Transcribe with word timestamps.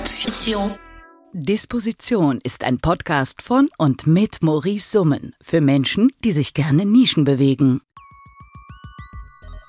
Disposition. 0.00 0.74
Disposition 1.34 2.38
ist 2.42 2.64
ein 2.64 2.78
Podcast 2.78 3.42
von 3.42 3.68
und 3.76 4.06
mit 4.06 4.42
Maurice 4.42 4.90
Summen 4.90 5.34
für 5.42 5.60
Menschen, 5.60 6.10
die 6.24 6.32
sich 6.32 6.54
gerne 6.54 6.86
Nischen 6.86 7.24
bewegen. 7.24 7.82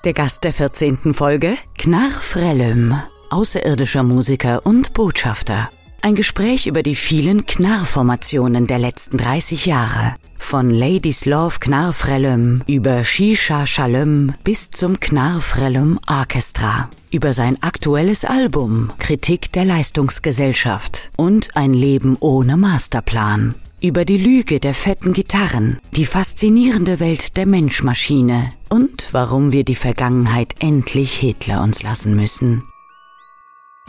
Der 0.06 0.14
Gast 0.14 0.44
der 0.44 0.54
14. 0.54 1.12
Folge, 1.12 1.58
Knarr 1.78 2.10
Frellüm, 2.10 2.98
außerirdischer 3.28 4.02
Musiker 4.02 4.64
und 4.64 4.94
Botschafter. 4.94 5.70
Ein 6.04 6.16
Gespräch 6.16 6.66
über 6.66 6.82
die 6.82 6.96
vielen 6.96 7.46
Knarr-Formationen 7.46 8.66
der 8.66 8.78
letzten 8.78 9.16
30 9.16 9.64
Jahre. 9.64 10.16
Von 10.36 10.68
Ladies 10.68 11.24
Love 11.24 11.58
Knarfrellum 11.58 12.60
über 12.66 13.04
Shisha 13.04 13.66
Shalom 13.66 14.34
bis 14.44 14.68
zum 14.68 15.00
Knarfrellum 15.00 15.98
Orchestra. 16.06 16.90
Über 17.10 17.32
sein 17.32 17.56
aktuelles 17.62 18.26
Album 18.26 18.92
Kritik 18.98 19.50
der 19.52 19.64
Leistungsgesellschaft 19.64 21.10
und 21.16 21.56
ein 21.56 21.72
Leben 21.72 22.18
ohne 22.20 22.58
Masterplan. 22.58 23.54
Über 23.80 24.04
die 24.04 24.18
Lüge 24.18 24.60
der 24.60 24.74
fetten 24.74 25.14
Gitarren, 25.14 25.78
die 25.96 26.04
faszinierende 26.04 27.00
Welt 27.00 27.38
der 27.38 27.46
Menschmaschine 27.46 28.52
und 28.68 29.08
warum 29.12 29.52
wir 29.52 29.64
die 29.64 29.74
Vergangenheit 29.74 30.52
endlich 30.58 31.14
Hitler 31.14 31.62
uns 31.62 31.82
lassen 31.82 32.14
müssen. 32.14 32.62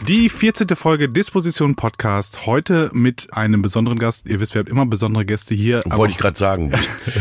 Die 0.04 0.28
14. 0.28 0.68
Folge 0.76 1.08
Disposition 1.08 1.74
Podcast. 1.74 2.44
Heute 2.44 2.90
mit 2.92 3.28
einem 3.32 3.62
besonderen 3.62 3.98
Gast. 3.98 4.28
Ihr 4.28 4.40
wisst, 4.40 4.54
wir 4.54 4.60
haben 4.60 4.68
immer 4.68 4.84
besondere 4.84 5.24
Gäste 5.24 5.54
hier. 5.54 5.82
Wollte 5.86 6.12
ich 6.12 6.18
gerade 6.18 6.36
sagen. 6.36 6.70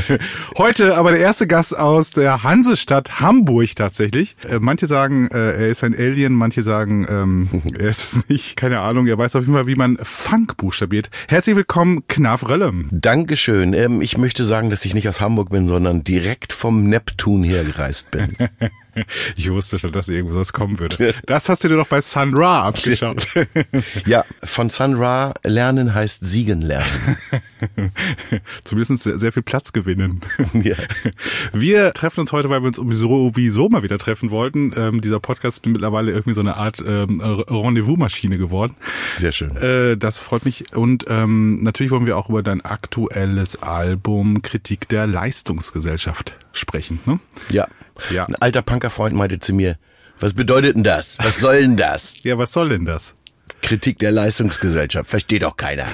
Heute 0.57 0.95
aber 0.95 1.11
der 1.11 1.21
erste 1.21 1.47
Gast 1.47 1.75
aus 1.75 2.11
der 2.11 2.43
Hansestadt 2.43 3.21
Hamburg 3.21 3.75
tatsächlich. 3.77 4.35
Äh, 4.47 4.59
manche 4.59 4.88
sagen, 4.88 5.30
äh, 5.31 5.53
er 5.53 5.67
ist 5.69 5.85
ein 5.85 5.95
Alien, 5.97 6.33
manche 6.33 6.63
sagen, 6.63 7.07
ähm, 7.09 7.49
er 7.80 7.88
ist 7.88 8.13
es 8.13 8.30
nicht. 8.30 8.57
Keine 8.57 8.81
Ahnung. 8.81 9.07
Er 9.07 9.17
weiß 9.17 9.38
auf 9.38 9.44
jeden 9.44 9.53
Fall, 9.53 9.67
wie 9.67 9.75
man 9.75 9.97
Funk 10.03 10.57
buchstabiert. 10.57 11.09
Herzlich 11.30 11.55
willkommen, 11.55 12.05
Knaf 12.09 12.47
Röllem. 12.50 12.89
Dankeschön. 12.91 13.73
Ähm, 13.73 14.02
ich 14.02 14.17
möchte 14.17 14.44
sagen, 14.44 14.69
dass 14.69 14.83
ich 14.83 14.94
nicht 14.94 15.07
aus 15.07 15.22
Hamburg 15.22 15.50
bin, 15.50 15.69
sondern 15.69 16.03
direkt 16.03 16.52
vom 16.52 16.83
Neptun 16.83 17.41
hergereist 17.41 18.11
bin. 18.11 18.35
Ich 19.35 19.49
wusste 19.49 19.79
schon, 19.79 19.91
dass 19.91 20.07
irgendwas 20.07 20.53
kommen 20.53 20.79
würde. 20.79 21.13
Das 21.25 21.49
hast 21.49 21.63
du 21.63 21.67
dir 21.67 21.75
doch 21.75 21.88
bei 21.88 22.01
Sun 22.01 22.35
Ra 22.35 22.63
abgeschaut. 22.63 23.27
ja, 24.05 24.25
von 24.43 24.69
Sun 24.69 24.95
Ra 24.95 25.33
lernen 25.43 25.93
heißt 25.93 26.25
siegen 26.25 26.61
lernen. 26.61 27.17
Zumindest 28.63 29.03
sehr, 29.03 29.19
sehr 29.19 29.31
viel 29.31 29.43
Platz 29.43 29.73
gewinnen. 29.73 30.21
Ja. 30.53 30.75
Wir 31.53 31.93
treffen 31.93 32.21
uns 32.21 32.31
heute, 32.31 32.49
weil 32.49 32.61
wir 32.61 32.67
uns 32.67 32.77
sowieso 32.77 33.69
mal 33.69 33.83
wieder 33.83 33.97
treffen 33.97 34.31
wollten. 34.31 34.73
Ähm, 34.75 35.01
dieser 35.01 35.19
Podcast 35.19 35.57
ist 35.57 35.66
mittlerweile 35.66 36.11
irgendwie 36.11 36.33
so 36.33 36.41
eine 36.41 36.55
Art 36.55 36.79
ähm, 36.85 37.19
Rendezvous-Maschine 37.21 38.38
geworden. 38.38 38.75
Sehr 39.13 39.31
schön. 39.31 39.55
Äh, 39.57 39.97
das 39.97 40.19
freut 40.19 40.45
mich. 40.45 40.75
Und 40.75 41.05
ähm, 41.09 41.63
natürlich 41.63 41.91
wollen 41.91 42.05
wir 42.05 42.17
auch 42.17 42.29
über 42.29 42.43
dein 42.43 42.61
aktuelles 42.61 43.61
Album 43.61 44.41
Kritik 44.41 44.88
der 44.89 45.07
Leistungsgesellschaft 45.07 46.38
sprechen. 46.53 46.99
Ne? 47.05 47.19
Ja. 47.49 47.67
Ja. 48.09 48.25
Ein 48.25 48.35
alter 48.35 48.61
Punkerfreund 48.61 49.15
meinte 49.15 49.39
zu 49.39 49.53
mir, 49.53 49.77
was 50.19 50.33
bedeutet 50.33 50.75
denn 50.75 50.83
das? 50.83 51.17
Was 51.19 51.39
soll 51.39 51.61
denn 51.61 51.77
das? 51.77 52.15
ja, 52.23 52.38
was 52.38 52.51
soll 52.51 52.69
denn 52.69 52.85
das? 52.85 53.15
Kritik 53.61 53.99
der 53.99 54.11
Leistungsgesellschaft. 54.11 55.09
Versteht 55.09 55.43
doch 55.43 55.57
keiner. 55.57 55.85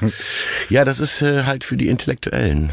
ja, 0.68 0.84
das 0.84 1.00
ist 1.00 1.22
äh, 1.22 1.44
halt 1.44 1.64
für 1.64 1.76
die 1.76 1.88
Intellektuellen. 1.88 2.70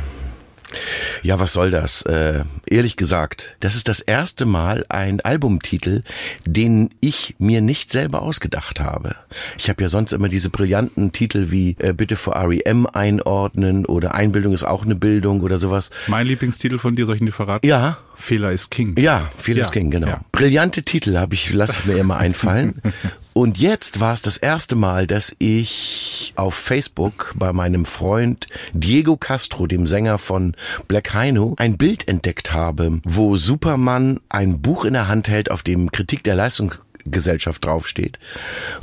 Ja, 1.21 1.39
was 1.39 1.53
soll 1.53 1.71
das? 1.71 2.03
Äh, 2.03 2.43
ehrlich 2.65 2.95
gesagt, 2.95 3.55
das 3.59 3.75
ist 3.75 3.87
das 3.87 3.99
erste 3.99 4.45
Mal 4.45 4.85
ein 4.89 5.21
Albumtitel, 5.21 6.03
den 6.45 6.89
ich 6.99 7.35
mir 7.39 7.61
nicht 7.61 7.91
selber 7.91 8.21
ausgedacht 8.21 8.79
habe. 8.79 9.15
Ich 9.57 9.69
habe 9.69 9.83
ja 9.83 9.89
sonst 9.89 10.13
immer 10.13 10.29
diese 10.29 10.49
brillanten 10.49 11.11
Titel 11.11 11.51
wie 11.51 11.75
äh, 11.79 11.93
Bitte 11.93 12.15
vor 12.15 12.35
REM 12.35 12.87
einordnen 12.87 13.85
oder 13.85 14.15
Einbildung 14.15 14.53
ist 14.53 14.63
auch 14.63 14.83
eine 14.83 14.95
Bildung 14.95 15.41
oder 15.41 15.57
sowas. 15.57 15.91
Mein 16.07 16.27
Lieblingstitel 16.27 16.77
von 16.77 16.95
dir, 16.95 17.05
soll 17.05 17.15
ich 17.15 17.21
ihn 17.21 17.27
dir 17.27 17.31
verraten? 17.31 17.65
Ja. 17.65 17.97
Fehler 18.15 18.51
ist 18.51 18.69
King. 18.69 18.97
Ja, 18.97 19.29
Fehler 19.37 19.59
ja, 19.59 19.63
ist 19.65 19.71
King, 19.71 19.89
genau. 19.89 20.07
Ja. 20.07 20.21
Brillante 20.31 20.83
Titel 20.83 21.17
habe 21.17 21.33
ich, 21.33 21.51
lasse 21.51 21.77
ich 21.79 21.85
mir 21.85 21.97
immer 21.97 22.17
einfallen. 22.17 22.81
Und 23.33 23.57
jetzt 23.57 23.99
war 23.99 24.13
es 24.13 24.21
das 24.21 24.37
erste 24.37 24.75
Mal, 24.75 25.07
dass 25.07 25.35
ich 25.39 26.33
auf 26.35 26.53
Facebook 26.53 27.33
bei 27.35 27.51
meinem 27.51 27.85
Freund 27.85 28.47
Diego 28.73 29.17
Castro, 29.17 29.67
dem 29.67 29.87
Sänger 29.87 30.19
von 30.19 30.55
Black 30.87 31.13
Heino, 31.13 31.55
ein 31.57 31.77
Bild 31.77 32.07
entdeckt 32.07 32.53
habe, 32.53 33.01
wo 33.03 33.35
Superman 33.35 34.19
ein 34.29 34.61
Buch 34.61 34.85
in 34.85 34.93
der 34.93 35.07
Hand 35.07 35.27
hält, 35.27 35.49
auf 35.49 35.63
dem 35.63 35.91
Kritik 35.91 36.23
der 36.23 36.35
Leistung 36.35 36.75
Gesellschaft 37.05 37.65
draufsteht. 37.65 38.19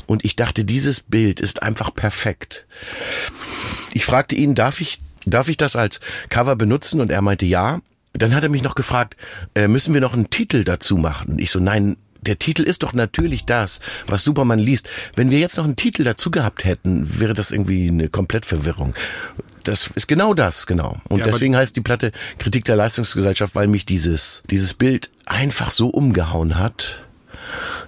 Und 0.07 0.25
ich 0.25 0.37
dachte, 0.37 0.65
dieses 0.65 1.01
Bild 1.01 1.41
ist 1.41 1.63
einfach 1.63 1.95
perfekt. 1.95 2.67
Ich 3.93 4.05
fragte 4.05 4.35
ihn, 4.35 4.55
darf 4.55 4.81
ich, 4.81 5.01
darf 5.25 5.49
ich 5.49 5.57
das 5.57 5.77
als 5.77 6.01
Cover 6.29 6.57
benutzen? 6.57 7.01
Und 7.01 7.11
er 7.11 7.23
meinte 7.23 7.47
ja. 7.47 7.81
Dann 8.13 8.35
hat 8.35 8.43
er 8.43 8.49
mich 8.49 8.63
noch 8.63 8.75
gefragt, 8.75 9.17
äh, 9.55 9.69
müssen 9.69 9.95
wir 9.95 10.01
noch 10.01 10.15
einen 10.15 10.31
Titel 10.31 10.65
dazu 10.65 10.97
machen? 10.97 11.39
Ich 11.39 11.51
so, 11.53 11.61
nein, 11.61 11.97
der 12.23 12.39
Titel 12.39 12.63
ist 12.63 12.83
doch 12.83 12.93
natürlich 12.93 13.45
das, 13.45 13.81
was 14.07 14.25
Superman 14.25 14.59
liest. 14.59 14.89
Wenn 15.17 15.31
wir 15.31 15.39
jetzt 15.39 15.57
noch 15.57 15.65
einen 15.65 15.77
Titel 15.77 16.05
dazu 16.05 16.31
gehabt 16.31 16.65
hätten, 16.65 17.21
wäre 17.21 17.35
das 17.35 17.51
irgendwie 17.51 17.89
eine 17.89 18.09
Komplettverwirrung. 18.09 18.95
Das 19.65 19.91
ist 19.95 20.07
genau 20.07 20.35
das, 20.35 20.67
genau. 20.67 21.01
Und 21.09 21.21
ja, 21.21 21.27
deswegen 21.27 21.57
heißt 21.57 21.77
die 21.77 21.83
Platte 21.83 22.13
Kritik 22.39 22.65
der 22.65 22.77
Leistungsgesellschaft, 22.77 23.55
weil 23.55 23.69
mich 23.69 23.85
dieses, 23.85 24.43
dieses 24.51 24.75
Bild 24.75 25.11
einfach 25.27 25.71
so 25.71 25.89
umgehauen 25.89 26.59
hat. 26.59 27.03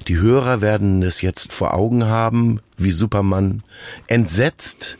Die 0.08 0.18
Hörer 0.18 0.60
werden 0.60 1.02
es 1.02 1.22
jetzt 1.22 1.52
vor 1.52 1.74
Augen 1.74 2.04
haben, 2.04 2.60
wie 2.76 2.90
Superman 2.90 3.62
entsetzt 4.08 4.98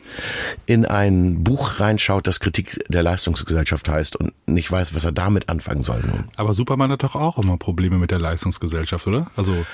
in 0.65 0.85
ein 0.85 1.43
Buch 1.43 1.79
reinschaut, 1.79 2.27
das 2.27 2.39
Kritik 2.39 2.83
der 2.87 3.03
Leistungsgesellschaft 3.03 3.89
heißt 3.89 4.15
und 4.15 4.33
nicht 4.45 4.71
weiß, 4.71 4.93
was 4.93 5.05
er 5.05 5.11
damit 5.11 5.49
anfangen 5.49 5.83
soll 5.83 6.01
nun. 6.01 6.25
Aber 6.35 6.53
Superman 6.53 6.91
hat 6.91 7.03
doch 7.03 7.15
auch 7.15 7.37
immer 7.37 7.57
Probleme 7.57 7.97
mit 7.97 8.11
der 8.11 8.19
Leistungsgesellschaft, 8.19 9.07
oder? 9.07 9.31
Also 9.35 9.65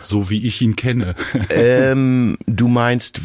so 0.00 0.30
wie 0.30 0.46
ich 0.46 0.60
ihn 0.62 0.76
kenne. 0.76 1.14
Ähm, 1.50 2.36
du 2.46 2.68
meinst, 2.68 3.20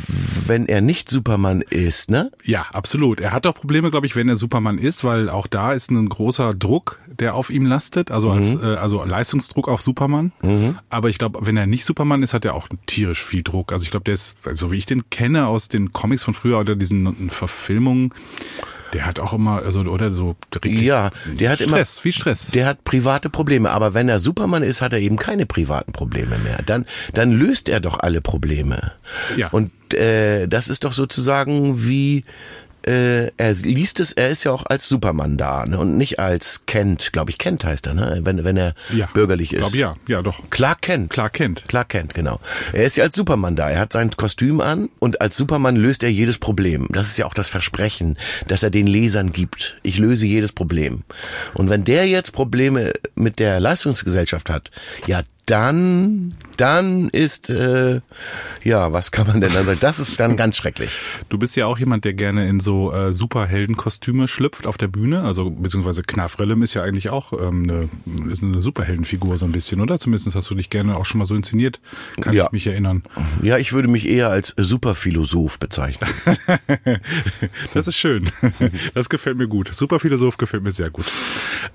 wenn 0.48 0.68
er 0.68 0.82
nicht 0.82 1.10
Superman 1.10 1.62
ist, 1.62 2.10
ne? 2.10 2.32
Ja, 2.44 2.68
absolut. 2.72 3.20
Er 3.20 3.32
hat 3.32 3.46
doch 3.46 3.54
Probleme, 3.54 3.92
glaube 3.92 4.06
ich, 4.06 4.16
wenn 4.16 4.30
er 4.30 4.38
Superman 4.38 4.78
ist, 4.78 5.04
weil 5.04 5.30
auch 5.30 5.46
da 5.46 5.74
ist 5.74 5.92
ein 5.92 6.08
großer 6.08 6.54
Druck, 6.54 7.00
der 7.20 7.36
auf 7.36 7.50
ihm 7.50 7.66
lastet, 7.66 8.12
also 8.12 8.30
mhm. 8.30 8.38
als 8.38 8.56
äh, 8.56 8.76
also 8.76 9.04
Leistungsdruck 9.04 9.68
auf 9.68 9.82
Superman. 9.82 10.32
Mhm. 10.42 10.78
Aber 10.90 11.10
ich 11.10 11.18
glaube, 11.18 11.40
wenn 11.44 11.58
er 11.58 11.68
nicht 11.68 11.86
Superman 11.86 12.24
ist, 12.24 12.34
hat 12.34 12.46
er 12.46 12.56
auch 12.56 12.68
tierisch 12.86 13.24
viel 13.24 13.44
Druck. 13.44 13.72
Also 13.72 13.84
ich 13.84 13.92
glaube, 13.92 14.06
der 14.06 14.16
ist, 14.16 14.36
so 14.56 14.72
wie 14.72 14.78
ich 14.78 14.86
den 14.86 15.10
kenne 15.10 15.48
aus 15.48 15.68
den 15.68 15.94
Comics 15.94 16.24
von 16.24 16.34
früher 16.34 16.60
oder 16.60 16.76
diesen 16.76 17.30
Verfilmungen, 17.30 18.14
der 18.94 19.06
hat 19.06 19.20
auch 19.20 19.34
immer, 19.34 19.64
also 19.64 19.82
oder 19.82 20.12
so 20.14 20.36
Ja, 20.64 21.10
der 21.26 21.50
hat 21.50 21.60
Stress, 21.60 21.98
immer 21.98 22.04
wie 22.06 22.12
Stress. 22.12 22.52
Der 22.52 22.68
hat 22.68 22.84
private 22.84 23.30
Probleme, 23.30 23.72
aber 23.72 23.94
wenn 23.94 24.08
er 24.08 24.20
Superman 24.20 24.64
ist, 24.64 24.82
hat 24.82 24.94
er 24.94 25.00
eben 25.00 25.18
keine 25.18 25.46
privaten 25.46 25.92
Probleme 25.92 26.38
mehr. 26.38 26.60
Dann 26.66 26.86
dann 27.14 27.32
löst 27.32 27.70
er 27.70 27.80
doch 27.80 28.00
alle 28.00 28.22
Probleme. 28.22 28.92
Ja. 29.36 29.50
Und 29.50 29.72
äh, 29.94 30.48
das 30.48 30.70
ist 30.70 30.84
doch 30.84 30.94
sozusagen 30.94 31.86
wie 31.86 32.24
äh, 32.84 33.32
er 33.38 33.54
liest 33.54 34.00
es, 34.00 34.14
er 34.14 34.30
ist 34.30 34.44
ja 34.44 34.52
auch 34.52 34.66
als 34.66 34.88
Superman 34.88 35.38
da 35.38 35.66
ne? 35.66 35.80
und 35.80 35.98
nicht 35.98 36.20
als 36.20 36.66
Kent, 36.66 37.12
glaube 37.14 37.32
ich, 37.32 37.38
Kent 37.38 37.66
heißt 37.66 37.88
er, 37.88 37.94
ne? 37.94 38.20
wenn, 38.24 38.44
wenn 38.44 38.58
er 38.58 38.74
ja, 38.94 39.08
bürgerlich 39.14 39.54
ist. 39.54 39.60
Glaub, 39.60 39.76
ja, 39.76 39.96
ja, 40.08 40.22
doch. 40.22 40.40
Clark 40.50 40.82
Kent. 40.82 41.10
Clark 41.10 41.34
Kent. 41.34 41.64
Clark 41.68 41.90
Kent, 41.90 42.14
genau. 42.14 42.40
Er 42.74 42.86
ist 42.86 42.98
ja 42.98 43.04
als 43.04 43.16
Superman 43.16 43.56
da, 43.56 43.70
er 43.70 43.80
hat 43.80 43.94
sein 43.94 44.12
Kostüm 44.12 44.62
an 44.62 44.90
und 45.00 45.22
als 45.22 45.38
Superman 45.38 45.76
löst 45.76 46.04
er 46.04 46.12
jedes 46.12 46.38
Problem. 46.38 46.88
Das 46.92 47.08
ist 47.08 47.18
ja 47.18 47.26
auch 47.26 47.34
das 47.34 47.50
Versprechen, 47.50 48.18
dass 48.48 48.64
er 48.64 48.70
den 48.70 48.88
Lesern 48.88 49.32
gibt. 49.32 49.78
Ich 49.84 49.98
löse 49.98 50.26
jedes 50.26 50.52
Problem. 50.52 51.04
Und 51.54 51.70
wenn 51.70 51.84
der 51.84 52.08
jetzt 52.08 52.34
Probleme 52.34 52.94
mit 53.16 53.40
der 53.40 53.60
Leistungsgesellschaft 53.60 54.50
hat, 54.50 54.72
ja, 55.08 55.22
dann, 55.46 56.34
dann 56.58 57.10
ist, 57.10 57.50
äh, 57.50 58.00
ja, 58.64 58.94
was 58.94 59.12
kann 59.12 59.28
man 59.28 59.42
denn 59.42 59.54
dann 59.54 59.66
sagen? 59.66 59.78
Das 59.82 60.00
ist 60.00 60.20
dann 60.20 60.38
ganz 60.38 60.56
schrecklich. 60.56 61.00
Du 61.28 61.38
bist 61.38 61.56
ja 61.56 61.66
auch 61.66 61.78
jemand, 61.78 62.06
der 62.06 62.14
gerne 62.14 62.48
in 62.48 62.60
so 62.60 62.94
äh, 62.94 63.12
Superheldenkostüme 63.12 64.28
schlüpft 64.28 64.68
auf 64.68 64.78
der 64.78 64.88
Bühne, 64.88 65.24
also 65.24 65.50
beziehungsweise 65.50 66.04
Knafrellem 66.04 66.64
ist 66.64 66.74
ja 66.74 66.84
eigentlich 66.84 67.10
auch 67.10 67.34
ähm, 67.34 67.90
eine, 68.08 68.32
ist 68.32 68.42
eine 68.42 68.62
Superheldenfigur 68.62 69.38
so 69.38 69.46
ein 69.46 69.52
bisschen, 69.52 69.82
oder? 69.82 70.00
Zumindest 70.00 70.34
hast 70.34 70.50
du 70.50 70.56
dich 70.56 70.70
gerne 70.70 70.96
auch 70.96 71.06
schon 71.06 71.20
mal 71.20 71.26
so 71.26 71.36
inszeniert, 71.36 71.82
kann 72.22 72.34
ja. 72.34 72.46
ich 72.46 72.52
mich 72.52 72.68
erinnern. 72.68 73.04
Ja, 73.42 73.58
ich 73.58 73.74
würde 73.74 73.90
mich 73.90 74.08
eher 74.08 74.30
als 74.30 74.54
Superphilosoph 74.58 75.60
bezeichnen. 75.60 76.10
das 77.74 77.88
ist 77.88 77.96
schön. 77.96 78.30
Das 78.94 79.10
gefällt 79.10 79.38
mir 79.38 79.48
gut. 79.48 79.74
Superphilosoph 79.74 80.38
gefällt 80.38 80.64
mir 80.64 80.72
sehr 80.72 80.90
gut. 80.90 81.06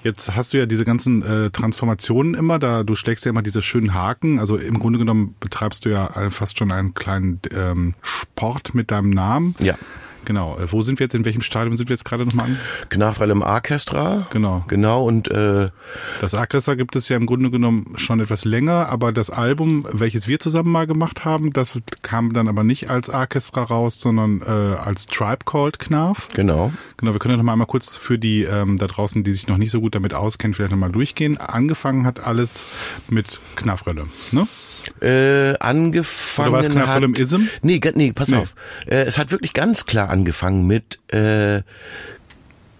Jetzt 0.02 0.34
hast 0.34 0.52
du 0.52 0.58
ja 0.58 0.66
diese 0.66 0.84
ganzen 0.84 1.22
äh, 1.22 1.50
Transformationen 1.50 2.34
immer, 2.34 2.58
da 2.58 2.82
du 2.84 2.94
schlägst 2.94 3.24
ja 3.24 3.30
immer 3.30 3.42
diese 3.42 3.57
schönen 3.64 3.94
Haken. 3.94 4.38
Also 4.38 4.56
im 4.56 4.78
Grunde 4.78 4.98
genommen 4.98 5.34
betreibst 5.40 5.84
du 5.84 5.90
ja 5.90 6.30
fast 6.30 6.58
schon 6.58 6.72
einen 6.72 6.94
kleinen 6.94 7.40
ähm, 7.54 7.94
Sport 8.02 8.74
mit 8.74 8.90
deinem 8.90 9.10
Namen. 9.10 9.54
Ja. 9.60 9.76
Genau. 10.28 10.58
Äh, 10.58 10.70
wo 10.70 10.82
sind 10.82 10.98
wir 10.98 11.04
jetzt? 11.06 11.14
In 11.14 11.24
welchem 11.24 11.40
Stadium 11.40 11.78
sind 11.78 11.88
wir 11.88 11.94
jetzt 11.94 12.04
gerade 12.04 12.26
nochmal 12.26 12.44
an? 12.48 12.58
Knafrellem 12.90 13.40
Orchestra. 13.40 14.26
Genau. 14.30 14.62
Genau, 14.68 15.02
und 15.02 15.28
äh, 15.30 15.70
Das 16.20 16.34
Orchester 16.34 16.76
gibt 16.76 16.96
es 16.96 17.08
ja 17.08 17.16
im 17.16 17.24
Grunde 17.24 17.50
genommen 17.50 17.94
schon 17.96 18.20
etwas 18.20 18.44
länger, 18.44 18.90
aber 18.90 19.10
das 19.12 19.30
Album, 19.30 19.86
welches 19.90 20.28
wir 20.28 20.38
zusammen 20.38 20.70
mal 20.70 20.86
gemacht 20.86 21.24
haben, 21.24 21.54
das 21.54 21.78
kam 22.02 22.34
dann 22.34 22.46
aber 22.46 22.62
nicht 22.62 22.90
als 22.90 23.08
Orchestra 23.08 23.62
raus, 23.62 24.00
sondern 24.00 24.42
äh, 24.42 24.50
als 24.50 25.06
Tribe 25.06 25.46
Called 25.46 25.78
Knarf. 25.78 26.28
genau. 26.34 26.72
Genau, 26.98 27.12
wir 27.12 27.20
können 27.20 27.32
ja 27.32 27.36
noch 27.38 27.44
mal 27.44 27.52
einmal 27.52 27.66
kurz 27.66 27.96
für 27.96 28.18
die 28.18 28.42
ähm, 28.42 28.76
da 28.76 28.86
draußen, 28.86 29.24
die 29.24 29.32
sich 29.32 29.46
noch 29.48 29.56
nicht 29.56 29.70
so 29.70 29.80
gut 29.80 29.94
damit 29.94 30.12
auskennen, 30.12 30.52
vielleicht 30.52 30.72
noch 30.72 30.78
mal 30.78 30.92
durchgehen. 30.92 31.38
Angefangen 31.38 32.04
hat 32.04 32.20
alles 32.20 32.52
mit 33.08 33.40
Knafrelle, 33.56 34.08
ne? 34.32 34.46
Äh, 35.02 35.54
angefangen 35.58 36.48
Oder 36.48 36.58
war 36.58 36.66
es 36.66 36.70
Knarrfrellem 36.72 37.12
hat... 37.12 37.18
Ism? 37.18 37.42
Nee, 37.62 37.80
nee, 37.94 38.12
pass 38.12 38.28
Nee. 38.28 38.36
auf. 38.36 38.54
Äh, 38.86 39.02
es 39.04 39.18
hat 39.18 39.30
wirklich 39.30 39.52
ganz 39.52 39.86
klar 39.86 40.10
angefangen 40.10 40.66
mit... 40.66 40.98
Äh, 41.12 41.62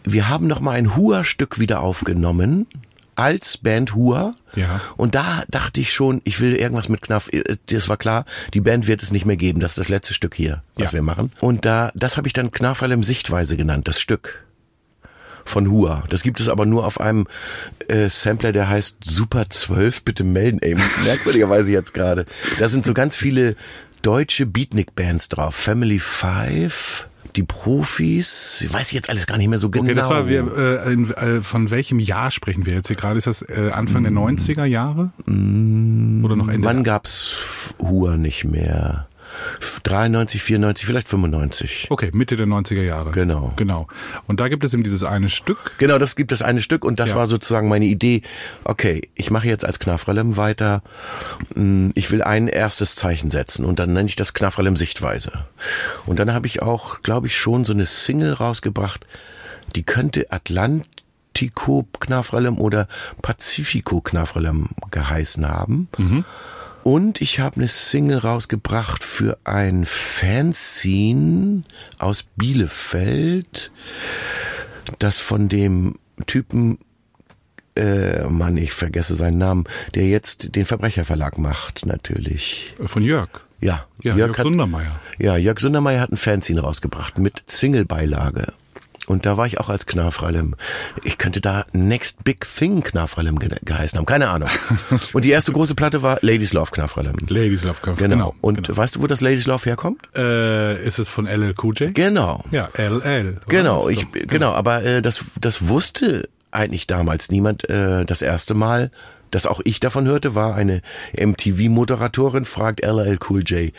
wir 0.05 0.29
haben 0.29 0.47
noch 0.47 0.61
mal 0.61 0.73
ein 0.73 0.97
Hua-Stück 0.97 1.59
wieder 1.59 1.81
aufgenommen 1.81 2.67
als 3.15 3.59
Band 3.59 3.95
Hua. 3.95 4.35
Ja. 4.55 4.81
Und 4.97 5.15
da 5.17 5.43
dachte 5.49 5.81
ich 5.81 5.93
schon, 5.93 6.21
ich 6.25 6.41
will 6.41 6.55
irgendwas 6.55 6.89
mit 6.89 7.03
Knaff. 7.03 7.29
äh, 7.33 7.57
Das 7.67 7.89
war 7.89 7.97
klar, 7.97 8.25
die 8.55 8.61
Band 8.61 8.87
wird 8.87 9.03
es 9.03 9.11
nicht 9.11 9.27
mehr 9.27 9.37
geben. 9.37 9.61
Das 9.61 9.73
ist 9.73 9.79
das 9.79 9.89
letzte 9.89 10.15
Stück 10.15 10.35
hier, 10.35 10.63
was 10.77 10.91
Ja. 10.91 10.95
wir 10.95 11.03
machen. 11.03 11.33
Und 11.41 11.65
da, 11.65 11.91
das 11.95 12.17
habe 12.17 12.27
ich 12.29 12.33
dann 12.33 12.53
Knarfallem 12.53 13.03
Sichtweise 13.03 13.57
genannt, 13.57 13.89
das 13.89 14.01
Stück 14.01 14.45
von 15.49 15.71
Hua. 15.71 16.05
Das 16.09 16.23
gibt 16.23 16.41
es 16.41 16.49
aber 16.49 16.67
nur 16.67 16.87
auf 16.87 17.01
einem 17.01 17.27
äh, 17.89 18.09
Sampler, 18.09 18.53
der 18.53 18.69
heißt 18.69 18.99
Super 19.05 19.49
12. 19.49 20.03
Bitte 20.03 20.25
melden, 20.25 20.61
ey. 20.61 20.77
Merkwürdigerweise 21.05 21.71
jetzt 21.71 21.95
gerade. 21.95 22.27
Da 22.59 22.69
sind 22.69 22.85
so 22.85 22.95
ganz 22.95 23.17
viele 23.17 23.57
deutsche 24.03 24.47
Beatnik-Bands 24.47 25.29
drauf. 25.29 25.55
Family 25.55 25.99
Five, 25.99 27.09
die 27.37 27.43
Profis. 27.43 28.63
Ich 28.65 28.73
weiß 28.73 28.93
jetzt 28.93 29.11
alles 29.11 29.27
gar 29.27 29.39
nicht 29.39 29.49
mehr 29.49 29.59
so 29.59 29.71
genau. 29.71 29.85
Okay, 29.85 29.95
das 29.95 30.09
war 30.09 30.29
wir, 30.29 30.85
äh, 30.87 30.93
in, 30.93 31.11
äh, 31.11 31.43
von 31.43 31.71
welchem 31.71 31.99
Jahr 31.99 32.31
sprechen 32.31 32.67
wir 32.67 32.75
jetzt 32.75 32.89
hier 32.89 32.97
gerade? 32.97 33.19
Ist 33.19 33.27
das 33.27 33.43
äh, 33.43 33.71
Anfang 33.73 34.05
der 34.05 34.13
90er 34.13 34.65
Jahre? 34.65 35.13
Oder 35.27 36.37
noch 36.37 36.49
Ende? 36.49 36.67
Wann 36.67 36.85
gab's 36.85 37.75
Hua 37.81 38.17
nicht 38.17 38.45
mehr? 38.45 39.08
93, 39.85 40.43
94, 40.43 40.87
vielleicht 40.87 41.09
95. 41.09 41.87
Okay, 41.91 42.11
Mitte 42.13 42.37
der 42.37 42.47
90er 42.47 42.83
Jahre. 42.83 43.11
Genau. 43.13 43.53
Genau. 43.57 43.87
Und 44.27 44.41
da 44.41 44.49
gibt 44.49 44.65
es 44.65 44.75
eben 44.75 44.83
dieses 44.83 45.05
eine 45.05 45.29
Stück. 45.29 45.73
Genau, 45.79 45.99
das 45.99 46.17
gibt 46.17 46.33
es 46.33 46.43
eine 46.43 46.61
Stück 46.61 46.85
und 46.85 46.99
das 46.99 47.11
Ja. 47.11 47.17
war 47.17 47.27
sozusagen 47.27 47.69
meine 47.69 47.85
Idee. 47.87 48.23
Okay, 48.65 49.09
ich 49.15 49.31
mache 49.31 49.47
jetzt 49.49 49.65
als 49.65 49.79
Knafrallem 49.79 50.37
weiter. 50.37 50.83
Mm, 51.55 51.91
Ich 51.95 52.11
will 52.11 52.23
ein 52.23 52.49
erstes 52.49 52.97
Zeichen 52.97 53.31
setzen 53.31 53.65
und 53.65 53.79
dann 53.79 53.93
nenne 53.93 54.09
ich 54.09 54.17
das 54.17 54.35
Knafrallem 54.35 54.77
Sichtweise. 54.77 55.33
Und 56.07 56.19
dann 56.19 56.33
habe 56.33 56.47
ich 56.47 56.63
auch, 56.63 57.03
glaube 57.03 57.27
ich, 57.27 57.39
schon 57.39 57.65
so 57.65 57.73
eine 57.73 57.87
Single 57.87 58.33
rausgebracht, 58.35 59.07
die 59.75 59.83
könnte 59.83 60.27
Atlantico 60.31 61.87
Knafrallem 62.01 62.59
oder 62.59 62.89
Pacifico 63.23 64.01
Knafrallem 64.01 64.71
geheißen 64.91 65.47
haben. 65.49 65.89
Und 66.89 67.21
ich 67.21 67.39
habe 67.39 67.57
eine 67.57 67.69
Single 67.69 68.17
rausgebracht 68.17 69.05
für 69.05 69.37
ein 69.45 69.85
Fanzine 69.85 71.63
aus 71.99 72.23
Bielefeld, 72.23 73.71
das 74.99 75.19
von 75.19 75.51
dem 75.51 75.97
Typen, 76.25 76.79
äh, 77.77 78.25
Mann, 78.25 78.57
ich 78.57 78.73
vergesse 78.73 79.17
seinen 79.17 79.37
Namen, 79.37 79.65
der 79.95 80.09
jetzt 80.09 80.57
den 80.57 80.65
Verbrecherverlag 80.65 81.37
macht, 81.37 81.85
natürlich. 81.85 82.71
äh, 82.83 82.89
Von 82.89 83.03
Jörg. 83.05 83.29
Ja, 83.61 83.85
Ja, 84.03 84.17
Jörg, 84.17 84.39
hat, 84.39 84.45
Sundermeier. 84.45 84.99
ja, 85.19 85.37
Jörg 85.37 85.61
Sundermeier 85.61 86.01
hat 86.01 86.11
ein 86.11 86.17
Fanzine 86.17 86.63
rausgebracht 86.63 87.19
mit 87.19 87.43
Single-Beilage. 87.45 88.55
Und 89.09 89.25
da 89.25 89.37
war 89.37 89.47
ich 89.47 89.59
auch 89.59 89.69
als 89.69 89.87
Knarfrallem. 89.87 90.55
Ich 91.03 91.17
könnte 91.17 91.41
da 91.41 91.65
Next 91.73 92.25
Big 92.25 92.47
Thing 92.47 92.83
Knarfrallem 92.83 93.39
ge 93.39 93.49
geheißen 93.65 93.99
haben. 93.99 94.07
Keine 94.07 94.29
Ahnung. 94.29 94.51
Und 95.15 95.25
die 95.25 95.31
erste 95.31 95.53
große 95.53 95.75
Platte 95.75 96.03
war 96.03 96.19
Ladies 96.21 96.53
Love 96.53 96.71
Knarfrallem. 96.71 97.17
Ladies 97.29 97.65
Love 97.65 97.81
Cup. 97.81 97.97
Genau. 97.97 98.35
Und 98.43 98.65
genau. 98.67 98.77
weißt 98.77 98.97
du, 98.97 99.03
wo 99.03 99.07
das 99.07 99.21
Ladies 99.23 99.47
Love 99.47 99.65
herkommt? 99.65 100.03
Äh, 100.15 100.85
ist 100.87 100.99
es 100.99 101.09
von 101.09 101.27
LL 101.27 101.55
Cool 101.63 101.75
J? 101.77 101.95
Genau. 101.95 102.45
Ja, 102.51 102.69
LL. 102.77 103.39
Genau, 103.49 103.89
ich, 103.89 104.05
doch- 104.05 104.27
genau, 104.27 104.53
aber 104.53 104.85
äh, 104.85 105.03
das, 105.03 105.25
das 105.41 105.69
wusste 105.69 106.29
eigentlich 106.51 106.87
damals 106.87 107.31
niemand. 107.31 107.69
Äh, 107.71 108.05
das 108.05 108.21
erste 108.23 108.55
Mal, 108.55 108.91
dass 109.31 109.47
auch 109.47 109.61
ich 109.65 109.81
davon 109.81 110.07
hörte, 110.07 110.35
war 110.35 110.55
eine 110.55 110.83
MTV-Moderatorin, 111.17 112.45
fragt 112.45 112.85
LL 112.85 113.19
Cool 113.29 113.43
J, 113.43 113.73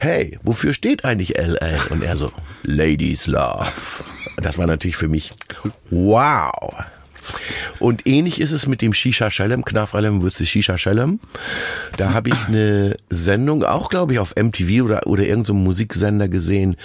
hey, 0.00 0.38
wofür 0.42 0.72
steht 0.72 1.04
eigentlich 1.04 1.36
LL? 1.36 1.78
Und 1.90 2.02
er 2.02 2.16
so, 2.16 2.32
Ladies 2.62 3.26
Love. 3.26 3.72
Das 4.42 4.58
war 4.58 4.66
natürlich 4.66 4.96
für 4.96 5.08
mich, 5.08 5.32
wow. 5.90 6.74
Und 7.78 8.06
ähnlich 8.06 8.40
ist 8.40 8.52
es 8.52 8.66
mit 8.66 8.82
dem 8.82 8.92
Shisha 8.92 9.30
Shalem, 9.30 9.64
Knafralem 9.64 10.26
the 10.28 10.46
Shisha 10.46 10.78
Shalem. 10.78 11.20
Da 11.96 12.12
habe 12.12 12.30
ich 12.30 12.48
eine 12.48 12.96
Sendung, 13.10 13.64
auch 13.64 13.90
glaube 13.90 14.12
ich 14.12 14.18
auf 14.18 14.34
MTV 14.36 14.84
oder, 14.84 15.06
oder 15.06 15.22
irgendeinem 15.22 15.44
so 15.44 15.54
Musiksender 15.54 16.28
gesehen, 16.28 16.76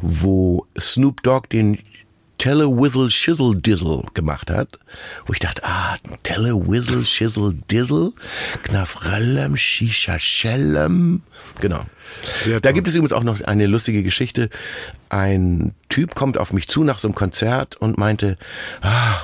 wo 0.00 0.66
Snoop 0.78 1.22
Dogg 1.22 1.48
den 1.50 1.78
Telewizzle 2.38 3.10
Shizzle 3.10 3.56
Dizzle 3.56 4.02
gemacht 4.14 4.50
hat. 4.50 4.78
Wo 5.26 5.32
ich 5.32 5.40
dachte, 5.40 5.62
ah, 5.64 5.96
Telewizzle 6.22 7.04
Shizzle 7.04 7.54
Dizzle, 7.70 8.12
Knafralem, 8.62 9.56
Shisha 9.56 10.18
Shalem. 10.18 11.22
Genau. 11.60 11.84
Sehr 12.44 12.60
Da 12.60 12.68
toll. 12.68 12.74
gibt 12.74 12.88
es 12.88 12.94
übrigens 12.94 13.12
auch 13.12 13.24
noch 13.24 13.40
eine 13.42 13.66
lustige 13.66 14.02
Geschichte. 14.02 14.48
Ein 15.08 15.74
Typ 15.88 16.14
kommt 16.14 16.38
auf 16.38 16.52
mich 16.52 16.68
zu 16.68 16.84
nach 16.84 16.98
so 16.98 17.08
einem 17.08 17.14
Konzert 17.14 17.76
und 17.76 17.98
meinte, 17.98 18.38
ah, 18.82 19.14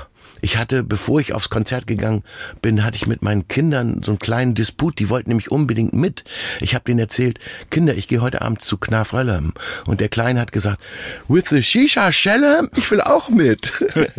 ich 0.44 0.58
hatte, 0.58 0.82
bevor 0.82 1.20
ich 1.20 1.32
aufs 1.32 1.48
Konzert 1.48 1.86
gegangen 1.86 2.22
bin, 2.60 2.84
hatte 2.84 2.96
ich 2.96 3.06
mit 3.06 3.22
meinen 3.22 3.48
Kindern 3.48 4.02
so 4.02 4.12
einen 4.12 4.18
kleinen 4.18 4.54
Disput. 4.54 4.98
Die 4.98 5.08
wollten 5.08 5.30
nämlich 5.30 5.50
unbedingt 5.50 5.94
mit. 5.94 6.24
Ich 6.60 6.74
habe 6.74 6.84
denen 6.84 6.98
erzählt, 7.00 7.38
Kinder, 7.70 7.94
ich 7.94 8.08
gehe 8.08 8.20
heute 8.20 8.42
Abend 8.42 8.60
zu 8.60 8.76
Knafrellem. 8.76 9.54
Und 9.86 10.00
der 10.00 10.10
Kleine 10.10 10.40
hat 10.40 10.52
gesagt, 10.52 10.80
with 11.28 11.44
the 11.48 11.62
Shisha 11.62 12.12
Shellem, 12.12 12.70
ich 12.76 12.90
will 12.90 13.00
auch 13.00 13.30
mit. 13.30 13.72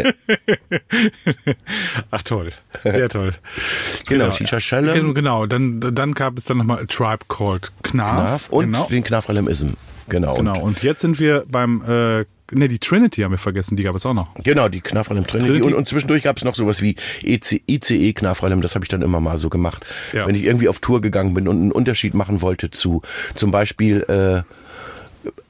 Ach 2.12 2.24
toll, 2.24 2.52
sehr 2.84 3.10
toll. 3.10 3.34
Genau, 4.08 4.32
Shisha 4.32 4.60
Shellem. 4.60 5.14
Genau, 5.14 5.14
Genau, 5.14 5.46
dann, 5.46 5.80
dann 5.80 6.14
gab 6.14 6.38
es 6.38 6.46
dann 6.46 6.58
nochmal 6.58 6.80
A 6.80 6.86
Tribe 6.86 7.26
Called 7.28 7.72
Knarf. 7.84 8.48
Knaf 8.48 8.50
und 8.50 8.66
genau. 8.66 8.88
den 8.90 9.04
Knafrellem-Ism. 9.04 9.70
Genau. 10.08 10.36
Genau, 10.36 10.54
Und 10.54 10.76
und 10.76 10.84
jetzt 10.84 11.02
sind 11.02 11.20
wir 11.20 11.46
beim, 11.48 11.82
äh, 11.88 12.26
ne, 12.52 12.68
die 12.68 12.80
Trinity 12.80 13.22
haben 13.22 13.32
wir 13.32 13.38
vergessen, 13.38 13.76
die 13.76 13.84
gab 13.84 13.96
es 13.96 14.06
auch 14.06 14.14
noch. 14.14 14.34
Genau, 14.44 14.70
die 14.70 14.82
Knafrallem 14.82 15.26
Trinity. 15.26 15.52
Trinity. 15.52 15.68
Und, 15.68 15.74
und 15.74 15.88
zwischendurch 15.88 16.24
gab 16.24 16.38
es 16.38 16.44
noch 16.44 16.56
sowas 16.56 16.82
wie 16.82 16.96
E 17.24 17.36
EC, 17.36 17.62
ICE 17.68 18.14
Knafrallem, 18.14 18.62
das 18.62 18.76
habe 18.76 18.86
ich 18.86 18.90
dann 18.90 19.02
immer 19.02 19.20
mal 19.20 19.38
so 19.38 19.50
gemacht. 19.50 19.86
Ja. 20.14 20.28
Wenn 20.28 20.36
ich 20.36 20.44
irgendwie 20.44 20.68
auf 20.68 20.80
Tour 20.80 21.02
gegangen 21.02 21.34
bin 21.34 21.48
und 21.48 21.58
einen 21.58 21.72
Unterschied 21.72 22.14
machen 22.14 22.42
wollte 22.42 22.72
zu 22.72 23.02
zum 23.36 23.52
Beispiel, 23.52 24.02
äh, 24.08 24.44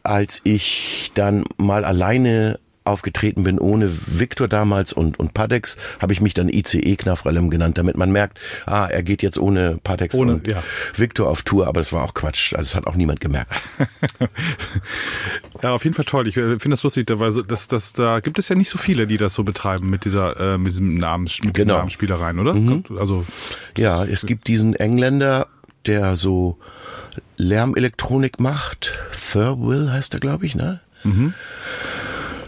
als 0.04 0.42
ich 0.44 1.12
dann 1.16 1.44
mal 1.58 1.84
alleine 1.84 2.60
aufgetreten 2.86 3.44
bin 3.44 3.60
ohne 3.60 3.92
Victor 3.92 4.48
damals 4.48 4.94
und, 4.94 5.20
und 5.20 5.34
Padex, 5.34 5.76
habe 6.00 6.14
ich 6.14 6.22
mich 6.22 6.34
dann 6.34 6.50
ICE 6.50 6.96
Knafrallem 6.96 7.50
genannt, 7.50 7.78
damit 7.78 7.98
man 7.98 8.12
merkt, 8.12 8.40
ah, 8.66 8.86
er 8.86 9.04
geht 9.04 9.22
jetzt 9.22 9.38
ohne 9.38 9.80
Padex 9.84 10.16
Ohne, 10.16 10.34
und 10.36 10.48
ja. 10.48 10.64
Victor 10.96 11.30
auf 11.30 11.42
Tour, 11.44 11.68
aber 11.68 11.82
das 11.82 11.92
war 11.92 12.04
auch 12.04 12.14
Quatsch. 12.14 12.54
Also 12.54 12.70
das 12.70 12.76
hat 12.76 12.88
auch 12.88 12.96
niemand 12.96 13.20
gemerkt. 13.20 13.52
Ja, 15.62 15.72
auf 15.72 15.84
jeden 15.84 15.96
Fall 15.96 16.06
toll. 16.06 16.28
Ich 16.28 16.36
äh, 16.38 16.60
finde 16.60 16.72
das 16.72 16.84
lustig, 16.84 17.08
weil 17.10 17.32
das, 17.44 17.68
das, 17.68 17.94
da 17.94 18.20
gibt 18.20 18.38
es 18.38 18.50
ja 18.50 18.56
nicht 18.56 18.70
so 18.70 18.78
viele, 18.78 19.08
die 19.08 19.18
das 19.18 19.34
so 19.34 19.44
betreiben 19.44 19.90
mit 19.90 20.06
dieser, 20.06 20.54
äh, 20.56 20.58
mit 20.58 20.74
diesem 20.74 20.96
Namens, 20.96 21.40
mit 21.44 21.56
Genau. 21.56 21.78
Namensspielereien, 21.78 22.40
oder? 22.40 22.56
Also, 23.00 23.26
Ja, 23.78 24.04
es 24.06 24.26
gibt 24.26 24.48
diesen 24.48 24.76
Engländer, 24.76 25.48
der 25.86 26.18
so 26.18 26.60
Lärmelektronik 27.38 28.40
macht. 28.40 28.92
Thurwill 29.12 29.92
heißt 29.92 30.14
er, 30.14 30.20
glaube 30.20 30.46
ich, 30.46 30.56
ne? 30.56 30.82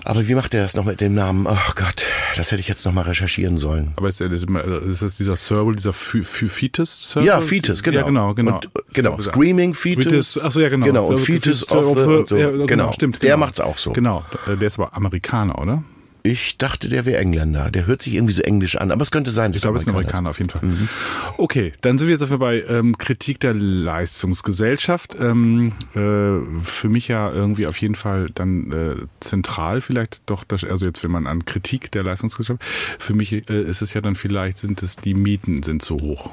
Aber 0.07 0.25
wie 0.29 0.35
macht 0.35 0.53
er 0.53 0.61
das 0.61 0.73
noch 0.77 0.85
mit 0.85 1.01
dem 1.01 1.13
Namen? 1.13 1.45
Ach 1.49 1.75
Gott, 1.75 2.03
das 2.37 2.51
hätte 2.51 2.61
ich 2.61 2.69
jetzt 2.69 2.85
noch 2.85 2.93
mal 2.93 3.01
recherchieren 3.01 3.57
sollen. 3.57 3.91
aber 3.97 4.07
ist, 4.07 4.21
ist, 4.21 4.45
ist 4.49 5.01
das 5.01 5.17
dieser 5.17 5.35
Serval, 5.35 5.75
dieser 5.75 5.91
Fe- 5.91 6.23
Fetus? 6.23 7.09
Serval? 7.11 7.27
Ja, 7.27 7.41
Fetus, 7.41 7.83
genau. 7.83 7.97
Ja, 7.99 8.05
genau, 8.05 8.33
genau. 8.33 8.55
Und, 8.55 8.69
genau, 8.93 9.19
Screaming 9.19 9.73
Fetus. 9.73 10.05
Fetus, 10.05 10.39
ach 10.41 10.51
so, 10.53 10.61
ja, 10.61 10.69
genau. 10.69 10.85
Genau, 10.85 11.07
und 11.07 11.17
Fetus 11.17 11.65
Fetus 11.65 11.71
of 11.73 11.97
the, 11.97 12.23
so. 12.25 12.37
ja, 12.37 12.49
genau, 12.65 12.93
stimmt. 12.93 13.21
Der 13.21 13.31
genau. 13.31 13.45
macht's 13.45 13.59
auch 13.59 13.77
so. 13.77 13.91
Genau, 13.91 14.23
äh, 14.47 14.55
der 14.55 14.67
ist 14.67 14.79
aber 14.79 14.95
Amerikaner, 14.95 15.59
oder? 15.59 15.83
Ich 16.27 16.57
dachte, 16.57 16.89
der 16.89 17.05
wäre 17.05 17.19
Engländer. 17.19 17.71
Der 17.71 17.85
hört 17.85 18.01
sich 18.01 18.13
irgendwie 18.13 18.33
so 18.33 18.41
englisch 18.41 18.75
an, 18.75 18.91
aber 18.91 19.01
es 19.01 19.11
könnte 19.11 19.31
sein. 19.31 19.53
Ich 19.53 19.61
glaube, 19.61 19.77
es 19.77 19.83
ist 19.83 19.87
ein 19.87 19.95
Amerikaner 19.95 20.31
auf 20.31 20.39
jeden 20.39 20.49
Fall. 20.49 20.61
Mhm. 20.61 20.89
Okay, 21.37 21.71
dann 21.79 21.97
sind 21.97 22.07
wir 22.07 22.11
jetzt 22.11 22.21
dafür 22.21 22.37
bei 22.37 22.63
ähm, 22.67 22.97
Kritik 22.97 23.39
der 23.39 23.53
Leistungsgesellschaft. 23.53 25.15
Ähm, 25.17 25.71
äh, 25.95 26.63
für 26.63 26.89
mich 26.89 27.07
ja 27.07 27.31
irgendwie 27.31 27.65
auf 27.65 27.77
jeden 27.77 27.95
Fall 27.95 28.29
dann 28.35 28.71
äh, 28.73 28.95
zentral 29.21 29.79
vielleicht 29.79 30.21
doch, 30.25 30.43
das, 30.43 30.65
also 30.65 30.85
jetzt 30.85 31.01
wenn 31.03 31.11
man 31.11 31.27
an 31.27 31.45
Kritik 31.45 31.91
der 31.91 32.03
Leistungsgesellschaft, 32.03 32.61
für 32.99 33.13
mich 33.13 33.31
äh, 33.31 33.61
ist 33.61 33.81
es 33.81 33.93
ja 33.93 34.01
dann 34.01 34.15
vielleicht, 34.15 34.57
sind 34.57 34.83
es 34.83 34.97
die 34.97 35.13
Mieten 35.13 35.63
sind 35.63 35.81
zu 35.81 35.95
hoch. 35.95 36.29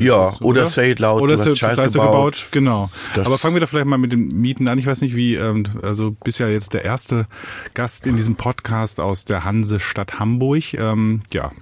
Ja, 0.00 0.30
das, 0.30 0.40
oder, 0.42 0.60
oder 0.60 0.66
say 0.66 0.90
it 0.90 0.98
loud, 0.98 1.22
oder 1.22 1.36
du 1.36 1.42
hast 1.42 1.58
Scheiß 1.58 1.78
gebaut. 1.78 1.92
gebaut. 1.92 2.46
Genau. 2.50 2.90
Das 3.14 3.26
aber 3.26 3.38
fangen 3.38 3.56
wir 3.56 3.60
da 3.60 3.66
vielleicht 3.66 3.86
mal 3.86 3.96
mit 3.96 4.12
den 4.12 4.28
Mieten 4.40 4.68
an. 4.68 4.78
Ich 4.78 4.86
weiß 4.86 5.00
nicht, 5.00 5.16
wie, 5.16 5.36
ähm, 5.36 5.64
also 5.82 6.10
bist 6.10 6.40
ja 6.40 6.48
jetzt 6.48 6.74
der 6.74 6.84
erste 6.84 7.26
Gast 7.72 8.06
in 8.06 8.16
diesem 8.16 8.34
Podcast 8.34 9.00
aus 9.00 9.13
aus 9.14 9.24
der 9.24 9.44
Hansestadt 9.44 10.18
Hamburg. 10.18 10.74
Ähm, 10.74 11.22
ja, 11.32 11.52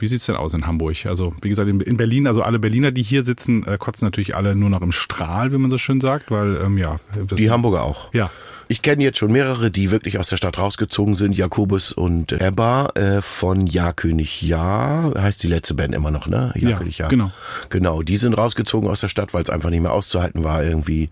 wie 0.00 0.06
sieht's 0.06 0.24
denn 0.24 0.34
aus 0.34 0.54
in 0.54 0.66
Hamburg? 0.66 1.04
Also 1.04 1.34
wie 1.42 1.50
gesagt, 1.50 1.68
in, 1.68 1.78
in 1.82 1.98
Berlin, 1.98 2.26
also 2.26 2.40
alle 2.40 2.58
Berliner, 2.58 2.90
die 2.90 3.02
hier 3.02 3.22
sitzen, 3.22 3.66
äh, 3.66 3.76
kotzen 3.76 4.06
natürlich 4.06 4.34
alle 4.34 4.56
nur 4.56 4.70
noch 4.70 4.80
im 4.80 4.92
Strahl, 4.92 5.52
wie 5.52 5.58
man 5.58 5.70
so 5.70 5.76
schön 5.76 6.00
sagt, 6.00 6.30
weil 6.30 6.56
ähm, 6.56 6.78
ja. 6.78 6.98
die 7.36 7.50
Hamburger 7.50 7.82
auch. 7.82 8.14
Ja. 8.14 8.30
Ich 8.68 8.80
kenne 8.80 9.02
jetzt 9.02 9.18
schon 9.18 9.30
mehrere, 9.30 9.70
die 9.70 9.90
wirklich 9.90 10.18
aus 10.18 10.30
der 10.30 10.38
Stadt 10.38 10.58
rausgezogen 10.58 11.14
sind. 11.14 11.36
Jakobus 11.36 11.92
und 11.92 12.32
Ebba 12.32 12.86
äh, 12.94 13.20
von 13.20 13.66
Ja 13.66 13.92
König 13.92 14.40
Ja, 14.40 15.12
heißt 15.16 15.42
die 15.42 15.48
letzte 15.48 15.74
Band 15.74 15.94
immer 15.94 16.10
noch, 16.10 16.26
ne? 16.28 16.52
Ja, 16.56 16.70
ja 16.70 16.76
König 16.78 16.96
Ja. 16.96 17.08
Genau. 17.08 17.30
Genau, 17.68 18.02
die 18.02 18.16
sind 18.16 18.38
rausgezogen 18.38 18.88
aus 18.88 19.02
der 19.02 19.08
Stadt, 19.08 19.34
weil 19.34 19.42
es 19.42 19.50
einfach 19.50 19.68
nicht 19.68 19.82
mehr 19.82 19.92
auszuhalten 19.92 20.44
war 20.44 20.64
irgendwie. 20.64 21.10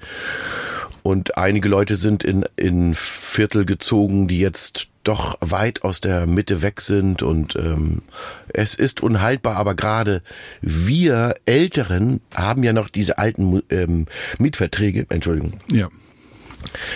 Und 1.04 1.36
einige 1.36 1.68
Leute 1.68 1.96
sind 1.96 2.24
in, 2.24 2.46
in 2.56 2.94
Viertel 2.94 3.66
gezogen, 3.66 4.26
die 4.26 4.38
jetzt 4.38 4.88
doch 5.02 5.36
weit 5.40 5.84
aus 5.84 6.00
der 6.00 6.26
Mitte 6.26 6.62
weg 6.62 6.80
sind 6.80 7.22
und 7.22 7.56
ähm, 7.56 8.00
es 8.48 8.74
ist 8.74 9.02
unhaltbar, 9.02 9.56
aber 9.56 9.74
gerade 9.74 10.22
wir 10.62 11.34
Älteren 11.44 12.22
haben 12.34 12.62
ja 12.62 12.72
noch 12.72 12.88
diese 12.88 13.18
alten 13.18 13.62
ähm, 13.68 14.06
Mietverträge, 14.38 15.04
Entschuldigung. 15.10 15.60
Ja. 15.70 15.90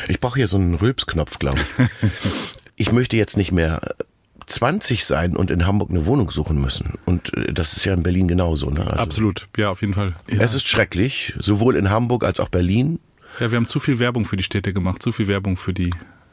Ich 0.08 0.20
brauche 0.20 0.38
hier 0.38 0.48
so 0.48 0.56
einen 0.56 0.74
Rülpsknopf, 0.74 1.38
glaube 1.38 1.58
ich. 1.58 2.10
ich 2.76 2.92
möchte 2.92 3.18
jetzt 3.18 3.36
nicht 3.36 3.52
mehr 3.52 3.82
20 4.46 5.04
sein 5.04 5.36
und 5.36 5.50
in 5.50 5.66
Hamburg 5.66 5.90
eine 5.90 6.06
Wohnung 6.06 6.30
suchen 6.30 6.58
müssen. 6.62 6.94
Und 7.04 7.36
äh, 7.36 7.52
das 7.52 7.76
ist 7.76 7.84
ja 7.84 7.92
in 7.92 8.02
Berlin 8.02 8.26
genauso. 8.26 8.70
Ne? 8.70 8.86
Also 8.86 9.02
Absolut, 9.02 9.48
ja, 9.58 9.68
auf 9.70 9.82
jeden 9.82 9.92
Fall. 9.92 10.16
Ja. 10.30 10.40
Es 10.40 10.54
ist 10.54 10.66
schrecklich, 10.66 11.34
sowohl 11.38 11.76
in 11.76 11.90
Hamburg 11.90 12.24
als 12.24 12.40
auch 12.40 12.48
Berlin. 12.48 13.00
Ja, 13.40 13.50
wir 13.50 13.57
haben 13.57 13.66
zu 13.66 13.80
viel 13.80 13.99
Werbung 13.99 14.25
für 14.25 14.37
die 14.37 14.42
Städte 14.42 14.73
gemacht, 14.73 15.02
zu 15.02 15.12
viel 15.12 15.28
Werbung 15.28 15.57
für 15.57 15.73
die 15.73 15.90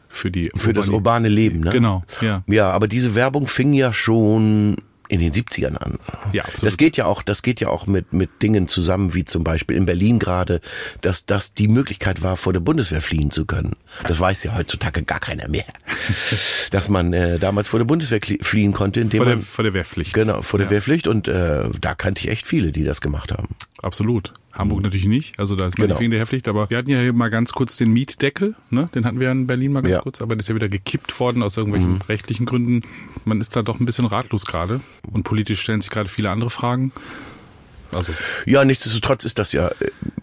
für 0.08 0.32
die 0.32 0.50
für 0.56 0.74
das 0.74 0.90
urbane 0.90 1.28
Leben, 1.28 1.60
ne? 1.60 1.72
Genau, 1.72 2.04
ja. 2.22 2.44
Ja, 2.48 2.72
aber 2.72 2.88
diese 2.88 3.16
Werbung 3.16 3.48
fing 3.48 3.74
ja 3.74 3.92
schon 3.92 4.78
in 5.08 5.20
den 5.20 5.32
70ern 5.32 5.76
an. 5.76 6.00
Ja, 6.32 6.44
absolut. 6.44 6.64
Das 6.64 6.78
geht 6.78 6.98
ja 6.98 7.06
auch, 7.06 7.22
das 7.22 7.42
geht 7.42 7.60
ja 7.60 7.70
auch 7.70 7.88
mit, 7.88 8.14
mit 8.14 8.42
Dingen 8.42 8.68
zusammen, 8.68 9.14
wie 9.14 9.26
zum 9.26 9.44
Beispiel 9.44 9.78
in 9.78 9.86
Berlin 9.86 10.20
gerade, 10.20 10.62
dass 11.02 11.26
das 11.26 11.54
die 11.54 11.68
Möglichkeit 11.68 12.24
war, 12.24 12.38
vor 12.38 12.54
der 12.54 12.60
Bundeswehr 12.60 13.02
fliehen 13.02 13.32
zu 13.32 13.46
können. 13.46 13.76
Das 14.08 14.20
weiß 14.20 14.44
ja 14.44 14.56
heutzutage 14.56 15.04
gar 15.04 15.20
keiner 15.20 15.48
mehr. 15.48 15.66
dass 16.72 16.90
man 16.90 17.14
äh, 17.14 17.40
damals 17.40 17.68
vor 17.68 17.80
der 17.80 17.86
Bundeswehr 17.86 18.20
fliehen 18.42 18.74
konnte, 18.74 19.00
indem 19.00 19.18
vor 19.20 19.26
der, 19.26 19.36
man, 19.36 19.46
vor 19.46 19.64
der 19.64 19.74
Wehrpflicht. 19.74 20.14
Genau, 20.14 20.42
vor 20.42 20.60
der 20.60 20.68
ja. 20.68 20.72
Wehrpflicht 20.72 21.08
und 21.08 21.28
äh, 21.28 21.70
da 21.80 21.96
kannte 21.96 22.24
ich 22.24 22.30
echt 22.30 22.48
viele, 22.48 22.72
die 22.72 22.84
das 22.84 23.02
gemacht 23.02 23.32
haben. 23.32 23.50
Absolut. 23.82 24.34
Hamburg 24.56 24.82
natürlich 24.82 25.06
nicht, 25.06 25.38
also 25.40 25.56
da 25.56 25.68
ist 25.68 25.78
man 25.78 25.88
genau. 25.88 26.00
wegen 26.00 26.12
der 26.12 26.22
Wehrpflicht, 26.22 26.48
aber 26.48 26.70
wir 26.70 26.78
hatten 26.78 26.90
ja 26.90 27.00
hier 27.00 27.14
mal 27.14 27.30
ganz 27.30 27.52
kurz 27.52 27.76
den 27.76 27.92
Mietdeckel, 27.92 28.56
ne? 28.70 28.90
den 28.96 29.06
hatten 29.06 29.20
wir 29.20 29.30
in 29.30 29.48
Berlin 29.48 29.74
mal 29.74 29.82
ganz 29.82 29.96
ja. 29.96 30.02
kurz, 30.02 30.22
aber 30.22 30.36
das 30.36 30.46
ist 30.46 30.50
ja 30.50 30.56
wieder 30.56 30.70
gekippt 30.70 31.20
worden 31.20 31.44
aus 31.44 31.58
irgendwelchen 31.58 31.96
mhm. 31.96 32.02
rechtlichen 32.08 32.46
Gründen. 32.46 32.82
Man 33.26 33.42
ist 33.42 33.56
da 33.56 33.64
doch 33.64 33.80
ein 33.80 33.86
bisschen 33.86 34.06
ratlos 34.06 34.46
gerade 34.46 34.80
und 35.12 35.24
politisch 35.24 35.62
stellen 35.62 35.82
sich 35.82 35.92
gerade 35.92 36.10
viele 36.10 36.30
andere 36.30 36.50
Fragen. 36.50 36.94
Also. 37.92 38.14
Ja, 38.46 38.64
nichtsdestotrotz 38.66 39.26
ist 39.26 39.40
das 39.40 39.52
ja, 39.52 39.72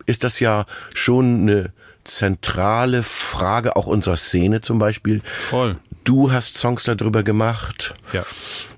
ist 0.06 0.24
das 0.24 0.40
ja 0.40 0.66
schon 0.94 1.42
eine 1.42 1.72
zentrale 2.04 3.02
Frage 3.02 3.76
auch 3.76 3.86
unserer 3.86 4.16
Szene 4.16 4.60
zum 4.60 4.78
Beispiel. 4.78 5.22
Voll. 5.50 5.76
Du 6.04 6.32
hast 6.32 6.56
Songs 6.56 6.84
darüber 6.84 7.22
gemacht. 7.22 7.94
Ja. 8.12 8.24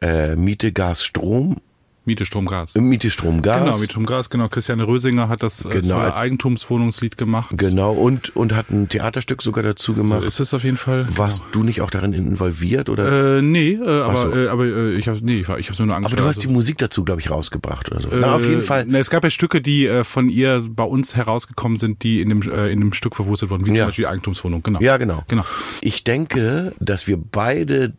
Äh, 0.01 0.37
Miete, 0.37 0.73
Gas, 0.73 1.05
Strom. 1.05 1.61
Miete, 2.07 2.27
Strom, 2.27 2.47
Gas. 2.47 2.75
Miete, 2.75 3.11
Strom, 3.11 3.41
Gas. 3.41 3.61
Genau, 3.61 3.79
Miete, 3.79 3.93
Strom, 3.93 4.07
Gas, 4.07 4.29
genau. 4.29 4.49
Christiane 4.49 4.87
Rösinger 4.87 5.29
hat 5.31 5.43
das 5.43 5.65
äh, 5.65 5.71
genau, 5.71 6.01
äh, 6.01 6.13
Eigentumswohnungslied 6.13 7.17
gemacht. 7.17 7.51
Genau, 7.57 7.93
und, 7.93 8.37
und 8.37 8.55
hat 8.55 8.71
ein 8.71 8.91
Theaterstück 8.91 9.41
sogar 9.41 9.65
dazu 9.65 9.95
gemacht. 9.95 10.21
So 10.21 10.27
ist 10.27 10.41
es 10.41 10.53
auf 10.53 10.65
jeden 10.65 10.77
Fall. 10.77 11.07
Warst 11.17 11.41
genau. 11.41 11.51
du 11.53 11.63
nicht 11.63 11.81
auch 11.81 11.91
darin 11.91 12.13
involviert, 12.13 12.91
oder? 12.91 13.39
Äh, 13.39 13.43
nee, 13.43 13.73
äh, 13.73 14.01
aber, 14.03 14.17
so. 14.17 14.35
äh, 14.35 14.49
aber 14.49 14.67
äh, 14.67 14.95
ich 14.97 15.09
habe 15.09 15.19
nee, 15.23 15.41
ich, 15.41 15.49
ich 15.49 15.69
hab's 15.69 15.79
nur 15.79 15.95
angeschaut. 15.95 16.13
Aber 16.13 16.23
du 16.23 16.29
hast 16.29 16.37
also. 16.37 16.49
die 16.49 16.53
Musik 16.53 16.77
dazu, 16.77 17.05
glaube 17.05 17.23
ich, 17.23 17.31
rausgebracht 17.31 17.91
oder 17.91 18.03
so. 18.03 18.11
Äh, 18.11 18.19
Na, 18.21 18.35
auf 18.35 18.47
jeden 18.47 18.63
Fall. 18.63 18.85
Na, 18.87 18.99
es 18.99 19.09
gab 19.09 19.25
ja 19.25 19.31
Stücke, 19.31 19.63
die 19.63 19.87
äh, 19.87 20.05
von 20.05 20.29
ihr 20.29 20.63
bei 20.69 20.85
uns 20.85 21.17
herausgekommen 21.17 21.79
sind, 21.79 22.03
die 22.03 22.21
in 22.21 22.29
dem, 22.29 22.43
äh, 22.43 22.71
in 22.71 22.81
dem 22.81 22.93
Stück 22.93 23.17
verwurstet 23.17 23.49
wurden, 23.49 23.67
wie 23.67 23.71
ja. 23.71 23.77
zum 23.77 23.87
Beispiel 23.87 24.03
die 24.03 24.09
Eigentumswohnung, 24.09 24.63
genau. 24.63 24.81
Ja, 24.81 24.99
genau. 24.99 25.23
genau. 25.29 25.45
Ich 25.81 26.05
denke, 26.05 26.75
dass 26.81 27.07
wir 27.07 27.17
beide 27.17 27.95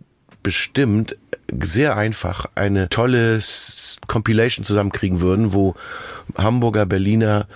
bestimmt 0.45 1.17
sehr 1.59 1.97
einfach 1.97 2.45
eine 2.53 2.87
tolle 2.87 3.39
Compilation 4.05 4.63
zusammenkriegen 4.63 5.19
würden, 5.19 5.53
wo 5.53 5.73
Hamburger, 6.37 6.85
Berliner, 6.85 7.47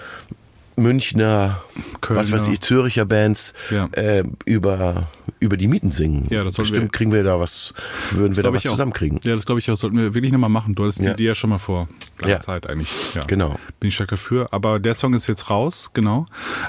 Münchner, 0.79 1.61
Kölner. 2.01 2.21
was 2.21 2.31
weiß 2.31 2.47
ich, 2.47 2.61
Züricher 2.61 3.05
Bands 3.05 3.53
ja. 3.71 3.87
äh, 3.93 4.23
über 4.45 5.01
über 5.39 5.57
die 5.57 5.67
Mieten 5.67 5.91
singen. 5.91 6.27
Ja, 6.29 6.43
das 6.43 6.55
Bestimmt 6.55 6.81
wir, 6.81 6.89
kriegen 6.89 7.11
wir 7.11 7.23
da 7.23 7.39
was, 7.39 7.73
würden 8.11 8.35
wir 8.35 8.43
da 8.43 8.53
was 8.53 8.63
zusammenkriegen. 8.63 9.19
Ja, 9.23 9.35
das 9.35 9.45
glaube 9.45 9.59
ich 9.59 9.71
auch. 9.71 9.77
Sollten 9.77 9.97
wir 9.97 10.13
wirklich 10.13 10.33
nochmal 10.33 10.49
machen. 10.49 10.75
Du 10.75 10.83
hattest 10.83 10.99
ja. 10.99 11.13
die 11.13 11.23
ja 11.23 11.35
schon 11.35 11.49
mal 11.49 11.57
vor 11.57 11.87
langer 12.19 12.35
ja. 12.35 12.41
Zeit 12.41 12.67
eigentlich. 12.67 12.89
Ja. 13.15 13.21
Genau. 13.25 13.57
Bin 13.79 13.87
ich 13.87 13.95
stark 13.95 14.09
dafür. 14.09 14.49
Aber 14.51 14.79
der 14.79 14.95
Song 14.95 15.13
ist 15.13 15.27
jetzt 15.27 15.49
raus, 15.49 15.91
genau. 15.93 16.25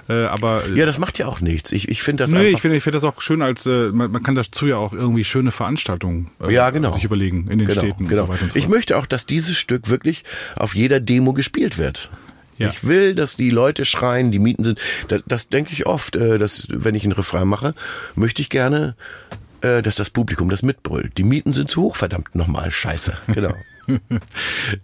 Äh, 0.08 0.24
aber 0.24 0.68
ja, 0.68 0.86
das 0.86 0.98
macht 0.98 1.18
ja 1.18 1.26
auch 1.26 1.40
nichts. 1.40 1.72
Ich, 1.72 1.88
ich 1.88 2.02
finde 2.02 2.22
das. 2.22 2.32
Nee, 2.32 2.48
ich 2.48 2.60
finde 2.60 2.76
ich 2.76 2.82
finde 2.82 2.98
das 2.98 3.04
auch 3.04 3.20
schön 3.20 3.42
als 3.42 3.66
äh, 3.66 3.90
man, 3.92 4.12
man 4.12 4.22
kann 4.22 4.34
dazu 4.34 4.66
ja 4.66 4.76
auch 4.76 4.92
irgendwie 4.92 5.24
schöne 5.24 5.50
Veranstaltungen 5.50 6.30
äh, 6.40 6.52
ja, 6.52 6.70
genau. 6.70 6.92
sich 6.92 7.04
überlegen 7.04 7.48
in 7.50 7.58
den 7.58 7.66
genau, 7.66 7.80
Städten 7.80 8.06
genau. 8.06 8.22
und 8.22 8.26
so 8.26 8.32
weiter 8.32 8.42
und 8.44 8.52
so 8.52 8.58
Ich 8.58 8.68
möchte 8.68 8.96
auch, 8.96 9.06
dass 9.06 9.26
dieses 9.26 9.56
Stück 9.56 9.88
wirklich 9.88 10.24
auf 10.56 10.74
jeder 10.74 11.00
Demo 11.00 11.32
gespielt 11.32 11.78
wird. 11.78 12.10
Ja. 12.60 12.68
Ich 12.68 12.86
will, 12.86 13.14
dass 13.14 13.36
die 13.36 13.48
Leute 13.48 13.86
schreien, 13.86 14.30
die 14.30 14.38
Mieten 14.38 14.64
sind. 14.64 14.78
Das, 15.08 15.22
das 15.26 15.48
denke 15.48 15.72
ich 15.72 15.86
oft, 15.86 16.14
äh, 16.14 16.38
dass 16.38 16.66
wenn 16.68 16.94
ich 16.94 17.04
einen 17.04 17.12
Refrain 17.12 17.48
mache, 17.48 17.74
möchte 18.14 18.42
ich 18.42 18.50
gerne, 18.50 18.96
äh, 19.62 19.80
dass 19.80 19.96
das 19.96 20.10
Publikum 20.10 20.50
das 20.50 20.62
mitbrüllt. 20.62 21.16
Die 21.16 21.24
Mieten 21.24 21.54
sind 21.54 21.70
zu 21.70 21.82
hoch, 21.82 21.96
verdammt 21.96 22.34
nochmal, 22.34 22.70
scheiße. 22.70 23.16
Genau. 23.28 23.54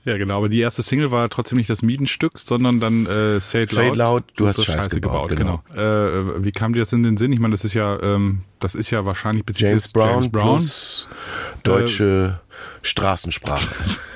ja, 0.04 0.16
genau. 0.16 0.38
Aber 0.38 0.48
die 0.48 0.58
erste 0.58 0.82
Single 0.82 1.10
war 1.10 1.28
trotzdem 1.28 1.58
nicht 1.58 1.68
das 1.68 1.82
Mietenstück, 1.82 2.38
sondern 2.38 2.80
dann 2.80 3.04
äh, 3.04 3.40
Say 3.40 3.64
It 3.64 3.72
Loud. 3.72 3.84
Say 3.84 3.88
It 3.88 3.96
Loud, 3.96 4.24
du 4.36 4.48
hast 4.48 4.64
Scheiße, 4.64 4.78
Scheiße 4.78 5.00
gebaut. 5.00 5.28
gebaut 5.28 5.38
genau. 5.38 5.62
genau. 5.74 6.38
Äh, 6.38 6.44
wie 6.44 6.52
kam 6.52 6.72
dir 6.72 6.80
das 6.80 6.94
in 6.94 7.02
den 7.02 7.18
Sinn? 7.18 7.30
Ich 7.32 7.40
meine, 7.40 7.52
das 7.52 7.64
ist 7.64 7.74
ja, 7.74 8.00
ähm, 8.02 8.40
das 8.58 8.74
ist 8.74 8.90
ja 8.90 9.04
wahrscheinlich 9.04 9.44
James 9.54 9.92
Brown, 9.92 10.22
James 10.22 10.32
Brown 10.32 10.56
plus 10.56 11.08
deutsche 11.62 12.40
äh, 12.42 12.86
Straßensprache. 12.86 13.68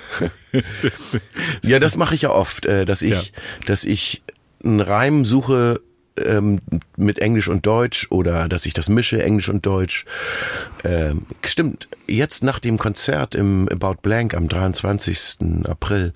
ja, 1.62 1.78
das 1.78 1.96
mache 1.96 2.14
ich 2.14 2.22
ja 2.22 2.30
oft, 2.30 2.66
äh, 2.66 2.84
dass 2.84 3.02
ich, 3.02 3.12
ja. 3.12 3.22
dass 3.66 3.84
ich 3.84 4.22
einen 4.62 4.80
Reim 4.80 5.24
suche 5.24 5.80
ähm, 6.24 6.58
mit 6.96 7.18
Englisch 7.18 7.48
und 7.48 7.66
Deutsch 7.66 8.06
oder 8.10 8.48
dass 8.48 8.66
ich 8.66 8.74
das 8.74 8.88
mische, 8.88 9.22
Englisch 9.22 9.48
und 9.48 9.64
Deutsch. 9.64 10.04
Ähm, 10.84 11.26
stimmt, 11.44 11.88
jetzt 12.06 12.44
nach 12.44 12.58
dem 12.58 12.78
Konzert 12.78 13.34
im 13.34 13.68
About 13.68 13.96
Blank 14.02 14.34
am 14.34 14.48
23. 14.48 15.64
April, 15.64 16.12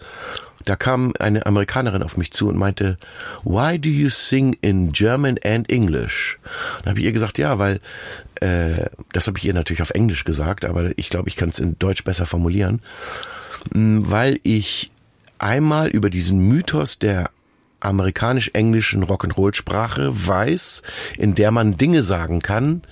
da 0.65 0.77
kam 0.77 1.13
eine 1.19 1.47
Amerikanerin 1.47 2.03
auf 2.03 2.17
mich 2.17 2.31
zu 2.31 2.49
und 2.49 2.57
meinte, 2.57 2.97
Why 3.45 3.79
do 3.79 3.89
you 3.89 4.09
sing 4.09 4.57
in 4.63 4.93
German 4.93 5.39
and 5.45 5.71
English? 5.71 6.39
Dann 6.83 6.91
habe 6.91 7.01
ich 7.01 7.07
ihr 7.07 7.13
gesagt, 7.13 7.39
ja, 7.39 7.59
weil 7.59 7.81
äh, 8.41 8.87
das 9.13 9.27
habe 9.27 9.39
ich 9.39 9.45
ihr 9.45 9.55
natürlich 9.55 9.83
auf 9.83 9.91
Englisch 9.91 10.25
gesagt, 10.25 10.65
aber 10.65 10.91
ich 10.97 11.11
glaube, 11.11 11.29
ich 11.29 11.37
kann 11.37 11.51
es 11.51 11.59
in 11.59 11.79
Deutsch 11.79 12.05
besser 12.05 12.27
formulieren 12.27 12.81
weil 13.73 14.41
ich 14.43 14.91
einmal 15.39 15.89
über 15.89 16.11
diesen 16.11 16.49
Mythos 16.49 16.99
der 16.99 17.31
amerikanisch-englischen 17.81 19.05
Rock'n'Roll-Sprache 19.05 20.11
weiß, 20.13 20.83
in 21.19 21.35
der 21.35 21.51
man 21.51 21.77
Dinge 21.77 22.03
sagen 22.03 22.41
kann, 22.41 22.83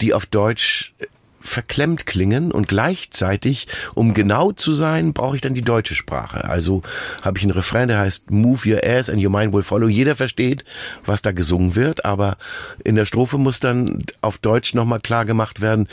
die 0.00 0.12
auf 0.12 0.26
Deutsch 0.26 0.92
verklemmt 1.40 2.04
klingen 2.04 2.52
und 2.52 2.68
gleichzeitig, 2.68 3.66
um 3.94 4.12
genau 4.12 4.52
zu 4.52 4.74
sein, 4.74 5.14
brauche 5.14 5.36
ich 5.36 5.40
dann 5.40 5.54
die 5.54 5.62
deutsche 5.62 5.94
Sprache. 5.94 6.44
Also 6.44 6.82
habe 7.22 7.38
ich 7.38 7.44
einen 7.44 7.52
Refrain, 7.52 7.88
der 7.88 7.98
heißt 7.98 8.30
Move 8.30 8.68
your 8.68 8.84
ass 8.84 9.08
and 9.08 9.24
your 9.24 9.30
mind 9.30 9.54
will 9.54 9.62
follow. 9.62 9.88
Jeder 9.88 10.16
versteht, 10.16 10.64
was 11.06 11.22
da 11.22 11.32
gesungen 11.32 11.74
wird, 11.74 12.04
aber 12.04 12.36
in 12.84 12.94
der 12.94 13.06
Strophe 13.06 13.38
muss 13.38 13.58
dann 13.58 14.04
auf 14.20 14.36
Deutsch 14.36 14.74
nochmal 14.74 15.00
klar 15.00 15.24
gemacht 15.24 15.62
werden, 15.62 15.88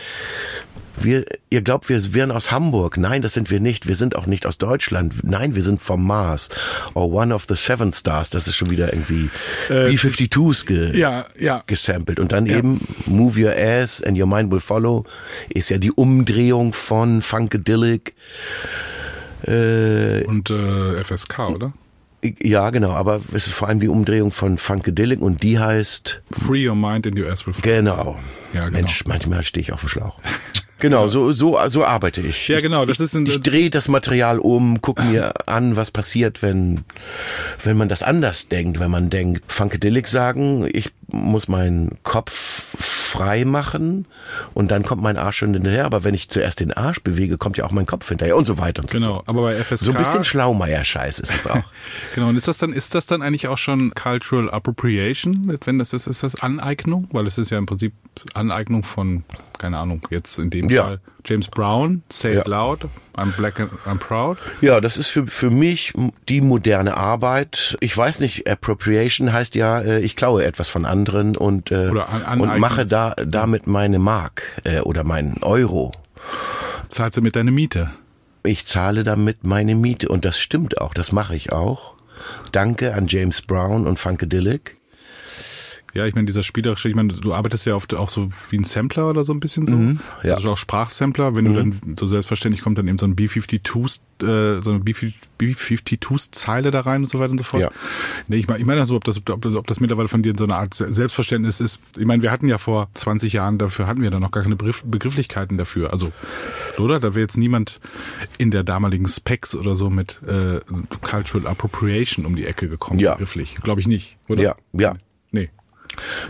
wir, 1.03 1.25
ihr 1.49 1.61
glaubt, 1.61 1.89
wir 1.89 2.13
wären 2.13 2.31
aus 2.31 2.51
Hamburg. 2.51 2.97
Nein, 2.97 3.21
das 3.21 3.33
sind 3.33 3.49
wir 3.49 3.59
nicht. 3.59 3.87
Wir 3.87 3.95
sind 3.95 4.15
auch 4.15 4.25
nicht 4.25 4.45
aus 4.45 4.57
Deutschland. 4.57 5.23
Nein, 5.23 5.55
wir 5.55 5.61
sind 5.61 5.81
vom 5.81 6.05
Mars. 6.05 6.49
Or 6.93 7.11
One 7.11 7.33
of 7.33 7.45
the 7.47 7.55
Seven 7.55 7.93
Stars. 7.93 8.29
Das 8.29 8.47
ist 8.47 8.55
schon 8.55 8.69
wieder 8.69 8.93
irgendwie 8.93 9.29
äh, 9.69 9.89
B-52s 9.89 10.65
ge 10.65 10.97
ja, 10.97 11.25
ja. 11.39 11.63
gesampelt. 11.67 12.19
Und 12.19 12.31
dann 12.31 12.45
ja. 12.45 12.57
eben 12.57 12.81
Move 13.05 13.45
Your 13.45 13.53
Ass 13.55 14.01
and 14.01 14.17
Your 14.17 14.27
Mind 14.27 14.51
Will 14.51 14.59
Follow 14.59 15.05
ist 15.49 15.69
ja 15.69 15.77
die 15.77 15.91
Umdrehung 15.91 16.73
von 16.73 17.21
Funkadelic. 17.21 18.13
Äh, 19.43 20.23
Und 20.25 20.49
äh, 20.49 21.03
FSK, 21.03 21.49
oder? 21.49 21.73
Ja, 22.41 22.71
genau, 22.71 22.91
aber 22.91 23.21
es 23.33 23.45
ist 23.47 23.53
vor 23.53 23.67
allem 23.67 23.79
die 23.79 23.87
Umdrehung 23.87 24.31
von 24.31 24.57
Funkadelic 24.57 25.21
und 25.21 25.43
die 25.43 25.59
heißt 25.59 26.21
Free 26.31 26.67
Your 26.67 26.75
Mind 26.75 27.05
in 27.05 27.17
Your 27.17 27.31
Ass 27.31 27.45
Will 27.45 27.53
Follow. 27.53 27.75
Genau. 27.75 28.19
Ja, 28.53 28.65
genau. 28.65 28.79
Mensch, 28.79 29.05
manchmal 29.05 29.43
stehe 29.43 29.61
ich 29.61 29.71
auf 29.71 29.81
dem 29.81 29.89
Schlauch. 29.89 30.19
Genau, 30.79 31.07
so, 31.07 31.31
so, 31.31 31.57
so 31.67 31.83
arbeite 31.83 32.21
ich. 32.21 32.47
Ja, 32.47 32.59
genau, 32.59 32.85
das 32.85 32.99
ich, 32.99 33.05
ist 33.05 33.13
ein, 33.15 33.25
Ich 33.25 33.41
drehe 33.41 33.69
das 33.69 33.87
Material 33.87 34.39
um, 34.39 34.81
gucke 34.81 35.03
mir 35.03 35.33
an, 35.47 35.75
was 35.75 35.89
passiert, 35.91 36.41
wenn, 36.41 36.85
wenn 37.63 37.77
man 37.77 37.89
das 37.89 38.03
anders 38.03 38.47
denkt, 38.47 38.79
wenn 38.79 38.91
man 38.91 39.09
denkt, 39.09 39.51
Funkadelic 39.51 40.07
sagen, 40.07 40.69
ich 40.71 40.91
muss 41.07 41.47
meinen 41.47 41.97
Kopf 42.03 42.65
frei 42.77 43.45
machen 43.45 44.05
und 44.53 44.71
dann 44.71 44.83
kommt 44.83 45.01
mein 45.01 45.17
Arsch 45.17 45.37
schon 45.37 45.53
hinterher, 45.53 45.85
aber 45.85 46.03
wenn 46.03 46.13
ich 46.13 46.29
zuerst 46.29 46.59
den 46.59 46.73
Arsch 46.73 47.01
bewege, 47.01 47.37
kommt 47.37 47.57
ja 47.57 47.65
auch 47.65 47.71
mein 47.71 47.85
Kopf 47.85 48.07
hinterher 48.09 48.35
und 48.35 48.45
so 48.45 48.57
weiter 48.57 48.81
und 48.81 48.89
so 48.89 48.97
Genau, 48.97 49.23
aber 49.25 49.43
bei 49.43 49.55
FSK 49.55 49.85
so 49.85 49.91
ein 49.91 49.97
bisschen 49.97 50.23
Schlaumeier-Scheiß 50.23 51.19
ist 51.19 51.33
es 51.33 51.47
auch. 51.47 51.63
genau, 52.15 52.29
und 52.29 52.35
ist 52.35 52.47
das 52.47 52.57
dann 52.57 52.73
ist 52.73 52.95
das 52.95 53.05
dann 53.05 53.21
eigentlich 53.21 53.47
auch 53.47 53.57
schon 53.57 53.93
Cultural 53.95 54.51
Appropriation, 54.51 55.57
wenn 55.63 55.79
das 55.79 55.93
ist 55.93 56.07
ist 56.07 56.23
das 56.23 56.41
Aneignung, 56.41 57.07
weil 57.11 57.25
es 57.27 57.37
ist 57.37 57.49
ja 57.49 57.57
im 57.57 57.65
Prinzip 57.65 57.93
Aneignung 58.33 58.83
von 58.83 59.23
keine 59.57 59.77
Ahnung, 59.77 60.01
jetzt 60.09 60.37
in 60.37 60.49
dem 60.49 60.69
ja. 60.69 60.83
Fall 60.83 61.01
James 61.25 61.47
Brown, 61.47 62.03
Say 62.09 62.35
ja. 62.35 62.41
It 62.41 62.47
Loud, 62.47 62.85
I'm 63.17 63.31
Black 63.35 63.59
and 63.59 63.71
I'm 63.85 63.97
Proud. 63.97 64.37
Ja, 64.61 64.79
das 64.79 64.97
ist 64.97 65.07
für, 65.07 65.27
für 65.27 65.49
mich 65.49 65.93
die 66.29 66.39
moderne 66.39 66.95
Arbeit. 66.95 67.77
Ich 67.81 67.95
weiß 67.97 68.21
nicht, 68.21 68.49
Appropriation 68.49 69.33
heißt 69.33 69.55
ja, 69.55 69.81
äh, 69.81 69.99
ich 69.99 70.15
klaue 70.15 70.45
etwas 70.45 70.69
von 70.69 70.85
anderen 70.85 70.96
und, 71.05 71.71
äh, 71.71 71.91
an, 72.25 72.41
und 72.41 72.59
mache 72.59 72.85
da 72.85 73.13
damit 73.25 73.67
meine 73.67 73.99
Mark 73.99 74.43
äh, 74.63 74.79
oder 74.81 75.03
meinen 75.03 75.41
Euro. 75.43 75.91
Zahlst 76.89 77.17
du 77.17 77.21
mit 77.21 77.35
deiner 77.35 77.51
Miete? 77.51 77.91
Ich 78.43 78.65
zahle 78.65 79.03
damit 79.03 79.43
meine 79.43 79.75
Miete 79.75 80.07
und 80.07 80.23
das 80.23 80.39
stimmt 80.39 80.79
auch, 80.79 80.93
das 80.93 81.11
mache 81.11 81.35
ich 81.35 81.51
auch. 81.51 81.95
Danke 82.51 82.93
an 82.93 83.07
James 83.07 83.41
Brown 83.41 83.85
und 83.85 83.99
Funkadelic. 83.99 84.76
Ja, 85.97 86.05
ich 86.05 86.13
meine, 86.13 86.27
dieser 86.27 86.43
spielerische, 86.43 86.89
ich 86.89 86.95
meine, 86.95 87.11
du 87.11 87.33
arbeitest 87.33 87.65
ja 87.65 87.73
oft 87.73 87.95
auch 87.95 88.09
so 88.09 88.29
wie 88.51 88.57
ein 88.59 88.65
Sampler 88.65 89.09
oder 89.09 89.23
so 89.23 89.33
ein 89.33 89.39
bisschen 89.39 89.65
so. 89.65 89.75
Mhm, 89.75 89.99
ja. 90.21 90.35
Also 90.35 90.51
auch 90.51 90.57
Sprachsampler, 90.57 91.35
wenn 91.35 91.45
mhm. 91.45 91.53
du 91.53 91.53
dann 91.55 91.97
so 91.97 92.07
selbstverständlich 92.07 92.61
kommt 92.61 92.77
dann 92.77 92.87
eben 92.87 92.99
so 92.99 93.07
ein 93.07 93.15
B52, 93.15 94.01
äh, 94.21 94.61
so 94.61 94.69
eine 94.69 94.81
B52-Zeile 94.81 96.69
da 96.69 96.81
rein 96.81 97.01
und 97.01 97.09
so 97.09 97.17
weiter 97.17 97.31
und 97.31 97.39
so 97.39 97.43
fort. 97.43 97.63
Ja. 97.63 97.71
Nee, 98.27 98.35
ich 98.35 98.47
meine, 98.47 98.59
ich 98.59 98.65
meine 98.67 98.79
also, 98.79 98.95
ob 98.95 99.05
das, 99.05 99.17
ob 99.27 99.41
das, 99.41 99.55
ob 99.55 99.65
das 99.65 99.79
mittlerweile 99.79 100.07
von 100.07 100.21
dir 100.21 100.35
so 100.37 100.43
eine 100.43 100.55
Art 100.55 100.75
Selbstverständnis 100.75 101.59
ist. 101.61 101.79
Ich 101.97 102.05
meine, 102.05 102.21
wir 102.21 102.29
hatten 102.29 102.47
ja 102.47 102.59
vor 102.59 102.89
20 102.93 103.33
Jahren, 103.33 103.57
dafür 103.57 103.87
hatten 103.87 104.03
wir 104.03 104.11
dann 104.11 104.21
noch 104.21 104.29
gar 104.29 104.43
keine 104.43 104.55
Begrifflichkeiten 104.55 105.57
dafür. 105.57 105.91
Also, 105.91 106.11
oder? 106.77 106.99
Da 106.99 107.15
wäre 107.15 107.21
jetzt 107.21 107.37
niemand 107.37 107.79
in 108.37 108.51
der 108.51 108.63
damaligen 108.63 109.07
Specs 109.07 109.55
oder 109.55 109.75
so 109.75 109.89
mit 109.89 110.21
äh, 110.27 110.59
Cultural 111.01 111.47
Appropriation 111.47 112.27
um 112.27 112.35
die 112.35 112.45
Ecke 112.45 112.69
gekommen, 112.69 112.99
ja. 112.99 113.13
begrifflich. 113.13 113.55
Glaube 113.63 113.81
ich 113.81 113.87
nicht, 113.87 114.15
oder? 114.27 114.43
Ja, 114.43 114.55
ja. 114.73 114.95
Nee. 115.31 115.49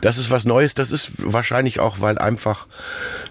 Das 0.02 0.18
ist 0.18 0.30
was 0.30 0.46
Neues. 0.46 0.76
Das 0.76 0.92
ist 0.92 1.12
wahrscheinlich 1.18 1.80
auch, 1.80 2.00
weil 2.00 2.18
einfach 2.18 2.68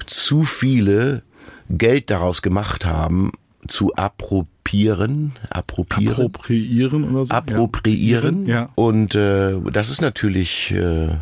zu 0.06 0.44
viele 0.44 1.22
Geld 1.68 2.10
daraus 2.10 2.42
gemacht 2.42 2.84
haben, 2.84 3.32
zu 3.66 3.94
appropriieren, 3.94 5.32
appropriieren, 5.50 6.26
appropriieren 6.26 7.10
oder 7.10 7.24
so. 7.24 7.34
Appropriieren. 7.34 8.46
Ja. 8.46 8.68
Und 8.74 9.14
äh, 9.14 9.58
das 9.72 9.90
ist 9.90 10.00
natürlich 10.00 10.72
äh, 10.72 11.16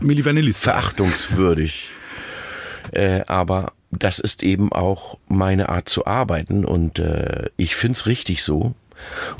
verachtungswürdig. 0.52 1.86
äh, 2.92 3.22
aber 3.26 3.72
das 3.90 4.18
ist 4.18 4.42
eben 4.42 4.72
auch 4.72 5.18
meine 5.28 5.68
Art 5.68 5.88
zu 5.88 6.06
arbeiten 6.06 6.64
und 6.64 6.98
äh, 6.98 7.46
ich 7.56 7.76
find's 7.76 8.06
richtig 8.06 8.42
so 8.42 8.74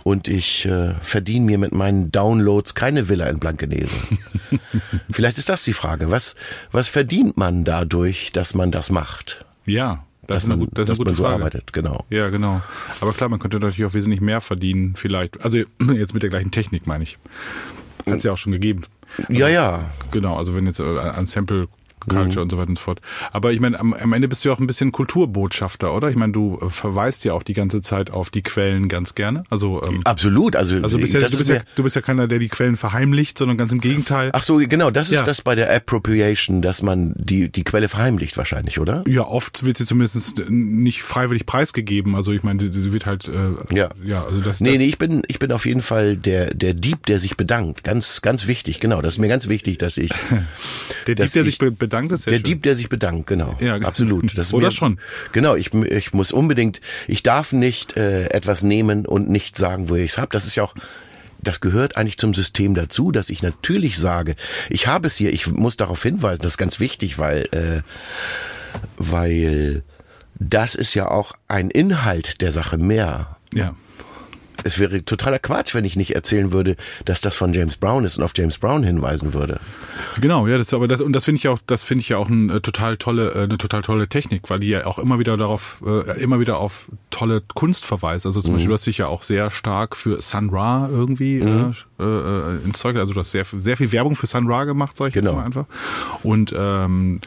und 0.05 0.29
ich 0.29 0.67
äh, 0.67 0.95
verdiene 1.03 1.47
mir 1.47 1.59
mit 1.59 1.73
meinen 1.73 2.13
Downloads 2.13 2.75
keine 2.75 3.09
Villa 3.09 3.27
in 3.27 3.39
Blankenese. 3.39 3.95
Vielleicht 5.11 5.39
ist 5.39 5.49
das 5.49 5.65
die 5.65 5.73
Frage. 5.73 6.11
Was, 6.11 6.37
was 6.71 6.89
verdient 6.89 7.37
man 7.37 7.65
dadurch, 7.65 8.33
dass 8.33 8.55
man 8.55 8.71
das 8.71 8.91
macht? 8.91 9.45
Ja, 9.67 10.05
das 10.23 10.29
dass 10.29 10.43
ist 10.45 10.51
eine, 10.51 10.57
man, 10.59 10.69
das 10.73 10.85
ist 10.85 10.91
eine 10.91 10.97
gute 10.99 11.11
man 11.11 11.17
so 11.17 11.23
Frage. 11.25 11.35
arbeitet, 11.37 11.73
genau. 11.73 12.05
Ja, 12.11 12.31
genau. 12.31 12.63
Aber 13.01 13.13
klar, 13.13 13.29
man 13.29 13.39
könnte 13.39 13.59
natürlich 13.59 13.85
auch 13.85 13.95
wesentlich 13.95 14.21
mehr 14.21 14.41
verdienen, 14.41 14.95
vielleicht. 14.97 15.41
Also 15.41 15.59
jetzt 15.93 16.15
mit 16.15 16.23
der 16.23 16.31
gleichen 16.31 16.51
Technik, 16.51 16.87
meine 16.87 17.05
ich. 17.05 17.19
Hat 18.07 18.19
es 18.19 18.23
ja 18.23 18.33
auch 18.33 18.39
schon 18.39 18.53
gegeben. 18.53 18.83
Also, 19.19 19.33
ja, 19.33 19.49
ja. 19.49 19.91
Genau, 20.11 20.37
also 20.37 20.55
wenn 20.55 20.67
jetzt 20.67 20.81
äh, 20.81 20.99
ein 20.99 21.27
Sample 21.27 21.69
Culture 22.07 22.37
mhm. 22.37 22.43
und 22.43 22.51
so 22.51 22.59
weiter 22.59 22.69
und 22.69 22.79
so 22.79 22.85
fort. 22.85 23.01
Aber 23.33 23.53
ich 23.53 23.61
meine, 23.61 23.79
am, 23.79 23.95
am, 23.95 24.13
Ende 24.13 24.29
bist 24.29 24.45
du 24.45 24.49
ja 24.49 24.55
auch 24.55 24.61
ein 24.61 24.67
bisschen 24.67 24.93
Kulturbotschafter, 24.93 25.95
oder? 25.95 26.11
Ich 26.11 26.17
meine, 26.17 26.33
du 26.33 26.59
verweist 26.69 27.25
ja 27.25 27.33
auch 27.33 27.43
die 27.43 27.55
ganze 27.55 27.81
Zeit 27.81 28.11
auf 28.11 28.31
die 28.31 28.43
Quellen 28.43 28.89
ganz 28.89 29.15
gerne. 29.15 29.45
Also 29.51 29.83
ähm, 29.83 30.01
absolut. 30.05 30.57
Also, 30.57 30.77
also 30.77 30.99
bist 30.99 31.15
ja, 31.15 31.21
du, 31.21 31.37
bist 31.37 31.51
ja, 31.51 31.61
du 31.75 31.83
bist 31.83 31.97
ja 31.97 32.03
keiner, 32.03 32.29
der 32.29 32.39
die 32.39 32.49
Quellen 32.49 32.77
verheimlicht, 32.77 33.39
sondern 33.39 33.57
ganz 33.57 33.73
im 33.73 33.81
Gegenteil. 33.81 34.31
Ach 34.33 34.43
so, 34.43 34.57
genau. 34.57 34.91
Das 34.91 35.09
ist 35.09 35.15
ja. 35.15 35.23
das 35.23 35.43
bei 35.43 35.55
der 35.55 35.75
Appropriation, 35.75 36.63
dass 36.63 36.83
man 36.83 37.15
die 37.17 37.51
die 37.51 37.65
Quelle 37.65 37.89
verheimlicht, 37.89 38.37
wahrscheinlich, 38.37 38.79
oder? 38.79 39.05
Ja, 39.07 39.23
oft 39.23 39.65
wird 39.65 39.79
sie 39.79 39.87
zumindest 39.87 40.49
nicht 40.49 41.03
freiwillig 41.03 41.47
preisgegeben. 41.47 42.15
Also 42.15 42.33
ich 42.33 42.43
meine, 42.43 42.61
sie 42.61 42.93
wird 42.93 43.07
halt 43.07 43.29
äh, 43.29 43.75
ja 43.75 43.91
ja. 44.05 44.25
Also 44.25 44.41
das. 44.41 44.61
Nee, 44.61 44.73
das 44.73 44.79
nee, 44.79 44.87
ich 44.87 44.99
bin 44.99 45.23
ich 45.29 45.39
bin 45.39 45.53
auf 45.53 45.67
jeden 45.67 45.83
Fall 45.83 46.17
der 46.17 46.55
der 46.55 46.75
Dieb, 46.75 47.07
der 47.07 47.21
sich 47.21 47.37
bedankt. 47.37 47.85
Ganz 47.85 48.23
ganz 48.23 48.47
wichtig. 48.47 48.81
Genau, 48.81 49.01
das 49.01 49.15
ist 49.15 49.19
mir 49.19 49.29
ganz 49.29 49.49
wichtig, 49.49 49.79
dass 49.79 49.97
ich 49.97 50.11
der 51.07 51.15
Dieb, 51.15 51.33
der 51.33 51.45
sich 51.45 51.59
bedankt 51.59 51.94
bedankt 51.95 52.13
ist 52.13 52.27
ja 52.27 52.31
Der 52.31 52.39
schön. 52.39 52.45
Dieb, 52.45 52.63
der 52.63 52.75
sich 52.75 52.89
bedankt, 52.89 53.27
genau. 53.27 53.57
Ja, 53.61 53.77
absolut. 53.77 54.37
Das 54.37 54.53
Oder 54.53 54.69
mir, 54.69 54.73
schon. 54.73 54.99
Genau, 55.33 55.55
ich, 55.55 55.73
ich 55.75 56.13
muss 56.13 56.33
unbedingt, 56.33 56.81
ich 57.07 57.23
darf 57.23 57.53
nicht 57.53 57.97
äh, 57.97 58.27
etwas 58.29 58.63
nehmen 58.63 59.07
und 59.07 59.31
nicht 59.31 59.57
sagen, 59.57 59.89
wo 59.89 59.95
ich 59.97 60.13
es 60.13 60.19
habe. 60.19 60.29
Das 60.31 60.47
ist 60.47 60.57
ja 60.57 60.65
auch 60.65 60.75
das 61.41 61.61
gehört 61.61 61.99
eigentlich 61.99 62.17
zum 62.17 62.33
System 62.33 62.75
dazu, 62.75 63.13
dass 63.13 63.29
ich 63.29 63.43
natürlich 63.43 63.99
sage, 63.99 64.35
ich 64.71 64.87
habe 64.87 65.07
es 65.07 65.17
hier, 65.17 65.31
ich 65.31 65.47
muss 65.47 65.77
darauf 65.77 66.03
hinweisen, 66.03 66.41
das 66.43 66.53
ist 66.53 66.59
ganz 66.59 66.81
wichtig, 66.81 67.19
weil, 67.19 67.47
äh, 67.51 67.83
weil 68.97 69.83
das 70.37 70.75
ist 70.75 70.95
ja 70.95 71.11
auch 71.11 71.33
ein 71.47 71.69
Inhalt 71.69 72.41
der 72.41 72.51
Sache 72.51 72.79
mehr. 72.79 73.37
Ja 73.53 73.75
es 74.65 74.79
wäre 74.79 75.05
totaler 75.05 75.39
Quatsch, 75.39 75.75
wenn 75.75 75.85
ich 75.85 75.97
nicht 75.97 76.15
erzählen 76.15 76.53
würde, 76.53 76.77
dass 77.05 77.21
das 77.21 77.37
von 77.37 77.53
James 77.53 77.77
Brown 77.77 78.05
ist 78.05 78.19
und 78.19 78.25
auf 78.25 78.33
James 78.35 78.59
Brown 78.59 78.83
hinweisen 78.83 79.35
würde. 79.35 79.61
Genau, 80.21 80.47
ja, 80.47 80.59
das, 80.59 80.73
aber 80.73 80.89
das 80.89 81.01
und 81.01 81.13
das 81.13 81.25
finde 81.25 81.39
ich 81.39 81.49
auch, 81.49 81.59
das 81.67 81.83
finde 81.83 82.01
ich 82.01 82.09
ja 82.09 82.17
auch 82.17 82.29
eine 82.29 82.63
total 82.63 82.97
tolle, 82.97 83.33
äh, 83.33 83.43
eine 83.45 83.59
total 83.59 83.83
tolle 83.83 84.09
Technik, 84.09 84.49
weil 84.49 84.61
die 84.61 84.69
ja 84.69 84.87
auch 84.87 84.99
immer 84.99 85.19
wieder 85.19 85.37
darauf, 85.37 85.83
äh, 85.87 86.21
immer 86.23 86.41
wieder 86.41 86.59
auf 86.59 86.89
tolle 87.11 87.43
Kunst 87.55 87.85
verweist. 87.85 88.27
Also 88.27 88.41
zum 88.41 88.53
mhm. 88.53 88.57
Beispiel, 88.57 88.69
du 88.69 88.75
hast 88.75 88.87
dich 88.87 88.99
ja 88.99 89.07
auch 89.07 89.23
sehr 89.23 89.51
stark 89.51 89.97
für 89.97 90.21
Sun 90.21 90.51
Ra 90.51 90.89
irgendwie 90.91 91.41
mhm. 91.41 91.75
äh, 92.01 92.05
äh, 92.05 92.65
ins 92.65 92.79
Zeug, 92.79 92.97
also 92.97 93.13
du 93.13 93.21
hast 93.21 93.31
sehr, 93.31 93.45
sehr 93.45 93.77
viel 93.77 93.93
Werbung 93.93 94.17
für 94.17 94.27
Sun 94.27 94.51
Ra 94.51 94.65
gemacht, 94.65 94.97
sag 94.97 95.09
ich 95.09 95.15
genau. 95.15 95.33
jetzt 95.33 95.39
mal 95.39 95.45
einfach. 95.45 95.67
Und 96.23 96.55
ähm, 96.57 97.21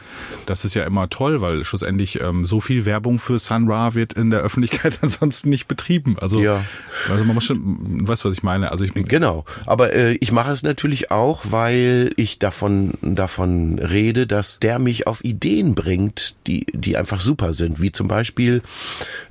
das 0.46 0.64
ist 0.64 0.74
ja 0.74 0.84
immer 0.84 1.08
toll, 1.08 1.40
weil 1.40 1.64
schlussendlich 1.64 2.20
ähm, 2.20 2.44
so 2.44 2.60
viel 2.60 2.84
Werbung 2.84 3.18
für 3.18 3.38
Sun 3.38 3.70
Ra 3.70 3.94
wird 3.94 4.14
in 4.14 4.30
der 4.30 4.40
Öffentlichkeit 4.40 4.98
ansonsten 5.02 5.48
nicht 5.48 5.68
betrieben. 5.68 6.16
Also, 6.18 6.40
ja. 6.40 6.64
also 7.08 7.24
man 7.28 7.34
muss 7.36 7.44
schon, 7.44 8.08
weißt 8.08 8.24
was 8.24 8.32
ich 8.32 8.42
meine? 8.42 8.72
Also 8.72 8.84
ich 8.84 8.92
genau, 8.94 9.44
aber 9.66 9.92
äh, 9.92 10.14
ich 10.14 10.32
mache 10.32 10.50
es 10.50 10.62
natürlich 10.62 11.10
auch, 11.10 11.42
weil 11.44 12.10
ich 12.16 12.38
davon 12.38 12.94
davon 13.02 13.78
rede, 13.78 14.26
dass 14.26 14.58
der 14.58 14.78
mich 14.78 15.06
auf 15.06 15.24
Ideen 15.24 15.74
bringt, 15.74 16.34
die 16.46 16.66
die 16.72 16.96
einfach 16.96 17.20
super 17.20 17.52
sind, 17.52 17.80
wie 17.80 17.92
zum 17.92 18.08
Beispiel, 18.08 18.62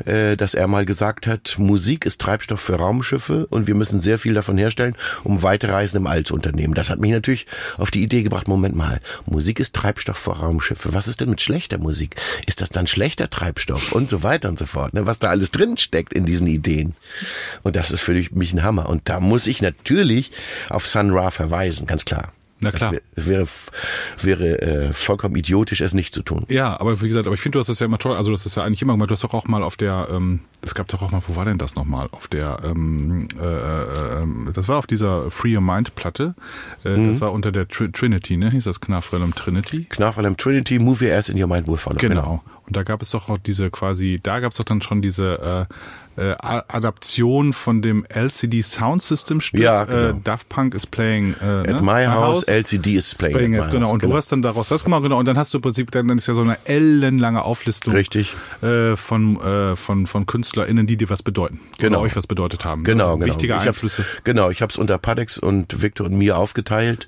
äh, 0.06 0.38
dass 0.38 0.54
er 0.54 0.68
mal 0.68 0.86
gesagt 0.86 1.28
hat, 1.28 1.56
Musik 1.58 2.06
ist 2.06 2.22
Treibstoff 2.22 2.62
für 2.62 2.76
Raumschiffe 2.76 3.48
und 3.48 3.68
wir 3.68 3.76
müssen 3.76 4.00
sehr 4.00 4.20
viel 4.20 4.34
davon 4.34 4.58
herstellen, 4.58 4.96
um 5.24 5.42
Weiterreisen 5.42 5.98
im 5.98 6.08
All 6.08 6.24
zu 6.24 6.34
unternehmen. 6.34 6.76
Das 6.76 6.90
hat 6.90 7.00
mich 7.00 7.12
natürlich 7.12 7.48
auf 7.78 7.92
die 7.92 8.04
Idee 8.04 8.24
gebracht, 8.24 8.48
Moment 8.48 8.76
mal, 8.76 9.00
Musik 9.26 9.60
ist 9.60 9.76
Treibstoff 9.76 10.18
für 10.18 10.38
Raumschiffe. 10.38 10.94
Was 10.94 11.08
ist 11.08 11.22
denn 11.22 11.30
mit 11.30 11.42
schlechter 11.42 11.80
Musik? 11.80 12.16
Ist 12.46 12.62
das 12.62 12.70
dann 12.70 12.88
schlechter 12.88 13.30
Treibstoff 13.30 13.92
und 13.92 14.10
so 14.10 14.24
weiter 14.24 14.50
und 14.50 14.60
so 14.60 14.66
fort? 14.66 14.94
Ne? 14.94 15.06
Was 15.06 15.20
da 15.20 15.30
alles 15.30 15.52
drin 15.52 15.78
steckt 15.78 16.14
in 16.14 16.26
diesen 16.26 16.48
Ideen. 16.48 16.96
Und 17.64 17.76
das 17.76 17.87
ist 17.91 18.02
für 18.02 18.13
mich 18.13 18.54
ein 18.54 18.63
Hammer. 18.63 18.89
Und 18.89 19.10
da 19.10 19.19
muss 19.19 19.47
ich 19.47 19.62
natürlich 19.62 20.32
auf 20.69 20.88
Sun 20.88 21.12
Ra 21.12 21.32
verweisen, 21.32 21.88
ganz 21.88 22.06
klar. 22.06 22.32
Na 22.60 22.71
klar. 22.71 22.93
Es 23.15 23.28
wäre, 23.28 23.45
wäre 24.21 24.62
äh, 24.62 24.93
vollkommen 24.93 25.36
idiotisch, 25.36 25.82
es 25.82 25.93
nicht 25.93 26.13
zu 26.13 26.23
tun. 26.23 26.45
Ja, 26.50 26.80
aber 26.80 27.02
wie 27.02 27.08
gesagt, 27.08 27.28
aber 27.28 27.36
ich 27.36 27.41
finde, 27.41 27.58
du 27.58 27.60
hast 27.60 27.67
das 27.67 27.80
ja 27.80 27.86
immer 27.86 28.00
toll, 28.00 28.15
also 28.15 28.32
das 28.32 28.47
ist 28.47 28.58
ja 28.58 28.63
eigentlich 28.63 28.82
immer 28.82 28.93
gemacht. 28.93 29.12
Du 29.12 29.13
hast 29.13 29.23
doch 29.23 29.34
auch 29.36 29.47
mal 29.47 29.62
auf 29.62 29.76
der, 29.76 30.08
ähm, 30.12 30.39
es 30.62 30.73
gab 30.73 30.88
doch 30.88 31.04
auch 31.04 31.12
mal, 31.12 31.21
wo 31.28 31.36
war 31.36 31.45
denn 31.45 31.60
das 31.60 31.76
nochmal? 31.76 32.08
Auf 32.12 32.28
der, 32.28 32.58
ähm, 32.63 33.28
äh, 33.39 33.45
äh, 33.45 34.23
ähm, 34.23 34.50
das 34.54 34.67
war 34.67 34.78
auf 34.78 34.88
dieser 34.88 35.30
Free 35.30 35.56
Your 35.56 35.62
Mind 35.62 35.93
Platte. 35.95 36.34
Äh, 36.84 36.97
mhm. 36.97 37.10
Das 37.10 37.21
war 37.21 37.32
unter 37.32 37.52
der 37.52 37.67
Tr 37.67 37.91
Trinity, 37.91 38.38
ne? 38.38 38.50
Hieß 38.50 38.63
das 38.63 38.82
Knarfrellum 38.82 39.36
Trinity? 39.36 39.86
Knarfrellum 39.89 40.36
Trinity, 40.36 40.80
Move 40.80 41.06
Your 41.06 41.15
Ass 41.15 41.30
in 41.30 41.39
Your 41.39 41.47
Mind 41.47 41.67
Will 41.67 41.78
Follow. 41.78 42.00
Genau. 42.00 42.21
genau. 42.21 42.43
Und 42.65 42.76
da 42.76 42.84
gab 42.84 43.04
es 43.04 43.12
doch 43.12 43.30
auch 43.30 43.38
diese 43.38 43.69
quasi, 43.69 44.19
da 44.21 44.39
gab 44.39 44.52
es 44.52 44.58
doch 44.58 44.65
dann 44.65 44.82
schon 44.82 45.02
diese 45.04 45.67
äh, 45.69 45.73
äh, 46.17 46.36
Adaption 46.39 47.53
von 47.53 47.82
dem 47.82 48.06
LCD 48.10 48.62
Sound 48.62 49.01
System 49.03 49.41
Stück. 49.41 49.62
Ja, 49.62 49.84
genau. 49.86 49.97
äh, 50.10 50.13
Daft 50.23 50.49
Punk 50.49 50.73
is 50.73 50.86
playing 50.86 51.36
äh, 51.41 51.45
At 51.45 51.67
ne? 51.67 51.82
my 51.82 52.06
house, 52.08 52.43
LCD 52.43 52.95
is 52.95 53.13
playing. 53.15 53.36
Playing 53.36 53.56
at 53.58 53.65
my 53.67 53.71
genau. 53.71 53.86
house. 53.88 53.93
Und 53.93 54.03
du 54.03 54.13
hast 54.13 54.32
dann 54.32 54.41
daraus 54.41 54.67
das 54.69 54.84
gemacht, 54.84 55.03
genau. 55.03 55.17
Und 55.19 55.25
dann 55.25 55.38
hast 55.38 55.53
du 55.53 55.60
im 55.60 55.62
Prinzip, 55.62 55.91
dann, 55.91 56.08
dann 56.08 56.17
ist 56.17 56.27
ja 56.27 56.34
so 56.34 56.41
eine 56.41 56.58
ellenlange 56.65 57.43
Auflistung 57.43 57.93
Richtig. 57.93 58.34
Äh, 58.62 58.95
von, 58.95 59.39
äh, 59.41 59.75
von, 59.75 60.08
von 60.08 60.25
KünstlerInnen, 60.25 60.88
die 60.88 60.97
dir 60.97 61.10
was 61.10 61.23
bedeuten. 61.23 61.60
Genau. 61.77 61.99
Oder 61.99 62.08
euch 62.08 62.15
was 62.15 62.27
bedeutet 62.27 62.65
haben. 62.65 62.84
Genau, 62.84 63.13
ne? 63.13 63.19
genau. 63.25 63.34
Wichtige 63.34 63.53
Ich 63.53 63.60
hab- 63.60 63.67
Einflüsse. 63.67 64.06
Genau, 64.23 64.49
ich 64.49 64.62
habe 64.62 64.71
es 64.71 64.77
unter 64.77 64.97
Padex 64.97 65.38
und 65.38 65.82
Victor 65.82 66.08
und 66.08 66.17
mir 66.17 66.38
aufgeteilt 66.38 67.08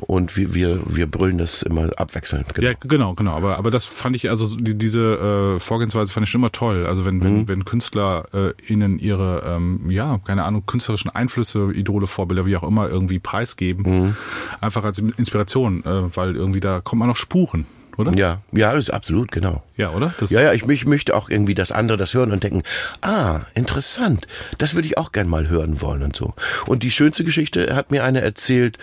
und 0.00 0.36
wir, 0.36 0.54
wir, 0.54 0.80
wir 0.86 1.06
brüllen 1.06 1.38
das 1.38 1.62
immer 1.62 1.90
abwechselnd. 1.96 2.54
Genau. 2.54 2.68
Ja, 2.68 2.74
genau, 2.80 3.14
genau. 3.14 3.32
Aber, 3.36 3.58
aber 3.58 3.70
das 3.70 3.84
fand 3.86 4.16
ich, 4.16 4.28
also 4.30 4.56
die, 4.56 4.76
diese 4.76 5.56
äh, 5.56 5.60
Vorgehensweise 5.60 6.10
fand 6.12 6.24
ich 6.26 6.30
schon 6.30 6.40
immer 6.40 6.52
toll. 6.52 6.86
Also 6.86 7.04
wenn, 7.04 7.18
Mhm. 7.18 7.24
wenn, 7.24 7.48
wenn 7.48 7.64
Künstler 7.64 8.24
äh, 8.32 8.39
ihnen 8.68 8.98
ihre, 8.98 9.42
ähm, 9.46 9.90
ja, 9.90 10.18
keine 10.24 10.44
Ahnung, 10.44 10.64
künstlerischen 10.66 11.10
Einflüsse, 11.10 11.70
Idole, 11.72 12.06
Vorbilder, 12.06 12.46
wie 12.46 12.56
auch 12.56 12.62
immer, 12.64 12.88
irgendwie 12.88 13.18
preisgeben, 13.18 13.82
Mhm. 13.84 14.16
einfach 14.60 14.84
als 14.84 14.98
Inspiration, 14.98 15.84
äh, 15.84 16.16
weil 16.16 16.36
irgendwie 16.36 16.60
da 16.60 16.80
kommt 16.80 17.00
man 17.00 17.10
auf 17.10 17.18
Spuren, 17.18 17.66
oder? 17.96 18.12
Ja, 18.14 18.40
ja, 18.52 18.72
ist 18.72 18.90
absolut, 18.90 19.30
genau. 19.32 19.62
Ja, 19.76 19.90
oder? 19.90 20.14
Das, 20.18 20.30
Ja, 20.30 20.40
ja, 20.42 20.52
ich, 20.52 20.66
ich 20.66 20.86
möchte 20.86 21.14
auch 21.14 21.28
irgendwie, 21.28 21.54
dass 21.54 21.70
andere 21.72 21.98
das 21.98 22.14
hören 22.14 22.32
und 22.32 22.42
denken, 22.42 22.62
ah, 23.02 23.40
interessant, 23.54 24.26
das 24.58 24.74
würde 24.74 24.88
ich 24.88 24.96
auch 24.96 25.12
gern 25.12 25.28
mal 25.28 25.48
hören 25.48 25.80
wollen 25.80 26.02
und 26.02 26.16
so. 26.16 26.34
Und 26.66 26.82
die 26.82 26.90
schönste 26.90 27.24
Geschichte 27.24 27.74
hat 27.74 27.90
mir 27.90 28.04
einer 28.04 28.20
erzählt, 28.22 28.78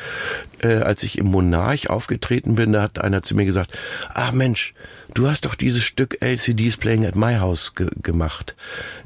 äh, 0.60 0.76
als 0.78 1.02
ich 1.04 1.18
im 1.18 1.28
Monarch 1.28 1.90
aufgetreten 1.90 2.56
bin, 2.56 2.74
da 2.74 2.82
hat 2.84 3.00
einer 3.00 3.24
zu 3.24 3.36
mir 3.36 3.46
gesagt, 3.46 3.72
ah 4.14 4.32
Mensch, 4.32 4.74
du 5.18 5.28
hast 5.28 5.46
doch 5.46 5.56
dieses 5.56 5.84
Stück 5.84 6.22
LCDs 6.22 6.78
Playing 6.78 7.06
at 7.06 7.16
My 7.16 7.38
House 7.38 7.74
ge 7.74 7.90
gemacht. 8.04 8.56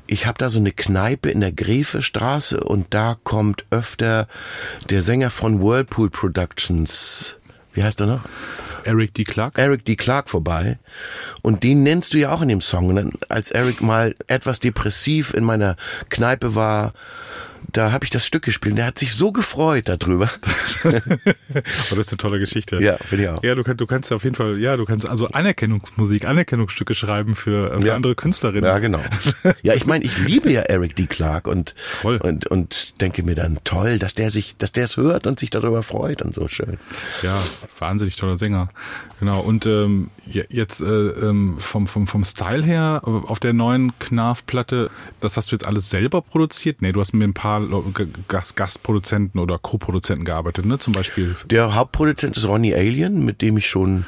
Ich 0.07 0.25
habe 0.25 0.37
da 0.37 0.49
so 0.49 0.59
eine 0.59 0.71
Kneipe 0.71 1.29
in 1.29 1.39
der 1.39 1.53
Grefestraße 1.53 2.61
und 2.61 2.87
da 2.93 3.17
kommt 3.23 3.65
öfter 3.69 4.27
der 4.89 5.01
Sänger 5.01 5.29
von 5.29 5.61
Whirlpool 5.61 6.09
Productions. 6.09 7.37
Wie 7.73 7.83
heißt 7.83 8.01
er 8.01 8.07
noch? 8.07 8.25
Eric 8.83 9.13
D. 9.13 9.23
Clark. 9.23 9.57
Eric 9.57 9.85
D. 9.85 9.95
Clark 9.95 10.29
vorbei. 10.29 10.79
Und 11.43 11.63
den 11.63 11.83
nennst 11.83 12.13
du 12.13 12.17
ja 12.17 12.31
auch 12.31 12.41
in 12.41 12.49
dem 12.49 12.61
Song. 12.61 12.89
Und 12.89 13.31
als 13.31 13.51
Eric 13.51 13.81
mal 13.81 14.15
etwas 14.27 14.59
depressiv 14.59 15.33
in 15.33 15.45
meiner 15.45 15.77
Kneipe 16.09 16.55
war, 16.55 16.93
da 17.71 17.91
habe 17.91 18.03
ich 18.05 18.09
das 18.11 18.25
Stück 18.25 18.43
gespielt. 18.43 18.73
Und 18.73 18.77
der 18.77 18.85
hat 18.87 18.99
sich 18.99 19.13
so 19.13 19.31
gefreut 19.31 19.87
darüber. 19.89 20.29
Oh, 21.53 21.95
das 21.95 22.07
ist 22.07 22.09
eine 22.11 22.17
tolle 22.17 22.39
Geschichte. 22.39 22.81
Ja, 22.81 22.97
finde 22.97 23.23
ich 23.25 23.29
auch. 23.29 23.43
Ja, 23.43 23.55
du, 23.55 23.63
kannst- 23.63 23.81
du 23.81 23.85
kannst 23.87 24.11
auf 24.11 24.23
jeden 24.23 24.35
Fall, 24.35 24.57
ja, 24.57 24.77
du 24.77 24.85
kannst 24.85 25.07
also 25.07 25.27
Anerkennungsmusik, 25.27 26.25
Anerkennungsstücke 26.25 26.95
schreiben 26.95 27.35
für, 27.35 27.71
äh, 27.73 27.81
für 27.81 27.87
Ja. 27.87 27.95
andere 27.95 28.15
Künstlerinnen. 28.15 28.63
Ja, 28.63 28.79
genau. 28.79 28.99
Ja, 29.63 29.73
ich 29.73 29.85
meine, 29.85 30.05
ich 30.05 30.17
liebe 30.19 30.49
ja 30.51 30.61
Eric 30.61 30.95
D. 30.95 31.05
Clark 31.07 31.47
und, 31.47 31.75
Voll. 31.87 32.17
und, 32.17 32.47
und 32.47 32.99
denke 33.01 33.23
mir 33.23 33.35
dann, 33.35 33.59
toll, 33.63 33.99
dass 33.99 34.13
der 34.15 34.29
sich, 34.31 34.55
dass 34.57 34.71
der 34.71 34.85
es 34.85 34.97
hört 34.97 35.27
und 35.27 35.39
sich 35.39 35.49
darüber 35.49 35.83
freut 35.83 36.21
und 36.21 36.33
so 36.33 36.47
schön. 36.47 36.77
Ja, 37.21 37.37
wahnsinnig 37.79 38.15
toller 38.15 38.37
Sänger. 38.37 38.69
Genau. 39.19 39.41
Und 39.41 39.65
ähm, 39.65 40.09
je- 40.25 40.45
jetzt 40.49 40.79
äh, 40.81 40.85
ähm, 40.85 41.57
vom, 41.59 41.85
vom, 41.87 42.07
vom 42.07 42.23
Style 42.23 42.63
her, 42.63 43.01
äh, 43.05 43.09
auf 43.09 43.39
der 43.39 43.53
neuen 43.53 43.91
Knarf-Platte, 43.99 44.89
das 45.19 45.37
hast 45.37 45.51
du 45.51 45.55
jetzt 45.55 45.65
alles 45.65 45.89
selber 45.89 46.21
produziert? 46.21 46.81
Nee, 46.81 46.91
du 46.93 47.01
hast 47.01 47.13
mit 47.13 47.27
ein 47.27 47.33
paar 47.33 47.50
G- 47.59 48.07
Gast, 48.27 48.55
Gastproduzenten 48.55 49.39
oder 49.39 49.57
Co-Produzenten 49.59 50.23
gearbeitet, 50.25 50.65
ne? 50.65 50.79
Zum 50.79 50.93
Beispiel. 50.93 51.35
Der 51.49 51.75
Hauptproduzent 51.75 52.37
ist 52.37 52.47
Ronnie 52.47 52.73
Alien, 52.73 53.25
mit 53.25 53.41
dem 53.41 53.57
ich 53.57 53.67
schon 53.69 54.05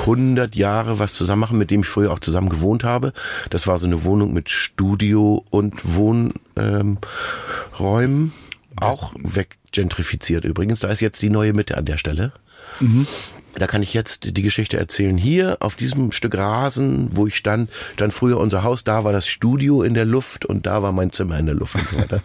100 0.00 0.56
Jahre 0.56 0.98
was 0.98 1.14
zusammen 1.14 1.40
mache, 1.40 1.54
mit 1.54 1.70
dem 1.70 1.80
ich 1.82 1.86
früher 1.88 2.12
auch 2.12 2.18
zusammen 2.18 2.48
gewohnt 2.48 2.84
habe. 2.84 3.12
Das 3.50 3.66
war 3.66 3.78
so 3.78 3.86
eine 3.86 4.04
Wohnung 4.04 4.32
mit 4.32 4.48
Studio 4.50 5.44
und 5.50 5.74
Wohnräumen, 5.94 6.32
ähm, 7.78 8.32
auch 8.76 9.12
weggentrifiziert 9.16 10.44
übrigens. 10.44 10.80
Da 10.80 10.88
ist 10.88 11.00
jetzt 11.00 11.20
die 11.22 11.30
neue 11.30 11.52
Mitte 11.52 11.76
an 11.76 11.84
der 11.84 11.96
Stelle. 11.98 12.32
Da 13.58 13.66
kann 13.66 13.82
ich 13.82 13.94
jetzt 13.94 14.36
die 14.36 14.42
Geschichte 14.42 14.76
erzählen. 14.76 15.16
Hier 15.16 15.56
auf 15.60 15.76
diesem 15.76 16.12
Stück 16.12 16.36
Rasen, 16.36 17.08
wo 17.12 17.26
ich 17.26 17.36
stand, 17.36 17.70
stand 17.94 18.12
früher 18.12 18.38
unser 18.38 18.62
Haus, 18.62 18.84
da 18.84 19.04
war 19.04 19.12
das 19.12 19.26
Studio 19.26 19.82
in 19.82 19.94
der 19.94 20.04
Luft 20.04 20.44
und 20.46 20.66
da 20.66 20.82
war 20.82 20.92
mein 20.92 21.12
Zimmer 21.12 21.38
in 21.38 21.46
der 21.46 21.54
Luft 21.54 21.74
und 21.76 21.88
so 21.88 21.98
weiter. 21.98 22.22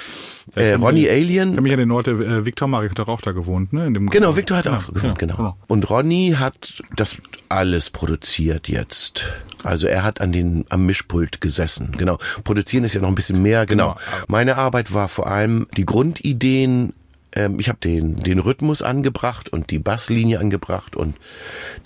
äh, 0.54 0.74
Ronnie 0.74 1.06
Ich 1.06 1.10
Alien, 1.10 1.52
habe 1.52 1.62
mich 1.62 1.72
an 1.72 1.78
den 1.78 1.90
Ort, 1.90 2.08
äh, 2.08 2.46
Victor 2.46 2.68
Marek 2.68 2.90
hat 2.90 3.08
auch 3.08 3.20
da 3.20 3.32
gewohnt, 3.32 3.72
ne? 3.72 3.86
In 3.86 3.94
dem 3.94 4.08
Genau, 4.10 4.36
Victor 4.36 4.58
hat 4.58 4.66
Ja, 4.66 4.78
auch 4.78 4.86
gewohnt, 4.86 5.04
ja, 5.04 5.12
genau. 5.14 5.56
Und 5.66 5.88
Ronny 5.90 6.36
hat 6.38 6.82
das 6.96 7.16
alles 7.48 7.90
produziert 7.90 8.68
jetzt. 8.68 9.24
Also 9.62 9.88
er 9.88 10.04
hat 10.04 10.20
an 10.20 10.30
den 10.30 10.64
am 10.68 10.86
Mischpult 10.86 11.40
gesessen. 11.40 11.92
Genau. 11.98 12.18
Produzieren 12.44 12.84
ist 12.84 12.94
ja 12.94 13.00
noch 13.00 13.08
ein 13.08 13.14
bisschen 13.16 13.42
mehr. 13.42 13.66
Genau. 13.66 13.94
Genau. 13.94 14.24
Meine 14.28 14.56
Arbeit 14.56 14.94
war 14.94 15.08
vor 15.08 15.26
allem 15.26 15.66
die 15.76 15.84
Grundideen. 15.84 16.92
Ähm, 17.36 17.60
ich 17.60 17.68
habe 17.68 17.78
den 17.78 18.16
den 18.16 18.40
Rhythmus 18.40 18.82
angebracht 18.82 19.48
und 19.48 19.70
die 19.70 19.78
Basslinie 19.78 20.40
angebracht 20.40 20.96
und 20.96 21.16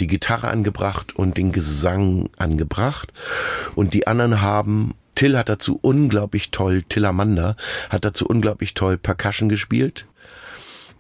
die 0.00 0.06
Gitarre 0.06 0.48
angebracht 0.48 1.14
und 1.14 1.36
den 1.36 1.52
Gesang 1.52 2.30
angebracht. 2.38 3.12
Und 3.74 3.92
die 3.92 4.06
anderen 4.06 4.40
haben 4.40 4.94
Till 5.14 5.36
hat 5.36 5.50
dazu 5.50 5.78
unglaublich 5.82 6.50
toll, 6.50 6.82
Till 6.82 7.04
Amanda 7.04 7.56
hat 7.90 8.06
dazu 8.06 8.26
unglaublich 8.26 8.72
toll 8.72 8.96
Percussion 8.96 9.50
gespielt 9.50 10.06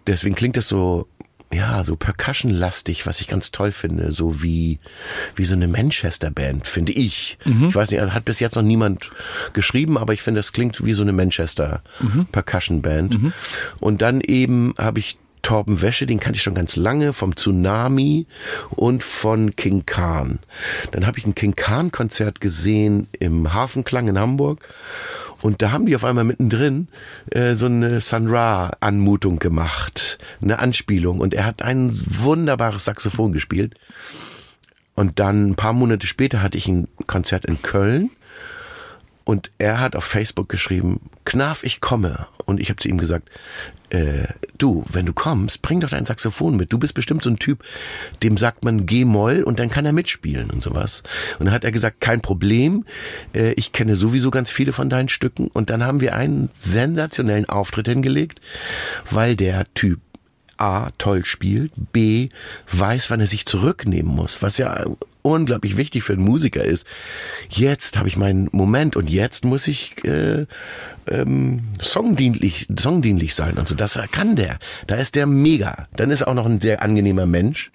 deswegen 0.06 0.34
klingt 0.34 0.56
es 0.56 0.68
so, 0.68 1.08
ja, 1.52 1.82
so 1.82 1.96
percussion-lastig, 1.96 3.06
was 3.06 3.20
ich 3.20 3.26
ganz 3.26 3.50
toll 3.50 3.72
finde, 3.72 4.12
so 4.12 4.42
wie, 4.42 4.78
wie 5.34 5.44
so 5.44 5.54
eine 5.54 5.68
Manchester-Band, 5.68 6.66
finde 6.66 6.92
ich. 6.92 7.38
Ich 7.68 7.74
weiß 7.74 7.90
nicht, 7.90 8.00
hat 8.00 8.24
bis 8.24 8.40
jetzt 8.40 8.54
noch 8.54 8.62
niemand 8.62 9.10
geschrieben, 9.52 9.98
aber 9.98 10.12
ich 10.12 10.22
finde, 10.22 10.40
es 10.40 10.52
klingt 10.52 10.84
wie 10.84 10.92
so 10.92 11.02
eine 11.02 11.12
Manchester-Percussion-Band. 11.12 13.14
Und 13.80 14.02
dann 14.02 14.20
eben 14.20 14.74
habe 14.78 15.00
ich 15.00 15.18
Torben 15.42 15.82
Wäsche, 15.82 16.06
den 16.06 16.20
kannte 16.20 16.36
ich 16.36 16.42
schon 16.42 16.54
ganz 16.54 16.76
lange, 16.76 17.12
vom 17.12 17.34
Tsunami 17.34 18.26
und 18.70 19.02
von 19.02 19.56
King 19.56 19.84
Khan. 19.86 20.38
Dann 20.92 21.06
habe 21.06 21.18
ich 21.18 21.26
ein 21.26 21.34
King 21.34 21.56
Khan 21.56 21.90
Konzert 21.90 22.40
gesehen 22.40 23.08
im 23.18 23.52
Hafenklang 23.52 24.08
in 24.08 24.18
Hamburg 24.18 24.66
und 25.42 25.62
da 25.62 25.72
haben 25.72 25.86
die 25.86 25.96
auf 25.96 26.04
einmal 26.04 26.24
mittendrin 26.24 26.88
äh, 27.30 27.54
so 27.54 27.66
eine 27.66 28.00
Sun 28.00 28.28
Ra 28.28 28.72
Anmutung 28.80 29.38
gemacht, 29.38 30.18
eine 30.42 30.58
Anspielung 30.58 31.20
und 31.20 31.34
er 31.34 31.46
hat 31.46 31.62
ein 31.62 31.90
wunderbares 31.92 32.84
Saxophon 32.84 33.32
gespielt. 33.32 33.74
Und 34.94 35.18
dann 35.18 35.50
ein 35.50 35.54
paar 35.54 35.72
Monate 35.72 36.06
später 36.06 36.42
hatte 36.42 36.58
ich 36.58 36.68
ein 36.68 36.88
Konzert 37.06 37.46
in 37.46 37.62
Köln 37.62 38.10
und 39.24 39.50
er 39.58 39.80
hat 39.80 39.96
auf 39.96 40.04
Facebook 40.04 40.48
geschrieben, 40.48 41.08
Knarf, 41.24 41.62
ich 41.62 41.80
komme. 41.80 42.26
Und 42.44 42.60
ich 42.60 42.68
habe 42.68 42.82
zu 42.82 42.88
ihm 42.88 42.98
gesagt, 42.98 43.30
äh, 43.90 44.28
du, 44.58 44.84
wenn 44.90 45.06
du 45.06 45.12
kommst, 45.12 45.62
bring 45.62 45.80
doch 45.80 45.90
dein 45.90 46.04
Saxophon 46.04 46.56
mit. 46.56 46.72
Du 46.72 46.78
bist 46.78 46.94
bestimmt 46.94 47.22
so 47.22 47.30
ein 47.30 47.38
Typ, 47.38 47.62
dem 48.22 48.36
sagt 48.36 48.64
man 48.64 48.86
G-Moll 48.86 49.42
und 49.42 49.58
dann 49.58 49.68
kann 49.68 49.84
er 49.84 49.92
mitspielen 49.92 50.50
und 50.50 50.62
sowas. 50.62 51.02
Und 51.38 51.46
dann 51.46 51.54
hat 51.54 51.64
er 51.64 51.72
gesagt, 51.72 52.00
kein 52.00 52.20
Problem, 52.20 52.84
äh, 53.34 53.52
ich 53.52 53.72
kenne 53.72 53.96
sowieso 53.96 54.30
ganz 54.30 54.50
viele 54.50 54.72
von 54.72 54.90
deinen 54.90 55.08
Stücken. 55.08 55.48
Und 55.48 55.70
dann 55.70 55.84
haben 55.84 56.00
wir 56.00 56.14
einen 56.14 56.50
sensationellen 56.54 57.48
Auftritt 57.48 57.88
hingelegt, 57.88 58.40
weil 59.10 59.36
der 59.36 59.66
Typ 59.74 60.00
A 60.56 60.90
toll 60.98 61.24
spielt, 61.24 61.72
B 61.92 62.28
weiß, 62.70 63.10
wann 63.10 63.20
er 63.20 63.26
sich 63.26 63.46
zurücknehmen 63.46 64.14
muss, 64.14 64.42
was 64.42 64.58
ja 64.58 64.84
unglaublich 65.22 65.76
wichtig 65.76 66.02
für 66.02 66.14
einen 66.14 66.24
Musiker 66.24 66.64
ist. 66.64 66.86
Jetzt 67.48 67.98
habe 67.98 68.08
ich 68.08 68.16
meinen 68.16 68.48
Moment 68.52 68.96
und 68.96 69.08
jetzt 69.08 69.44
muss 69.44 69.68
ich 69.68 70.04
äh, 70.04 70.46
ähm, 71.08 71.64
songdienlich, 71.80 72.68
songdienlich 72.78 73.34
sein 73.34 73.58
und 73.58 73.68
so. 73.68 73.74
Das 73.74 73.98
kann 74.10 74.36
der. 74.36 74.58
Da 74.86 74.96
ist 74.96 75.14
der 75.16 75.26
mega. 75.26 75.88
Dann 75.96 76.10
ist 76.10 76.22
er 76.22 76.28
auch 76.28 76.34
noch 76.34 76.46
ein 76.46 76.60
sehr 76.60 76.82
angenehmer 76.82 77.26
Mensch. 77.26 77.70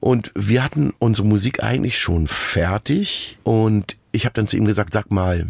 Und 0.00 0.30
wir 0.34 0.62
hatten 0.62 0.92
unsere 0.98 1.26
Musik 1.26 1.62
eigentlich 1.62 1.98
schon 1.98 2.26
fertig 2.26 3.38
und 3.42 3.96
ich 4.12 4.24
habe 4.24 4.34
dann 4.34 4.46
zu 4.46 4.56
ihm 4.56 4.64
gesagt, 4.64 4.92
sag 4.92 5.10
mal, 5.10 5.46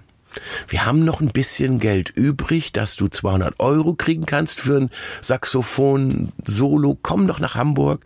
wir 0.69 0.87
haben 0.87 1.05
noch 1.05 1.21
ein 1.21 1.29
bisschen 1.29 1.79
Geld 1.79 2.11
übrig, 2.11 2.73
dass 2.73 2.97
du 2.97 3.09
200 3.09 3.61
Euro 3.61 3.95
kriegen 3.95 4.27
kannst 4.27 4.61
für 4.61 4.79
ein 4.79 4.91
Saxophon-Solo. 5.21 6.99
Komm 7.03 7.27
doch 7.27 7.39
nach 7.39 7.55
Hamburg. 7.55 8.05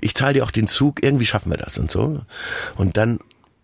Ich 0.00 0.14
zahle 0.14 0.34
dir 0.34 0.44
auch 0.44 0.50
den 0.50 0.68
Zug. 0.68 1.02
Irgendwie 1.02 1.26
schaffen 1.26 1.50
wir 1.50 1.58
das 1.58 1.78
und 1.78 1.90
so. 1.90 2.20
Und 2.76 2.96
dann 2.96 3.18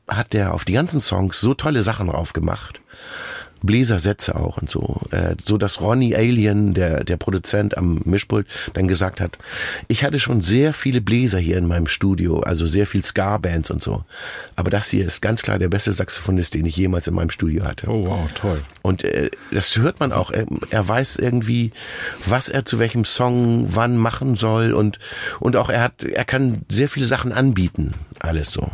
hat 0.09 0.33
der 0.33 0.55
auf 0.55 0.65
die 0.65 0.73
ganzen 0.73 1.01
Songs 1.01 1.41
so 1.41 1.55
tolle 1.55 1.83
Sachen 1.83 2.09
drauf 2.09 2.33
gemacht. 2.33 2.81
Bläsersätze 3.63 4.37
auch 4.37 4.59
und 4.59 4.71
so, 4.71 5.01
äh, 5.11 5.35
so 5.43 5.59
dass 5.59 5.81
Ronnie 5.81 6.15
Alien, 6.15 6.75
der 6.75 7.05
der 7.05 7.17
Produzent 7.17 7.77
am 7.77 8.01
Mischpult, 8.05 8.47
dann 8.75 8.89
gesagt 8.89 9.21
hat, 9.21 9.39
ich 9.89 10.05
hatte 10.05 10.21
schon 10.21 10.41
sehr 10.41 10.73
viele 10.73 11.01
Bläser 11.01 11.39
hier 11.39 11.59
in 11.59 11.67
meinem 11.67 11.87
Studio, 11.87 12.41
also 12.41 12.67
sehr 12.67 12.87
viel 12.87 13.05
Ska-Bands 13.05 13.71
und 13.71 13.83
so, 13.83 14.05
aber 14.57 14.71
das 14.71 14.89
hier 14.89 15.07
ist 15.07 15.21
ganz 15.21 15.43
klar 15.43 15.59
der 15.59 15.69
beste 15.69 15.93
Saxophonist, 15.93 16.55
den 16.55 16.67
ich 16.67 16.77
jemals 16.77 17.07
in 17.07 17.15
meinem 17.15 17.31
Studio 17.31 17.65
hatte. 17.65 17.89
Oh, 17.89 18.03
wow, 18.05 18.31
toll. 18.33 18.61
Und 18.83 19.05
äh, 19.05 19.31
das 19.51 19.77
hört 19.77 20.01
man 20.01 20.13
auch. 20.13 20.31
Er, 20.31 20.47
er 20.71 20.87
weiß 20.87 21.17
irgendwie, 21.17 21.73
was 22.27 22.49
er 22.49 22.65
zu 22.65 22.79
welchem 22.79 23.05
Song 23.05 23.67
wann 23.75 23.97
machen 23.97 24.35
soll 24.35 24.73
und 24.73 24.99
und 25.41 25.57
auch 25.57 25.71
er 25.71 25.83
hat, 25.83 26.05
er 26.05 26.25
kann 26.25 26.63
sehr 26.69 26.89
viele 26.89 27.07
Sachen 27.07 27.33
anbieten, 27.33 27.95
alles 28.19 28.53
so. 28.53 28.71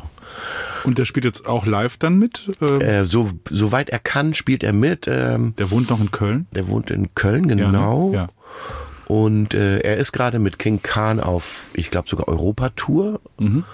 Und 0.85 0.99
der 0.99 1.05
spielt 1.05 1.25
jetzt 1.25 1.47
auch 1.47 1.67
live 1.67 1.97
dann 1.97 2.19
mit? 2.19 2.51
Ähm 2.61 2.81
äh, 2.81 3.05
so, 3.05 3.31
soweit 3.49 3.91
er 3.91 3.99
kann, 3.99 4.35
spielt 4.35 4.63
er 4.63 4.73
mit. 4.73 5.07
Ähm, 5.09 5.55
der 5.59 5.71
wohnt 5.71 5.91
noch 5.91 6.01
in 6.01 6.11
Köln? 6.11 6.47
Der 6.53 6.69
wohnt 6.69 6.91
in 6.91 7.15
Köln, 7.15 7.49
genau. 7.49 8.07
Ja, 8.07 8.11
ne? 8.11 8.17
ja. 8.17 8.29
Und 9.07 9.55
äh, 9.55 9.81
er 9.81 9.99
ist 9.99 10.13
gerade 10.13 10.39
mit 10.39 10.59
King 10.59 10.81
Khan 10.83 11.21
auf, 11.21 11.67
ich 11.75 11.91
glaube 11.91 12.09
sogar 12.09 12.29
Europatour. 12.29 13.21
Mhm 13.39 13.65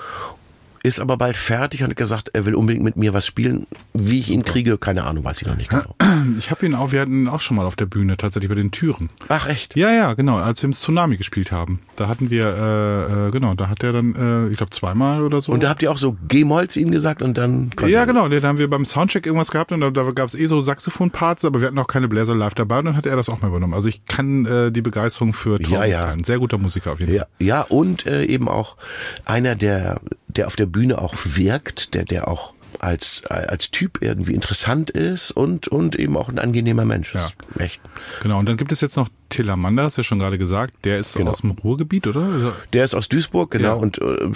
ist 0.82 1.00
aber 1.00 1.16
bald 1.16 1.36
fertig 1.36 1.82
und 1.82 1.90
hat 1.90 1.96
gesagt, 1.96 2.30
er 2.32 2.46
will 2.46 2.54
unbedingt 2.54 2.84
mit 2.84 2.96
mir 2.96 3.12
was 3.12 3.26
spielen. 3.26 3.66
Wie 3.92 4.18
ich 4.18 4.30
ihn 4.30 4.44
kriege, 4.44 4.78
keine 4.78 5.04
Ahnung, 5.04 5.24
weiß 5.24 5.42
ich 5.42 5.46
noch 5.46 5.56
nicht 5.56 5.70
genau. 5.70 5.94
Ich 6.38 6.50
habe 6.50 6.66
ihn 6.66 6.74
auch, 6.74 6.92
wir 6.92 7.00
hatten 7.00 7.22
ihn 7.22 7.28
auch 7.28 7.40
schon 7.40 7.56
mal 7.56 7.66
auf 7.66 7.76
der 7.76 7.86
Bühne, 7.86 8.16
tatsächlich 8.16 8.48
bei 8.48 8.54
den 8.54 8.70
Türen. 8.70 9.08
Ach 9.28 9.46
echt? 9.46 9.76
Ja, 9.76 9.90
ja, 9.90 10.14
genau, 10.14 10.36
als 10.36 10.62
wir 10.62 10.68
im 10.68 10.72
Tsunami 10.72 11.16
gespielt 11.16 11.50
haben. 11.50 11.80
Da 11.96 12.08
hatten 12.08 12.30
wir, 12.30 12.46
äh, 12.46 13.26
äh, 13.28 13.30
genau, 13.30 13.54
da 13.54 13.68
hat 13.68 13.82
er 13.82 13.92
dann, 13.92 14.14
äh, 14.14 14.50
ich 14.50 14.56
glaube, 14.56 14.70
zweimal 14.70 15.22
oder 15.22 15.40
so. 15.40 15.52
Und 15.52 15.62
da 15.62 15.70
habt 15.70 15.82
ihr 15.82 15.90
auch 15.90 15.96
so 15.96 16.16
G-Molz 16.28 16.76
ihm 16.76 16.90
gesagt 16.90 17.22
und 17.22 17.36
dann... 17.36 17.70
Ja, 17.86 18.04
genau, 18.04 18.28
da 18.28 18.40
haben 18.46 18.58
wir 18.58 18.68
beim 18.68 18.84
Soundcheck 18.84 19.26
irgendwas 19.26 19.50
gehabt 19.50 19.72
und 19.72 19.80
da, 19.80 19.90
da 19.90 20.10
gab 20.10 20.28
es 20.28 20.34
eh 20.34 20.46
so 20.46 20.60
Saxophon-Parts, 20.60 21.44
aber 21.44 21.60
wir 21.60 21.68
hatten 21.68 21.78
auch 21.78 21.86
keine 21.86 22.08
Bläser 22.08 22.34
live 22.34 22.54
dabei 22.54 22.78
und 22.78 22.86
dann 22.86 22.96
hat 22.96 23.06
er 23.06 23.16
das 23.16 23.28
auch 23.28 23.40
mal 23.40 23.48
übernommen. 23.48 23.74
Also 23.74 23.88
ich 23.88 24.06
kann 24.06 24.46
äh, 24.46 24.72
die 24.72 24.82
Begeisterung 24.82 25.32
für 25.32 25.58
Tom 25.58 25.72
ja, 25.72 25.84
ja. 25.84 26.14
Sehr 26.22 26.38
guter 26.38 26.58
Musiker 26.58 26.92
auf 26.92 27.00
jeden 27.00 27.16
Fall. 27.16 27.26
Ja, 27.38 27.46
ja 27.46 27.62
und 27.62 28.06
äh, 28.06 28.24
eben 28.24 28.48
auch 28.48 28.76
einer, 29.24 29.54
der, 29.54 30.00
der 30.36 30.46
auf 30.46 30.56
der 30.56 30.66
Bühne 30.66 30.98
auch 30.98 31.14
wirkt, 31.24 31.94
der, 31.94 32.04
der 32.04 32.28
auch 32.28 32.54
als, 32.78 33.24
als 33.26 33.70
Typ 33.70 33.98
irgendwie 34.00 34.34
interessant 34.34 34.90
ist 34.90 35.30
und, 35.30 35.68
und 35.68 35.96
eben 35.96 36.16
auch 36.16 36.28
ein 36.28 36.38
angenehmer 36.38 36.84
Mensch 36.84 37.14
ist. 37.14 37.34
Ja. 37.54 37.64
Echt. 37.64 37.80
Genau, 38.22 38.38
und 38.38 38.48
dann 38.48 38.56
gibt 38.56 38.72
es 38.72 38.80
jetzt 38.80 38.96
noch 38.96 39.08
Tillermander, 39.28 39.84
hast 39.84 39.96
du 39.96 40.00
ja 40.00 40.04
schon 40.04 40.18
gerade 40.18 40.38
gesagt, 40.38 40.74
der 40.84 40.98
ist 40.98 41.14
genau. 41.14 41.30
aus 41.30 41.42
dem 41.42 41.50
Ruhrgebiet, 41.50 42.06
oder? 42.06 42.22
Also 42.22 42.52
der 42.72 42.84
ist 42.84 42.94
aus 42.94 43.08
Duisburg, 43.08 43.50
genau, 43.50 43.68
ja. 43.68 43.72
und 43.74 43.98
äh, 43.98 44.30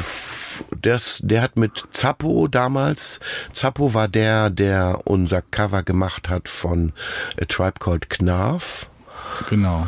der, 0.84 0.96
ist, 0.96 1.22
der 1.24 1.42
hat 1.42 1.56
mit 1.56 1.84
Zappo 1.90 2.48
damals, 2.48 3.20
Zappo 3.52 3.94
war 3.94 4.08
der, 4.08 4.50
der 4.50 5.00
unser 5.04 5.42
Cover 5.42 5.82
gemacht 5.82 6.28
hat 6.28 6.48
von 6.48 6.92
A 7.40 7.44
Tribe 7.46 7.78
Called 7.80 8.10
Knarf. 8.10 8.88
Genau. 9.50 9.86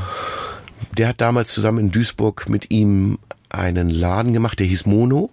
Der 0.97 1.09
hat 1.09 1.21
damals 1.21 1.53
zusammen 1.53 1.79
in 1.79 1.91
Duisburg 1.91 2.49
mit 2.49 2.71
ihm 2.71 3.19
einen 3.49 3.91
Laden 3.91 4.33
gemacht, 4.33 4.59
der 4.59 4.67
hieß 4.67 4.87
Mono. 4.87 5.31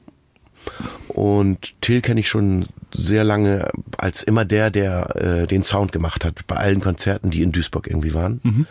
Und 1.07 1.79
Till 1.81 2.01
kenne 2.01 2.19
ich 2.19 2.29
schon 2.29 2.67
sehr 2.93 3.23
lange 3.23 3.69
als 3.97 4.23
immer 4.23 4.45
der, 4.45 4.71
der 4.71 5.15
äh, 5.15 5.47
den 5.47 5.63
Sound 5.63 5.91
gemacht 5.91 6.25
hat 6.25 6.45
bei 6.47 6.55
allen 6.55 6.81
Konzerten, 6.81 7.29
die 7.31 7.41
in 7.41 7.51
Duisburg 7.51 7.87
irgendwie 7.87 8.13
waren. 8.13 8.39
Mhm. 8.43 8.67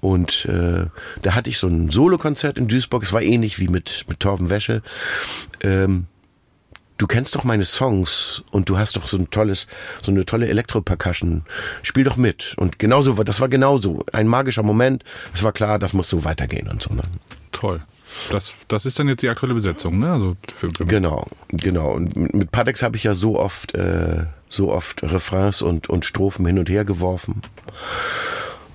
Und 0.00 0.44
äh, 0.46 0.86
da 1.22 1.34
hatte 1.34 1.50
ich 1.50 1.58
so 1.58 1.66
ein 1.66 1.90
Solokonzert 1.90 2.56
in 2.56 2.68
Duisburg. 2.68 3.02
Es 3.02 3.12
war 3.12 3.22
ähnlich 3.22 3.58
wie 3.58 3.68
mit 3.68 4.04
mit 4.08 4.20
Torben 4.20 4.48
Wäsche. 4.48 4.82
Ähm, 5.62 6.06
du 6.98 7.06
kennst 7.06 7.34
doch 7.34 7.44
meine 7.44 7.64
Songs 7.64 8.42
und 8.50 8.68
du 8.68 8.78
hast 8.78 8.96
doch 8.96 9.06
so 9.06 9.16
ein 9.16 9.30
tolles, 9.30 9.66
so 10.02 10.10
eine 10.10 10.24
tolle 10.24 10.48
Elektro-Percussion. 10.48 11.42
Spiel 11.82 12.04
doch 12.04 12.16
mit. 12.16 12.54
Und 12.58 12.78
genauso, 12.78 13.14
das 13.24 13.40
war 13.40 13.48
genauso. 13.48 14.04
Ein 14.12 14.28
magischer 14.28 14.62
Moment. 14.62 15.04
Es 15.34 15.42
war 15.42 15.52
klar, 15.52 15.78
das 15.78 15.92
muss 15.92 16.08
so 16.08 16.24
weitergehen 16.24 16.68
und 16.68 16.82
so. 16.82 16.94
Ne? 16.94 17.02
Toll. 17.52 17.80
Das, 18.30 18.54
das 18.68 18.86
ist 18.86 18.98
dann 18.98 19.08
jetzt 19.08 19.22
die 19.22 19.28
aktuelle 19.28 19.54
Besetzung, 19.54 19.98
ne? 19.98 20.12
Also 20.12 20.36
genau, 20.78 21.26
genau. 21.50 21.92
Und 21.92 22.34
mit 22.34 22.50
Padex 22.50 22.82
habe 22.82 22.96
ich 22.96 23.04
ja 23.04 23.14
so 23.14 23.38
oft, 23.38 23.74
äh, 23.74 24.24
so 24.48 24.72
oft 24.72 25.02
Refrains 25.02 25.62
und, 25.62 25.88
und 25.88 26.04
Strophen 26.04 26.46
hin 26.46 26.58
und 26.58 26.68
her 26.68 26.84
geworfen. 26.84 27.42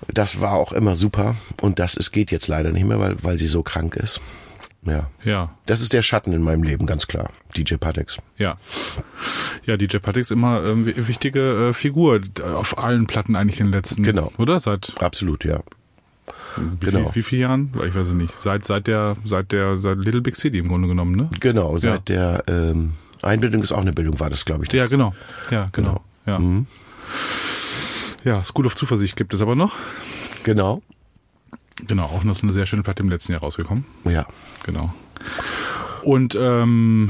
Das 0.07 0.41
war 0.41 0.53
auch 0.53 0.73
immer 0.73 0.95
super. 0.95 1.35
Und 1.61 1.79
das 1.79 1.95
es 1.97 2.11
geht 2.11 2.31
jetzt 2.31 2.47
leider 2.47 2.71
nicht 2.71 2.85
mehr, 2.85 2.99
weil, 2.99 3.15
weil 3.23 3.37
sie 3.37 3.47
so 3.47 3.63
krank 3.63 3.95
ist. 3.95 4.21
Ja. 4.85 5.09
Ja. 5.23 5.55
Das 5.65 5.81
ist 5.81 5.93
der 5.93 6.01
Schatten 6.01 6.33
in 6.33 6.41
meinem 6.41 6.63
Leben, 6.63 6.85
ganz 6.85 7.07
klar. 7.07 7.29
DJ 7.55 7.75
Patex. 7.75 8.17
Ja. 8.37 8.57
Ja, 9.65 9.77
DJ 9.77 9.97
Patex 9.97 10.29
immer 10.29 10.63
ähm, 10.65 10.85
wichtige 11.07 11.69
äh, 11.69 11.73
Figur 11.73 12.21
auf 12.43 12.77
allen 12.77 13.07
Platten 13.07 13.35
eigentlich 13.35 13.59
in 13.61 13.67
den 13.67 13.73
letzten. 13.73 14.03
Genau. 14.03 14.31
Oder? 14.37 14.59
Seit. 14.59 14.93
Absolut, 14.99 15.45
ja. 15.45 15.63
Wie, 16.57 16.85
genau. 16.85 17.09
Wie, 17.11 17.15
wie 17.15 17.23
viele 17.23 17.41
Jahren? 17.43 17.73
Ich 17.85 17.95
weiß 17.95 18.09
es 18.09 18.13
nicht. 18.13 18.33
Seit, 18.35 18.65
seit 18.65 18.87
der, 18.87 19.15
seit 19.25 19.51
der, 19.51 19.77
seit 19.77 19.97
Little 19.97 20.21
Big 20.21 20.35
City 20.35 20.59
im 20.59 20.67
Grunde 20.67 20.87
genommen, 20.87 21.15
ne? 21.15 21.29
Genau, 21.39 21.77
seit 21.77 22.09
ja. 22.09 22.41
der 22.41 22.71
ähm, 22.71 22.93
Einbildung 23.21 23.61
ist 23.63 23.71
auch 23.71 23.81
eine 23.81 23.93
Bildung, 23.93 24.19
war 24.19 24.29
das, 24.29 24.45
glaube 24.45 24.63
ich. 24.63 24.69
Das 24.69 24.79
ja, 24.79 24.87
genau. 24.87 25.13
Ja, 25.49 25.69
genau. 25.71 25.89
genau. 25.89 26.03
Ja. 26.25 26.39
Mhm. 26.39 26.67
ja, 28.23 28.43
School 28.43 28.65
of 28.65 28.75
Zuversicht 28.75 29.15
gibt 29.15 29.33
es 29.33 29.41
aber 29.41 29.55
noch. 29.55 29.73
Genau. 30.43 30.81
Genau, 31.87 32.05
auch 32.05 32.23
noch 32.23 32.41
eine 32.41 32.51
sehr 32.51 32.65
schöne 32.65 32.83
Platte 32.83 33.03
im 33.03 33.09
letzten 33.09 33.31
Jahr 33.31 33.41
rausgekommen. 33.41 33.85
Ja. 34.05 34.25
Genau. 34.65 34.93
Und 36.03 36.37
ähm, 36.39 37.09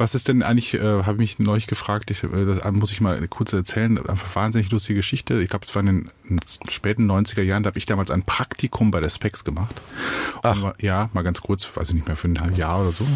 was 0.00 0.14
ist 0.14 0.28
denn 0.28 0.42
eigentlich, 0.42 0.74
äh, 0.74 0.80
habe 0.80 1.22
ich 1.22 1.38
mich 1.38 1.38
neulich 1.38 1.66
gefragt, 1.66 2.10
ich, 2.10 2.24
äh, 2.24 2.44
das 2.46 2.72
muss 2.72 2.90
ich 2.90 3.00
mal 3.00 3.26
kurz 3.28 3.52
erzählen, 3.52 3.98
einfach 4.06 4.34
wahnsinnig 4.34 4.70
lustige 4.70 4.98
Geschichte. 4.98 5.40
Ich 5.40 5.50
glaube, 5.50 5.64
es 5.64 5.74
war 5.74 5.82
in 5.82 6.10
den, 6.28 6.40
späten 6.68 7.10
90er 7.10 7.42
Jahren, 7.42 7.62
da 7.62 7.68
habe 7.68 7.78
ich 7.78 7.86
damals 7.86 8.10
ein 8.10 8.22
Praktikum 8.22 8.90
bei 8.90 9.00
der 9.00 9.10
Specs 9.10 9.44
gemacht. 9.44 9.80
Ach. 10.42 10.62
War, 10.62 10.74
ja, 10.80 11.10
mal 11.12 11.22
ganz 11.22 11.40
kurz, 11.40 11.68
weiß 11.74 11.90
ich 11.90 11.94
nicht 11.94 12.08
mehr, 12.08 12.16
für 12.16 12.28
ein 12.28 12.56
Jahr 12.56 12.80
oder 12.80 12.92
so. 12.92 13.06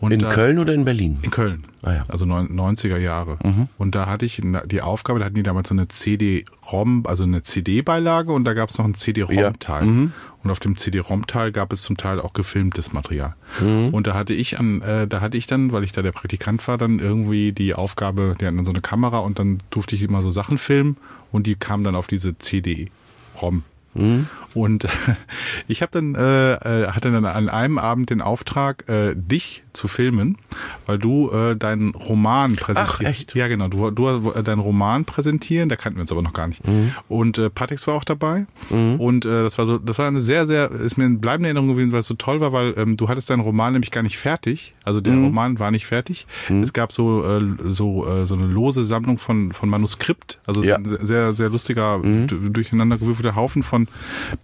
Und 0.00 0.12
in 0.12 0.20
da, 0.20 0.30
Köln 0.30 0.58
oder 0.58 0.74
in 0.74 0.84
Berlin? 0.84 1.18
In 1.22 1.30
Köln. 1.30 1.64
Ah, 1.82 1.92
ja. 1.92 2.04
Also 2.08 2.24
90er 2.24 2.98
Jahre. 2.98 3.38
Mhm. 3.44 3.68
Und 3.78 3.94
da 3.94 4.06
hatte 4.06 4.26
ich 4.26 4.42
die 4.42 4.82
Aufgabe, 4.82 5.20
da 5.20 5.26
hatten 5.26 5.36
die 5.36 5.44
damals 5.44 5.68
so 5.68 5.74
eine 5.74 5.86
CD-ROM, 5.86 7.06
also 7.06 7.22
eine 7.22 7.42
CD-Beilage 7.42 8.32
und 8.32 8.44
da 8.44 8.54
gab 8.54 8.70
es 8.70 8.78
noch 8.78 8.84
ein 8.84 8.94
CD-ROM-Teil. 8.94 9.84
Ja. 9.84 9.90
Mhm. 9.90 10.12
Und 10.46 10.52
auf 10.52 10.60
dem 10.60 10.76
CD-ROM-Teil 10.76 11.50
gab 11.50 11.72
es 11.72 11.82
zum 11.82 11.96
Teil 11.96 12.20
auch 12.20 12.32
gefilmtes 12.32 12.92
Material. 12.92 13.34
Mhm. 13.60 13.88
Und 13.88 14.06
da 14.06 14.14
hatte 14.14 14.32
ich 14.32 14.60
an, 14.60 14.80
äh, 14.80 15.08
da 15.08 15.20
hatte 15.20 15.36
ich 15.36 15.48
dann, 15.48 15.72
weil 15.72 15.82
ich 15.82 15.90
da 15.90 16.02
der 16.02 16.12
Praktikant 16.12 16.68
war, 16.68 16.78
dann 16.78 17.00
irgendwie 17.00 17.50
die 17.50 17.74
Aufgabe, 17.74 18.36
die 18.40 18.46
hatten 18.46 18.54
dann 18.54 18.64
so 18.64 18.70
eine 18.70 18.80
Kamera 18.80 19.18
und 19.18 19.40
dann 19.40 19.60
durfte 19.70 19.96
ich 19.96 20.02
immer 20.02 20.22
so 20.22 20.30
Sachen 20.30 20.58
filmen 20.58 20.98
und 21.32 21.48
die 21.48 21.56
kamen 21.56 21.82
dann 21.82 21.96
auf 21.96 22.06
diese 22.06 22.38
CD-ROM. 22.38 23.64
Mhm. 23.94 24.28
Und 24.56 24.88
ich 25.68 25.82
habe 25.82 25.92
dann 25.92 26.14
äh, 26.14 26.54
äh, 26.54 26.88
hatte 26.88 27.12
dann 27.12 27.26
an 27.26 27.50
einem 27.50 27.76
Abend 27.76 28.08
den 28.08 28.22
Auftrag, 28.22 28.88
äh, 28.88 29.14
dich 29.14 29.62
zu 29.74 29.86
filmen, 29.86 30.38
weil 30.86 30.98
du 30.98 31.30
äh, 31.30 31.54
deinen 31.56 31.90
Roman 31.94 32.56
präsentierst. 32.56 32.94
Ach, 32.94 33.00
echt? 33.02 33.34
Ja, 33.34 33.48
genau. 33.48 33.68
Du, 33.68 33.90
du 33.90 34.32
äh, 34.32 34.42
deinen 34.42 34.60
Roman 34.60 35.04
präsentieren, 35.04 35.68
da 35.68 35.76
kannten 35.76 35.98
wir 35.98 36.00
uns 36.00 36.10
aber 36.10 36.22
noch 36.22 36.32
gar 36.32 36.46
nicht. 36.46 36.66
Mhm. 36.66 36.92
Und 37.08 37.36
äh, 37.36 37.50
Patix 37.50 37.86
war 37.86 37.94
auch 37.94 38.04
dabei. 38.04 38.46
Mhm. 38.70 38.98
Und 38.98 39.26
äh, 39.26 39.42
das 39.42 39.58
war 39.58 39.66
so, 39.66 39.76
das 39.76 39.98
war 39.98 40.08
eine 40.08 40.22
sehr, 40.22 40.46
sehr, 40.46 40.70
ist 40.70 40.96
mir 40.96 41.04
eine 41.04 41.18
bleibende 41.18 41.48
Erinnerung 41.48 41.68
gewesen, 41.68 41.92
weil 41.92 42.00
es 42.00 42.06
so 42.06 42.14
toll 42.14 42.40
war, 42.40 42.54
weil 42.54 42.72
ähm, 42.78 42.96
du 42.96 43.10
hattest 43.10 43.28
deinen 43.28 43.40
Roman 43.40 43.74
nämlich 43.74 43.90
gar 43.90 44.02
nicht 44.02 44.16
fertig. 44.16 44.72
Also 44.84 45.02
der 45.02 45.12
mhm. 45.12 45.26
Roman 45.26 45.58
war 45.58 45.70
nicht 45.70 45.84
fertig. 45.84 46.26
Mhm. 46.48 46.62
Es 46.62 46.72
gab 46.72 46.92
so 46.92 47.22
äh, 47.24 47.42
so 47.66 48.06
äh, 48.06 48.24
so 48.24 48.36
eine 48.36 48.46
lose 48.46 48.84
Sammlung 48.84 49.18
von 49.18 49.52
von 49.52 49.68
Manuskript, 49.68 50.38
also 50.46 50.62
ja. 50.62 50.76
ein 50.76 50.84
sehr 51.04 51.34
sehr 51.34 51.50
lustiger 51.50 51.98
mhm. 51.98 52.52
durcheinander 52.52 52.96
gewürfelter 52.96 53.34
Haufen 53.34 53.62
von 53.62 53.88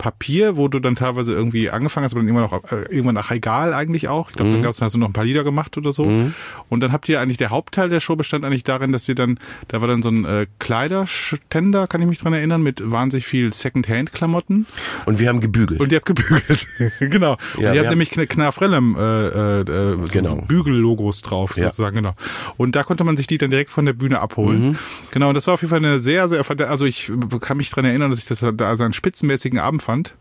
Papier, 0.03 0.57
wo 0.57 0.67
du 0.67 0.81
dann 0.81 0.97
teilweise 0.97 1.33
irgendwie 1.33 1.71
angefangen 1.71 2.03
hast, 2.03 2.13
aber 2.13 2.23
dann 2.23 2.29
irgendwann 2.29 2.51
auch 2.51 2.73
äh, 2.73 2.93
irgendwann 2.93 3.15
nach 3.15 3.31
Egal 3.31 3.73
eigentlich 3.73 4.09
auch. 4.09 4.31
Ich 4.31 4.35
glaube, 4.35 4.51
mhm. 4.51 4.55
dann 4.55 4.63
gab's, 4.65 4.83
hast 4.83 4.97
du 4.97 4.99
noch 4.99 5.07
ein 5.07 5.13
paar 5.13 5.25
Lieder 5.25 5.45
gemacht 5.45 5.79
oder 5.79 5.93
so. 5.93 6.07
Mhm. 6.07 6.35
Und 6.69 6.81
dann 6.81 6.91
habt 6.91 7.09
ihr 7.09 7.21
eigentlich 7.21 7.37
der 7.37 7.51
Hauptteil 7.51 7.89
der 7.89 8.01
Show 8.01 8.17
bestand 8.17 8.45
eigentlich 8.45 8.65
darin, 8.65 8.91
dass 8.91 9.09
ihr 9.09 9.15
dann, 9.15 9.39
da 9.69 9.81
war 9.81 9.87
dann 9.87 10.03
so 10.03 10.09
ein 10.09 10.25
äh, 10.25 10.47
Kleiderständer, 10.59 11.87
kann 11.87 12.03
ich 12.03 12.09
mich 12.09 12.19
dran 12.19 12.33
erinnern, 12.33 12.65
mit 12.65 12.83
wahnsinnig 12.85 13.27
viel 13.27 13.53
Secondhand-Klamotten. 13.53 14.67
Und 15.07 15.21
wir 15.21 15.29
haben 15.29 15.41
gebügelt. 15.41 15.81
Und 15.81 15.93
ihr 15.93 15.97
habt 15.99 16.07
gebügelt, 16.07 16.67
genau. 16.99 17.37
Ja, 17.57 17.69
und 17.69 17.77
ihr 17.77 17.81
habt 17.83 17.91
nämlich 17.91 18.11
Knarfrellem 18.11 18.97
äh, 18.99 19.61
äh, 19.61 19.99
so 20.01 20.09
genau. 20.11 20.37
Bügellogos 20.49 21.23
drauf, 21.23 21.57
ja. 21.57 21.67
sozusagen, 21.67 21.95
genau. 21.95 22.17
Und 22.57 22.75
da 22.75 22.83
konnte 22.83 23.05
man 23.05 23.17
sich 23.17 23.29
die 23.29 23.39
dann 23.39 23.51
direkt 23.51 23.71
von 23.71 23.87
der 23.87 23.93
Bühne 23.93 24.19
abholen. 24.19 24.71
Mhm. 24.71 24.79
Genau, 25.13 25.29
und 25.29 25.35
das 25.35 25.47
war 25.47 25.55
auf 25.55 25.63
jeden 25.63 25.71
Fall 25.71 25.79
eine 25.79 26.01
sehr, 26.01 26.29
sehr, 26.29 26.45
also 26.69 26.87
ich 26.87 27.13
kann 27.41 27.57
mich 27.57 27.71
dran 27.71 27.85
erinnern, 27.85 28.11
dass 28.11 28.19
ich 28.19 28.27
das 28.27 28.45
da 28.55 28.75
so 28.75 28.83
einen 28.83 28.95
spitzenmäßigen 28.95 29.61
Abend 29.61 29.82
fand 29.83 30.15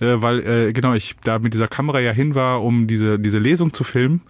äh, 0.00 0.20
weil 0.22 0.40
äh, 0.40 0.72
genau 0.72 0.94
ich 0.94 1.16
da 1.24 1.38
mit 1.38 1.54
dieser 1.54 1.68
Kamera 1.68 2.00
ja 2.00 2.12
hin 2.12 2.34
war, 2.34 2.62
um 2.62 2.86
diese 2.86 3.18
diese 3.18 3.38
Lesung 3.38 3.72
zu 3.72 3.84
filmen. 3.84 4.22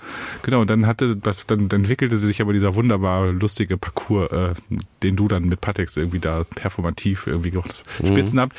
Genau, 0.42 0.60
und 0.60 0.70
dann 0.70 0.86
hatte 0.86 1.16
das, 1.16 1.46
dann, 1.46 1.68
dann 1.68 1.80
entwickelte 1.80 2.18
sich 2.18 2.40
aber 2.40 2.52
dieser 2.52 2.74
wunderbar 2.74 3.32
lustige 3.32 3.76
Parcours, 3.76 4.30
äh, 4.32 4.54
den 5.02 5.16
du 5.16 5.28
dann 5.28 5.44
mit 5.44 5.60
Patex 5.60 5.96
irgendwie 5.96 6.18
da 6.18 6.44
performativ 6.44 7.26
irgendwie 7.26 7.50
gemacht 7.50 7.84
mhm. 8.00 8.08
Spitzen 8.08 8.40
habt. 8.40 8.56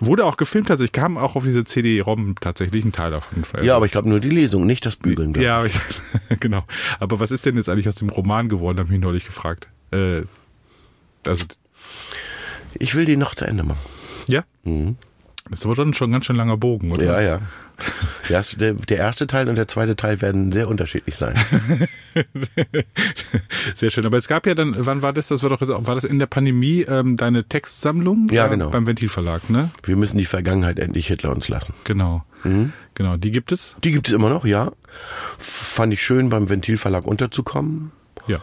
Wurde 0.00 0.24
auch 0.24 0.36
gefilmt, 0.36 0.70
also 0.70 0.84
ich 0.84 0.92
kam 0.92 1.16
auch 1.16 1.36
auf 1.36 1.44
diese 1.44 1.64
CD-ROM 1.64 2.36
tatsächlich 2.40 2.84
ein 2.84 2.92
Teil 2.92 3.10
davon. 3.10 3.44
Ja, 3.62 3.76
aber 3.76 3.86
ich 3.86 3.92
glaube 3.92 4.08
nur 4.08 4.20
die 4.20 4.30
Lesung, 4.30 4.66
nicht 4.66 4.86
das 4.86 4.96
Bügeln. 4.96 5.34
Ja, 5.34 5.64
ich, 5.64 5.78
genau. 6.40 6.64
Aber 7.00 7.20
was 7.20 7.30
ist 7.30 7.46
denn 7.46 7.56
jetzt 7.56 7.68
eigentlich 7.68 7.88
aus 7.88 7.96
dem 7.96 8.08
Roman 8.08 8.48
geworden, 8.48 8.78
habe 8.78 8.86
ich 8.88 8.92
mich 8.92 9.00
neulich 9.00 9.26
gefragt. 9.26 9.68
Äh, 9.90 10.22
also 11.26 11.46
ich 12.74 12.94
will 12.94 13.04
den 13.04 13.20
noch 13.20 13.34
zu 13.34 13.44
Ende 13.44 13.62
machen. 13.62 13.78
Ja? 14.28 14.44
Mhm. 14.64 14.96
Das 15.50 15.60
ist 15.60 15.66
aber 15.66 15.74
dann 15.74 15.92
schon 15.92 16.08
ein 16.08 16.12
ganz 16.12 16.24
schön 16.24 16.36
langer 16.36 16.56
Bogen, 16.56 16.90
oder? 16.90 17.04
Ja, 17.04 17.20
ja. 17.20 17.40
Der, 18.56 18.72
der 18.72 18.96
erste 18.96 19.26
Teil 19.26 19.48
und 19.48 19.56
der 19.56 19.68
zweite 19.68 19.94
Teil 19.94 20.22
werden 20.22 20.52
sehr 20.52 20.68
unterschiedlich 20.68 21.16
sein. 21.16 21.34
sehr 23.74 23.90
schön. 23.90 24.06
Aber 24.06 24.16
es 24.16 24.26
gab 24.26 24.46
ja 24.46 24.54
dann, 24.54 24.74
wann 24.78 25.02
war 25.02 25.12
das? 25.12 25.28
Das 25.28 25.42
war 25.42 25.50
doch, 25.50 25.60
war 25.60 25.94
das 25.94 26.04
in 26.04 26.18
der 26.18 26.26
Pandemie 26.26 26.82
ähm, 26.82 27.18
deine 27.18 27.44
Textsammlung? 27.44 28.28
Ja, 28.30 28.46
genau. 28.46 28.70
Beim 28.70 28.86
Ventilverlag, 28.86 29.50
ne? 29.50 29.70
Wir 29.82 29.96
müssen 29.96 30.16
die 30.16 30.24
Vergangenheit 30.24 30.78
endlich 30.78 31.08
Hitler 31.08 31.32
uns 31.32 31.48
lassen. 31.48 31.74
Genau. 31.84 32.24
Mhm. 32.44 32.72
Genau. 32.94 33.18
Die 33.18 33.30
gibt 33.30 33.52
es? 33.52 33.76
Die 33.84 33.92
gibt 33.92 34.08
es 34.08 34.14
immer 34.14 34.30
noch, 34.30 34.46
ja. 34.46 34.72
Fand 35.36 35.92
ich 35.92 36.02
schön, 36.02 36.30
beim 36.30 36.48
Ventilverlag 36.48 37.06
unterzukommen. 37.06 37.90
Ja. 38.26 38.38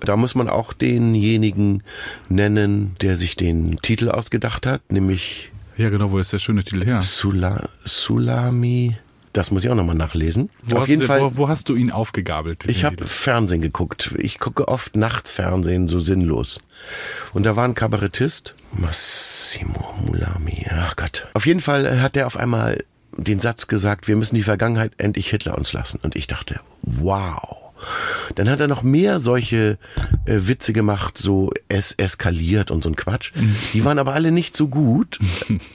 Da 0.00 0.16
muss 0.16 0.34
man 0.34 0.48
auch 0.48 0.72
denjenigen 0.72 1.84
nennen, 2.28 2.96
der 3.00 3.16
sich 3.16 3.36
den 3.36 3.76
Titel 3.76 4.08
ausgedacht 4.08 4.66
hat, 4.66 4.90
nämlich 4.90 5.51
Ja, 5.76 5.90
genau, 5.90 6.10
wo 6.10 6.18
ist 6.18 6.32
der 6.32 6.38
schöne 6.38 6.64
Titel 6.64 6.84
her? 6.84 7.02
Sula, 7.02 7.68
Sulami. 7.84 8.96
Das 9.32 9.50
muss 9.50 9.64
ich 9.64 9.70
auch 9.70 9.74
nochmal 9.74 9.94
nachlesen. 9.94 10.50
Wo 10.62 10.76
Auf 10.76 10.82
hast 10.82 10.88
jeden 10.90 11.00
du, 11.00 11.06
Fall. 11.06 11.22
Wo, 11.22 11.36
wo 11.36 11.48
hast 11.48 11.68
du 11.70 11.74
ihn 11.74 11.90
aufgegabelt? 11.90 12.68
Ich 12.68 12.84
habe? 12.84 13.06
Fernsehen 13.06 13.62
geguckt. 13.62 14.14
Ich 14.18 14.38
gucke 14.38 14.68
oft 14.68 14.94
nachts 14.94 15.32
Fernsehen, 15.32 15.88
so 15.88 16.00
sinnlos. 16.00 16.60
Und 17.32 17.44
da 17.44 17.56
war 17.56 17.64
ein 17.64 17.74
Kabarettist, 17.74 18.54
Massimo 18.72 19.94
Mulami. 20.04 20.66
Ach 20.70 20.96
Gott. 20.96 21.28
Auf 21.32 21.46
jeden 21.46 21.60
Fall 21.60 22.02
hat 22.02 22.14
der 22.14 22.26
auf 22.26 22.36
einmal 22.36 22.84
den 23.16 23.40
Satz 23.40 23.68
gesagt, 23.68 24.08
wir 24.08 24.16
müssen 24.16 24.34
die 24.34 24.42
Vergangenheit 24.42 24.92
endlich 24.98 25.28
Hitler 25.30 25.56
uns 25.56 25.72
lassen. 25.72 25.98
Und 26.02 26.14
ich 26.14 26.26
dachte, 26.26 26.60
wow. 26.82 27.71
Dann 28.34 28.48
hat 28.48 28.60
er 28.60 28.68
noch 28.68 28.82
mehr 28.82 29.18
solche 29.18 29.78
äh, 30.24 30.38
Witze 30.42 30.72
gemacht, 30.72 31.18
so 31.18 31.50
es 31.68 31.92
eskaliert 31.92 32.70
und 32.70 32.82
so 32.82 32.90
ein 32.90 32.96
Quatsch. 32.96 33.32
Die 33.72 33.84
waren 33.84 33.98
aber 33.98 34.14
alle 34.14 34.30
nicht 34.30 34.56
so 34.56 34.68
gut. 34.68 35.18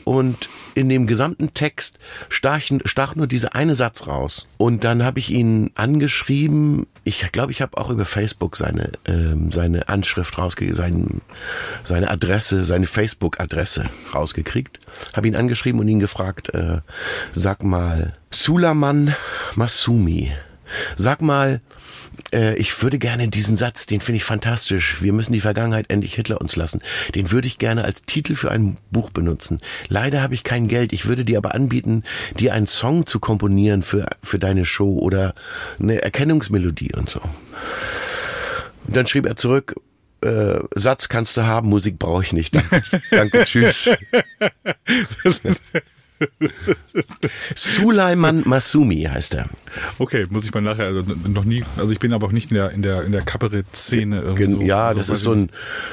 Und 0.03 0.49
in 0.75 0.89
dem 0.89 1.07
gesamten 1.07 1.53
Text 1.53 1.97
stach, 2.29 2.61
stach 2.85 3.15
nur 3.15 3.27
dieser 3.27 3.55
eine 3.55 3.75
Satz 3.75 4.07
raus. 4.07 4.47
Und 4.57 4.83
dann 4.83 5.03
habe 5.03 5.19
ich 5.19 5.31
ihn 5.31 5.71
angeschrieben. 5.75 6.87
Ich 7.03 7.31
glaube, 7.31 7.51
ich 7.51 7.61
habe 7.61 7.77
auch 7.77 7.89
über 7.89 8.05
Facebook 8.05 8.55
seine 8.55 8.91
ähm, 9.05 9.51
seine 9.51 9.89
Anschrift 9.89 10.37
rausgekriegt, 10.37 10.75
sein, 10.75 11.21
seine 11.83 12.09
Adresse, 12.09 12.63
seine 12.63 12.85
Facebook-Adresse 12.85 13.85
rausgekriegt. 14.13 14.79
Habe 15.13 15.27
ihn 15.27 15.35
angeschrieben 15.35 15.79
und 15.79 15.87
ihn 15.87 15.99
gefragt, 15.99 16.53
äh, 16.53 16.79
sag 17.33 17.63
mal, 17.63 18.13
Sulaman 18.29 19.15
Masumi, 19.55 20.31
sag 20.95 21.21
mal, 21.21 21.61
äh, 22.31 22.55
ich 22.55 22.81
würde 22.81 22.97
gerne 22.97 23.27
diesen 23.27 23.57
Satz, 23.57 23.85
den 23.85 24.01
finde 24.01 24.17
ich 24.17 24.23
fantastisch. 24.23 25.01
Wir 25.01 25.13
müssen 25.13 25.33
die 25.33 25.41
Vergangenheit 25.41 25.85
endlich 25.89 26.15
Hitler 26.15 26.41
uns 26.41 26.55
lassen. 26.55 26.81
Den 27.15 27.31
würde 27.31 27.47
ich 27.47 27.57
gerne 27.57 27.83
als 27.83 28.03
Titel 28.03 28.35
für 28.35 28.51
ein 28.51 28.77
Buch 28.91 29.09
benutzen. 29.09 29.59
Leider 29.87 30.21
habe 30.21 30.33
ich 30.33 30.43
kein 30.43 30.67
Geld. 30.67 30.93
Ich 30.93 31.05
würde 31.05 31.25
dir 31.25 31.37
aber 31.37 31.55
anbieten, 31.55 32.03
dir 32.37 32.53
einen 32.53 32.67
Song 32.67 33.05
zu 33.05 33.19
komponieren 33.19 33.83
für, 33.83 34.07
für 34.21 34.39
deine 34.39 34.65
Show 34.65 34.97
oder 34.99 35.33
eine 35.79 36.01
Erkennungsmelodie 36.01 36.93
und 36.95 37.09
so. 37.09 37.21
Und 38.87 38.95
dann 38.95 39.07
schrieb 39.07 39.25
er 39.25 39.35
zurück, 39.35 39.75
äh, 40.21 40.59
Satz 40.73 41.09
kannst 41.09 41.37
du 41.37 41.43
haben, 41.43 41.69
Musik 41.69 41.99
brauche 41.99 42.23
ich 42.23 42.33
nicht. 42.33 42.55
Danke, 42.55 42.83
danke 43.11 43.43
tschüss. 43.43 43.89
Sulaiman 47.55 48.43
Masumi 48.45 49.03
heißt 49.03 49.35
er. 49.35 49.45
Okay, 49.99 50.25
muss 50.29 50.45
ich 50.45 50.53
mal 50.53 50.61
nachher, 50.61 50.85
also 50.85 51.03
noch 51.27 51.43
nie, 51.43 51.63
also 51.77 51.91
ich 51.91 51.99
bin 51.99 52.13
aber 52.13 52.27
auch 52.27 52.31
nicht 52.31 52.51
in 52.51 52.55
der, 52.55 52.71
in 52.71 52.81
der, 52.81 53.03
in 53.03 53.11
der 53.11 53.21
Kabarett-Szene. 53.21 54.35
so, 54.47 54.61
ja, 54.61 54.87
also 54.87 54.97
das 54.99 55.09
ist 55.09 55.21
so 55.23 55.33
ein 55.33 55.49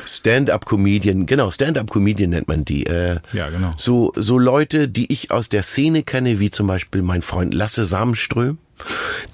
Stand-up-Comedian. 0.07 1.27
Genau, 1.27 1.51
Stand-up-Comedian 1.51 2.31
nennt 2.31 2.49
man 2.49 2.65
die. 2.65 2.87
Äh, 2.87 3.19
Ja, 3.33 3.51
genau. 3.51 3.73
So, 3.77 4.13
so 4.17 4.39
Leute, 4.39 4.89
die 4.89 5.13
ich 5.13 5.31
aus 5.31 5.49
der 5.49 5.63
Szene 5.63 6.03
kenne, 6.03 6.41
wie 6.41 6.51
zum 6.51 6.67
Beispiel 6.67 7.03
mein 7.03 7.23
Freund 7.23 7.53
Lasse 7.55 7.85
Samenström. 7.85 8.59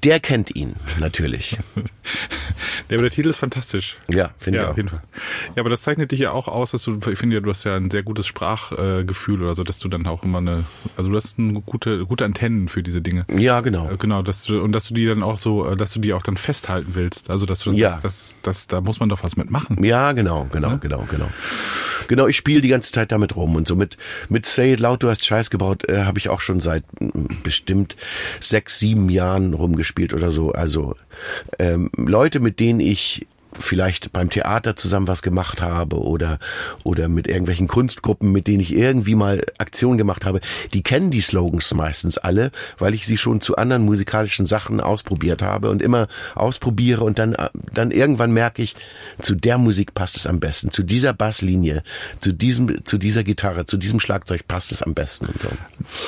Der 0.04 0.20
kennt 0.20 0.54
ihn 0.54 0.74
natürlich. 0.98 1.58
Ja, 2.88 2.96
aber 2.96 3.02
der 3.02 3.12
Titel 3.12 3.28
ist 3.28 3.36
fantastisch. 3.36 3.98
Ja, 4.08 4.30
finde 4.38 4.56
Ja, 4.58 4.62
ich 4.62 4.66
auch. 4.66 4.70
auf 4.72 4.76
jeden 4.76 4.88
Fall. 4.88 5.02
Ja, 5.54 5.60
aber 5.60 5.70
das 5.70 5.82
zeichnet 5.82 6.10
dich 6.10 6.18
ja 6.18 6.32
auch 6.32 6.48
aus, 6.48 6.72
dass 6.72 6.82
du, 6.82 6.98
ich 7.08 7.18
finde 7.20 7.36
ja, 7.36 7.40
du 7.40 7.48
hast 7.48 7.62
ja 7.62 7.76
ein 7.76 7.88
sehr 7.88 8.02
gutes 8.02 8.26
Sprachgefühl 8.26 9.40
oder 9.42 9.54
so, 9.54 9.62
dass 9.62 9.78
du 9.78 9.88
dann 9.88 10.06
auch 10.08 10.24
immer 10.24 10.38
eine, 10.38 10.64
also 10.96 11.08
du 11.10 11.16
hast 11.16 11.38
eine 11.38 11.60
gute, 11.60 12.04
gute 12.06 12.24
Antennen 12.24 12.68
für 12.68 12.82
diese 12.82 13.00
Dinge. 13.00 13.26
Ja, 13.36 13.60
genau. 13.60 13.88
Äh, 13.88 13.96
Genau, 13.96 14.22
dass 14.22 14.42
du, 14.42 14.60
und 14.60 14.72
dass 14.72 14.88
du 14.88 14.94
die 14.94 15.06
dann 15.06 15.22
auch 15.22 15.38
so, 15.38 15.64
äh, 15.68 15.76
dass 15.76 15.92
du 15.92 16.00
die 16.00 16.12
auch 16.14 16.22
dann 16.24 16.36
festhalten 16.36 16.94
willst. 16.96 17.30
Also, 17.30 17.46
dass 17.46 17.60
du 17.60 17.70
dann 17.70 17.76
Ja. 17.78 17.92
sagst, 17.92 18.04
das, 18.04 18.36
das, 18.42 18.66
da 18.66 18.80
muss 18.80 18.98
man 18.98 19.08
doch 19.08 19.22
was 19.22 19.36
mitmachen. 19.36 19.84
Ja, 19.84 20.10
genau, 20.12 20.48
genau, 20.50 20.78
genau, 20.78 21.04
genau. 21.08 21.28
Genau, 22.08 22.26
ich 22.26 22.36
spiele 22.36 22.60
die 22.60 22.68
ganze 22.68 22.90
Zeit 22.90 23.12
damit 23.12 23.36
rum 23.36 23.54
und 23.54 23.68
so 23.68 23.76
mit 23.76 23.96
mit 24.28 24.44
Say 24.46 24.72
It 24.72 24.80
Loud, 24.80 25.00
du 25.04 25.08
hast 25.10 25.24
Scheiß 25.24 25.48
gebaut, 25.50 25.88
äh, 25.88 26.02
habe 26.06 26.18
ich 26.18 26.28
auch 26.28 26.40
schon 26.40 26.58
seit 26.60 26.82
mm, 27.00 27.26
bestimmt 27.44 27.94
sechs, 28.40 28.80
sieben 28.80 29.08
Jahren 29.10 29.29
rumgespielt 29.54 30.14
oder 30.14 30.30
so. 30.30 30.52
Also 30.52 30.94
ähm, 31.58 31.90
Leute, 31.96 32.40
mit 32.40 32.60
denen 32.60 32.80
ich 32.80 33.26
vielleicht 33.52 34.12
beim 34.12 34.30
Theater 34.30 34.76
zusammen 34.76 35.08
was 35.08 35.22
gemacht 35.22 35.60
habe 35.60 36.00
oder 36.00 36.38
oder 36.84 37.08
mit 37.08 37.26
irgendwelchen 37.26 37.68
Kunstgruppen, 37.68 38.30
mit 38.32 38.46
denen 38.46 38.60
ich 38.60 38.74
irgendwie 38.74 39.14
mal 39.14 39.42
Aktionen 39.58 39.98
gemacht 39.98 40.24
habe, 40.24 40.40
die 40.74 40.82
kennen 40.82 41.10
die 41.10 41.20
Slogans 41.20 41.72
meistens 41.74 42.18
alle, 42.18 42.50
weil 42.78 42.94
ich 42.94 43.06
sie 43.06 43.16
schon 43.16 43.40
zu 43.40 43.56
anderen 43.56 43.84
musikalischen 43.84 44.46
Sachen 44.46 44.80
ausprobiert 44.80 45.42
habe 45.42 45.70
und 45.70 45.82
immer 45.82 46.08
ausprobiere 46.34 47.02
und 47.04 47.18
dann 47.18 47.36
dann 47.72 47.90
irgendwann 47.90 48.32
merke 48.32 48.62
ich, 48.62 48.76
zu 49.20 49.34
der 49.34 49.58
Musik 49.58 49.94
passt 49.94 50.16
es 50.16 50.26
am 50.26 50.40
besten, 50.40 50.70
zu 50.70 50.82
dieser 50.82 51.12
Basslinie, 51.12 51.82
zu 52.20 52.32
diesem 52.32 52.84
zu 52.84 52.98
dieser 52.98 53.24
Gitarre, 53.24 53.66
zu 53.66 53.76
diesem 53.76 54.00
Schlagzeug 54.00 54.46
passt 54.48 54.72
es 54.72 54.82
am 54.82 54.94
besten 54.94 55.26
und 55.26 55.40
so. 55.40 55.48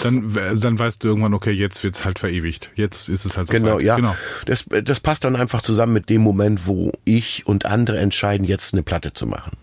Dann, 0.03 0.33
dann 0.61 0.79
weißt 0.79 1.03
du 1.03 1.09
irgendwann, 1.09 1.35
okay, 1.35 1.51
jetzt 1.51 1.83
wird's 1.85 2.05
halt 2.05 2.19
verewigt. 2.19 2.71
Jetzt 2.77 3.09
ist 3.09 3.25
es 3.25 3.37
halt 3.37 3.49
so 3.49 3.53
Genau, 3.53 3.77
weit. 3.77 3.83
ja. 3.83 3.97
Genau. 3.97 4.15
Das, 4.47 4.65
das 4.85 5.01
passt 5.01 5.25
dann 5.25 5.37
einfach 5.37 5.63
zusammen 5.63 5.93
mit 5.93 6.09
dem 6.09 6.23
Moment, 6.23 6.67
wo 6.67 6.93
ich 7.05 7.32
und 7.45 7.67
andere 7.67 7.99
entscheiden, 7.99 8.47
jetzt 8.47 8.75
eine 8.75 8.83
Platte 8.83 9.13
zu 9.13 9.27
machen. 9.27 9.57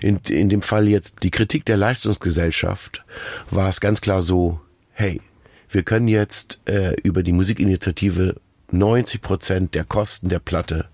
In, 0.00 0.18
in 0.28 0.48
dem 0.48 0.62
Fall 0.62 0.88
jetzt 0.88 1.22
die 1.22 1.30
Kritik 1.30 1.64
der 1.64 1.76
Leistungsgesellschaft 1.76 3.04
war 3.50 3.68
es 3.68 3.80
ganz 3.80 4.00
klar 4.00 4.22
so, 4.22 4.60
hey, 4.92 5.20
wir 5.68 5.82
können 5.82 6.08
jetzt 6.08 6.60
äh, 6.66 6.94
über 7.02 7.22
die 7.22 7.32
Musikinitiative 7.32 8.36
90 8.70 9.22
Prozent 9.22 9.74
der 9.74 9.84
Kosten 9.84 10.28
der 10.28 10.38
Platte 10.38 10.86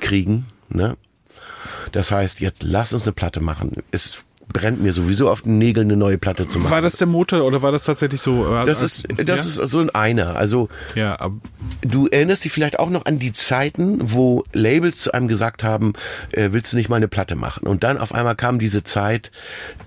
kriegen. 0.00 0.46
Ne? 0.68 0.96
Das 1.92 2.10
heißt, 2.10 2.40
jetzt 2.40 2.62
lass 2.62 2.92
uns 2.92 3.04
eine 3.04 3.12
Platte 3.12 3.40
machen. 3.40 3.82
Es 3.90 4.24
brennt 4.52 4.82
mir 4.82 4.92
sowieso 4.92 5.28
auf 5.30 5.42
den 5.42 5.58
Nägeln, 5.58 5.88
eine 5.88 5.96
neue 5.96 6.18
Platte 6.18 6.48
zu 6.48 6.58
machen. 6.58 6.70
War 6.70 6.80
das 6.80 6.96
der 6.96 7.06
Motor 7.06 7.44
oder 7.44 7.62
war 7.62 7.72
das 7.72 7.84
tatsächlich 7.84 8.20
so? 8.20 8.44
äh, 8.46 8.64
das 8.66 8.82
als- 8.82 8.98
ist, 8.98 9.06
das 9.28 9.56
ja? 9.56 9.62
ist 9.64 9.70
so 9.70 9.80
ein 9.80 9.90
einer. 9.90 10.36
Also 10.36 10.68
Ja, 10.94 11.30
Du 11.82 12.06
erinnerst 12.06 12.44
dich 12.44 12.52
vielleicht 12.52 12.78
auch 12.78 12.90
noch 12.90 13.04
an 13.06 13.18
die 13.18 13.32
Zeiten, 13.32 13.98
wo 14.12 14.44
Labels 14.52 14.98
zu 14.98 15.12
einem 15.12 15.28
gesagt 15.28 15.62
haben, 15.64 15.92
äh, 16.32 16.48
willst 16.52 16.72
du 16.72 16.76
nicht 16.76 16.88
mal 16.88 16.96
eine 16.96 17.08
Platte 17.08 17.34
machen? 17.36 17.66
Und 17.66 17.84
dann 17.84 17.98
auf 17.98 18.14
einmal 18.14 18.34
kam 18.36 18.58
diese 18.58 18.82
Zeit, 18.82 19.30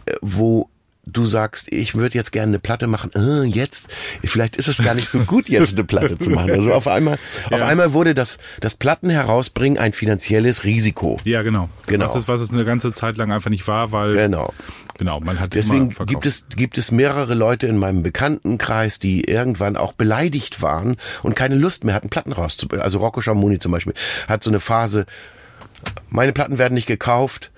äh, 0.05 0.13
wo 0.21 0.69
du 1.11 1.25
sagst, 1.25 1.71
ich 1.71 1.95
würde 1.95 2.15
jetzt 2.15 2.31
gerne 2.31 2.49
eine 2.51 2.59
Platte 2.59 2.87
machen. 2.87 3.11
Äh, 3.15 3.43
jetzt, 3.43 3.87
vielleicht 4.23 4.55
ist 4.55 4.67
es 4.67 4.83
gar 4.83 4.93
nicht 4.93 5.09
so 5.09 5.19
gut, 5.19 5.49
jetzt 5.49 5.73
eine 5.73 5.83
Platte 5.83 6.17
zu 6.17 6.29
machen. 6.29 6.51
Also 6.51 6.71
auf 6.73 6.87
einmal, 6.87 7.17
auf 7.51 7.61
einmal 7.61 7.93
wurde 7.93 8.13
das, 8.13 8.37
das 8.59 8.75
Platten 8.75 9.09
herausbringen 9.09 9.77
ein 9.77 9.93
finanzielles 9.93 10.63
Risiko. 10.63 11.19
ja, 11.23 11.41
genau. 11.41 11.69
Genau. 11.87 12.05
Was 12.05 12.15
es, 12.15 12.27
was 12.27 12.41
es 12.41 12.51
eine 12.51 12.65
ganze 12.65 12.93
Zeit 12.93 13.17
lang 13.17 13.31
einfach 13.31 13.49
nicht 13.49 13.67
war, 13.67 13.91
weil 13.91 14.15
Genau. 14.15 14.53
genau, 14.97 15.19
man 15.19 15.39
hat 15.39 15.53
Deswegen 15.53 15.89
gibt 16.05 16.25
es, 16.25 16.47
gibt 16.49 16.77
es 16.77 16.91
mehrere 16.91 17.33
Leute 17.33 17.67
in 17.67 17.77
meinem 17.77 18.03
Bekanntenkreis, 18.03 18.99
die 18.99 19.23
irgendwann 19.23 19.75
auch 19.75 19.93
beleidigt 19.93 20.61
waren 20.61 20.97
und 21.23 21.35
keine 21.35 21.55
Lust 21.55 21.83
mehr 21.83 21.95
hatten, 21.95 22.09
Platten 22.09 22.31
rauszubringen. 22.31 22.83
Also 22.83 22.99
Rocco 22.99 23.21
Schamoni 23.21 23.59
zum 23.59 23.71
Beispiel 23.71 23.93
hat 24.27 24.43
so 24.43 24.49
eine 24.49 24.59
Phase, 24.59 25.05
meine 26.09 26.33
Platten 26.33 26.57
werden 26.57 26.73
nicht 26.73 26.87
gekauft, 26.87 27.51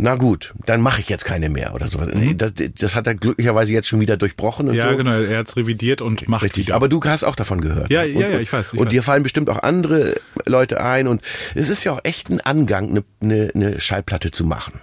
na 0.00 0.14
gut, 0.14 0.54
dann 0.64 0.80
mache 0.80 1.00
ich 1.00 1.08
jetzt 1.08 1.24
keine 1.24 1.48
mehr 1.48 1.74
oder 1.74 1.88
sowas. 1.88 2.08
Das, 2.36 2.52
das 2.78 2.94
hat 2.94 3.06
er 3.08 3.14
glücklicherweise 3.16 3.72
jetzt 3.72 3.88
schon 3.88 4.00
wieder 4.00 4.16
durchbrochen 4.16 4.68
und 4.68 4.74
Mhm. 4.74 4.78
ja, 4.78 4.90
so. 4.92 4.96
genau, 4.96 5.10
er 5.20 5.38
hat's 5.38 5.56
revidiert 5.56 6.00
und 6.02 6.28
macht 6.28 6.44
Richtig, 6.44 6.66
wieder. 6.68 6.76
aber 6.76 6.88
du 6.88 7.00
hast 7.04 7.24
auch 7.24 7.34
davon 7.36 7.60
gehört. 7.60 7.90
Ja, 7.90 8.02
ne? 8.02 8.08
ja, 8.08 8.26
und, 8.26 8.32
ja, 8.34 8.38
ich 8.38 8.52
weiß, 8.52 8.74
ich 8.74 8.78
und 8.78 8.86
weiß. 8.86 8.90
dir 8.92 9.02
fallen 9.02 9.22
bestimmt 9.24 9.50
auch 9.50 9.62
andere 9.62 10.14
Leute 10.46 10.80
ein 10.80 11.08
und 11.08 11.20
es 11.54 11.68
ist 11.68 11.82
ja 11.84 11.92
auch 11.92 12.00
echt 12.04 12.30
ein 12.30 12.40
Angang, 12.40 12.90
eine, 12.90 13.04
eine, 13.20 13.50
eine 13.54 13.80
Schallplatte 13.80 14.30
zu 14.30 14.44
machen. 14.44 14.74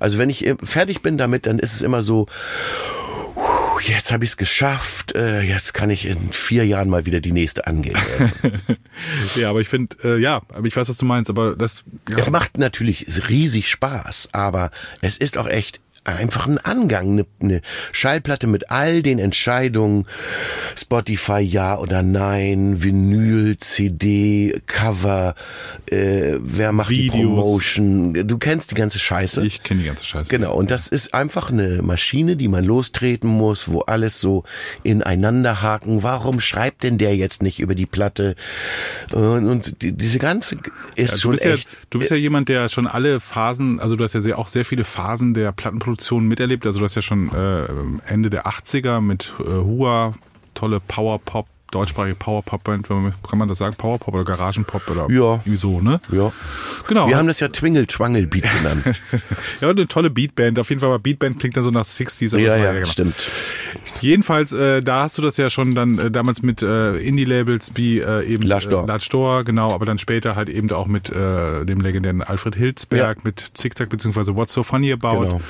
Also 0.00 0.18
wenn 0.18 0.30
ich 0.30 0.44
äh, 0.46 0.56
fertig 0.62 1.00
bin 1.02 1.16
damit, 1.16 1.46
dann 1.46 1.58
ist 1.58 1.74
es 1.74 1.82
immer 1.82 2.02
so, 2.02 2.26
"Puh, 3.76 3.80
jetzt 3.82 4.10
habe 4.10 4.24
ich 4.24 4.30
es 4.30 4.36
geschafft, 4.36 5.14
äh, 5.14 5.42
jetzt 5.42 5.74
kann 5.74 5.90
ich 5.90 6.06
in 6.06 6.32
vier 6.32 6.64
Jahren 6.66 6.88
mal 6.88 7.04
wieder 7.04 7.20
die 7.20 7.32
nächste 7.32 7.66
angehen. 7.66 7.98
ja, 9.36 9.50
aber 9.50 9.60
ich 9.60 9.68
finde, 9.68 9.96
äh, 10.02 10.18
ja, 10.18 10.42
aber 10.48 10.66
ich 10.66 10.74
weiß, 10.74 10.88
was 10.88 10.96
du 10.96 11.04
meinst, 11.04 11.28
aber 11.28 11.56
das 11.56 11.84
ja, 12.08 12.16
Es 12.16 12.30
macht 12.30 12.56
natürlich 12.58 13.06
riesig 13.28 13.68
Spaß, 13.68 14.30
aber 14.32 14.70
es 15.02 15.18
ist 15.18 15.36
auch 15.36 15.46
echt 15.46 15.80
einfach 16.14 16.46
ein 16.46 16.58
Angang, 16.58 17.12
eine, 17.12 17.26
eine 17.40 17.60
Schallplatte 17.92 18.46
mit 18.46 18.70
all 18.70 19.02
den 19.02 19.18
Entscheidungen, 19.18 20.06
Spotify 20.76 21.40
ja 21.40 21.78
oder 21.78 22.02
nein, 22.02 22.82
Vinyl, 22.82 23.56
CD, 23.58 24.60
Cover, 24.66 25.34
äh, 25.90 26.36
wer 26.38 26.72
macht 26.72 26.90
die 26.90 27.12
Videos. 27.12 27.12
Promotion, 27.12 28.26
du 28.26 28.38
kennst 28.38 28.70
die 28.70 28.74
ganze 28.76 28.98
Scheiße. 28.98 29.44
ich 29.44 29.62
kenne 29.62 29.80
die 29.80 29.86
ganze 29.86 30.04
Scheiße. 30.04 30.30
Genau, 30.30 30.54
und 30.54 30.70
das 30.70 30.88
ist 30.88 31.12
einfach 31.14 31.50
eine 31.50 31.82
Maschine, 31.82 32.36
die 32.36 32.48
man 32.48 32.64
lostreten 32.64 33.28
muss, 33.28 33.68
wo 33.68 33.80
alles 33.80 34.20
so 34.20 34.44
ineinander 34.82 35.62
haken. 35.62 36.02
Warum 36.02 36.40
schreibt 36.40 36.82
denn 36.84 36.98
der 36.98 37.16
jetzt 37.16 37.42
nicht 37.42 37.58
über 37.58 37.74
die 37.74 37.86
Platte? 37.86 38.36
Und, 39.12 39.48
und 39.48 39.82
die, 39.82 39.92
diese 39.92 40.18
ganze 40.18 40.56
ist 40.94 41.10
Ja, 41.10 41.14
du 41.14 41.20
schon 41.20 41.30
bist 41.32 41.44
echt. 41.44 41.72
Ja, 41.72 41.78
du 41.90 41.98
bist 41.98 42.10
ja 42.10 42.16
jemand, 42.16 42.48
der 42.48 42.68
schon 42.68 42.86
alle 42.86 43.20
Phasen, 43.20 43.80
also 43.80 43.96
du 43.96 44.04
hast 44.04 44.12
ja 44.12 44.20
sehr, 44.20 44.38
auch 44.38 44.48
sehr 44.48 44.64
viele 44.64 44.84
Phasen 44.84 45.34
der 45.34 45.52
Plattenproduktion 45.52 45.95
miterlebt. 46.26 46.66
Also 46.66 46.78
du 46.78 46.84
hast 46.84 46.94
ja 46.94 47.02
schon 47.02 47.30
äh, 47.32 47.66
Ende 48.10 48.30
der 48.30 48.46
80er 48.46 49.00
mit 49.00 49.34
äh, 49.40 49.44
Hua 49.44 50.14
tolle 50.54 50.80
Power-Pop 50.80 51.46
deutschsprachige 51.70 52.14
Power-Pop-Band, 52.14 52.88
kann 52.88 53.38
man 53.38 53.48
das 53.48 53.58
sagen, 53.58 53.74
Power-Pop 53.76 54.14
oder 54.14 54.24
Garagenpop 54.24 54.88
oder 54.88 55.10
ja. 55.10 55.32
irgendwie 55.32 55.56
so, 55.56 55.80
ne? 55.80 56.00
Ja. 56.12 56.32
Genau. 56.86 57.08
Wir 57.08 57.16
haben 57.16 57.26
das 57.26 57.40
ja 57.40 57.48
Twingle 57.48 57.86
Twangel 57.86 58.26
Beat 58.26 58.44
genannt. 58.56 58.84
ja, 59.60 59.68
eine 59.68 59.88
tolle 59.88 60.10
Beatband. 60.10 60.58
Auf 60.58 60.68
jeden 60.68 60.80
Fall, 60.80 60.90
aber 60.90 60.98
Beatband 61.00 61.40
klingt 61.40 61.56
dann 61.56 61.64
so 61.64 61.70
nach 61.70 61.84
60s. 61.84 62.34
Aber 62.34 62.42
ja, 62.42 62.56
ja, 62.56 62.72
genau. 62.72 62.86
stimmt. 62.86 63.14
Jedenfalls, 64.00 64.52
äh, 64.52 64.82
da 64.82 65.02
hast 65.02 65.18
du 65.18 65.22
das 65.22 65.36
ja 65.36 65.50
schon 65.50 65.74
dann 65.74 65.98
äh, 65.98 66.10
damals 66.10 66.42
mit 66.42 66.62
äh, 66.62 66.96
Indie-Labels 66.96 67.72
wie 67.74 68.00
äh, 68.00 68.26
eben 68.26 68.42
Lastor. 68.42 69.40
Äh, 69.40 69.44
genau, 69.44 69.72
aber 69.72 69.84
dann 69.84 69.98
später 69.98 70.36
halt 70.36 70.48
eben 70.48 70.70
auch 70.70 70.86
mit 70.86 71.10
äh, 71.10 71.64
dem 71.64 71.80
legendären 71.80 72.22
Alfred 72.22 72.56
Hilsberg, 72.56 73.18
ja. 73.18 73.22
mit 73.24 73.44
Zickzack 73.54 73.88
beziehungsweise 73.88 74.36
What's 74.36 74.52
So 74.52 74.62
Funny 74.62 74.92
About. 74.92 75.20
Genau. 75.20 75.40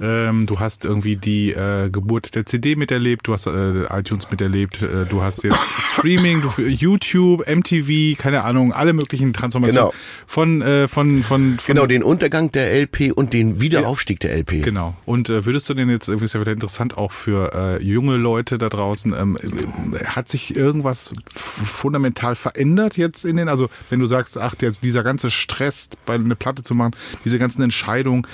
Ähm, 0.00 0.46
du 0.46 0.60
hast 0.60 0.84
irgendwie 0.84 1.16
die 1.16 1.52
äh, 1.52 1.90
Geburt 1.90 2.34
der 2.34 2.46
CD 2.46 2.76
miterlebt, 2.76 3.26
du 3.26 3.32
hast 3.32 3.46
äh, 3.46 3.84
iTunes 3.90 4.30
miterlebt, 4.30 4.82
äh, 4.82 5.04
du 5.08 5.22
hast 5.22 5.42
jetzt 5.44 5.58
Streaming, 5.92 6.42
du, 6.42 6.62
YouTube, 6.62 7.46
MTV, 7.46 8.18
keine 8.18 8.44
Ahnung, 8.44 8.72
alle 8.72 8.92
möglichen 8.92 9.32
Transformationen 9.32 9.90
genau. 9.90 9.94
von, 10.26 10.62
äh, 10.62 10.88
von, 10.88 11.22
von, 11.22 11.58
von 11.58 11.74
Genau, 11.74 11.86
den 11.86 12.02
Untergang 12.02 12.50
der 12.52 12.72
LP 12.80 13.12
und 13.14 13.32
den 13.32 13.60
Wiederaufstieg 13.60 14.20
der 14.20 14.36
LP. 14.36 14.62
Genau. 14.62 14.96
Und 15.04 15.28
äh, 15.28 15.44
würdest 15.44 15.68
du 15.68 15.74
denn 15.74 15.90
jetzt, 15.90 16.08
irgendwie 16.08 16.24
ist 16.24 16.34
ja 16.34 16.40
wieder 16.40 16.52
interessant 16.52 16.96
auch 16.96 17.12
für 17.12 17.52
äh, 17.54 17.89
junge 17.90 18.16
Leute 18.16 18.58
da 18.58 18.68
draußen, 18.68 19.12
ähm, 19.12 19.36
hat 20.04 20.28
sich 20.28 20.56
irgendwas 20.56 21.12
fundamental 21.64 22.36
verändert 22.36 22.96
jetzt 22.96 23.24
in 23.24 23.36
den, 23.36 23.48
also 23.48 23.68
wenn 23.88 24.00
du 24.00 24.06
sagst, 24.06 24.38
ach, 24.38 24.54
der, 24.54 24.72
dieser 24.72 25.02
ganze 25.02 25.30
Stress, 25.30 25.90
bei 26.06 26.14
eine 26.14 26.36
Platte 26.36 26.62
zu 26.62 26.74
machen, 26.74 26.92
diese 27.24 27.38
ganzen 27.38 27.62
Entscheidungen, 27.62 28.26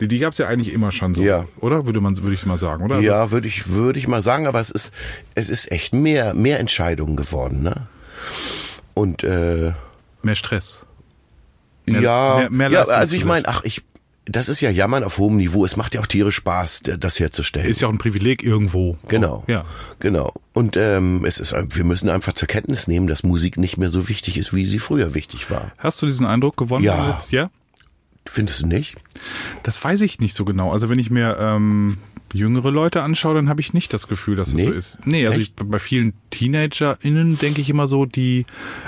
die, 0.00 0.08
die 0.08 0.18
gab 0.18 0.32
es 0.32 0.38
ja 0.38 0.46
eigentlich 0.46 0.72
immer 0.72 0.92
schon 0.92 1.14
so, 1.14 1.22
ja. 1.22 1.46
oder? 1.58 1.86
Würde 1.86 2.00
man, 2.00 2.16
würde 2.16 2.34
ich 2.34 2.46
mal 2.46 2.58
sagen, 2.58 2.84
oder? 2.84 3.00
Ja, 3.00 3.30
würde 3.30 3.48
ich, 3.48 3.68
würde 3.68 3.98
ich 3.98 4.08
mal 4.08 4.22
sagen, 4.22 4.46
aber 4.46 4.60
es 4.60 4.70
ist, 4.70 4.92
es 5.34 5.50
ist 5.50 5.70
echt 5.70 5.94
mehr, 5.94 6.34
mehr 6.34 6.60
Entscheidungen 6.60 7.16
geworden, 7.16 7.62
ne? 7.62 7.88
Und 8.94 9.24
äh, 9.24 9.72
mehr 10.22 10.34
Stress. 10.34 10.82
Mehr, 11.86 12.00
ja, 12.00 12.36
mehr, 12.36 12.50
mehr 12.50 12.70
ja, 12.70 12.84
also 12.84 13.16
ich 13.16 13.24
meine, 13.24 13.46
ach, 13.46 13.62
ich 13.64 13.82
das 14.26 14.48
ist 14.48 14.60
ja 14.60 14.70
Jammern 14.70 15.04
auf 15.04 15.18
hohem 15.18 15.36
Niveau. 15.36 15.64
Es 15.64 15.76
macht 15.76 15.94
ja 15.94 16.00
auch 16.00 16.06
tierisch 16.06 16.36
Spaß, 16.36 16.82
das 16.98 17.20
herzustellen. 17.20 17.68
Ist 17.68 17.80
ja 17.80 17.88
auch 17.88 17.92
ein 17.92 17.98
Privileg 17.98 18.42
irgendwo. 18.42 18.96
Genau. 19.08 19.44
Ja. 19.46 19.64
Genau. 20.00 20.32
Und 20.52 20.76
ähm, 20.76 21.24
es 21.24 21.38
ist, 21.38 21.54
wir 21.54 21.84
müssen 21.84 22.08
einfach 22.08 22.32
zur 22.32 22.48
Kenntnis 22.48 22.88
nehmen, 22.88 23.06
dass 23.06 23.22
Musik 23.22 23.58
nicht 23.58 23.76
mehr 23.76 23.90
so 23.90 24.08
wichtig 24.08 24.38
ist, 24.38 24.54
wie 24.54 24.64
sie 24.66 24.78
früher 24.78 25.14
wichtig 25.14 25.50
war. 25.50 25.72
Hast 25.76 26.00
du 26.00 26.06
diesen 26.06 26.24
Eindruck 26.24 26.56
gewonnen? 26.56 26.84
Ja. 26.84 27.12
Jetzt? 27.12 27.32
Ja. 27.32 27.50
Findest 28.26 28.62
du 28.62 28.66
nicht? 28.66 28.96
Das 29.62 29.82
weiß 29.82 30.00
ich 30.00 30.18
nicht 30.20 30.34
so 30.34 30.46
genau. 30.46 30.72
Also 30.72 30.88
wenn 30.88 30.98
ich 30.98 31.10
mir 31.10 31.36
ähm, 31.38 31.98
jüngere 32.32 32.70
Leute 32.70 33.02
anschaue, 33.02 33.34
dann 33.34 33.50
habe 33.50 33.60
ich 33.60 33.74
nicht 33.74 33.92
das 33.92 34.08
Gefühl, 34.08 34.36
dass 34.36 34.48
es 34.48 34.54
nee? 34.54 34.66
so 34.66 34.72
ist. 34.72 34.98
Nee, 35.04 35.26
also 35.26 35.40
ich, 35.40 35.54
bei 35.54 35.78
vielen 35.78 36.14
TeenagerInnen 36.34 37.38
denke 37.38 37.60
ich 37.60 37.70
immer 37.70 37.86
so, 37.86 38.04
die, 38.04 38.46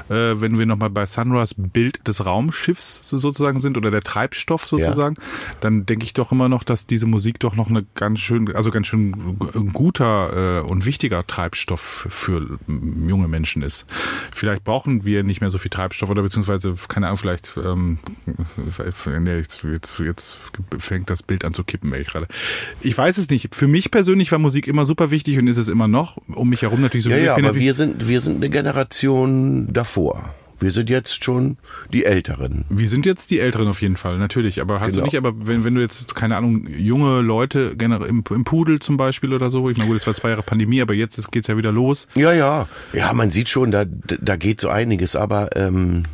äh, 0.09 0.34
wenn 0.40 0.59
wir 0.59 0.66
nochmal 0.66 0.90
bei 0.90 1.07
Sunrise 1.07 1.55
Bild 1.57 2.07
des 2.07 2.24
Raumschiffs 2.24 3.01
so 3.03 3.18
sozusagen 3.18 3.61
sind 3.61 3.76
oder 3.76 3.90
der 3.90 4.03
Treibstoff 4.03 4.66
sozusagen, 4.66 5.16
ja. 5.16 5.57
dann 5.61 5.86
denke 5.86 6.05
ich 6.05 6.12
doch 6.12 6.32
immer 6.32 6.49
noch, 6.49 6.64
dass 6.64 6.86
diese 6.86 7.07
Musik 7.07 7.38
doch 7.38 7.55
noch 7.55 7.68
eine 7.68 7.86
ganz 7.94 8.18
schön, 8.18 8.55
also 8.55 8.70
ganz 8.70 8.88
schön 8.88 9.38
guter 9.72 10.64
äh, 10.64 10.70
und 10.70 10.84
wichtiger 10.84 11.26
Treibstoff 11.26 12.09
für 12.11 12.59
junge 12.66 13.28
Menschen 13.28 13.62
ist. 13.62 13.86
Vielleicht 14.34 14.64
brauchen 14.64 15.05
wir 15.05 15.22
nicht 15.22 15.40
mehr 15.40 15.51
so 15.51 15.59
viel 15.59 15.70
Treibstoff 15.70 16.11
oder 16.11 16.22
beziehungsweise, 16.22 16.74
keine 16.88 17.07
Ahnung, 17.07 17.18
vielleicht 17.18 17.53
ähm, 17.57 17.99
nee, 19.20 19.36
jetzt, 19.36 19.62
jetzt, 19.62 19.99
jetzt 20.01 20.40
fängt 20.78 21.11
das 21.11 21.22
Bild 21.22 21.44
an 21.44 21.53
zu 21.53 21.62
kippen, 21.62 21.92
ey, 21.92 22.03
gerade. 22.03 22.26
Ich 22.80 22.99
weiß 22.99 23.18
es 23.18 23.30
nicht 23.30 23.36
nicht. 23.36 23.55
Für 23.55 23.68
mich 23.68 23.90
persönlich 23.90 24.32
war 24.32 24.38
Musik 24.38 24.66
immer 24.66 24.86
super 24.86 25.11
wichtig 25.11 25.38
und 25.38 25.47
ist 25.47 25.59
es 25.59 25.68
immer 25.68 25.88
noch. 25.88 26.16
Um 26.28 26.49
mich 26.49 26.62
herum 26.62 26.80
natürlich 26.80 27.05
so. 27.05 27.11
Ja, 27.11 27.16
ja, 27.16 27.36
aber 27.37 27.55
wir 27.55 27.74
sind, 27.74 28.09
wir 28.09 28.20
sind 28.20 28.37
eine 28.37 28.51
Generation 28.51 29.72
davor. 29.72 30.34
Wir 30.59 30.70
sind 30.70 30.89
jetzt 30.89 31.22
schon 31.22 31.59
die 31.93 32.07
Älteren. 32.07 32.64
Wir 32.70 32.89
sind 32.89 33.05
jetzt 33.05 33.30
die 33.30 33.41
Älteren 33.41 33.68
auf 33.68 33.82
jeden 33.82 33.97
Fall, 33.97 34.16
natürlich. 34.16 34.61
Aber 34.61 34.80
hast 34.80 34.93
genau. 34.93 35.01
du 35.01 35.05
nicht, 35.05 35.16
aber 35.16 35.34
wenn, 35.47 35.64
wenn 35.64 35.74
du 35.74 35.82
jetzt, 35.82 36.14
keine 36.14 36.37
Ahnung, 36.37 36.66
junge 36.68 37.20
Leute, 37.20 37.76
im, 37.78 38.24
im 38.30 38.45
Pudel 38.45 38.78
zum 38.78 38.97
Beispiel 38.97 39.34
oder 39.34 39.51
so, 39.51 39.68
ich 39.68 39.76
meine, 39.76 39.91
gut, 39.91 39.99
es 39.99 40.07
war 40.07 40.14
zwei 40.14 40.30
Jahre 40.30 40.43
Pandemie, 40.43 40.80
aber 40.80 40.95
jetzt 40.95 41.30
geht's 41.30 41.49
ja 41.49 41.59
wieder 41.59 41.72
los. 41.72 42.09
Ja, 42.14 42.32
ja. 42.32 42.68
Ja, 42.95 43.12
man 43.12 43.30
sieht 43.30 43.51
schon, 43.51 43.70
da, 43.70 43.84
da 43.84 44.37
geht 44.37 44.61
so 44.61 44.70
einiges, 44.70 45.14
aber 45.14 45.55
ähm, 45.57 46.05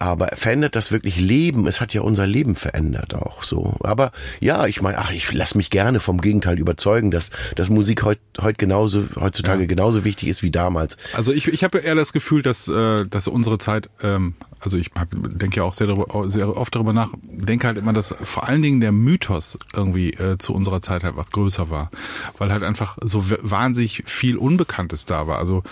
aber 0.00 0.28
verändert 0.34 0.76
das 0.76 0.92
wirklich 0.92 1.20
Leben? 1.20 1.66
Es 1.66 1.80
hat 1.80 1.92
ja 1.92 2.00
unser 2.00 2.26
Leben 2.26 2.54
verändert 2.54 3.14
auch 3.14 3.42
so. 3.42 3.76
Aber 3.80 4.12
ja, 4.40 4.66
ich 4.66 4.80
meine, 4.80 4.98
ach, 4.98 5.12
ich 5.12 5.30
lasse 5.32 5.58
mich 5.58 5.68
gerne 5.68 6.00
vom 6.00 6.22
Gegenteil 6.22 6.58
überzeugen, 6.58 7.10
dass, 7.10 7.30
dass 7.54 7.68
Musik 7.68 8.02
heut, 8.02 8.18
heut 8.40 8.56
genauso, 8.56 9.04
heutzutage 9.20 9.62
ja. 9.62 9.66
genauso 9.66 10.04
wichtig 10.04 10.28
ist 10.28 10.42
wie 10.42 10.50
damals. 10.50 10.96
Also 11.12 11.32
ich, 11.32 11.48
ich 11.48 11.62
habe 11.64 11.78
eher 11.78 11.94
das 11.94 12.14
Gefühl, 12.14 12.42
dass, 12.42 12.66
äh, 12.66 13.04
dass 13.04 13.28
unsere 13.28 13.58
Zeit, 13.58 13.90
ähm, 14.02 14.34
also 14.58 14.78
ich 14.78 14.90
denke 15.12 15.58
ja 15.58 15.64
auch 15.64 15.74
sehr, 15.74 15.86
darüber, 15.86 16.30
sehr 16.30 16.56
oft 16.56 16.74
darüber 16.74 16.94
nach, 16.94 17.10
denke 17.22 17.66
halt 17.66 17.76
immer, 17.76 17.92
dass 17.92 18.14
vor 18.22 18.48
allen 18.48 18.62
Dingen 18.62 18.80
der 18.80 18.92
Mythos 18.92 19.58
irgendwie 19.74 20.14
äh, 20.14 20.38
zu 20.38 20.54
unserer 20.54 20.80
Zeit 20.80 21.02
halt 21.02 21.12
einfach 21.12 21.30
größer 21.30 21.68
war. 21.68 21.90
Weil 22.38 22.50
halt 22.50 22.62
einfach 22.62 22.96
so 23.02 23.24
wahnsinnig 23.42 24.02
viel 24.06 24.38
Unbekanntes 24.38 25.04
da 25.04 25.26
war. 25.26 25.38
Also 25.38 25.62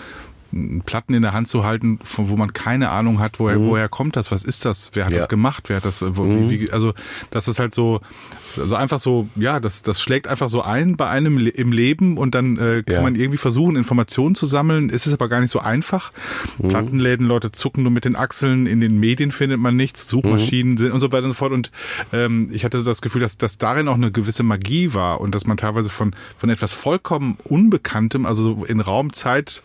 Platten 0.85 1.13
in 1.13 1.21
der 1.21 1.33
Hand 1.33 1.47
zu 1.47 1.63
halten, 1.63 1.99
von 2.03 2.29
wo 2.29 2.35
man 2.35 2.53
keine 2.53 2.89
Ahnung 2.89 3.19
hat, 3.19 3.39
woher, 3.39 3.59
mhm. 3.59 3.67
woher 3.67 3.89
kommt 3.89 4.15
das, 4.15 4.31
was 4.31 4.43
ist 4.43 4.65
das, 4.65 4.91
wer 4.93 5.05
hat 5.05 5.11
ja. 5.11 5.19
das 5.19 5.29
gemacht, 5.29 5.69
wer 5.69 5.77
hat 5.77 5.85
das, 5.85 6.03
wo, 6.15 6.23
mhm. 6.23 6.49
wie, 6.49 6.71
also 6.71 6.93
das 7.29 7.47
ist 7.47 7.59
halt 7.59 7.73
so, 7.73 7.99
also 8.59 8.75
einfach 8.75 8.99
so, 8.99 9.27
ja, 9.35 9.59
das, 9.59 9.83
das 9.83 10.01
schlägt 10.01 10.27
einfach 10.27 10.49
so 10.49 10.61
ein 10.61 10.97
bei 10.97 11.09
einem 11.09 11.37
im 11.47 11.71
Leben 11.71 12.17
und 12.17 12.35
dann 12.35 12.57
äh, 12.57 12.83
kann 12.85 12.95
ja. 12.95 13.01
man 13.01 13.15
irgendwie 13.15 13.37
versuchen, 13.37 13.75
Informationen 13.75 14.35
zu 14.35 14.45
sammeln. 14.45 14.89
Es 14.89 15.07
ist 15.07 15.13
aber 15.13 15.29
gar 15.29 15.41
nicht 15.41 15.51
so 15.51 15.59
einfach. 15.59 16.11
Mhm. 16.57 16.67
Plattenläden, 16.69 17.27
Leute 17.27 17.51
zucken 17.51 17.83
nur 17.83 17.91
mit 17.91 18.05
den 18.05 18.15
Achseln, 18.15 18.67
in 18.67 18.81
den 18.81 18.99
Medien 18.99 19.31
findet 19.31 19.59
man 19.59 19.75
nichts, 19.75 20.07
Suchmaschinen 20.07 20.73
mhm. 20.73 20.77
sind 20.77 20.91
und 20.91 20.99
so 20.99 21.11
weiter 21.11 21.23
und 21.23 21.31
so 21.31 21.35
fort. 21.35 21.51
Und 21.51 21.71
ähm, 22.13 22.49
ich 22.51 22.65
hatte 22.65 22.83
das 22.83 23.01
Gefühl, 23.01 23.21
dass, 23.21 23.37
dass 23.37 23.57
darin 23.57 23.87
auch 23.87 23.95
eine 23.95 24.11
gewisse 24.11 24.43
Magie 24.43 24.93
war 24.93 25.21
und 25.21 25.35
dass 25.35 25.45
man 25.45 25.57
teilweise 25.57 25.89
von, 25.89 26.15
von 26.37 26.49
etwas 26.49 26.73
vollkommen 26.73 27.37
Unbekanntem, 27.43 28.25
also 28.25 28.65
in 28.67 28.79
Raumzeit, 28.79 29.63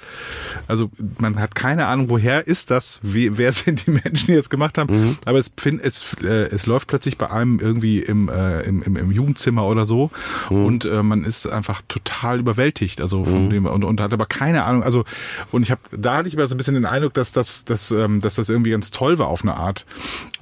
also 0.69 0.91
man 1.19 1.39
hat 1.39 1.55
keine 1.55 1.87
Ahnung, 1.87 2.11
woher 2.11 2.47
ist 2.47 2.71
das, 2.71 3.01
wie, 3.03 3.37
wer 3.39 3.53
sind 3.53 3.87
die 3.87 3.91
Menschen, 3.91 4.27
die 4.27 4.35
es 4.35 4.51
gemacht 4.51 4.79
haben, 4.79 4.95
mhm. 4.95 5.19
aber 5.25 5.39
es, 5.39 5.53
es, 5.83 6.05
äh, 6.23 6.49
es 6.51 6.67
läuft 6.67 6.89
plötzlich 6.89 7.19
bei 7.19 7.31
einem 7.31 7.61
irgendwie 7.61 7.99
im, 7.99 8.29
äh, 8.29 8.63
im 8.63 8.83
im, 8.85 8.97
im 8.97 9.11
Jugendzimmer 9.11 9.67
oder 9.67 9.87
so 9.87 10.11
mhm. 10.51 10.65
und 10.65 10.85
äh, 10.85 11.03
man 11.03 11.25
ist 11.25 11.47
einfach 11.47 11.83
total 11.89 12.39
überwältigt, 12.41 13.01
also 13.01 13.25
von 13.25 13.47
mhm. 13.47 13.51
dem 13.51 13.67
und, 13.67 13.85
und 13.85 14.01
hat 14.01 14.13
aber 14.13 14.27
keine 14.27 14.65
Ahnung, 14.65 14.83
also 14.83 15.05
und 15.51 15.63
ich 15.63 15.71
habe 15.71 15.81
da 15.91 16.17
hatte 16.17 16.29
ich 16.29 16.35
immer 16.35 16.47
so 16.47 16.55
ein 16.55 16.59
bisschen 16.59 16.75
den 16.75 16.87
Eindruck, 16.87 17.15
dass 17.15 17.33
das 17.33 17.65
dass, 17.65 17.91
ähm, 17.91 18.21
dass 18.21 18.37
das 18.37 18.49
irgendwie 18.49 18.71
ganz 18.71 18.91
toll 18.91 19.19
war 19.19 19.29
auf 19.29 19.43
eine 19.43 19.57
Art 19.57 19.87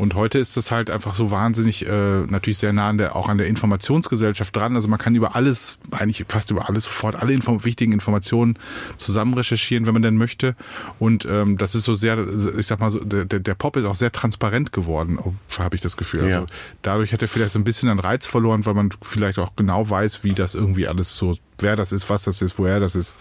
und 0.03 0.15
heute 0.15 0.41
ist 0.41 0.57
das 0.57 0.73
halt 0.73 0.91
einfach 0.91 1.15
so 1.15 1.31
wahnsinnig 1.31 1.87
äh, 1.87 2.21
natürlich 2.27 2.59
sehr 2.59 2.73
nah 2.73 2.89
an 2.89 2.99
der 2.99 3.15
auch 3.15 3.29
an 3.29 3.39
der 3.39 3.47
Informationsgesellschaft 3.47 4.55
dran, 4.55 4.75
also 4.75 4.89
man 4.89 4.99
kann 4.99 5.15
über 5.15 5.37
alles 5.37 5.79
eigentlich 5.93 6.25
fast 6.29 6.51
über 6.51 6.69
alles 6.69 6.85
sofort 6.85 7.15
alle 7.15 7.33
Inform 7.33 7.65
wichtigen 7.65 7.93
Informationen 7.93 8.59
zusammen 8.97 9.35
recherchieren, 9.35 9.87
wenn 9.87 9.93
man 9.93 10.03
denn 10.03 10.17
möchte 10.17 10.57
und 10.99 11.25
ähm, 11.25 11.57
das 11.57 11.77
ist 11.77 11.85
so 11.85 11.95
sehr 11.95 12.19
ich 12.59 12.67
sag 12.67 12.81
mal 12.81 12.91
so 12.91 12.99
der, 12.99 13.25
der 13.25 13.55
Pop 13.55 13.77
ist 13.77 13.85
auch 13.85 13.95
sehr 13.95 14.11
transparent 14.11 14.73
geworden, 14.73 15.21
habe 15.59 15.77
ich 15.77 15.81
das 15.81 15.97
Gefühl. 15.97 16.23
Also 16.23 16.39
ja. 16.39 16.47
dadurch 16.83 17.13
hat 17.13 17.23
er 17.23 17.29
vielleicht 17.29 17.53
so 17.53 17.61
ein 17.61 17.65
bisschen 17.65 17.89
an 17.89 18.01
Reiz 18.01 18.27
verloren, 18.27 18.67
weil 18.67 18.75
man 18.75 18.91
vielleicht 19.03 19.39
auch 19.39 19.55
genau 19.55 19.89
weiß, 19.89 20.25
wie 20.25 20.33
das 20.33 20.57
irgendwie 20.57 20.89
alles 20.89 21.17
so, 21.17 21.37
wer 21.59 21.77
das 21.77 21.93
ist, 21.93 22.11
was 22.11 22.25
das 22.25 22.43
ist, 22.43 22.59
woher 22.59 22.81
das 22.81 22.97
ist, 22.97 23.15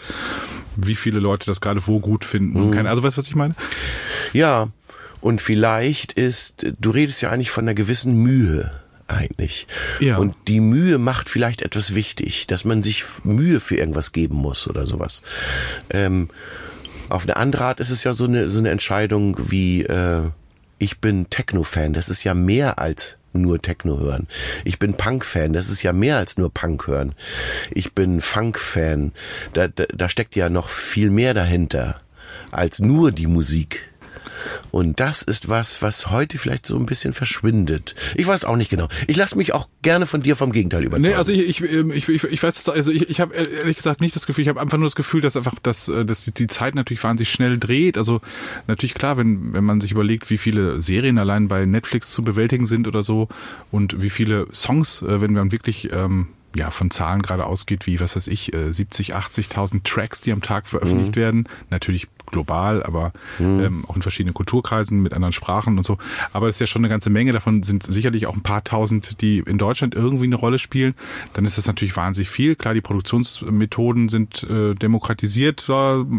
wie 0.75 0.95
viele 0.95 1.19
Leute 1.19 1.45
das 1.45 1.61
gerade 1.61 1.85
wo 1.85 1.99
gut 1.99 2.25
finden. 2.25 2.71
Mhm. 2.71 2.85
Also 2.87 3.03
weißt 3.03 3.17
du, 3.17 3.21
was 3.21 3.27
ich 3.27 3.35
meine? 3.35 3.55
Ja, 4.33 4.69
und 5.21 5.41
vielleicht 5.41 6.13
ist, 6.13 6.65
du 6.79 6.89
redest 6.89 7.21
ja 7.21 7.29
eigentlich 7.29 7.51
von 7.51 7.63
einer 7.63 7.73
gewissen 7.73 8.15
Mühe 8.15 8.71
eigentlich. 9.07 9.67
Ja. 9.99 10.17
Und 10.17 10.35
die 10.47 10.59
Mühe 10.59 10.97
macht 10.97 11.29
vielleicht 11.29 11.61
etwas 11.61 11.95
wichtig, 11.95 12.47
dass 12.47 12.65
man 12.65 12.81
sich 12.81 13.03
Mühe 13.23 13.59
für 13.59 13.75
irgendwas 13.75 14.11
geben 14.11 14.35
muss 14.37 14.67
oder 14.67 14.85
sowas. 14.85 15.21
Ähm, 15.89 16.29
auf 17.09 17.23
eine 17.23 17.37
andere 17.37 17.65
Art 17.65 17.79
ist 17.79 17.89
es 17.89 18.03
ja 18.03 18.13
so 18.13 18.25
eine, 18.25 18.49
so 18.49 18.59
eine 18.59 18.69
Entscheidung 18.69 19.35
wie, 19.37 19.83
äh, 19.83 20.23
ich 20.79 20.99
bin 20.99 21.29
Techno-Fan. 21.29 21.93
Das 21.93 22.09
ist 22.09 22.23
ja 22.23 22.33
mehr 22.33 22.79
als 22.79 23.17
nur 23.33 23.59
Techno 23.59 23.99
hören. 23.99 24.27
Ich 24.65 24.79
bin 24.79 24.95
Punk-Fan, 24.95 25.53
das 25.53 25.69
ist 25.69 25.83
ja 25.83 25.93
mehr 25.93 26.17
als 26.17 26.37
nur 26.37 26.53
Punk 26.53 26.87
hören. 26.87 27.15
Ich 27.69 27.93
bin 27.93 28.21
Funk-Fan, 28.21 29.13
da, 29.53 29.67
da, 29.67 29.85
da 29.93 30.09
steckt 30.09 30.35
ja 30.35 30.49
noch 30.49 30.69
viel 30.69 31.09
mehr 31.09 31.33
dahinter 31.33 32.01
als 32.51 32.79
nur 32.79 33.11
die 33.11 33.27
Musik. 33.27 33.90
Und 34.71 34.99
das 34.99 35.21
ist 35.21 35.49
was, 35.49 35.81
was 35.81 36.09
heute 36.09 36.37
vielleicht 36.37 36.65
so 36.65 36.77
ein 36.77 36.85
bisschen 36.85 37.13
verschwindet. 37.13 37.95
Ich 38.15 38.27
weiß 38.27 38.45
auch 38.45 38.55
nicht 38.55 38.69
genau. 38.69 38.87
Ich 39.07 39.17
lasse 39.17 39.37
mich 39.37 39.53
auch 39.53 39.67
gerne 39.81 40.05
von 40.05 40.21
dir 40.21 40.35
vom 40.35 40.51
Gegenteil 40.51 40.83
überzeugen. 40.83 41.09
Nee, 41.09 41.15
also 41.15 41.31
ich, 41.31 41.61
ich, 41.61 41.73
ähm, 41.73 41.91
ich, 41.91 42.07
ich, 42.07 42.23
ich 42.23 42.43
weiß, 42.43 42.69
also 42.69 42.91
ich, 42.91 43.09
ich 43.09 43.19
habe 43.19 43.35
ehrlich 43.35 43.77
gesagt 43.77 44.01
nicht 44.01 44.15
das 44.15 44.25
Gefühl, 44.25 44.43
ich 44.43 44.49
habe 44.49 44.61
einfach 44.61 44.77
nur 44.77 44.87
das 44.87 44.95
Gefühl, 44.95 45.21
dass 45.21 45.35
einfach 45.35 45.55
dass, 45.61 45.87
äh, 45.87 46.05
dass 46.05 46.25
die 46.25 46.47
Zeit 46.47 46.75
natürlich 46.75 47.03
wahnsinnig 47.03 47.31
schnell 47.31 47.57
dreht. 47.57 47.97
Also 47.97 48.21
natürlich 48.67 48.93
klar, 48.93 49.17
wenn, 49.17 49.53
wenn 49.53 49.63
man 49.63 49.81
sich 49.81 49.91
überlegt, 49.91 50.29
wie 50.29 50.37
viele 50.37 50.81
Serien 50.81 51.17
allein 51.17 51.47
bei 51.47 51.65
Netflix 51.65 52.11
zu 52.11 52.23
bewältigen 52.23 52.65
sind 52.65 52.87
oder 52.87 53.03
so 53.03 53.27
und 53.71 54.01
wie 54.01 54.09
viele 54.09 54.47
Songs, 54.53 55.01
äh, 55.01 55.21
wenn 55.21 55.33
man 55.33 55.51
wirklich 55.51 55.91
ähm, 55.91 56.27
ja 56.55 56.71
von 56.71 56.91
Zahlen 56.91 57.21
gerade 57.21 57.45
ausgeht, 57.45 57.87
wie 57.87 57.99
was 57.99 58.15
weiß 58.15 58.27
ich, 58.27 58.51
70, 58.53 59.15
80.000 59.15 59.83
Tracks, 59.83 60.21
die 60.21 60.31
am 60.31 60.41
Tag 60.41 60.67
veröffentlicht 60.67 61.15
mhm. 61.15 61.21
werden. 61.21 61.49
Natürlich 61.69 62.07
global, 62.31 62.83
aber 62.83 63.11
mhm. 63.37 63.59
ähm, 63.59 63.85
auch 63.87 63.95
in 63.95 64.01
verschiedenen 64.01 64.33
Kulturkreisen 64.33 65.01
mit 65.01 65.13
anderen 65.13 65.33
Sprachen 65.33 65.77
und 65.77 65.85
so. 65.85 65.97
Aber 66.33 66.47
das 66.47 66.55
ist 66.55 66.59
ja 66.61 66.67
schon 66.67 66.81
eine 66.81 66.89
ganze 66.89 67.09
Menge. 67.09 67.33
Davon 67.33 67.63
sind 67.63 67.83
sicherlich 67.83 68.25
auch 68.25 68.35
ein 68.35 68.41
paar 68.41 68.63
tausend, 68.63 69.21
die 69.21 69.39
in 69.39 69.57
Deutschland 69.57 69.93
irgendwie 69.93 70.25
eine 70.25 70.35
Rolle 70.35 70.59
spielen. 70.59 70.95
Dann 71.33 71.45
ist 71.45 71.57
das 71.57 71.67
natürlich 71.67 71.95
wahnsinnig 71.95 72.29
viel. 72.29 72.55
Klar, 72.55 72.73
die 72.73 72.81
Produktionsmethoden 72.81 74.09
sind 74.09 74.43
äh, 74.43 74.73
demokratisiert. 74.73 75.67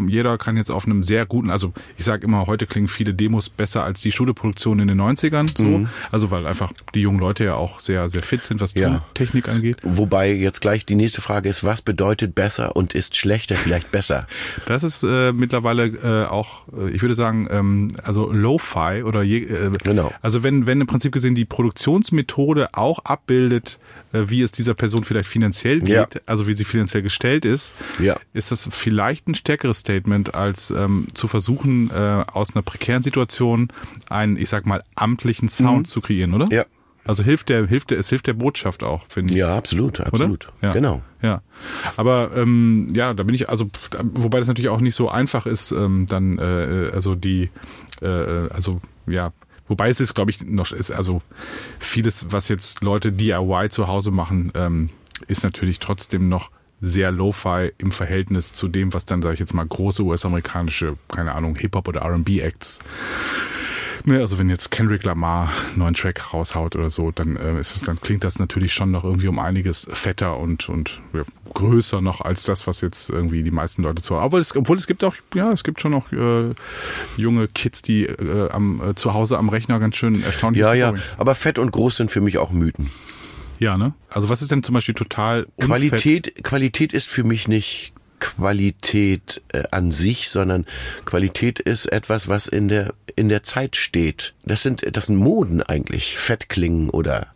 Jeder 0.07 0.37
kann 0.37 0.57
jetzt 0.57 0.71
auf 0.71 0.85
einem 0.85 1.03
sehr 1.03 1.25
guten, 1.25 1.49
also 1.49 1.73
ich 1.97 2.05
sage 2.05 2.25
immer, 2.25 2.47
heute 2.47 2.67
klingen 2.67 2.87
viele 2.87 3.13
Demos 3.13 3.49
besser 3.49 3.83
als 3.83 4.01
die 4.01 4.11
Studioproduktion 4.11 4.79
in 4.79 4.87
den 4.87 5.01
90ern. 5.01 5.49
So. 5.57 5.63
Mhm. 5.63 5.89
Also 6.11 6.31
weil 6.31 6.45
einfach 6.45 6.71
die 6.93 7.01
jungen 7.01 7.19
Leute 7.19 7.43
ja 7.43 7.55
auch 7.55 7.79
sehr, 7.79 8.09
sehr 8.09 8.21
fit 8.21 8.45
sind, 8.45 8.61
was 8.61 8.73
ja. 8.75 9.03
Technik 9.13 9.49
angeht. 9.49 9.77
Wobei 9.83 10.22
jetzt 10.25 10.61
gleich 10.61 10.85
die 10.85 10.95
nächste 10.95 11.21
Frage 11.21 11.49
ist, 11.49 11.63
was 11.63 11.81
bedeutet 11.81 12.35
besser 12.35 12.75
und 12.75 12.93
ist 12.93 13.15
schlechter 13.15 13.55
vielleicht 13.55 13.91
besser? 13.91 14.27
Das 14.65 14.83
ist 14.83 15.03
äh, 15.03 15.33
mittlerweile 15.33 15.85
äh, 15.85 16.27
auch, 16.27 16.67
äh, 16.77 16.89
ich 16.91 17.01
würde 17.01 17.15
sagen, 17.15 17.47
ähm, 17.51 17.89
also 18.03 18.31
Lo-Fi 18.31 19.03
oder 19.03 19.21
je, 19.23 19.43
äh, 19.43 19.71
genau. 19.83 20.13
also 20.21 20.43
wenn, 20.43 20.65
wenn 20.65 20.81
im 20.81 20.87
Prinzip 20.87 21.11
gesehen 21.11 21.35
die 21.35 21.45
Produktionsmethode 21.45 22.73
auch 22.73 22.99
abbildet, 23.05 23.79
äh, 24.13 24.29
wie 24.29 24.41
es 24.41 24.51
dieser 24.51 24.73
Person 24.73 25.03
vielleicht 25.03 25.27
finanziell 25.27 25.79
geht, 25.79 26.15
ja. 26.15 26.21
also 26.25 26.47
wie 26.47 26.53
sie 26.53 26.65
finanziell 26.65 27.03
gestellt 27.03 27.45
ist, 27.45 27.73
ja. 27.99 28.15
ist 28.33 28.51
das 28.51 28.69
vielleicht 28.71 29.27
ein 29.27 29.35
stärkeres 29.35 29.79
Statement, 29.79 30.33
als 30.33 30.71
ähm, 30.71 31.07
zu 31.13 31.27
versuchen, 31.27 31.89
äh, 31.91 32.23
aus 32.31 32.55
einer 32.55 32.61
prekären 32.61 33.03
Situation 33.03 33.69
einen, 34.09 34.37
ich 34.37 34.49
sag 34.49 34.65
mal, 34.65 34.83
amtlichen 34.95 35.49
Sound 35.49 35.79
mhm. 35.79 35.85
zu 35.85 36.01
kreieren, 36.01 36.33
oder? 36.33 36.47
Ja. 36.51 36.65
Also 37.05 37.23
hilft 37.23 37.49
der, 37.49 37.67
hilft 37.67 37.91
der, 37.91 37.99
es 37.99 38.09
hilft 38.09 38.27
der 38.27 38.33
Botschaft 38.33 38.83
auch, 38.83 39.05
finde 39.09 39.33
ich. 39.33 39.39
Ja, 39.39 39.55
absolut, 39.55 39.99
absolut. 39.99 40.47
Ja. 40.61 40.71
Genau. 40.71 41.01
Ja. 41.21 41.41
Aber 41.97 42.31
ähm, 42.35 42.91
ja, 42.93 43.13
da 43.13 43.23
bin 43.23 43.35
ich, 43.35 43.49
also 43.49 43.69
wobei 44.01 44.39
das 44.39 44.47
natürlich 44.47 44.69
auch 44.69 44.79
nicht 44.79 44.95
so 44.95 45.09
einfach 45.09 45.45
ist, 45.45 45.71
ähm, 45.71 46.05
dann 46.07 46.37
äh, 46.39 46.91
also 46.93 47.15
die, 47.15 47.49
äh, 48.01 48.07
also 48.07 48.79
ja, 49.05 49.33
wobei 49.67 49.89
es 49.89 49.99
ist, 49.99 50.13
glaube 50.13 50.31
ich, 50.31 50.45
noch 50.45 50.71
ist 50.71 50.91
also 50.91 51.21
vieles, 51.79 52.27
was 52.29 52.47
jetzt 52.47 52.83
Leute 52.83 53.11
DIY 53.11 53.69
zu 53.69 53.87
Hause 53.87 54.11
machen, 54.11 54.51
ähm, 54.55 54.89
ist 55.27 55.43
natürlich 55.43 55.79
trotzdem 55.79 56.29
noch 56.29 56.51
sehr 56.79 57.11
Lo-Fi 57.11 57.71
im 57.77 57.91
Verhältnis 57.91 58.53
zu 58.53 58.67
dem, 58.67 58.93
was 58.93 59.05
dann, 59.05 59.21
sage 59.21 59.35
ich 59.35 59.39
jetzt 59.39 59.53
mal, 59.53 59.65
große 59.65 60.03
US-amerikanische, 60.03 60.97
keine 61.07 61.33
Ahnung, 61.33 61.55
Hip-Hop 61.55 61.87
oder 61.87 62.01
R&B-Acts 62.01 62.81
Ne, 64.05 64.19
also 64.19 64.37
wenn 64.37 64.49
jetzt 64.49 64.69
Kendrick 64.69 65.03
Lamar 65.03 65.49
einen 65.69 65.79
neuen 65.79 65.93
Track 65.93 66.33
raushaut 66.33 66.75
oder 66.75 66.89
so, 66.89 67.11
dann 67.11 67.37
äh, 67.37 67.57
ist 67.59 67.75
es, 67.75 67.83
dann 67.83 68.01
klingt 68.01 68.25
das 68.25 68.37
natürlich 68.37 68.73
schon 68.73 68.91
noch 68.91 69.05
irgendwie 69.05 69.29
um 69.29 69.39
einiges 69.39 69.87
fetter 69.93 70.37
und 70.37 70.67
und 70.67 71.01
ja, 71.13 71.21
größer 71.53 72.01
noch 72.01 72.19
als 72.19 72.43
das, 72.43 72.67
was 72.67 72.81
jetzt 72.81 73.09
irgendwie 73.09 73.43
die 73.43 73.51
meisten 73.51 73.81
Leute 73.81 74.01
zu. 74.01 74.15
Obwohl 74.15 74.41
es, 74.41 74.53
obwohl 74.55 74.77
es 74.77 74.87
gibt 74.87 75.05
auch, 75.05 75.15
ja, 75.35 75.51
es 75.53 75.63
gibt 75.63 75.79
schon 75.79 75.91
noch 75.91 76.11
äh, 76.11 76.53
junge 77.15 77.47
Kids, 77.47 77.81
die 77.81 78.05
äh, 78.05 78.49
am 78.49 78.81
äh, 78.89 78.95
zu 78.95 79.13
Hause 79.13 79.37
am 79.37 79.47
Rechner 79.47 79.79
ganz 79.79 79.95
schön 79.95 80.21
erstaunlich. 80.21 80.61
Ja, 80.61 80.73
ja. 80.73 80.93
Aber 81.17 81.33
fett 81.33 81.57
und 81.57 81.71
groß 81.71 81.95
sind 81.95 82.11
für 82.11 82.21
mich 82.21 82.37
auch 82.37 82.51
Mythen. 82.51 82.89
Ja, 83.59 83.77
ne? 83.77 83.93
Also 84.09 84.27
was 84.27 84.41
ist 84.41 84.51
denn 84.51 84.63
zum 84.63 84.73
Beispiel 84.73 84.95
total 84.95 85.47
Qualität? 85.59 86.43
Qualität 86.43 86.91
ist 86.91 87.07
für 87.07 87.23
mich 87.23 87.47
nicht 87.47 87.93
Qualität 88.23 89.41
äh, 89.49 89.63
an 89.71 89.91
sich, 89.91 90.29
sondern 90.29 90.65
Qualität 91.03 91.59
ist 91.59 91.87
etwas, 91.87 92.29
was 92.29 92.47
in 92.47 92.69
der 92.69 92.93
in 93.17 93.27
der 93.27 93.43
Zeit 93.43 93.75
steht. 93.75 94.33
Das 94.45 94.63
sind 94.63 94.85
das 94.95 95.07
sind 95.07 95.17
Moden 95.17 95.61
eigentlich. 95.61 96.17
Fettklingen 96.17 96.89
oder 96.89 97.27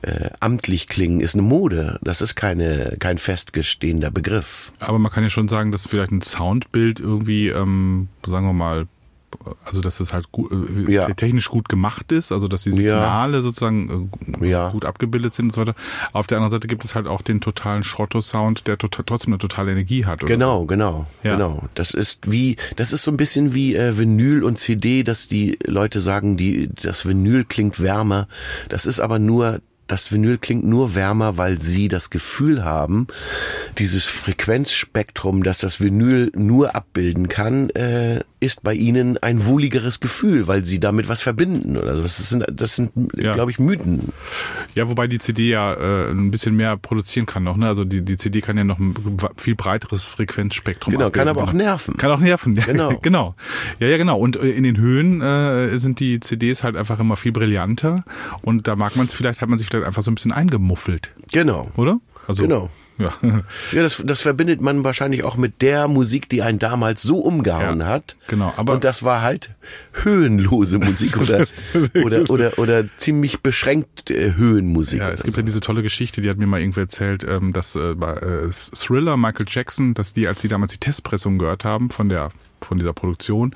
äh, 0.00 0.30
amtlich 0.40 0.88
klingen 0.88 1.20
ist 1.20 1.34
eine 1.34 1.42
Mode. 1.42 1.98
Das 2.02 2.22
ist 2.22 2.36
keine 2.36 2.96
kein 2.98 3.18
festgestehender 3.18 4.10
Begriff. 4.10 4.72
Aber 4.78 4.98
man 4.98 5.12
kann 5.12 5.24
ja 5.24 5.30
schon 5.30 5.48
sagen, 5.48 5.72
dass 5.72 5.86
vielleicht 5.86 6.10
ein 6.10 6.22
Soundbild 6.22 7.00
irgendwie, 7.00 7.48
ähm, 7.48 8.08
sagen 8.26 8.46
wir 8.46 8.54
mal, 8.54 8.86
also 9.64 9.80
dass 9.80 10.00
es 10.00 10.12
halt 10.12 10.32
gut, 10.32 10.50
äh, 10.52 10.92
ja. 10.92 11.06
technisch 11.12 11.48
gut 11.48 11.68
gemacht 11.68 12.12
ist, 12.12 12.32
also 12.32 12.48
dass 12.48 12.62
die 12.62 12.72
Signale 12.72 13.38
ja. 13.38 13.42
sozusagen 13.42 14.10
äh, 14.40 14.46
ja. 14.46 14.70
gut 14.70 14.84
abgebildet 14.84 15.34
sind 15.34 15.46
und 15.46 15.54
so 15.54 15.60
weiter. 15.60 15.74
Auf 16.12 16.26
der 16.26 16.38
anderen 16.38 16.52
Seite 16.52 16.68
gibt 16.68 16.84
es 16.84 16.94
halt 16.94 17.06
auch 17.06 17.22
den 17.22 17.40
totalen 17.40 17.84
Schrotto-Sound, 17.84 18.66
der 18.66 18.78
total, 18.78 19.04
trotzdem 19.04 19.32
eine 19.32 19.38
totale 19.38 19.72
Energie 19.72 20.04
hat. 20.04 20.22
Oder? 20.22 20.32
Genau, 20.32 20.64
genau, 20.64 21.06
genau. 21.22 21.64
Das 21.74 21.92
ist 21.92 22.30
wie, 22.30 22.56
das 22.76 22.92
ist 22.92 23.04
so 23.04 23.10
ein 23.10 23.16
bisschen 23.16 23.54
wie 23.54 23.74
äh, 23.74 23.98
Vinyl 23.98 24.42
und 24.42 24.58
CD, 24.58 25.02
dass 25.02 25.28
die 25.28 25.58
Leute 25.64 26.00
sagen, 26.00 26.36
die 26.36 26.70
das 26.74 27.06
Vinyl 27.06 27.44
klingt 27.44 27.80
wärmer. 27.80 28.28
Das 28.68 28.86
ist 28.86 29.00
aber 29.00 29.18
nur 29.18 29.60
das 29.88 30.12
Vinyl 30.12 30.38
klingt 30.38 30.64
nur 30.64 30.94
wärmer, 30.94 31.36
weil 31.36 31.58
sie 31.58 31.88
das 31.88 32.10
Gefühl 32.10 32.64
haben, 32.64 33.08
dieses 33.78 34.04
Frequenzspektrum, 34.04 35.42
das 35.42 35.58
das 35.58 35.80
Vinyl 35.80 36.30
nur 36.34 36.76
abbilden 36.76 37.28
kann, 37.28 37.70
äh, 37.70 38.20
ist 38.40 38.62
bei 38.62 38.74
ihnen 38.74 39.18
ein 39.18 39.46
wohligeres 39.46 39.98
Gefühl, 39.98 40.46
weil 40.46 40.64
sie 40.64 40.78
damit 40.78 41.08
was 41.08 41.22
verbinden 41.22 41.76
oder 41.76 41.96
so. 41.96 42.02
Das 42.02 42.16
sind, 42.16 42.44
das 42.52 42.76
sind, 42.76 42.92
ja. 43.16 43.34
glaube 43.34 43.50
ich, 43.50 43.58
Mythen. 43.58 44.12
Ja, 44.74 44.88
wobei 44.88 45.08
die 45.08 45.18
CD 45.18 45.48
ja 45.48 45.74
äh, 45.74 46.10
ein 46.10 46.30
bisschen 46.30 46.54
mehr 46.54 46.76
produzieren 46.76 47.26
kann 47.26 47.42
noch. 47.42 47.56
Ne? 47.56 47.66
Also 47.66 47.84
die, 47.84 48.02
die 48.02 48.16
CD 48.16 48.40
kann 48.40 48.56
ja 48.56 48.64
noch 48.64 48.78
ein 48.78 48.94
viel 49.36 49.56
breiteres 49.56 50.04
Frequenzspektrum. 50.04 50.92
Genau, 50.92 51.06
abbilden. 51.06 51.26
kann 51.26 51.36
aber 51.36 51.48
auch 51.48 51.52
nerven. 51.52 51.96
Kann 51.96 52.10
auch 52.12 52.20
nerven. 52.20 52.54
Genau, 52.54 52.96
genau. 53.02 53.34
Ja, 53.80 53.88
ja, 53.88 53.96
genau. 53.96 54.18
Und 54.18 54.36
äh, 54.36 54.50
in 54.50 54.62
den 54.62 54.78
Höhen 54.78 55.20
äh, 55.20 55.76
sind 55.78 55.98
die 55.98 56.20
CDs 56.20 56.62
halt 56.62 56.76
einfach 56.76 57.00
immer 57.00 57.16
viel 57.16 57.32
brillanter. 57.32 58.04
Und 58.42 58.68
da 58.68 58.76
mag 58.76 58.94
man 58.94 59.06
es 59.06 59.14
vielleicht, 59.14 59.40
hat 59.40 59.48
man 59.48 59.58
sich 59.58 59.66
vielleicht 59.66 59.77
einfach 59.84 60.02
so 60.02 60.10
ein 60.10 60.14
bisschen 60.14 60.32
eingemuffelt. 60.32 61.10
Genau. 61.32 61.70
Oder? 61.76 62.00
Also, 62.26 62.42
genau. 62.42 62.70
Ja, 62.98 63.12
ja 63.72 63.82
das, 63.82 64.02
das 64.04 64.20
verbindet 64.20 64.60
man 64.60 64.84
wahrscheinlich 64.84 65.22
auch 65.22 65.36
mit 65.36 65.62
der 65.62 65.88
Musik, 65.88 66.28
die 66.28 66.42
einen 66.42 66.58
damals 66.58 67.02
so 67.02 67.20
umgehauen 67.20 67.80
ja, 67.80 67.86
hat. 67.86 68.16
Genau, 68.26 68.52
aber 68.56 68.74
und 68.74 68.84
das 68.84 69.02
war 69.02 69.22
halt 69.22 69.52
höhenlose 69.92 70.78
Musik 70.78 71.16
oder 71.16 71.46
oder 72.04 72.28
oder 72.28 72.58
oder 72.58 72.84
ziemlich 72.98 73.40
beschränkt 73.40 74.10
äh, 74.10 74.34
Höhenmusik. 74.34 75.00
Ja, 75.00 75.10
es 75.10 75.22
gibt 75.22 75.36
so. 75.36 75.40
ja 75.40 75.46
diese 75.46 75.60
tolle 75.60 75.82
Geschichte, 75.82 76.20
die 76.20 76.28
hat 76.28 76.38
mir 76.38 76.46
mal 76.46 76.60
irgendwer 76.60 76.82
erzählt, 76.82 77.24
ähm, 77.26 77.52
dass 77.52 77.76
äh, 77.76 77.94
bei 77.94 78.14
äh, 78.14 78.50
Thriller 78.50 79.16
Michael 79.16 79.46
Jackson, 79.48 79.94
dass 79.94 80.12
die, 80.12 80.26
als 80.26 80.40
sie 80.40 80.48
damals 80.48 80.72
die 80.72 80.78
Testpressung 80.78 81.38
gehört 81.38 81.64
haben 81.64 81.90
von 81.90 82.08
der 82.08 82.30
von 82.64 82.78
dieser 82.78 82.92
Produktion, 82.92 83.54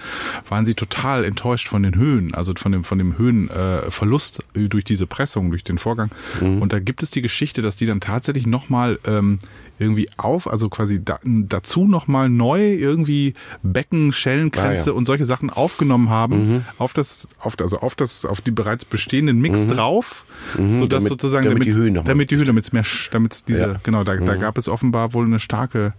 waren 0.48 0.64
sie 0.64 0.74
total 0.74 1.24
enttäuscht 1.24 1.68
von 1.68 1.82
den 1.82 1.94
Höhen, 1.94 2.34
also 2.34 2.52
von 2.56 2.72
dem, 2.72 2.84
von 2.84 2.98
dem 2.98 3.18
Höhenverlust 3.18 4.40
äh, 4.54 4.68
durch 4.68 4.84
diese 4.84 5.06
Pressung, 5.06 5.50
durch 5.50 5.64
den 5.64 5.78
Vorgang. 5.78 6.10
Mhm. 6.40 6.62
Und 6.62 6.72
da 6.72 6.78
gibt 6.78 7.02
es 7.02 7.10
die 7.10 7.22
Geschichte, 7.22 7.62
dass 7.62 7.76
die 7.76 7.86
dann 7.86 8.00
tatsächlich 8.00 8.46
nochmal 8.46 8.98
ähm, 9.06 9.38
irgendwie 9.78 10.08
auf, 10.16 10.48
also 10.48 10.68
quasi 10.68 11.04
da, 11.04 11.18
dazu 11.24 11.86
nochmal 11.86 12.28
neu 12.28 12.74
irgendwie 12.74 13.34
Becken, 13.62 14.12
Schellenkränze 14.12 14.90
ah, 14.90 14.92
ja. 14.92 14.92
und 14.92 15.06
solche 15.06 15.26
Sachen 15.26 15.50
aufgenommen 15.50 16.10
haben, 16.10 16.52
mhm. 16.52 16.64
auf 16.78 16.92
das, 16.92 17.28
auf, 17.38 17.56
also 17.60 17.78
auf 17.80 17.94
das, 17.94 18.24
auf 18.24 18.40
die 18.40 18.50
bereits 18.50 18.84
bestehenden 18.84 19.40
Mix 19.40 19.66
mhm. 19.66 19.70
drauf, 19.70 20.24
mhm. 20.56 20.76
sodass 20.76 21.04
damit, 21.04 21.08
sozusagen, 21.08 21.44
damit, 21.46 21.62
damit 21.62 21.74
die 21.74 21.78
Höhen 21.78 21.94
damit 22.04 22.30
die 22.30 22.36
Höhe, 22.36 22.44
damit 22.44 22.64
es 22.64 22.72
mehr, 22.72 22.84
damit 23.10 23.48
diese, 23.48 23.60
ja. 23.60 23.76
genau, 23.82 24.04
da, 24.04 24.16
da 24.16 24.34
mhm. 24.34 24.40
gab 24.40 24.58
es 24.58 24.68
offenbar 24.68 25.14
wohl 25.14 25.24
eine 25.24 25.40
starke, 25.40 25.94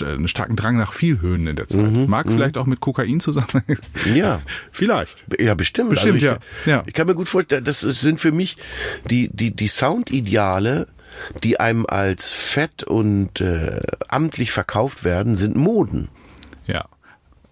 einen 0.00 0.28
starken 0.28 0.56
Drang 0.56 0.76
nach 0.76 0.92
viel 0.92 1.20
Höhen 1.20 1.46
in 1.46 1.56
der 1.56 1.68
Zeit. 1.68 1.90
Mhm. 1.90 2.06
Mag 2.08 2.26
mhm. 2.26 2.32
vielleicht 2.32 2.58
auch 2.58 2.66
mit 2.66 2.80
Kokain 2.80 3.20
zusammen. 3.20 3.48
Ja. 4.14 4.40
vielleicht. 4.72 5.24
Ja, 5.38 5.54
bestimmt. 5.54 5.90
Bestimmt, 5.90 6.22
also 6.22 6.38
ich, 6.38 6.66
ja. 6.66 6.76
ja. 6.78 6.82
Ich 6.86 6.94
kann 6.94 7.06
mir 7.06 7.14
gut 7.14 7.28
vorstellen, 7.28 7.64
das 7.64 7.80
sind 7.80 8.20
für 8.20 8.32
mich 8.32 8.56
die, 9.10 9.28
die, 9.32 9.54
die 9.54 9.66
Soundideale 9.66 10.86
die 11.42 11.60
einem 11.60 11.86
als 11.86 12.30
fett 12.30 12.84
und 12.84 13.40
äh, 13.40 13.80
amtlich 14.08 14.52
verkauft 14.52 15.04
werden, 15.04 15.36
sind 15.36 15.56
Moden. 15.56 16.08
Ja. 16.66 16.86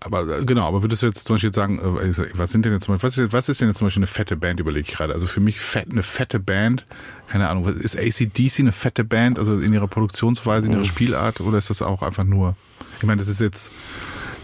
Aber 0.01 0.39
äh, 0.39 0.45
genau, 0.45 0.69
aber 0.69 0.83
würdest 0.83 1.03
du 1.03 1.07
jetzt 1.07 1.27
zum 1.27 1.35
Beispiel 1.35 1.53
sagen, 1.53 1.79
äh, 1.79 2.15
was 2.35 2.53
sind 2.53 2.65
denn 2.65 2.73
jetzt 2.73 2.85
zum 2.85 2.95
Beispiel, 2.95 3.09
was 3.09 3.19
ist, 3.19 3.33
was 3.33 3.49
ist 3.49 3.61
denn 3.61 3.69
jetzt 3.69 3.79
zum 3.79 3.87
Beispiel 3.87 4.01
eine 4.01 4.07
fette 4.07 4.37
Band, 4.37 4.61
überlege 4.61 4.87
ich 4.89 4.95
gerade. 4.95 5.13
Also 5.13 5.27
für 5.27 5.41
mich 5.41 5.59
fett, 5.59 5.91
eine 5.91 6.03
fette 6.03 6.39
Band, 6.39 6.87
keine 7.29 7.49
Ahnung, 7.49 7.67
ist 7.67 7.99
ACDC 7.99 8.61
eine 8.61 8.73
fette 8.73 9.05
Band, 9.05 9.39
also 9.39 9.59
in 9.59 9.73
ihrer 9.73 9.89
Produktionsweise, 9.89 10.67
in 10.67 10.75
ihrer 10.75 10.85
Spielart, 10.85 11.41
oder 11.41 11.59
ist 11.59 11.71
das 11.71 11.83
auch 11.83 12.03
einfach 12.03 12.25
nur, 12.25 12.57
ich 12.99 13.05
meine, 13.05 13.19
das 13.19 13.29
ist 13.29 13.41
jetzt, 13.41 13.73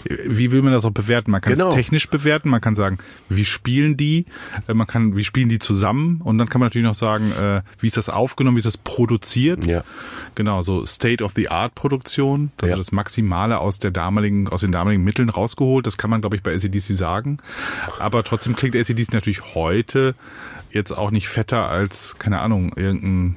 wie 0.05 0.51
will 0.51 0.63
man 0.63 0.73
das 0.73 0.85
auch 0.85 0.91
bewerten? 0.91 1.31
Man 1.31 1.41
kann 1.41 1.55
genau. 1.55 1.69
es 1.69 1.75
technisch 1.75 2.09
bewerten, 2.09 2.49
man 2.49 2.61
kann 2.61 2.75
sagen, 2.75 2.99
wie 3.29 3.45
spielen 3.45 3.97
die, 3.97 4.27
äh, 4.69 4.75
man 4.75 4.87
kann, 4.87 5.17
wie 5.17 5.25
spielen 5.25 5.49
die 5.49 5.59
zusammen 5.59 6.21
und 6.23 6.39
dann 6.39 6.49
kann 6.49 6.61
man 6.61 6.67
natürlich 6.67 6.87
noch 6.87 6.95
sagen, 6.95 7.33
äh, 7.33 7.63
wie 7.81 7.87
ist 7.87 7.97
das 7.97 8.09
aufgenommen, 8.09 8.57
wie 8.57 8.61
ist 8.61 8.67
das 8.67 8.79
produziert. 8.79 9.67
Ja. 9.67 9.85
Genau, 10.35 10.63
so 10.63 10.85
State-of-the-Art-Produktion, 10.87 12.53
also 12.57 12.71
ja. 12.71 12.77
das 12.77 12.93
Maximale 12.93 13.59
aus 13.59 13.79
der 13.79 13.91
damaligen, 13.91 14.49
aus 14.49 14.63
den 14.63 14.73
damaligen 14.73 15.05
Mitteln 15.05 15.29
rausgeholt, 15.29 15.87
das 15.87 15.99
kann 15.99 16.11
man, 16.11 16.21
glaube 16.21 16.37
ich, 16.37 16.43
bei 16.43 16.55
ACDC 16.55 16.95
sagen. 16.95 17.39
Aber 17.99 18.25
trotzdem 18.25 18.57
klingt 18.57 18.77
ACDC 18.77 19.13
natürlich 19.13 19.55
heute 19.55 20.15
jetzt 20.71 20.93
auch 20.93 21.11
nicht 21.11 21.29
fetter 21.29 21.69
als, 21.69 22.17
keine 22.19 22.41
Ahnung, 22.41 22.73
irgendein 22.77 23.37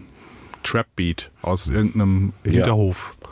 Trap-Beat 0.63 1.32
aus 1.41 1.68
irgendeinem 1.68 2.34
Hinterhof. 2.43 3.16
Ja. 3.22 3.28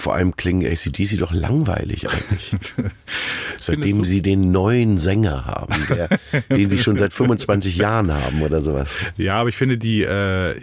Vor 0.00 0.14
allem 0.14 0.34
klingen 0.34 0.64
ACDC 0.66 1.18
doch 1.18 1.30
langweilig 1.30 2.08
eigentlich. 2.08 2.54
Seitdem 3.58 4.06
sie 4.06 4.22
den 4.22 4.50
neuen 4.50 4.96
Sänger 4.96 5.44
haben, 5.44 5.74
der, 5.90 6.08
den 6.56 6.70
sie 6.70 6.78
schon 6.78 6.96
seit 6.96 7.12
25 7.12 7.76
Jahren 7.76 8.10
haben 8.10 8.40
oder 8.40 8.62
sowas. 8.62 8.88
Ja, 9.18 9.34
aber 9.34 9.50
ich 9.50 9.56
finde 9.56 9.76
die, 9.76 10.00
äh, 10.02 10.56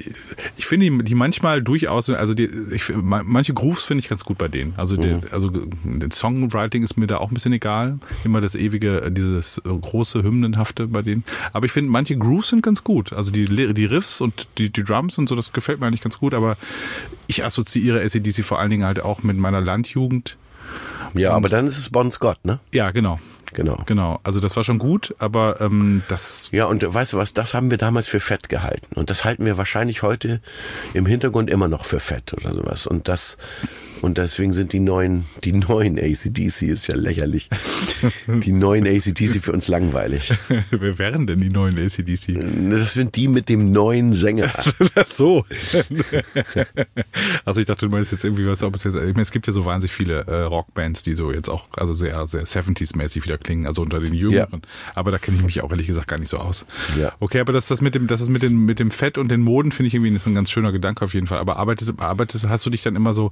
ich 0.57 0.65
finde 0.65 0.89
die, 0.89 1.03
die 1.03 1.13
manchmal 1.13 1.61
durchaus, 1.61 2.09
also 2.09 2.33
die, 2.33 2.49
ich, 2.71 2.91
manche 2.95 3.53
Grooves 3.53 3.83
finde 3.83 3.99
ich 3.99 4.09
ganz 4.09 4.23
gut 4.23 4.39
bei 4.39 4.47
denen. 4.47 4.73
Also, 4.75 4.95
mhm. 4.95 5.21
die, 5.21 5.31
also 5.31 5.51
den 5.51 6.09
Songwriting 6.09 6.81
ist 6.81 6.97
mir 6.97 7.05
da 7.05 7.17
auch 7.17 7.29
ein 7.29 7.35
bisschen 7.35 7.53
egal. 7.53 7.99
Immer 8.23 8.41
das 8.41 8.55
ewige, 8.55 9.11
dieses 9.11 9.61
große 9.63 10.23
Hymnenhafte 10.23 10.87
bei 10.87 11.03
denen. 11.03 11.23
Aber 11.53 11.67
ich 11.67 11.71
finde 11.71 11.91
manche 11.91 12.17
Grooves 12.17 12.49
sind 12.49 12.63
ganz 12.63 12.83
gut. 12.83 13.13
Also 13.13 13.29
die, 13.29 13.45
die 13.45 13.85
Riffs 13.85 14.19
und 14.19 14.47
die, 14.57 14.71
die 14.71 14.83
Drums 14.83 15.19
und 15.19 15.29
so, 15.29 15.35
das 15.35 15.53
gefällt 15.53 15.79
mir 15.79 15.85
eigentlich 15.85 16.01
ganz 16.01 16.17
gut. 16.17 16.33
Aber 16.33 16.57
ich 17.27 17.45
assoziiere 17.45 18.01
ACDC 18.01 18.43
vor 18.43 18.59
allen 18.59 18.71
Dingen 18.71 18.85
halt 18.85 18.99
auch 18.99 19.21
mit 19.27 19.37
meiner 19.37 19.61
Landjugend. 19.61 20.37
Ja, 21.13 21.29
und 21.29 21.35
aber 21.35 21.49
dann 21.49 21.67
ist 21.67 21.77
es 21.77 21.89
Bon 21.89 22.11
Scott, 22.11 22.43
ne? 22.43 22.59
Ja, 22.73 22.91
genau. 22.91 23.19
Genau. 23.53 23.81
Genau. 23.85 24.19
Also 24.23 24.39
das 24.39 24.55
war 24.55 24.63
schon 24.63 24.77
gut, 24.77 25.15
aber 25.19 25.61
ähm, 25.61 26.03
das. 26.09 26.49
Ja, 26.51 26.65
und 26.65 26.83
weißt 26.93 27.13
du 27.13 27.17
was, 27.17 27.33
das 27.33 27.53
haben 27.53 27.71
wir 27.71 27.77
damals 27.77 28.07
für 28.07 28.19
fett 28.19 28.49
gehalten. 28.49 28.95
Und 28.95 29.09
das 29.09 29.23
halten 29.23 29.45
wir 29.45 29.57
wahrscheinlich 29.57 30.01
heute 30.01 30.41
im 30.93 31.05
Hintergrund 31.05 31.49
immer 31.49 31.67
noch 31.67 31.85
für 31.85 31.99
fett 31.99 32.33
oder 32.33 32.53
sowas. 32.53 32.87
Und 32.87 33.07
das 33.07 33.37
und 34.01 34.17
deswegen 34.17 34.53
sind 34.53 34.73
die 34.73 34.79
neuen, 34.79 35.25
die 35.43 35.53
neuen 35.53 35.97
ACDC, 35.97 36.63
ist 36.63 36.87
ja 36.87 36.95
lächerlich, 36.95 37.49
die 38.27 38.51
neuen 38.51 38.85
ACDC 38.85 39.41
für 39.41 39.51
uns 39.51 39.67
langweilig. 39.67 40.31
Wer 40.71 40.99
wären 40.99 41.27
denn 41.27 41.41
die 41.41 41.49
neuen 41.49 41.77
ACDC? 41.77 42.69
Das 42.69 42.93
sind 42.93 43.15
die 43.15 43.27
mit 43.27 43.49
dem 43.49 43.71
neuen 43.71 44.13
Sänger. 44.13 44.51
Ach 44.95 45.05
so. 45.05 45.45
also 47.45 47.59
ich 47.59 47.65
dachte, 47.65 47.87
du 47.87 47.91
meinst 47.91 48.11
jetzt 48.11 48.23
irgendwie 48.23 48.47
was, 48.47 48.63
ob 48.63 48.75
es 48.75 48.83
jetzt, 48.83 48.95
ich 48.95 49.01
meine, 49.01 49.21
es 49.21 49.31
gibt 49.31 49.47
ja 49.47 49.53
so 49.53 49.65
wahnsinnig 49.65 49.93
viele 49.93 50.25
äh, 50.27 50.41
Rockbands, 50.43 51.03
die 51.03 51.13
so 51.13 51.31
jetzt 51.31 51.49
auch, 51.49 51.65
also 51.73 51.93
sehr, 51.93 52.27
sehr 52.27 52.45
70s-mäßig 52.45 53.23
wieder 53.23 53.37
klingen, 53.37 53.67
also 53.67 53.81
unter 53.81 53.99
den 53.99 54.13
Jüngeren. 54.13 54.61
Ja. 54.63 54.69
Aber 54.95 55.11
da 55.11 55.17
kenne 55.17 55.37
ich 55.37 55.43
mich 55.43 55.61
auch 55.61 55.71
ehrlich 55.71 55.87
gesagt 55.87 56.07
gar 56.07 56.19
nicht 56.19 56.29
so 56.29 56.37
aus. 56.37 56.65
Ja. 56.97 57.13
Okay, 57.19 57.39
aber 57.39 57.53
das, 57.53 57.67
das 57.67 57.81
mit 57.81 57.95
dem, 57.95 58.07
das 58.07 58.21
ist 58.21 58.29
mit 58.29 58.43
dem, 58.43 58.65
mit 58.65 58.79
dem 58.79 58.91
Fett 58.91 59.17
und 59.17 59.29
den 59.29 59.41
Moden 59.41 59.71
finde 59.71 59.87
ich 59.87 59.93
irgendwie 59.93 60.17
so 60.17 60.29
ein 60.29 60.35
ganz 60.35 60.51
schöner 60.51 60.71
Gedanke 60.71 61.03
auf 61.03 61.13
jeden 61.13 61.27
Fall. 61.27 61.39
Aber 61.39 61.57
arbeitet, 61.57 61.99
arbeitet, 61.99 62.47
hast 62.47 62.65
du 62.65 62.69
dich 62.69 62.81
dann 62.81 62.95
immer 62.95 63.13
so 63.13 63.31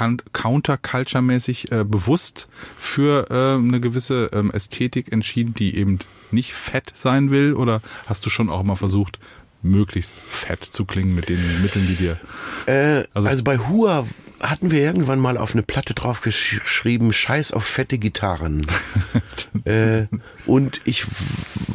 counterculture-mäßig 0.00 1.72
äh, 1.72 1.84
bewusst 1.84 2.48
für 2.78 3.30
äh, 3.30 3.58
eine 3.58 3.80
gewisse 3.80 4.30
ähm, 4.32 4.50
Ästhetik 4.50 5.12
entschieden, 5.12 5.54
die 5.54 5.76
eben 5.76 5.98
nicht 6.30 6.54
fett 6.54 6.92
sein 6.94 7.30
will? 7.30 7.54
Oder 7.54 7.82
hast 8.06 8.24
du 8.26 8.30
schon 8.30 8.50
auch 8.50 8.62
mal 8.62 8.76
versucht, 8.76 9.18
möglichst 9.62 10.14
fett 10.14 10.64
zu 10.64 10.84
klingen 10.84 11.14
mit 11.14 11.28
den 11.28 11.62
Mitteln, 11.62 11.86
die 11.86 11.94
dir. 11.94 12.18
Äh, 12.66 13.04
also, 13.14 13.28
also, 13.28 13.44
bei 13.44 13.58
Hua 13.58 14.06
hatten 14.40 14.70
wir 14.70 14.80
irgendwann 14.80 15.18
mal 15.18 15.36
auf 15.36 15.52
eine 15.52 15.62
Platte 15.62 15.94
drauf 15.94 16.22
geschrieben, 16.22 17.12
Scheiß 17.12 17.52
auf 17.52 17.64
fette 17.64 17.98
Gitarren. 17.98 18.66
äh, 19.64 20.06
und 20.46 20.80
ich 20.84 21.04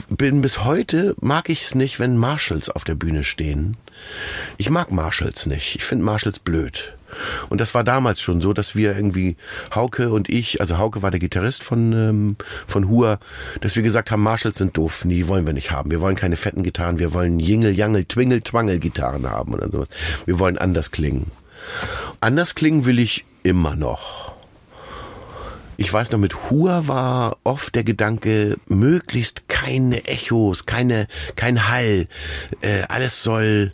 bin 0.09 0.41
bis 0.41 0.63
heute, 0.63 1.15
mag 1.21 1.49
ich 1.49 1.61
es 1.61 1.76
nicht, 1.76 1.99
wenn 1.99 2.17
Marshalls 2.17 2.69
auf 2.69 2.84
der 2.84 2.95
Bühne 2.95 3.23
stehen. 3.23 3.78
Ich 4.57 4.69
mag 4.69 4.91
Marshalls 4.91 5.45
nicht. 5.45 5.76
Ich 5.76 5.84
finde 5.84 6.05
Marshalls 6.05 6.39
blöd. 6.39 6.93
Und 7.49 7.61
das 7.61 7.74
war 7.74 7.84
damals 7.84 8.22
schon 8.22 8.41
so, 8.41 8.53
dass 8.53 8.76
wir 8.76 8.95
irgendwie, 8.95 9.38
Hauke 9.74 10.11
und 10.11 10.30
ich, 10.30 10.61
also 10.61 10.78
Hauke 10.78 11.01
war 11.01 11.11
der 11.11 11.20
Gitarrist 11.20 11.63
von, 11.63 11.93
ähm, 11.93 12.36
von 12.68 12.89
Hua, 12.89 13.20
dass 13.61 13.76
wir 13.76 13.84
gesagt 13.84 14.11
haben, 14.11 14.24
Marshalls 14.24 14.57
sind 14.57 14.78
doof, 14.78 15.03
die 15.05 15.28
wollen 15.28 15.45
wir 15.45 15.53
nicht 15.53 15.72
haben. 15.72 15.91
Wir 15.91 16.01
wollen 16.01 16.16
keine 16.16 16.36
fetten 16.36 16.63
Gitarren, 16.63 16.99
wir 16.99 17.13
wollen 17.13 17.39
Jingle, 17.39 17.74
Jangle, 17.74 18.05
Twingle, 18.05 18.41
Twangel 18.41 18.80
Gitarren 18.80 19.30
haben 19.30 19.53
oder 19.53 19.70
sowas. 19.70 19.89
Wir 20.26 20.39
wollen 20.39 20.57
anders 20.57 20.91
klingen. 20.91 21.32
Anders 22.22 22.55
klingen 22.55 22.86
will 22.86 22.99
ich 22.99 23.26
immer 23.43 23.76
noch. 23.76 24.34
Ich 25.78 25.91
weiß 25.91 26.11
noch, 26.11 26.20
mit 26.20 26.49
Hua 26.49 26.88
war 26.88 27.38
oft 27.43 27.76
der 27.76 27.84
Gedanke, 27.84 28.55
möglichst 28.68 29.49
keine 29.49 30.05
Echos, 30.05 30.66
keine, 30.66 31.07
kein 31.36 31.68
Hall, 31.70 32.07
äh, 32.61 32.84
alles 32.88 33.24
soll 33.24 33.74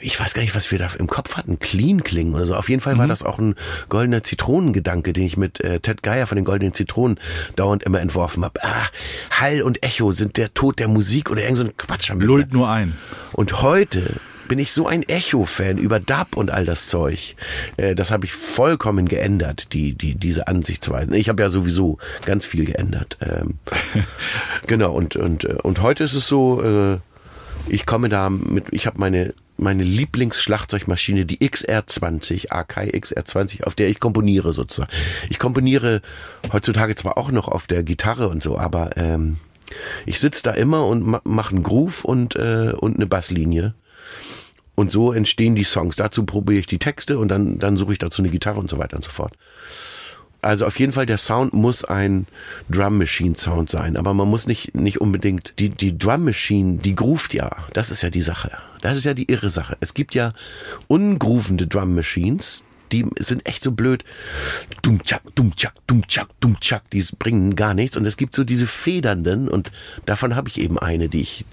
ich 0.00 0.18
weiß 0.18 0.34
gar 0.34 0.42
nicht, 0.42 0.54
was 0.54 0.70
wir 0.70 0.78
da 0.78 0.88
im 0.98 1.06
Kopf 1.06 1.36
hatten, 1.36 1.58
clean 1.58 2.02
klingen 2.02 2.34
oder 2.34 2.46
so. 2.46 2.54
Auf 2.54 2.68
jeden 2.68 2.80
Fall 2.80 2.94
mhm. 2.94 2.98
war 2.98 3.06
das 3.06 3.22
auch 3.22 3.38
ein 3.38 3.54
goldener 3.88 4.22
Zitronengedanke, 4.22 5.12
den 5.12 5.24
ich 5.24 5.36
mit 5.36 5.60
äh, 5.60 5.80
Ted 5.80 6.02
Geier 6.02 6.26
von 6.26 6.36
den 6.36 6.44
goldenen 6.44 6.74
Zitronen 6.74 7.18
dauernd 7.56 7.82
immer 7.82 8.00
entworfen 8.00 8.44
habe. 8.44 8.62
Ah, 8.62 8.86
Hall 9.30 9.62
und 9.62 9.82
Echo 9.82 10.12
sind 10.12 10.36
der 10.36 10.54
Tod 10.54 10.78
der 10.78 10.88
Musik 10.88 11.30
oder 11.30 11.42
irgend 11.42 11.58
so 11.58 11.64
ein 11.64 11.76
Quatsch. 11.76 12.10
Lullt 12.14 12.52
nur 12.52 12.68
ein. 12.68 12.96
Und 13.32 13.62
heute 13.62 14.20
bin 14.48 14.58
ich 14.58 14.72
so 14.72 14.88
ein 14.88 15.04
Echo-Fan 15.04 15.78
über 15.78 16.00
Dub 16.00 16.36
und 16.36 16.50
all 16.50 16.64
das 16.64 16.88
Zeug. 16.88 17.36
Äh, 17.76 17.94
das 17.94 18.10
habe 18.10 18.24
ich 18.24 18.32
vollkommen 18.32 19.06
geändert, 19.06 19.72
die, 19.72 19.94
die, 19.94 20.16
diese 20.16 20.48
Ansichtsweisen. 20.48 21.14
Ich 21.14 21.28
habe 21.28 21.40
ja 21.40 21.50
sowieso 21.50 21.98
ganz 22.24 22.44
viel 22.44 22.64
geändert. 22.64 23.16
Ähm, 23.20 23.58
genau, 24.66 24.92
und, 24.92 25.14
und, 25.14 25.44
äh, 25.44 25.54
und 25.62 25.82
heute 25.82 26.02
ist 26.02 26.14
es 26.14 26.26
so, 26.26 26.62
äh, 26.64 26.98
ich 27.68 27.86
komme 27.86 28.08
da 28.08 28.28
mit, 28.28 28.64
ich 28.72 28.86
habe 28.86 28.98
meine 28.98 29.34
meine 29.60 29.82
Lieblingsschlagzeugmaschine, 29.82 31.26
die 31.26 31.38
XR20, 31.38 32.50
Akai 32.50 32.90
XR20, 32.90 33.64
auf 33.64 33.74
der 33.74 33.88
ich 33.88 34.00
komponiere 34.00 34.52
sozusagen. 34.52 34.90
Ich 35.28 35.38
komponiere 35.38 36.00
heutzutage 36.52 36.94
zwar 36.94 37.18
auch 37.18 37.30
noch 37.30 37.48
auf 37.48 37.66
der 37.66 37.82
Gitarre 37.82 38.28
und 38.28 38.42
so, 38.42 38.58
aber 38.58 38.96
ähm, 38.96 39.36
ich 40.06 40.18
sitze 40.18 40.42
da 40.42 40.52
immer 40.52 40.86
und 40.86 41.06
ma 41.06 41.20
mache 41.24 41.54
einen 41.54 41.62
Groove 41.62 42.04
und, 42.04 42.36
äh, 42.36 42.72
und 42.76 42.96
eine 42.96 43.06
Basslinie. 43.06 43.74
Und 44.74 44.90
so 44.90 45.12
entstehen 45.12 45.54
die 45.54 45.64
Songs. 45.64 45.96
Dazu 45.96 46.24
probiere 46.24 46.60
ich 46.60 46.66
die 46.66 46.78
Texte 46.78 47.18
und 47.18 47.28
dann, 47.28 47.58
dann 47.58 47.76
suche 47.76 47.92
ich 47.92 47.98
dazu 47.98 48.22
eine 48.22 48.30
Gitarre 48.30 48.58
und 48.58 48.70
so 48.70 48.78
weiter 48.78 48.96
und 48.96 49.04
so 49.04 49.10
fort. 49.10 49.34
Also 50.42 50.66
auf 50.66 50.78
jeden 50.78 50.92
Fall, 50.92 51.06
der 51.06 51.18
Sound 51.18 51.52
muss 51.52 51.84
ein 51.84 52.26
Drum 52.70 52.98
Machine 52.98 53.36
Sound 53.36 53.68
sein, 53.68 53.96
aber 53.96 54.14
man 54.14 54.28
muss 54.28 54.46
nicht, 54.46 54.74
nicht 54.74 55.00
unbedingt, 55.00 55.54
die, 55.58 55.68
die 55.68 55.96
Drum 55.96 56.24
Machine, 56.24 56.78
die 56.78 56.94
groovt 56.94 57.34
ja. 57.34 57.50
Das 57.72 57.90
ist 57.90 58.02
ja 58.02 58.10
die 58.10 58.22
Sache. 58.22 58.52
Das 58.80 58.96
ist 58.96 59.04
ja 59.04 59.14
die 59.14 59.30
irre 59.30 59.50
Sache. 59.50 59.76
Es 59.80 59.92
gibt 59.92 60.14
ja 60.14 60.32
ungroovende 60.88 61.66
Drum 61.66 61.94
Machines, 61.94 62.64
die 62.92 63.06
sind 63.18 63.46
echt 63.46 63.62
so 63.62 63.72
blöd. 63.72 64.04
Dum 64.82 65.02
tschak, 65.02 65.22
dum 65.34 65.54
tschak, 65.54 65.74
dum 65.86 66.06
tschak, 66.06 66.28
dum 66.40 66.58
tschak, 66.60 66.88
die 66.90 67.04
bringen 67.18 67.56
gar 67.56 67.74
nichts. 67.74 67.96
Und 67.96 68.06
es 68.06 68.16
gibt 68.16 68.34
so 68.34 68.44
diese 68.44 68.66
federnden 68.66 69.48
und 69.48 69.72
davon 70.06 70.36
habe 70.36 70.48
ich 70.48 70.60
eben 70.60 70.78
eine, 70.78 71.08
die 71.08 71.20
ich 71.20 71.44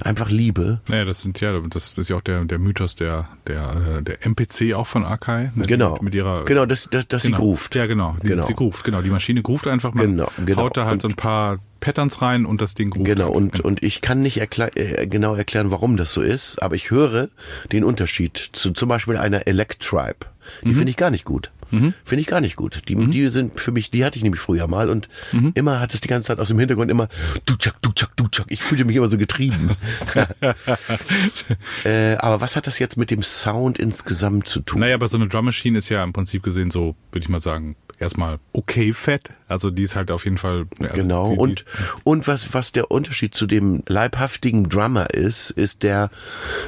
einfach 0.00 0.30
liebe. 0.30 0.80
Naja, 0.88 1.04
das 1.04 1.22
sind 1.22 1.40
ja, 1.40 1.52
das, 1.52 1.94
das 1.94 1.98
ist 1.98 2.08
ja 2.08 2.16
auch 2.16 2.22
der, 2.22 2.44
der 2.44 2.58
Mythos 2.58 2.96
der, 2.96 3.28
der, 3.46 3.98
äh, 3.98 4.02
der 4.02 4.26
MPC 4.26 4.74
auch 4.74 4.86
von 4.86 5.04
Akai. 5.04 5.52
Ne? 5.54 5.66
Genau. 5.66 5.98
Mit, 6.00 6.14
ihrer, 6.14 6.44
genau, 6.44 6.66
dass, 6.66 6.88
dass, 6.90 7.08
dass 7.08 7.22
genau. 7.22 7.36
sie 7.36 7.42
groovt. 7.42 7.74
Ja, 7.74 7.86
genau. 7.86 8.16
Die, 8.22 8.28
genau. 8.28 8.46
Sie 8.46 8.54
groovt, 8.54 8.84
genau. 8.84 9.02
Die 9.02 9.10
Maschine 9.10 9.42
groovt 9.42 9.66
einfach 9.66 9.94
mal. 9.94 10.06
Genau, 10.06 10.30
genau. 10.44 10.62
Haut 10.62 10.76
da 10.76 10.84
halt 10.84 10.94
und 10.94 11.02
so 11.02 11.08
ein 11.08 11.14
paar 11.14 11.58
Patterns 11.82 12.22
rein 12.22 12.46
und 12.46 12.62
das 12.62 12.74
Ding 12.74 12.90
groovt. 12.90 13.06
Genau, 13.06 13.26
halt. 13.26 13.36
und, 13.36 13.60
und 13.60 13.82
ich 13.82 14.00
kann 14.00 14.22
nicht 14.22 14.38
erklär, 14.38 14.70
äh, 14.76 15.06
genau 15.06 15.34
erklären, 15.34 15.70
warum 15.70 15.98
das 15.98 16.12
so 16.12 16.22
ist, 16.22 16.62
aber 16.62 16.76
ich 16.76 16.90
höre 16.90 17.28
den 17.72 17.84
Unterschied 17.84 18.50
zu 18.52 18.70
zum 18.70 18.88
Beispiel 18.88 19.16
einer 19.18 19.46
Electribe. 19.46 20.26
Die 20.62 20.68
mhm. 20.68 20.74
finde 20.74 20.90
ich 20.90 20.96
gar 20.96 21.10
nicht 21.10 21.24
gut. 21.24 21.50
Mhm. 21.70 21.94
Finde 22.04 22.20
ich 22.20 22.26
gar 22.26 22.40
nicht 22.40 22.56
gut. 22.56 22.82
Die, 22.88 22.96
mhm. 22.96 23.10
die 23.10 23.28
sind 23.28 23.58
für 23.58 23.72
mich, 23.72 23.90
die 23.90 24.04
hatte 24.04 24.18
ich 24.18 24.22
nämlich 24.22 24.40
früher 24.40 24.68
mal 24.68 24.90
und 24.90 25.08
mhm. 25.32 25.52
immer 25.54 25.80
hat 25.80 25.94
es 25.94 26.00
die 26.00 26.08
ganze 26.08 26.28
Zeit 26.28 26.38
aus 26.38 26.48
dem 26.48 26.58
Hintergrund 26.58 26.90
immer 26.90 27.08
du 27.46 27.56
tschak, 27.56 27.80
du 27.80 27.92
tschak, 27.92 28.16
du 28.16 28.28
tschak. 28.28 28.46
Ich 28.50 28.62
fühlte 28.62 28.84
mich 28.84 28.96
immer 28.96 29.08
so 29.08 29.16
getrieben. 29.16 29.70
äh, 31.84 32.16
aber 32.16 32.40
was 32.40 32.56
hat 32.56 32.66
das 32.66 32.78
jetzt 32.78 32.96
mit 32.96 33.10
dem 33.10 33.22
Sound 33.22 33.78
insgesamt 33.78 34.46
zu 34.46 34.60
tun? 34.60 34.80
Naja, 34.80 34.94
aber 34.94 35.08
so 35.08 35.16
eine 35.16 35.28
Drum 35.28 35.46
Machine 35.46 35.78
ist 35.78 35.88
ja 35.88 36.04
im 36.04 36.12
Prinzip 36.12 36.42
gesehen 36.42 36.70
so, 36.70 36.94
würde 37.10 37.24
ich 37.24 37.28
mal 37.28 37.40
sagen, 37.40 37.76
erstmal 38.02 38.38
okay 38.52 38.92
fett. 38.92 39.30
Also 39.48 39.70
die 39.70 39.84
ist 39.84 39.96
halt 39.96 40.10
auf 40.10 40.24
jeden 40.24 40.38
Fall. 40.38 40.66
Also 40.80 40.94
genau. 40.94 41.30
Die, 41.30 41.34
die 41.34 41.38
und 41.38 41.64
und 42.04 42.28
was 42.28 42.52
was 42.54 42.72
der 42.72 42.90
Unterschied 42.90 43.34
zu 43.34 43.46
dem 43.46 43.82
leibhaftigen 43.86 44.68
Drummer 44.68 45.10
ist, 45.10 45.50
ist 45.50 45.82
der, 45.82 46.10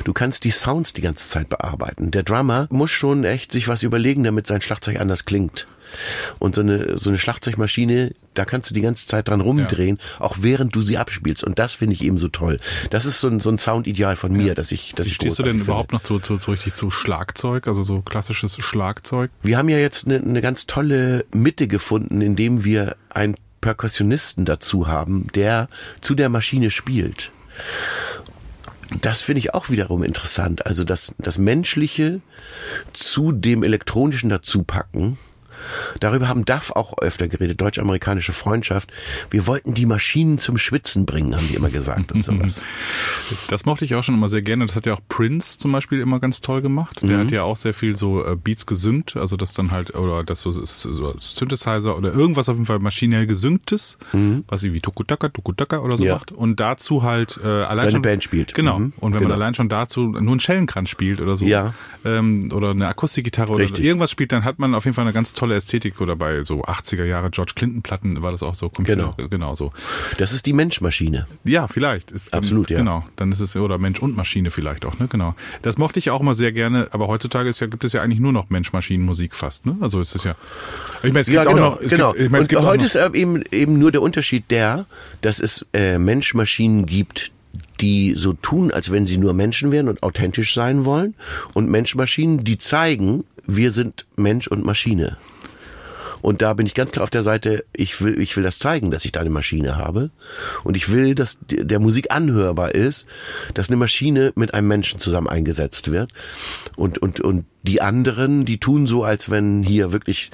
du 0.05 0.12
kannst 0.12 0.45
die 0.45 0.51
Sounds 0.51 0.93
die 0.93 1.03
ganze 1.03 1.28
Zeit 1.28 1.49
bearbeiten. 1.49 2.11
Der 2.11 2.22
Drummer 2.22 2.66
muss 2.70 2.91
schon 2.91 3.24
echt 3.24 3.53
sich 3.53 3.68
was 3.68 3.82
überlegen, 3.82 4.24
damit 4.24 4.47
sein 4.47 4.61
Schlagzeug 4.61 5.01
anders 5.01 5.24
klingt. 5.24 5.66
Und 6.39 6.55
so 6.55 6.61
eine, 6.61 6.99
so 6.99 7.11
eine 7.11 7.19
Schlagzeugmaschine, 7.19 8.13
da 8.35 8.45
kannst 8.45 8.71
du 8.71 8.75
die 8.75 8.81
ganze 8.81 9.07
Zeit 9.07 9.29
dran 9.29 9.41
rumdrehen, 9.41 9.99
ja. 9.99 10.25
auch 10.25 10.37
während 10.41 10.75
du 10.75 10.83
sie 10.83 10.99
abspielst. 10.99 11.45
Und 11.45 11.59
das 11.59 11.73
finde 11.73 11.95
ich 11.95 12.03
eben 12.03 12.19
so 12.19 12.29
toll. 12.29 12.59
Das 12.91 13.07
ist 13.07 13.21
so 13.21 13.29
ein, 13.29 13.41
so 13.41 13.51
ein 13.51 13.59
Soundideal 13.59 14.17
von 14.17 14.33
mir, 14.33 14.49
ja. 14.49 14.55
dass 14.55 14.73
ich, 14.73 14.95
dass 14.95 15.07
Wie 15.07 15.11
ich 15.11 15.17
stehst 15.17 15.39
du 15.39 15.43
denn 15.43 15.53
finde. 15.53 15.65
überhaupt 15.65 15.93
noch 15.93 16.03
zu, 16.03 16.19
zu, 16.19 16.39
zu 16.39 16.51
richtig 16.51 16.75
zu 16.75 16.91
Schlagzeug, 16.91 17.67
also 17.69 17.83
so 17.83 18.03
klassisches 18.03 18.57
Schlagzeug? 18.59 19.31
Wir 19.43 19.59
haben 19.59 19.69
ja 19.69 19.79
jetzt 19.79 20.07
eine, 20.07 20.19
eine 20.19 20.41
ganz 20.41 20.67
tolle 20.67 21.25
Mitte 21.33 21.69
gefunden, 21.69 22.21
indem 22.21 22.65
wir 22.65 22.97
einen 23.11 23.37
Perkussionisten 23.61 24.45
dazu 24.45 24.89
haben, 24.89 25.29
der 25.35 25.69
zu 26.01 26.15
der 26.15 26.29
Maschine 26.29 26.71
spielt. 26.71 27.31
Das 29.01 29.23
finde 29.23 29.39
ich 29.39 29.55
auch 29.55 29.71
wiederum 29.71 30.03
interessant. 30.03 30.67
Also 30.67 30.85
das, 30.85 31.15
das 31.19 31.39
Menschliche 31.39 32.21
zu 32.93 33.33
dem 33.33 33.63
Elektronischen 33.63 34.29
dazu 34.29 34.63
packen 34.63 35.19
Darüber 36.01 36.29
haben 36.29 36.45
DAF 36.45 36.71
auch 36.71 36.99
öfter 36.99 37.29
geredet, 37.29 37.61
deutsch-amerikanische 37.61 38.33
Freundschaft. 38.33 38.93
Wir 39.31 39.47
wollten 39.47 39.75
die 39.75 39.87
Maschinen 39.87 40.39
zum 40.39 40.59
Schwitzen 40.59 41.07
bringen, 41.07 41.35
haben 41.35 41.49
die 41.49 41.55
immer 41.55 41.71
gesagt 41.71 42.12
und 42.12 42.25
sowas. 42.25 42.65
Das 43.49 43.65
mochte 43.65 43.85
ich 43.85 43.95
auch 43.95 44.03
schon 44.03 44.15
immer 44.15 44.29
sehr 44.29 44.43
gerne. 44.43 44.67
Das 44.67 44.77
hat 44.77 44.87
ja 44.87 44.95
auch 44.95 45.01
Prince 45.09 45.59
zum 45.59 45.73
Beispiel 45.73 46.01
immer 46.01 46.21
ganz 46.21 46.41
toll 46.41 46.62
gemacht. 46.62 47.01
Der 47.03 47.17
mhm. 47.17 47.21
hat 47.23 47.31
ja 47.31 47.43
auch 47.43 47.57
sehr 47.57 47.75
viel 47.75 47.97
so 47.97 48.25
äh, 48.25 48.37
Beats 48.37 48.67
gesynkt, 48.67 49.17
also 49.17 49.37
das 49.37 49.55
dann 49.55 49.71
halt, 49.71 49.95
oder 49.95 50.25
das 50.25 50.41
so, 50.41 50.53
so 50.53 51.15
Synthesizer 51.19 51.97
oder 51.97 52.12
irgendwas 52.12 52.49
auf 52.49 52.57
jeden 52.57 52.67
Fall 52.67 52.79
maschinell 52.79 53.27
gesynktes, 53.27 53.99
mhm. 54.12 54.45
was 54.49 54.62
irgendwie 54.62 54.81
Tukutaka, 54.81 55.29
Tukutaka 55.29 55.79
oder 55.81 55.97
so 55.97 56.05
ja. 56.05 56.15
macht. 56.15 56.33
Und 56.33 56.61
dazu 56.61 57.03
halt 57.03 57.39
äh, 57.43 57.47
allein 57.47 57.81
Seine 57.81 57.93
schon, 57.93 58.03
Band 58.03 58.25
spielt. 58.25 58.55
Genau. 58.55 58.79
Mhm. 58.79 58.93
Und 58.99 59.12
wenn 59.12 59.21
genau. 59.21 59.31
man 59.31 59.43
allein 59.43 59.55
schon 59.55 59.69
dazu 59.69 60.09
nur 60.09 60.21
einen 60.21 60.41
Schellenkranz 60.41 60.91
spielt 60.91 61.21
oder 61.21 61.37
so, 61.37 61.45
ja. 61.45 61.75
ähm, 62.05 62.51
oder 62.53 62.71
eine 62.71 62.89
Akustikgitarre 62.89 63.53
oder 63.53 63.65
Richtig. 63.65 63.85
irgendwas 63.85 64.11
spielt, 64.11 64.33
dann 64.33 64.45
hat 64.45 64.59
man 64.59 64.75
auf 64.75 64.85
jeden 64.85 64.95
Fall 64.95 65.05
eine 65.05 65.12
ganz 65.12 65.33
tolle 65.33 65.54
Ästhetik. 65.55 66.01
Oder 66.01 66.17
bei 66.17 66.43
so 66.43 66.65
80er 66.65 67.05
Jahre 67.05 67.31
George 67.31 67.53
Clinton 67.55 67.83
Platten 67.83 68.23
war 68.23 68.31
das 68.31 68.43
auch 68.43 68.55
so. 68.55 68.69
Computer, 68.69 69.15
genau. 69.17 69.29
genau 69.29 69.55
so. 69.55 69.73
Das 70.19 70.33
ist 70.33 70.47
die 70.47 70.53
Menschmaschine. 70.53 71.27
Ja, 71.45 71.69
vielleicht. 71.69 72.11
Ist 72.11 72.33
dann, 72.33 72.39
Absolut, 72.39 72.71
ja. 72.71 72.79
Genau. 72.79 73.05
Dann 73.17 73.33
ist 73.33 73.41
es, 73.41 73.57
oder 73.57 73.79
Mensch 73.79 74.01
und 74.01 74.17
Maschine 74.17 74.51
vielleicht 74.51 74.85
auch, 74.85 74.99
ne? 74.99 75.09
Genau. 75.09 75.35
Das 75.63 75.79
mochte 75.79 75.99
ich 75.99 76.11
auch 76.11 76.21
immer 76.21 76.35
sehr 76.35 76.53
gerne, 76.53 76.89
aber 76.91 77.09
heutzutage 77.09 77.49
ist 77.49 77.61
ja, 77.61 77.67
gibt 77.67 77.85
es 77.85 77.93
ja 77.93 78.03
eigentlich 78.03 78.21
nur 78.21 78.33
noch 78.33 78.51
Mensch-Maschinen-Musik 78.51 79.35
fast, 79.35 79.67
ne? 79.67 79.77
Also 79.81 80.01
ist 80.01 80.15
es 80.15 80.25
ja. 80.25 80.35
Ich 81.03 81.13
meine, 81.13 81.21
es 81.21 81.27
gibt 81.27 81.37
ja, 81.37 81.45
genau, 81.45 81.53
auch 81.53 81.81
noch. 81.81 81.89
Genau. 81.89 82.13
Gibt, 82.13 82.33
ich 82.33 82.41
es 82.41 82.49
gibt 82.49 82.63
heute 82.63 82.85
ist 82.85 82.97
eben, 82.97 83.43
eben 83.51 83.79
nur 83.79 83.93
der 83.93 84.03
Unterschied 84.03 84.51
der, 84.51 84.87
dass 85.21 85.41
es 85.41 85.67
äh, 85.73 85.99
Mensch-Maschinen 85.99 86.87
gibt, 86.87 87.33
die 87.81 88.15
so 88.17 88.33
tun, 88.33 88.71
als 88.71 88.91
wenn 88.91 89.07
sie 89.07 89.19
nur 89.19 89.35
Menschen 89.35 89.71
wären 89.73 89.89
und 89.89 90.03
authentisch 90.03 90.55
sein 90.55 90.85
wollen, 90.85 91.15
und 91.53 91.71
Mensch-Maschinen, 91.71 92.45
die 92.45 92.59
zeigen, 92.59 93.25
wir 93.47 93.71
sind 93.71 94.07
Mensch 94.17 94.49
und 94.49 94.65
Maschine. 94.65 95.17
Und 96.25 96.41
da 96.41 96.55
bin 96.55 96.64
ich 96.64 96.72
ganz 96.72 96.91
klar 96.91 97.03
auf 97.03 97.11
der 97.11 97.22
Seite, 97.22 97.66
ich 97.75 98.01
will, 98.01 98.18
ich 98.18 98.35
will 98.35 98.45
das 98.45 98.59
zeigen, 98.59 98.91
dass 98.91 99.05
ich 99.05 99.12
da 99.12 99.20
eine 99.20 99.29
Maschine 99.29 99.77
habe. 99.77 100.11
Und 100.62 100.75
ich 100.75 100.91
will, 100.91 101.14
dass 101.14 101.37
der 101.51 101.79
Musik 101.81 102.14
anhörbar 102.14 102.75
ist, 102.75 103.07
dass 103.53 103.68
eine 103.68 103.77
Maschine 103.77 104.33
mit 104.35 104.55
einem 104.55 104.66
Menschen 104.66 104.99
zusammen 104.99 105.29
eingesetzt 105.29 105.91
wird. 105.91 106.12
Und, 106.77 106.97
und, 106.97 107.20
und 107.20 107.45
die 107.65 107.81
anderen, 107.81 108.45
die 108.45 108.59
tun 108.59 108.87
so, 108.87 109.05
als 109.05 109.31
wenn 109.31 109.62
hier 109.62 109.91
wirklich 109.93 110.31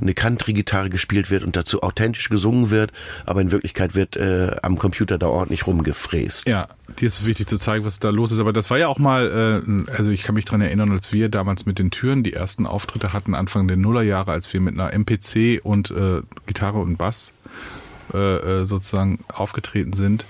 eine 0.00 0.14
Country-Gitarre 0.14 0.90
gespielt 0.90 1.30
wird 1.30 1.44
und 1.44 1.56
dazu 1.56 1.82
authentisch 1.82 2.28
gesungen 2.28 2.70
wird, 2.70 2.92
aber 3.24 3.40
in 3.40 3.52
Wirklichkeit 3.52 3.94
wird 3.94 4.16
äh, 4.16 4.56
am 4.62 4.78
Computer 4.78 5.16
da 5.16 5.28
ordentlich 5.28 5.66
rumgefräst. 5.66 6.48
Ja, 6.48 6.68
dir 6.98 7.06
ist 7.06 7.24
wichtig 7.24 7.46
zu 7.46 7.56
zeigen, 7.56 7.84
was 7.84 8.00
da 8.00 8.10
los 8.10 8.32
ist. 8.32 8.40
Aber 8.40 8.52
das 8.52 8.68
war 8.68 8.78
ja 8.78 8.88
auch 8.88 8.98
mal, 8.98 9.62
äh, 9.64 9.92
also 9.92 10.10
ich 10.10 10.24
kann 10.24 10.34
mich 10.34 10.44
dran 10.44 10.60
erinnern, 10.60 10.90
als 10.90 11.12
wir 11.12 11.28
damals 11.28 11.66
mit 11.66 11.78
den 11.78 11.90
Türen 11.90 12.24
die 12.24 12.32
ersten 12.32 12.66
Auftritte 12.66 13.12
hatten, 13.12 13.34
Anfang 13.34 13.68
der 13.68 13.76
Nullerjahre, 13.76 14.32
als 14.32 14.52
wir 14.52 14.60
mit 14.60 14.74
einer 14.74 14.92
MPC 14.92 15.60
und 15.62 15.90
äh, 15.90 16.22
Gitarre 16.46 16.78
und 16.78 16.96
Bass 16.96 17.32
äh, 18.12 18.62
äh, 18.62 18.66
sozusagen 18.66 19.20
aufgetreten 19.32 19.92
sind, 19.92 20.26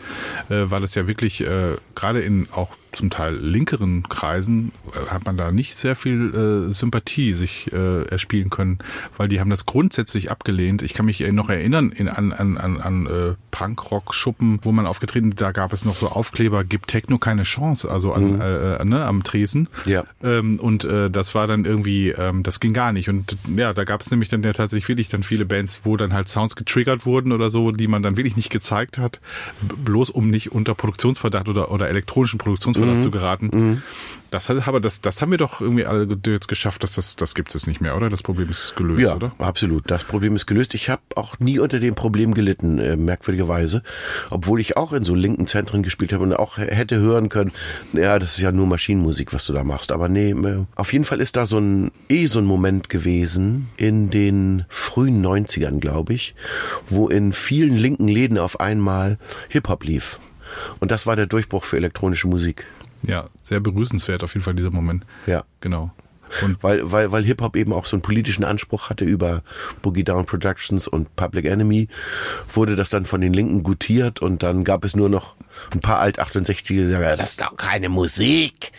äh, 0.50 0.70
war 0.70 0.80
das 0.80 0.94
ja 0.94 1.08
wirklich 1.08 1.40
äh, 1.40 1.76
gerade 1.94 2.20
in 2.20 2.46
auch 2.52 2.68
zum 2.92 3.10
Teil 3.10 3.34
linkeren 3.34 4.08
Kreisen 4.08 4.72
äh, 4.92 5.10
hat 5.10 5.24
man 5.24 5.36
da 5.36 5.50
nicht 5.50 5.74
sehr 5.74 5.96
viel 5.96 6.68
äh, 6.68 6.72
Sympathie 6.72 7.32
sich 7.32 7.72
äh, 7.72 8.02
erspielen 8.04 8.50
können, 8.50 8.78
weil 9.16 9.28
die 9.28 9.40
haben 9.40 9.50
das 9.50 9.66
grundsätzlich 9.66 10.30
abgelehnt. 10.30 10.82
Ich 10.82 10.94
kann 10.94 11.06
mich 11.06 11.20
noch 11.20 11.48
erinnern 11.48 11.90
in, 11.90 12.08
an, 12.08 12.32
an, 12.32 12.56
an, 12.56 12.80
an 12.80 13.06
äh, 13.06 13.34
Punkrock-Schuppen, 13.50 14.60
wo 14.62 14.72
man 14.72 14.86
aufgetreten 14.86 15.32
da 15.36 15.52
gab 15.52 15.72
es 15.72 15.84
noch 15.84 15.96
so 15.96 16.08
Aufkleber, 16.08 16.64
gibt 16.64 16.88
Techno 16.88 17.18
keine 17.18 17.44
Chance, 17.44 17.90
also 17.90 18.12
an, 18.12 18.34
mhm. 18.34 18.40
äh, 18.40 18.74
äh, 18.76 18.84
ne, 18.84 19.04
am 19.04 19.22
Tresen. 19.22 19.68
Ja. 19.86 20.04
Ähm, 20.22 20.58
und 20.60 20.84
äh, 20.84 21.10
das 21.10 21.34
war 21.34 21.46
dann 21.46 21.64
irgendwie, 21.64 22.10
ähm, 22.10 22.42
das 22.42 22.60
ging 22.60 22.72
gar 22.72 22.92
nicht. 22.92 23.08
Und 23.08 23.36
ja, 23.56 23.72
da 23.72 23.84
gab 23.84 24.00
es 24.00 24.10
nämlich 24.10 24.28
dann 24.28 24.42
ja 24.42 24.52
tatsächlich 24.52 24.88
wirklich 24.88 25.08
dann 25.08 25.22
viele 25.22 25.44
Bands, 25.44 25.80
wo 25.84 25.96
dann 25.96 26.12
halt 26.12 26.28
Sounds 26.28 26.56
getriggert 26.56 27.06
wurden 27.06 27.32
oder 27.32 27.50
so, 27.50 27.72
die 27.72 27.88
man 27.88 28.02
dann 28.02 28.16
wirklich 28.16 28.36
nicht 28.36 28.50
gezeigt 28.50 28.98
hat, 28.98 29.20
bloß 29.60 30.10
um 30.10 30.28
nicht 30.28 30.52
unter 30.52 30.74
Produktionsverdacht 30.74 31.48
oder, 31.48 31.70
oder 31.70 31.88
elektronischen 31.88 32.38
Produktionsverdacht 32.38 32.81
Verdacht 32.82 32.98
mhm. 32.98 33.02
zu 33.02 33.10
geraten. 33.10 33.50
Mhm. 33.52 33.82
Das, 34.32 34.48
aber 34.48 34.80
das, 34.80 35.02
das 35.02 35.20
haben 35.20 35.30
wir 35.30 35.36
doch 35.36 35.60
irgendwie 35.60 35.84
alle 35.84 36.08
jetzt 36.26 36.48
geschafft, 36.48 36.82
dass 36.82 36.94
das, 36.94 37.16
das 37.16 37.34
gibt 37.34 37.54
es 37.54 37.66
nicht 37.66 37.82
mehr, 37.82 37.94
oder? 37.94 38.08
Das 38.08 38.22
Problem 38.22 38.48
ist 38.48 38.74
gelöst, 38.76 39.02
ja, 39.02 39.14
oder? 39.14 39.32
absolut. 39.38 39.90
Das 39.90 40.04
Problem 40.04 40.34
ist 40.36 40.46
gelöst. 40.46 40.72
Ich 40.72 40.88
habe 40.88 41.02
auch 41.16 41.38
nie 41.38 41.58
unter 41.58 41.78
dem 41.80 41.94
Problem 41.94 42.32
gelitten, 42.32 42.78
äh, 42.78 42.96
merkwürdigerweise. 42.96 43.82
Obwohl 44.30 44.58
ich 44.58 44.78
auch 44.78 44.94
in 44.94 45.04
so 45.04 45.14
linken 45.14 45.46
Zentren 45.46 45.82
gespielt 45.82 46.14
habe 46.14 46.24
und 46.24 46.32
auch 46.32 46.56
hätte 46.56 46.98
hören 46.98 47.28
können, 47.28 47.52
ja, 47.92 48.18
das 48.18 48.38
ist 48.38 48.42
ja 48.42 48.52
nur 48.52 48.66
Maschinenmusik, 48.66 49.34
was 49.34 49.44
du 49.44 49.52
da 49.52 49.64
machst. 49.64 49.92
Aber 49.92 50.08
nee, 50.08 50.34
auf 50.76 50.94
jeden 50.94 51.04
Fall 51.04 51.20
ist 51.20 51.36
da 51.36 51.44
so 51.44 51.58
ein, 51.58 51.90
eh 52.08 52.24
so 52.24 52.38
ein 52.38 52.46
Moment 52.46 52.88
gewesen 52.88 53.68
in 53.76 54.08
den 54.08 54.64
frühen 54.70 55.22
90ern, 55.22 55.78
glaube 55.78 56.14
ich, 56.14 56.34
wo 56.88 57.08
in 57.08 57.34
vielen 57.34 57.76
linken 57.76 58.08
Läden 58.08 58.38
auf 58.38 58.60
einmal 58.60 59.18
Hip-Hop 59.50 59.84
lief. 59.84 60.20
Und 60.80 60.90
das 60.90 61.06
war 61.06 61.16
der 61.16 61.26
Durchbruch 61.26 61.64
für 61.64 61.76
elektronische 61.76 62.28
Musik. 62.28 62.66
Ja, 63.06 63.28
sehr 63.42 63.60
begrüßenswert 63.60 64.22
auf 64.22 64.34
jeden 64.34 64.44
Fall 64.44 64.54
dieser 64.54 64.70
Moment. 64.70 65.04
Ja. 65.26 65.44
Genau. 65.60 65.90
Und 66.40 66.62
weil, 66.62 66.90
weil, 66.90 67.12
weil 67.12 67.24
Hip-Hop 67.24 67.56
eben 67.56 67.72
auch 67.72 67.84
so 67.84 67.96
einen 67.96 68.02
politischen 68.02 68.44
Anspruch 68.44 68.88
hatte 68.88 69.04
über 69.04 69.42
Boogie 69.82 70.04
Down 70.04 70.24
Productions 70.24 70.88
und 70.88 71.14
Public 71.14 71.44
Enemy, 71.44 71.88
wurde 72.50 72.74
das 72.74 72.88
dann 72.88 73.04
von 73.04 73.20
den 73.20 73.34
Linken 73.34 73.62
gutiert 73.62 74.22
und 74.22 74.42
dann 74.42 74.64
gab 74.64 74.84
es 74.84 74.96
nur 74.96 75.10
noch 75.10 75.34
ein 75.72 75.80
paar 75.80 75.98
Alt-68er, 75.98 76.68
die 76.68 76.86
sagen, 76.86 77.18
das 77.18 77.30
ist 77.30 77.40
doch 77.40 77.56
keine 77.56 77.90
Musik. 77.90 78.72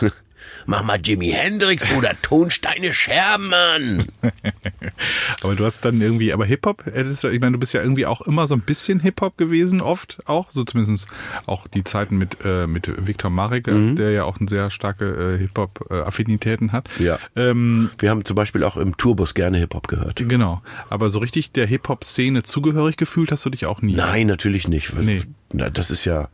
Mach 0.66 0.82
mal 0.82 0.98
Jimi 1.00 1.30
Hendrix 1.30 1.90
oder 1.96 2.12
Tonsteine 2.22 2.92
Scherben 2.92 3.54
an. 3.54 4.04
aber 5.42 5.54
du 5.54 5.64
hast 5.64 5.84
dann 5.84 6.00
irgendwie, 6.00 6.32
aber 6.32 6.44
Hip-Hop, 6.44 6.84
ich 6.86 7.40
meine, 7.40 7.52
du 7.52 7.58
bist 7.58 7.72
ja 7.72 7.82
irgendwie 7.82 8.06
auch 8.06 8.20
immer 8.22 8.48
so 8.48 8.54
ein 8.54 8.62
bisschen 8.62 9.00
Hip-Hop 9.00 9.38
gewesen, 9.38 9.80
oft 9.80 10.18
auch, 10.26 10.50
so 10.50 10.64
zumindest 10.64 11.08
auch 11.46 11.68
die 11.68 11.84
Zeiten 11.84 12.18
mit, 12.18 12.38
äh, 12.44 12.66
mit 12.66 12.90
Viktor 13.06 13.30
Marek, 13.30 13.68
mhm. 13.68 13.96
der 13.96 14.10
ja 14.10 14.24
auch 14.24 14.40
eine 14.40 14.48
sehr 14.48 14.70
starke 14.70 15.36
äh, 15.36 15.38
Hip-Hop-Affinitäten 15.38 16.72
hat. 16.72 16.88
Ja. 16.98 17.18
Ähm, 17.36 17.90
Wir 17.98 18.10
haben 18.10 18.24
zum 18.24 18.34
Beispiel 18.34 18.64
auch 18.64 18.76
im 18.76 18.96
Tourbus 18.96 19.34
gerne 19.34 19.58
Hip-Hop 19.58 19.86
gehört. 19.86 20.24
Genau. 20.28 20.62
Aber 20.90 21.10
so 21.10 21.20
richtig 21.20 21.52
der 21.52 21.66
Hip-Hop-Szene 21.66 22.42
zugehörig 22.42 22.96
gefühlt 22.96 23.30
hast 23.30 23.44
du 23.44 23.50
dich 23.50 23.66
auch 23.66 23.82
nie. 23.82 23.94
Nein, 23.94 24.26
natürlich 24.26 24.66
nicht. 24.66 24.92
Nee. 24.98 25.22
Na, 25.52 25.70
das 25.70 25.92
ist 25.92 26.04
ja, 26.04 26.28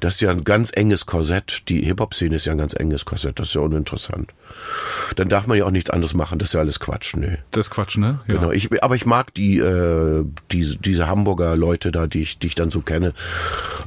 das 0.00 0.16
ist 0.16 0.20
ja 0.22 0.30
ein 0.30 0.42
ganz 0.42 0.70
enges 0.74 1.06
Korsett. 1.06 1.68
Die 1.68 1.82
Hip-Hop-Szene 1.82 2.34
ist 2.34 2.46
ja 2.46 2.52
ein 2.52 2.58
ganz 2.58 2.74
enges 2.74 3.04
Korsett. 3.04 3.38
Das 3.38 3.48
ist 3.48 3.54
ja 3.54 3.60
uninteressant. 3.60 4.32
Dann 5.14 5.28
darf 5.28 5.46
man 5.46 5.56
ja 5.56 5.64
auch 5.64 5.70
nichts 5.70 5.90
anderes 5.90 6.14
machen. 6.14 6.40
Das 6.40 6.48
ist 6.48 6.54
ja 6.54 6.60
alles 6.60 6.80
Quatsch. 6.80 7.14
Nö. 7.14 7.36
Das 7.52 7.68
ist 7.68 7.70
Quatsch, 7.70 7.96
ne? 7.96 8.20
Ja. 8.26 8.34
Genau. 8.34 8.50
Ich, 8.50 8.82
aber 8.82 8.96
ich 8.96 9.06
mag 9.06 9.32
die, 9.34 9.58
äh, 9.58 10.24
diese, 10.50 10.78
diese 10.78 11.06
Hamburger 11.06 11.56
Leute 11.56 11.92
da, 11.92 12.08
die 12.08 12.22
ich, 12.22 12.40
die 12.40 12.48
ich 12.48 12.54
dann 12.56 12.70
so 12.70 12.80
kenne. 12.80 13.12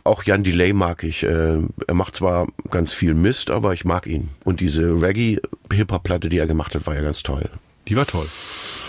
Auch 0.06 0.24
Jan 0.24 0.44
Delay 0.44 0.72
mag 0.72 1.04
ich. 1.04 1.24
Äh, 1.24 1.58
er 1.88 1.94
macht 1.94 2.16
zwar 2.16 2.48
ganz 2.72 2.94
viel 2.94 3.14
Mist, 3.16 3.52
aber 3.52 3.74
ich 3.74 3.84
mag 3.84 4.08
ihn. 4.08 4.30
Und 4.46 4.62
diese 4.62 5.02
Reggae-Hip-Hop-Platte, 5.02 6.30
die 6.30 6.38
er 6.38 6.48
gemacht 6.48 6.74
hat, 6.74 6.88
war 6.88 6.96
ja 6.96 7.02
ganz 7.02 7.22
toll. 7.22 7.50
Die 7.90 7.96
war 7.96 8.06
toll. 8.06 8.28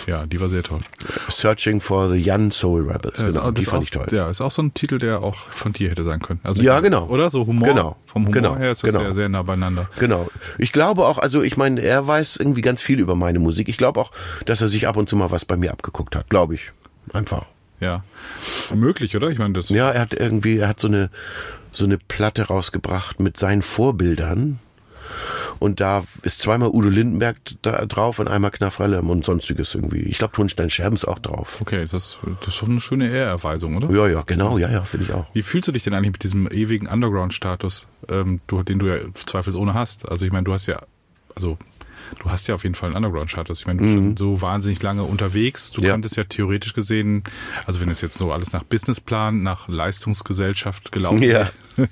Ja, 0.07 0.25
die 0.25 0.39
war 0.39 0.49
sehr 0.49 0.63
toll. 0.63 0.79
Searching 1.27 1.79
for 1.79 2.09
the 2.09 2.21
Young 2.23 2.51
Soul 2.51 2.89
Rebels. 2.89 3.19
genau, 3.19 3.41
auch, 3.41 3.51
die 3.51 3.63
fand 3.63 3.79
auch, 3.79 3.83
ich 3.83 3.91
toll. 3.91 4.07
Ja, 4.11 4.29
ist 4.29 4.41
auch 4.41 4.51
so 4.51 4.61
ein 4.61 4.73
Titel, 4.73 4.99
der 4.99 5.21
auch 5.21 5.35
von 5.35 5.73
dir 5.73 5.89
hätte 5.89 6.03
sein 6.03 6.21
können. 6.21 6.39
Also 6.43 6.63
ja, 6.63 6.79
genau. 6.79 7.05
Oder 7.07 7.29
so 7.29 7.45
Humor. 7.45 7.67
Genau. 7.67 7.97
Vom 8.05 8.23
Humor 8.23 8.33
genau. 8.33 8.57
her 8.57 8.71
ist 8.71 8.83
das 8.83 8.91
genau. 8.91 9.03
ja 9.03 9.13
sehr 9.13 9.29
nah 9.29 9.43
beieinander. 9.43 9.89
Genau. 9.99 10.29
Ich 10.57 10.71
glaube 10.71 11.05
auch, 11.05 11.17
also 11.17 11.41
ich 11.41 11.57
meine, 11.57 11.81
er 11.81 12.05
weiß 12.05 12.37
irgendwie 12.37 12.61
ganz 12.61 12.81
viel 12.81 12.99
über 12.99 13.15
meine 13.15 13.39
Musik. 13.39 13.69
Ich 13.69 13.77
glaube 13.77 13.99
auch, 13.99 14.11
dass 14.45 14.61
er 14.61 14.67
sich 14.67 14.87
ab 14.87 14.97
und 14.97 15.09
zu 15.09 15.15
mal 15.15 15.31
was 15.31 15.45
bei 15.45 15.57
mir 15.57 15.71
abgeguckt 15.71 16.15
hat. 16.15 16.29
Glaube 16.29 16.55
ich. 16.55 16.71
Einfach. 17.13 17.45
Ja. 17.79 18.03
Möglich, 18.73 19.15
oder? 19.15 19.29
Ich 19.29 19.39
meine, 19.39 19.53
das. 19.53 19.69
Ja, 19.69 19.91
er 19.91 20.01
hat 20.01 20.13
irgendwie, 20.13 20.57
er 20.57 20.67
hat 20.67 20.79
so 20.79 20.87
eine, 20.87 21.09
so 21.71 21.85
eine 21.85 21.97
Platte 21.97 22.43
rausgebracht 22.43 23.19
mit 23.19 23.37
seinen 23.37 23.61
Vorbildern 23.61 24.59
und 25.61 25.79
da 25.79 26.03
ist 26.23 26.39
zweimal 26.39 26.69
Udo 26.69 26.89
Lindenberg 26.89 27.37
da 27.61 27.85
drauf 27.85 28.17
und 28.17 28.27
einmal 28.27 28.49
Knafrellem 28.49 29.11
und 29.11 29.23
sonstiges 29.23 29.75
irgendwie. 29.75 29.99
Ich 29.99 30.17
glaube, 30.17 30.33
Tonstein 30.33 30.71
Scherben 30.71 30.95
ist 30.95 31.05
auch 31.05 31.19
drauf. 31.19 31.61
Okay, 31.61 31.81
das, 31.81 31.91
das 31.91 32.47
ist 32.47 32.55
schon 32.55 32.71
eine 32.71 32.81
schöne 32.81 33.07
Ehrerweisung, 33.09 33.77
oder? 33.77 33.91
Ja, 33.91 34.07
ja, 34.07 34.23
genau, 34.25 34.57
ja, 34.57 34.71
ja, 34.71 34.81
finde 34.81 35.05
ich 35.05 35.13
auch. 35.13 35.27
Wie 35.33 35.43
fühlst 35.43 35.67
du 35.67 35.71
dich 35.71 35.83
denn 35.83 35.93
eigentlich 35.93 36.13
mit 36.13 36.23
diesem 36.23 36.47
ewigen 36.47 36.87
Underground-Status, 36.87 37.87
ähm, 38.09 38.41
du, 38.47 38.63
den 38.63 38.79
du 38.79 38.87
ja 38.87 38.97
zweifelsohne 39.13 39.75
hast? 39.75 40.09
Also 40.09 40.25
ich 40.25 40.31
meine, 40.31 40.45
du 40.45 40.53
hast 40.53 40.65
ja, 40.65 40.81
also 41.35 41.59
du 42.19 42.29
hast 42.29 42.47
ja 42.47 42.55
auf 42.55 42.63
jeden 42.63 42.75
Fall 42.75 42.87
einen 42.87 42.97
Underground-Status. 42.97 43.61
Ich 43.61 43.67
meine, 43.67 43.79
du 43.79 43.85
bist 43.85 43.97
mhm. 43.97 44.17
so 44.17 44.41
wahnsinnig 44.41 44.81
lange 44.81 45.03
unterwegs. 45.03 45.71
Du 45.71 45.83
ja. 45.83 45.91
könntest 45.91 46.17
ja 46.17 46.23
theoretisch 46.23 46.73
gesehen, 46.73 47.23
also 47.65 47.81
wenn 47.81 47.89
es 47.89 48.01
jetzt 48.01 48.17
so 48.17 48.31
alles 48.31 48.51
nach 48.51 48.63
Businessplan, 48.63 49.41
nach 49.43 49.67
Leistungsgesellschaft 49.67 50.91
gelaufen 50.91 51.21
ja. 51.23 51.49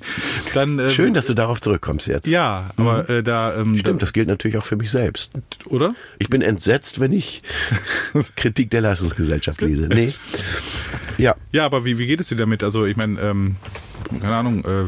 dann 0.53 0.80
äh, 0.80 0.89
schön, 0.89 1.13
dass 1.13 1.28
du 1.28 1.34
darauf 1.34 1.61
zurückkommst 1.61 2.07
jetzt. 2.07 2.28
Ja, 2.28 2.72
aber 2.78 3.03
mhm. 3.07 3.15
äh, 3.15 3.24
da 3.24 3.55
ähm, 3.55 3.78
stimmt, 3.78 4.01
da, 4.01 4.05
das 4.05 4.13
gilt 4.13 4.28
natürlich 4.28 4.57
auch 4.57 4.65
für 4.65 4.76
mich 4.76 4.91
selbst, 4.91 5.32
oder? 5.65 5.95
Ich 6.17 6.30
bin 6.30 6.41
entsetzt, 6.41 6.99
wenn 6.99 7.13
ich 7.13 7.41
Kritik 8.36 8.70
der 8.70 8.82
Leistungsgesellschaft 8.82 9.61
lese. 9.61 9.88
Nee. 9.88 10.13
Ja. 11.17 11.36
Ja, 11.51 11.65
aber 11.65 11.86
wie 11.86 11.97
wie 11.97 12.07
geht 12.07 12.22
es 12.22 12.28
dir 12.28 12.36
damit? 12.36 12.63
Also 12.63 12.86
ich 12.86 12.97
meine, 12.97 13.20
ähm, 13.20 13.55
keine 14.22 14.36
Ahnung. 14.36 14.65
Äh, 14.65 14.88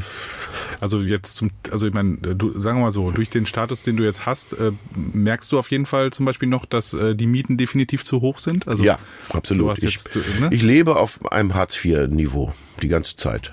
Also 0.82 1.00
jetzt 1.02 1.36
zum, 1.36 1.52
also 1.70 1.86
ich 1.86 1.94
meine, 1.94 2.18
du, 2.18 2.60
sagen 2.60 2.80
wir 2.80 2.86
mal 2.86 2.92
so, 2.92 3.12
durch 3.12 3.30
den 3.30 3.46
Status, 3.46 3.84
den 3.84 3.98
du 3.98 4.04
jetzt 4.04 4.26
hast, 4.26 4.54
äh, 4.54 4.72
merkst 5.14 5.52
du 5.52 5.60
auf 5.60 5.70
jeden 5.70 5.86
Fall 5.86 6.12
zum 6.12 6.26
Beispiel 6.26 6.50
noch, 6.50 6.66
dass 6.66 6.94
äh, 6.94 7.16
die 7.16 7.28
Mieten 7.28 7.56
definitiv 7.56 8.04
zu 8.04 8.20
hoch 8.22 8.40
sind? 8.40 8.68
Also 8.68 8.84
ja, 8.84 8.98
absolut. 9.30 9.78
Ich, 9.78 9.94
jetzt, 9.94 10.16
ne? 10.16 10.50
ich 10.52 10.64
lebe 10.64 10.96
auf 10.96 11.32
einem 11.32 11.54
Hartz-IV-Niveau 11.54 12.52
die 12.82 12.88
ganze 12.88 13.16
Zeit. 13.16 13.52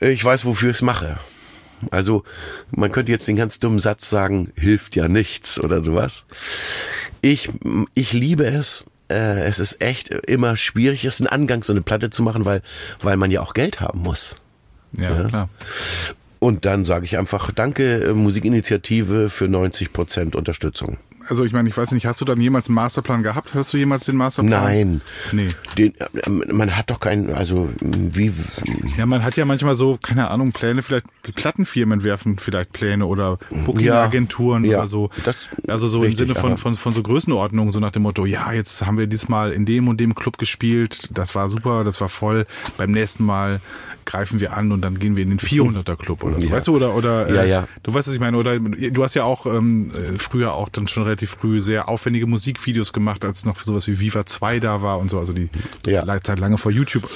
Ich 0.00 0.22
weiß, 0.22 0.44
wofür 0.44 0.68
ich 0.68 0.76
es 0.76 0.82
mache. 0.82 1.18
Also 1.90 2.24
man 2.72 2.92
könnte 2.92 3.10
jetzt 3.10 3.26
den 3.26 3.36
ganz 3.36 3.58
dummen 3.58 3.78
Satz 3.78 4.10
sagen, 4.10 4.52
hilft 4.54 4.96
ja 4.96 5.08
nichts 5.08 5.58
oder 5.58 5.82
sowas. 5.82 6.26
Ich, 7.22 7.48
ich 7.94 8.12
liebe 8.12 8.44
es. 8.44 8.84
Äh, 9.08 9.46
es 9.46 9.60
ist 9.60 9.80
echt 9.80 10.10
immer 10.10 10.56
schwierig, 10.56 11.06
es 11.06 11.14
ist 11.14 11.20
ein 11.20 11.26
Angang, 11.26 11.62
so 11.62 11.72
eine 11.72 11.80
Platte 11.80 12.10
zu 12.10 12.22
machen, 12.22 12.44
weil, 12.44 12.60
weil 13.00 13.16
man 13.16 13.30
ja 13.30 13.40
auch 13.40 13.54
Geld 13.54 13.80
haben 13.80 14.00
muss. 14.00 14.42
Ja, 14.98 15.14
ja. 15.14 15.28
klar. 15.28 15.48
Und 16.38 16.64
dann 16.64 16.84
sage 16.84 17.06
ich 17.06 17.18
einfach 17.18 17.50
Danke, 17.50 18.04
äh, 18.04 18.14
Musikinitiative 18.14 19.30
für 19.30 19.48
90 19.48 19.92
Prozent 19.92 20.36
Unterstützung 20.36 20.98
also 21.28 21.44
ich 21.44 21.52
meine, 21.52 21.68
ich 21.68 21.76
weiß 21.76 21.92
nicht, 21.92 22.06
hast 22.06 22.20
du 22.20 22.24
dann 22.24 22.40
jemals 22.40 22.68
einen 22.68 22.76
Masterplan 22.76 23.22
gehabt? 23.22 23.54
Hast 23.54 23.72
du 23.72 23.76
jemals 23.76 24.04
den 24.04 24.16
Masterplan? 24.16 24.62
Nein. 24.62 25.00
Nee. 25.32 25.48
Den, 25.76 25.92
man 26.52 26.76
hat 26.76 26.90
doch 26.90 27.00
keinen, 27.00 27.32
also 27.32 27.68
wie. 27.80 28.32
Ja, 28.96 29.06
man 29.06 29.24
hat 29.24 29.36
ja 29.36 29.44
manchmal 29.44 29.76
so, 29.76 29.98
keine 30.00 30.30
Ahnung, 30.30 30.52
Pläne, 30.52 30.82
vielleicht 30.82 31.06
Plattenfirmen 31.22 32.04
werfen 32.04 32.38
vielleicht 32.38 32.72
Pläne 32.72 33.06
oder 33.06 33.38
Booking-Agenturen 33.64 34.64
ja, 34.64 34.72
ja, 34.72 34.78
oder 34.78 34.88
so. 34.88 35.10
Das 35.24 35.48
also 35.66 35.88
so 35.88 36.00
richtig, 36.00 36.20
im 36.20 36.28
Sinne 36.28 36.40
von, 36.40 36.56
von, 36.58 36.74
von 36.74 36.92
so 36.92 37.02
Größenordnungen, 37.02 37.72
so 37.72 37.80
nach 37.80 37.90
dem 37.90 38.02
Motto, 38.02 38.26
ja, 38.26 38.52
jetzt 38.52 38.86
haben 38.86 38.98
wir 38.98 39.06
diesmal 39.06 39.52
in 39.52 39.66
dem 39.66 39.88
und 39.88 39.98
dem 39.98 40.14
Club 40.14 40.38
gespielt, 40.38 41.08
das 41.12 41.34
war 41.34 41.48
super, 41.48 41.84
das 41.84 42.00
war 42.00 42.08
voll. 42.08 42.46
Beim 42.76 42.92
nächsten 42.92 43.24
Mal 43.24 43.60
greifen 44.06 44.40
wir 44.40 44.56
an 44.56 44.72
und 44.72 44.80
dann 44.80 44.98
gehen 44.98 45.16
wir 45.16 45.22
in 45.22 45.30
den 45.30 45.38
400er 45.38 45.96
Club 45.96 46.24
oder 46.24 46.40
so, 46.40 46.46
ja. 46.46 46.52
weißt 46.52 46.68
du? 46.68 46.76
Oder, 46.76 46.94
oder 46.94 47.32
ja, 47.34 47.44
ja. 47.44 47.68
du 47.82 47.92
weißt, 47.92 48.08
was 48.08 48.14
ich 48.14 48.20
meine. 48.20 48.38
Oder 48.38 48.58
du 48.58 49.04
hast 49.04 49.14
ja 49.14 49.24
auch 49.24 49.46
ähm, 49.46 49.90
äh, 49.94 50.18
früher 50.18 50.54
auch 50.54 50.68
dann 50.68 50.88
schon 50.88 51.02
relativ 51.02 51.30
früh 51.30 51.60
sehr 51.60 51.88
aufwendige 51.88 52.26
Musikvideos 52.26 52.92
gemacht, 52.92 53.24
als 53.24 53.44
noch 53.44 53.60
sowas 53.60 53.86
wie 53.86 54.00
Viva 54.00 54.24
2 54.24 54.60
da 54.60 54.80
war 54.80 54.98
und 54.98 55.10
so. 55.10 55.18
Also 55.18 55.32
die 55.32 55.50
ja. 55.86 56.04
Zeit 56.22 56.38
lange 56.38 56.56
vor 56.56 56.72
YouTube, 56.72 57.08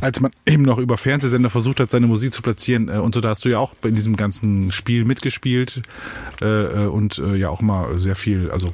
als 0.00 0.20
man 0.20 0.32
eben 0.46 0.62
noch 0.62 0.78
über 0.78 0.98
Fernsehsender 0.98 1.50
versucht 1.50 1.78
hat, 1.78 1.90
seine 1.90 2.06
Musik 2.06 2.32
zu 2.32 2.42
platzieren 2.42 2.88
äh, 2.88 2.98
und 2.98 3.14
so. 3.14 3.20
Da 3.20 3.28
hast 3.28 3.44
du 3.44 3.48
ja 3.50 3.58
auch 3.58 3.74
in 3.84 3.94
diesem 3.94 4.16
ganzen 4.16 4.72
Spiel 4.72 5.04
mitgespielt 5.04 5.82
äh, 6.40 6.46
äh 6.46 6.86
und 6.86 7.18
äh, 7.18 7.36
ja 7.36 7.50
auch 7.50 7.60
mal 7.60 7.98
sehr 7.98 8.16
viel, 8.16 8.50
also 8.50 8.72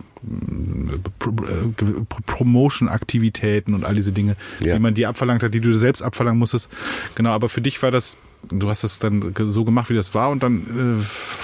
Promotion-Aktivitäten 2.27 3.75
und 3.75 3.85
all 3.85 3.95
diese 3.95 4.13
Dinge, 4.13 4.37
ja. 4.61 4.75
die 4.75 4.81
man 4.81 4.95
dir 4.95 5.09
abverlangt 5.09 5.43
hat, 5.43 5.55
die 5.55 5.61
du 5.61 5.75
selbst 5.75 6.03
abverlangen 6.03 6.39
musstest. 6.39 6.69
Genau, 7.15 7.31
aber 7.31 7.49
für 7.49 7.61
dich 7.61 7.83
war 7.83 7.91
das, 7.91 8.17
du 8.51 8.69
hast 8.69 8.85
es 8.85 8.99
dann 8.99 9.35
so 9.37 9.65
gemacht, 9.65 9.91
wie 9.91 9.95
das 9.95 10.15
war 10.15 10.31
und 10.31 10.43
dann, 10.43 11.01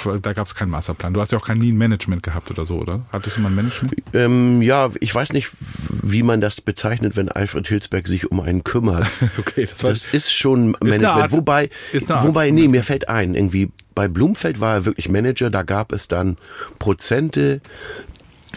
äh, 0.06 0.18
da 0.20 0.32
gab 0.32 0.46
es 0.46 0.54
keinen 0.54 0.70
Masterplan. 0.70 1.14
Du 1.14 1.20
hast 1.20 1.32
ja 1.32 1.38
auch 1.38 1.46
kein 1.46 1.60
Lean-Management 1.60 2.22
gehabt 2.22 2.50
oder 2.50 2.64
so, 2.64 2.78
oder? 2.78 3.02
Hattest 3.12 3.36
du 3.36 3.40
mal 3.40 3.48
ein 3.48 3.54
Management? 3.54 3.94
Ähm, 4.14 4.62
ja, 4.62 4.90
ich 5.00 5.14
weiß 5.14 5.32
nicht, 5.32 5.50
wie 6.02 6.22
man 6.22 6.40
das 6.40 6.60
bezeichnet, 6.60 7.16
wenn 7.16 7.28
Alfred 7.28 7.66
Hilsberg 7.66 8.08
sich 8.08 8.30
um 8.30 8.40
einen 8.40 8.64
kümmert. 8.64 9.06
okay, 9.38 9.68
das, 9.70 9.80
das 9.80 10.04
ist 10.12 10.32
schon 10.32 10.76
Management. 10.82 11.04
Art, 11.04 11.32
wobei, 11.32 11.70
wobei, 11.92 12.50
nee, 12.50 12.68
mir 12.68 12.82
fällt 12.82 13.08
ein, 13.08 13.34
irgendwie 13.34 13.70
bei 13.94 14.08
Blumfeld 14.08 14.60
war 14.60 14.74
er 14.74 14.84
wirklich 14.84 15.08
Manager, 15.08 15.50
da 15.50 15.62
gab 15.62 15.92
es 15.92 16.08
dann 16.08 16.38
Prozente, 16.78 17.60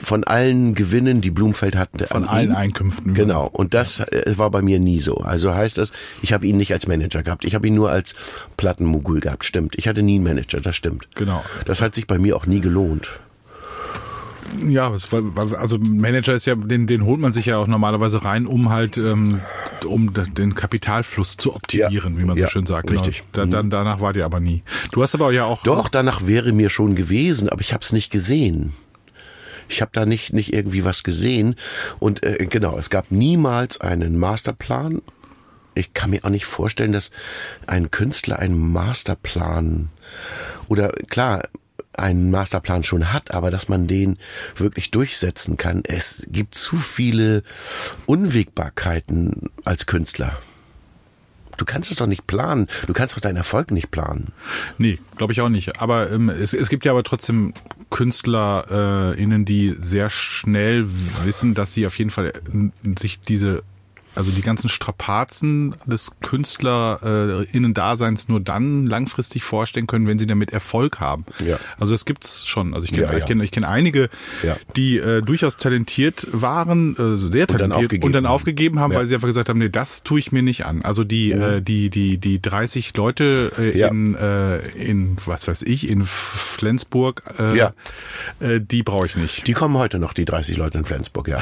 von 0.01 0.23
allen 0.23 0.73
Gewinnen, 0.73 1.21
die 1.21 1.31
Blumfeld 1.31 1.75
hatte. 1.75 2.07
Von 2.07 2.25
allen 2.25 2.49
ihn. 2.49 2.55
Einkünften. 2.55 3.13
Genau. 3.13 3.47
Und 3.47 3.73
das 3.73 3.99
äh, 3.99 4.33
war 4.37 4.51
bei 4.51 4.61
mir 4.61 4.79
nie 4.79 4.99
so. 4.99 5.17
Also 5.17 5.53
heißt 5.53 5.77
das, 5.77 5.91
ich 6.21 6.33
habe 6.33 6.45
ihn 6.45 6.57
nicht 6.57 6.73
als 6.73 6.87
Manager 6.87 7.23
gehabt. 7.23 7.45
Ich 7.45 7.55
habe 7.55 7.67
ihn 7.67 7.75
nur 7.75 7.91
als 7.91 8.15
Plattenmogul 8.57 9.19
gehabt. 9.19 9.45
Stimmt. 9.45 9.75
Ich 9.75 9.87
hatte 9.87 10.01
nie 10.01 10.15
einen 10.15 10.23
Manager. 10.23 10.59
Das 10.59 10.75
stimmt. 10.75 11.07
Genau. 11.15 11.43
Das 11.65 11.81
hat 11.81 11.95
sich 11.95 12.07
bei 12.07 12.17
mir 12.17 12.35
auch 12.35 12.45
nie 12.45 12.59
gelohnt. 12.59 13.07
Ja, 14.67 14.91
also 14.91 15.77
Manager 15.79 16.33
ist 16.33 16.45
ja, 16.45 16.55
den, 16.55 16.87
den 16.87 17.05
holt 17.05 17.19
man 17.19 17.33
sich 17.33 17.47
ja 17.47 17.57
auch 17.57 17.67
normalerweise 17.67 18.23
rein, 18.23 18.45
um 18.45 18.69
halt, 18.69 18.97
ähm, 18.97 19.41
um 19.85 20.13
den 20.13 20.55
Kapitalfluss 20.55 21.37
zu 21.37 21.55
optimieren, 21.55 22.13
ja, 22.13 22.21
wie 22.21 22.25
man 22.25 22.37
so 22.37 22.47
schön 22.47 22.65
sagt. 22.65 22.87
Genau. 22.87 23.01
Richtig. 23.01 23.23
Da, 23.31 23.45
dann, 23.45 23.69
danach 23.69 24.01
war 24.01 24.13
dir 24.13 24.25
aber 24.25 24.39
nie. 24.39 24.63
Du 24.91 25.03
hast 25.03 25.15
aber 25.15 25.31
ja 25.31 25.45
auch. 25.45 25.63
Doch, 25.63 25.89
danach 25.89 26.27
wäre 26.27 26.53
mir 26.53 26.69
schon 26.69 26.95
gewesen, 26.95 27.49
aber 27.49 27.61
ich 27.61 27.73
habe 27.73 27.83
es 27.83 27.91
nicht 27.91 28.11
gesehen. 28.11 28.73
Ich 29.67 29.81
habe 29.81 29.91
da 29.93 30.05
nicht, 30.05 30.33
nicht 30.33 30.53
irgendwie 30.53 30.83
was 30.83 31.03
gesehen. 31.03 31.55
Und 31.99 32.23
äh, 32.23 32.45
genau, 32.49 32.77
es 32.77 32.89
gab 32.89 33.11
niemals 33.11 33.81
einen 33.81 34.17
Masterplan. 34.17 35.01
Ich 35.73 35.93
kann 35.93 36.09
mir 36.09 36.23
auch 36.23 36.29
nicht 36.29 36.45
vorstellen, 36.45 36.93
dass 36.93 37.11
ein 37.67 37.91
Künstler 37.91 38.39
einen 38.39 38.71
Masterplan 38.71 39.89
oder 40.67 40.89
klar, 41.09 41.49
einen 41.93 42.31
Masterplan 42.31 42.83
schon 42.83 43.13
hat, 43.13 43.31
aber 43.31 43.51
dass 43.51 43.69
man 43.69 43.87
den 43.87 44.17
wirklich 44.55 44.91
durchsetzen 44.91 45.57
kann. 45.57 45.83
Es 45.85 46.27
gibt 46.29 46.55
zu 46.55 46.77
viele 46.77 47.43
Unwägbarkeiten 48.05 49.49
als 49.63 49.85
Künstler. 49.85 50.37
Du 51.57 51.65
kannst 51.65 51.91
es 51.91 51.97
doch 51.97 52.07
nicht 52.07 52.27
planen. 52.27 52.67
Du 52.87 52.93
kannst 52.93 53.15
doch 53.15 53.21
deinen 53.21 53.37
Erfolg 53.37 53.71
nicht 53.71 53.91
planen. 53.91 54.33
Nee, 54.77 54.99
glaube 55.17 55.33
ich 55.33 55.41
auch 55.41 55.49
nicht. 55.49 55.79
Aber 55.81 56.11
ähm, 56.11 56.29
es, 56.29 56.53
es 56.53 56.69
gibt 56.69 56.85
ja 56.85 56.91
aber 56.91 57.03
trotzdem 57.03 57.53
KünstlerInnen, 57.89 59.41
äh, 59.41 59.45
die 59.45 59.75
sehr 59.79 60.09
schnell 60.09 60.87
wissen, 61.23 61.53
dass 61.53 61.73
sie 61.73 61.85
auf 61.85 61.97
jeden 61.97 62.11
Fall 62.11 62.27
äh, 62.27 62.99
sich 62.99 63.19
diese 63.19 63.63
also 64.15 64.31
die 64.31 64.41
ganzen 64.41 64.69
Strapazen 64.69 65.75
des 65.85 66.11
KünstlerInnen-Daseins 66.21 68.29
nur 68.29 68.39
dann 68.39 68.85
langfristig 68.85 69.43
vorstellen 69.43 69.87
können, 69.87 70.07
wenn 70.07 70.19
sie 70.19 70.27
damit 70.27 70.51
Erfolg 70.51 70.99
haben. 70.99 71.25
Ja. 71.45 71.59
Also 71.77 71.93
das 71.93 72.05
gibt's 72.05 72.47
schon. 72.47 72.73
Also 72.73 72.85
ich 72.85 72.91
kenne 72.91 73.07
ja, 73.07 73.13
ja. 73.13 73.19
ich 73.19 73.25
kenn, 73.25 73.41
ich 73.41 73.51
kenn 73.51 73.65
einige, 73.65 74.09
ja. 74.43 74.57
die 74.75 74.97
äh, 74.97 75.21
durchaus 75.21 75.57
talentiert 75.57 76.27
waren, 76.31 76.95
äh, 76.95 77.19
sehr 77.19 77.47
talentiert 77.47 77.51
und 77.51 77.59
dann 77.59 77.71
aufgegeben, 77.71 78.05
und 78.05 78.13
dann 78.13 78.25
aufgegeben 78.25 78.79
haben, 78.79 78.93
weil 78.93 79.07
sie 79.07 79.15
einfach 79.15 79.27
gesagt 79.27 79.49
haben, 79.49 79.59
nee, 79.59 79.69
das 79.69 80.03
tue 80.03 80.19
ich 80.19 80.31
mir 80.31 80.41
nicht 80.41 80.65
an. 80.65 80.81
Also 80.83 81.03
die, 81.03 81.33
mhm. 81.33 81.41
äh, 81.41 81.61
die, 81.61 81.89
die, 81.89 82.17
die 82.17 82.41
30 82.41 82.95
Leute 82.95 83.51
äh, 83.57 83.81
in, 83.81 84.15
äh, 84.15 84.59
in, 84.77 85.17
was 85.25 85.47
weiß 85.47 85.63
ich, 85.63 85.89
in 85.89 86.05
Flensburg, 86.05 87.23
äh, 87.39 87.57
ja. 87.57 87.73
äh, 88.39 88.61
die 88.61 88.83
brauche 88.83 89.05
ich 89.05 89.15
nicht. 89.15 89.47
Die 89.47 89.53
kommen 89.53 89.75
heute 89.75 89.99
noch, 89.99 90.13
die 90.13 90.25
30 90.25 90.57
Leute 90.57 90.77
in 90.77 90.85
Flensburg, 90.85 91.27
ja. 91.27 91.39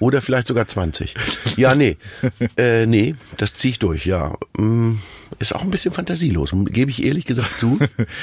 Oder 0.00 0.20
vielleicht 0.20 0.48
sogar 0.48 0.66
20. 0.66 1.14
Ja, 1.56 1.74
nee. 1.74 1.96
äh, 2.56 2.86
nee, 2.86 3.14
das 3.36 3.54
ziehe 3.54 3.72
ich 3.72 3.78
durch, 3.78 4.06
ja. 4.06 4.34
Mm, 4.56 4.94
ist 5.38 5.54
auch 5.54 5.62
ein 5.62 5.70
bisschen 5.70 5.92
fantasielos, 5.92 6.52
gebe 6.66 6.90
ich 6.90 7.04
ehrlich 7.04 7.24
gesagt 7.24 7.58
zu. 7.58 7.78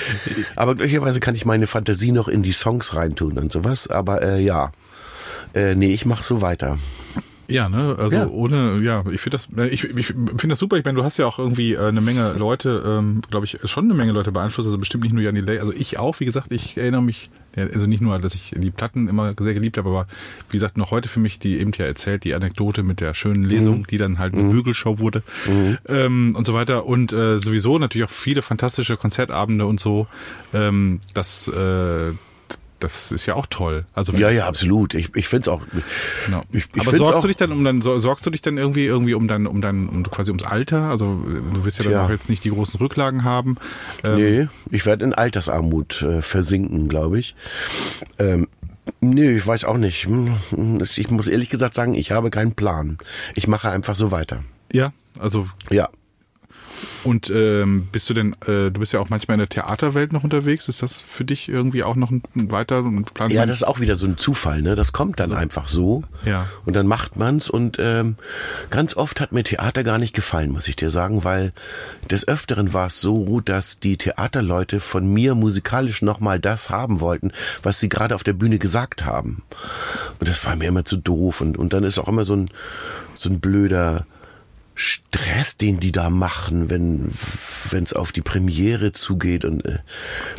Aber 0.56 0.76
glücklicherweise 0.76 1.20
kann 1.20 1.36
ich 1.36 1.46
meine 1.46 1.68
Fantasie 1.68 2.12
noch 2.12 2.28
in 2.28 2.44
die 2.44 2.52
Songs 2.52 2.96
reintun 2.96 3.38
und 3.38 3.52
sowas. 3.52 3.88
Aber 3.88 4.22
äh, 4.22 4.42
ja, 4.42 4.72
äh, 5.54 5.76
nee, 5.76 5.94
ich 5.94 6.06
mache 6.06 6.24
so 6.24 6.42
weiter. 6.42 6.78
Ja, 7.48 7.70
ne, 7.70 7.96
also 8.00 8.18
ja. 8.18 8.28
ohne, 8.28 8.80
ja, 8.82 9.04
ich 9.12 9.22
finde 9.22 9.38
das, 9.38 9.50
äh, 9.58 9.68
ich, 9.70 9.84
ich 9.84 10.08
finde 10.08 10.48
das 10.50 10.60
super. 10.60 10.78
Ich 10.78 10.86
meine, 10.86 10.98
du 10.98 11.04
hast 11.04 11.18
ja 11.18 11.26
auch 11.26 11.39
irgendwie 11.39 11.74
äh, 11.74 11.80
eine 11.80 12.02
Menge 12.02 12.34
Leute, 12.34 12.84
ähm, 12.86 13.22
glaube 13.30 13.46
ich, 13.46 13.60
schon 13.66 13.86
eine 13.86 13.93
Menge 13.93 14.12
Leute 14.12 14.32
beeinflusst, 14.32 14.68
also 14.68 14.78
bestimmt 14.78 15.04
nicht 15.04 15.14
nur 15.14 15.24
Jan 15.24 15.36
Delay, 15.36 15.60
also 15.60 15.72
ich 15.72 16.00
auch, 16.00 16.20
wie 16.20 16.26
gesagt, 16.26 16.52
ich 16.52 16.78
erinnere 16.78 17.02
mich, 17.04 17.30
also 17.56 17.86
nicht 17.86 18.02
nur, 18.02 18.18
dass 18.20 18.36
ich 18.36 18.54
die 18.56 18.72
Platten 18.72 19.08
immer 19.08 19.34
sehr 19.39 19.54
geliebt 19.54 19.78
habe, 19.78 19.89
aber 19.89 20.08
wie 20.50 20.58
gesagt, 20.58 20.78
noch 20.78 20.91
heute 20.91 21.08
für 21.08 21.20
mich, 21.20 21.39
die 21.39 21.60
eben 21.60 21.72
ja 21.78 21.86
erzählt, 21.86 22.24
die 22.24 22.34
Anekdote 22.34 22.84
mit 22.84 23.00
der 23.00 23.14
schönen 23.14 23.43
Lesung, 23.43 23.80
mhm. 23.80 23.88
die 23.88 23.98
dann 23.98 24.20
halt 24.20 24.34
eine 24.34 24.43
mhm. 24.43 24.52
Bügelshow 24.52 25.00
wurde 25.00 25.24
mhm. 25.48 25.78
ähm, 25.88 26.36
und 26.38 26.46
so 26.46 26.54
weiter 26.54 26.86
und 26.86 27.14
äh, 27.14 27.39
sowieso 27.39 27.80
natürlich 27.80 28.08
auch 28.08 28.14
viele 28.14 28.41
fantastische 28.41 28.98
Konzertabende 28.98 29.66
und 29.66 29.80
so, 29.80 30.08
ähm, 30.54 31.00
das, 31.14 31.48
äh, 31.48 32.12
das 32.86 33.12
ist 33.12 33.26
ja 33.26 33.34
auch 33.34 33.48
toll. 33.48 33.86
Also 33.94 34.14
ja, 34.14 34.30
ja, 34.30 34.48
absolut. 34.48 34.94
Ich, 34.94 35.16
ich 35.16 35.28
finde 35.28 35.42
es 35.42 35.48
auch. 35.48 35.62
Genau. 36.26 36.44
Ich, 36.52 36.66
ich 36.74 36.82
Aber 36.82 36.96
sorgst 36.96 37.24
du 37.24 37.28
dich 37.28 37.38
dann 37.38 37.52
um 37.52 37.64
dann 37.64 37.82
sorgst 37.82 38.26
du 38.26 38.30
dich 38.30 38.42
dann 38.42 38.58
irgendwie 38.58 38.86
irgendwie 38.86 39.16
um 39.16 39.28
dann 39.28 39.48
um 39.48 39.62
dann 39.62 39.90
um 39.90 40.04
quasi 40.04 40.30
ums 40.30 40.44
Alter? 40.44 40.84
Also 40.84 41.20
du 41.54 41.66
wirst 41.66 41.84
ja 41.84 41.90
dann 41.90 42.06
auch 42.06 42.10
jetzt 42.10 42.30
nicht 42.30 42.44
die 42.44 42.52
großen 42.52 42.80
Rücklagen 42.80 43.24
haben. 43.24 43.58
Ähm, 44.04 44.16
nee, 44.16 44.48
ich 44.70 44.86
werde 44.86 45.04
in 45.04 45.14
Altersarmut 45.14 46.04
äh, 46.04 46.22
versinken, 46.22 46.88
glaube 46.88 47.20
ich. 47.20 47.36
Ähm, 48.20 48.48
Nee, 49.02 49.38
ich 49.38 49.48
weiß 49.48 49.64
auch 49.66 49.78
nicht. 49.78 50.06
Hm, 50.06 50.36
ich 50.80 51.10
muss 51.10 51.28
ehrlich 51.28 51.50
gesagt 51.50 51.74
sagen, 51.74 51.96
ich 51.96 52.12
habe 52.12 52.30
keinen 52.30 52.54
Plan. 52.54 53.00
Ich 53.34 53.48
mache 53.48 53.70
einfach 53.70 53.96
so 53.96 54.12
weiter. 54.12 54.44
Ja, 54.72 54.94
also. 55.20 55.48
Ja. 55.72 55.90
Und 57.04 57.30
ähm, 57.30 57.88
bist 57.92 58.10
du 58.10 58.14
denn, 58.14 58.34
äh, 58.42 58.72
du 58.72 58.80
bist 58.80 58.94
ja 58.94 59.00
auch 59.00 59.10
manchmal 59.10 59.36
in 59.36 59.40
der 59.40 59.50
Theaterwelt 59.50 60.12
noch 60.14 60.24
unterwegs. 60.24 60.68
Ist 60.68 60.82
das 60.82 61.00
für 61.00 61.26
dich 61.26 61.50
irgendwie 61.50 61.84
auch 61.84 61.96
noch 61.96 62.12
ein, 62.12 62.24
ein 62.36 62.52
weiter 62.52 62.84
Plan? 63.14 63.32
Ja, 63.32 63.46
das 63.46 63.58
ist 63.58 63.64
auch 63.64 63.80
wieder 63.80 63.96
so 63.96 64.06
ein 64.06 64.18
Zufall, 64.18 64.62
ne? 64.62 64.76
Das 64.76 64.94
kommt 64.94 65.20
dann 65.20 65.30
so. 65.30 65.36
einfach 65.36 65.68
so. 65.68 66.04
Ja. 66.26 66.48
Und 66.66 66.76
dann 66.76 66.88
macht 66.88 67.16
man's 67.16 67.50
und 67.50 67.78
ähm, 67.80 68.16
ganz 68.70 68.96
oft 68.98 69.22
hat 69.22 69.32
mir 69.32 69.44
Theater 69.44 69.84
gar 69.84 69.98
nicht 69.98 70.14
gefallen, 70.14 70.52
muss 70.52 70.68
ich 70.68 70.76
dir 70.76 70.90
sagen, 70.90 71.24
weil 71.24 71.54
des 72.10 72.28
Öfteren 72.28 72.74
war 72.74 72.88
es 72.88 73.02
so, 73.02 73.40
dass 73.40 73.80
die 73.80 73.98
Theaterleute 73.98 74.80
von 74.80 75.06
mir 75.12 75.36
musikalisch 75.36 76.02
nochmal 76.02 76.40
das 76.40 76.70
haben 76.70 77.00
wollten, 77.00 77.32
was 77.64 77.80
sie 77.80 77.90
gerade 77.90 78.16
auf 78.16 78.24
der 78.24 78.34
Bühne 78.34 78.60
gesagt 78.60 79.06
haben. 79.06 79.44
Und 80.20 80.30
das 80.30 80.44
war 80.46 80.56
mir 80.56 80.68
immer 80.68 80.86
zu 80.86 80.98
doof. 80.98 81.42
Und, 81.42 81.58
und 81.58 81.74
dann 81.74 81.84
ist 81.84 82.00
auch 82.00 82.08
immer 82.08 82.24
so 82.24 82.36
ein, 82.36 82.50
so 83.14 83.30
ein 83.30 83.40
blöder 83.40 84.06
Stress, 84.76 85.56
den 85.56 85.80
die 85.80 85.94
da 85.94 86.10
machen, 86.10 86.70
wenn 86.70 87.12
es 87.72 87.94
auf 87.94 88.12
die 88.12 88.22
Premiere 88.22 88.92
zugeht 88.92 89.46
und 89.46 89.66
äh, 89.66 89.80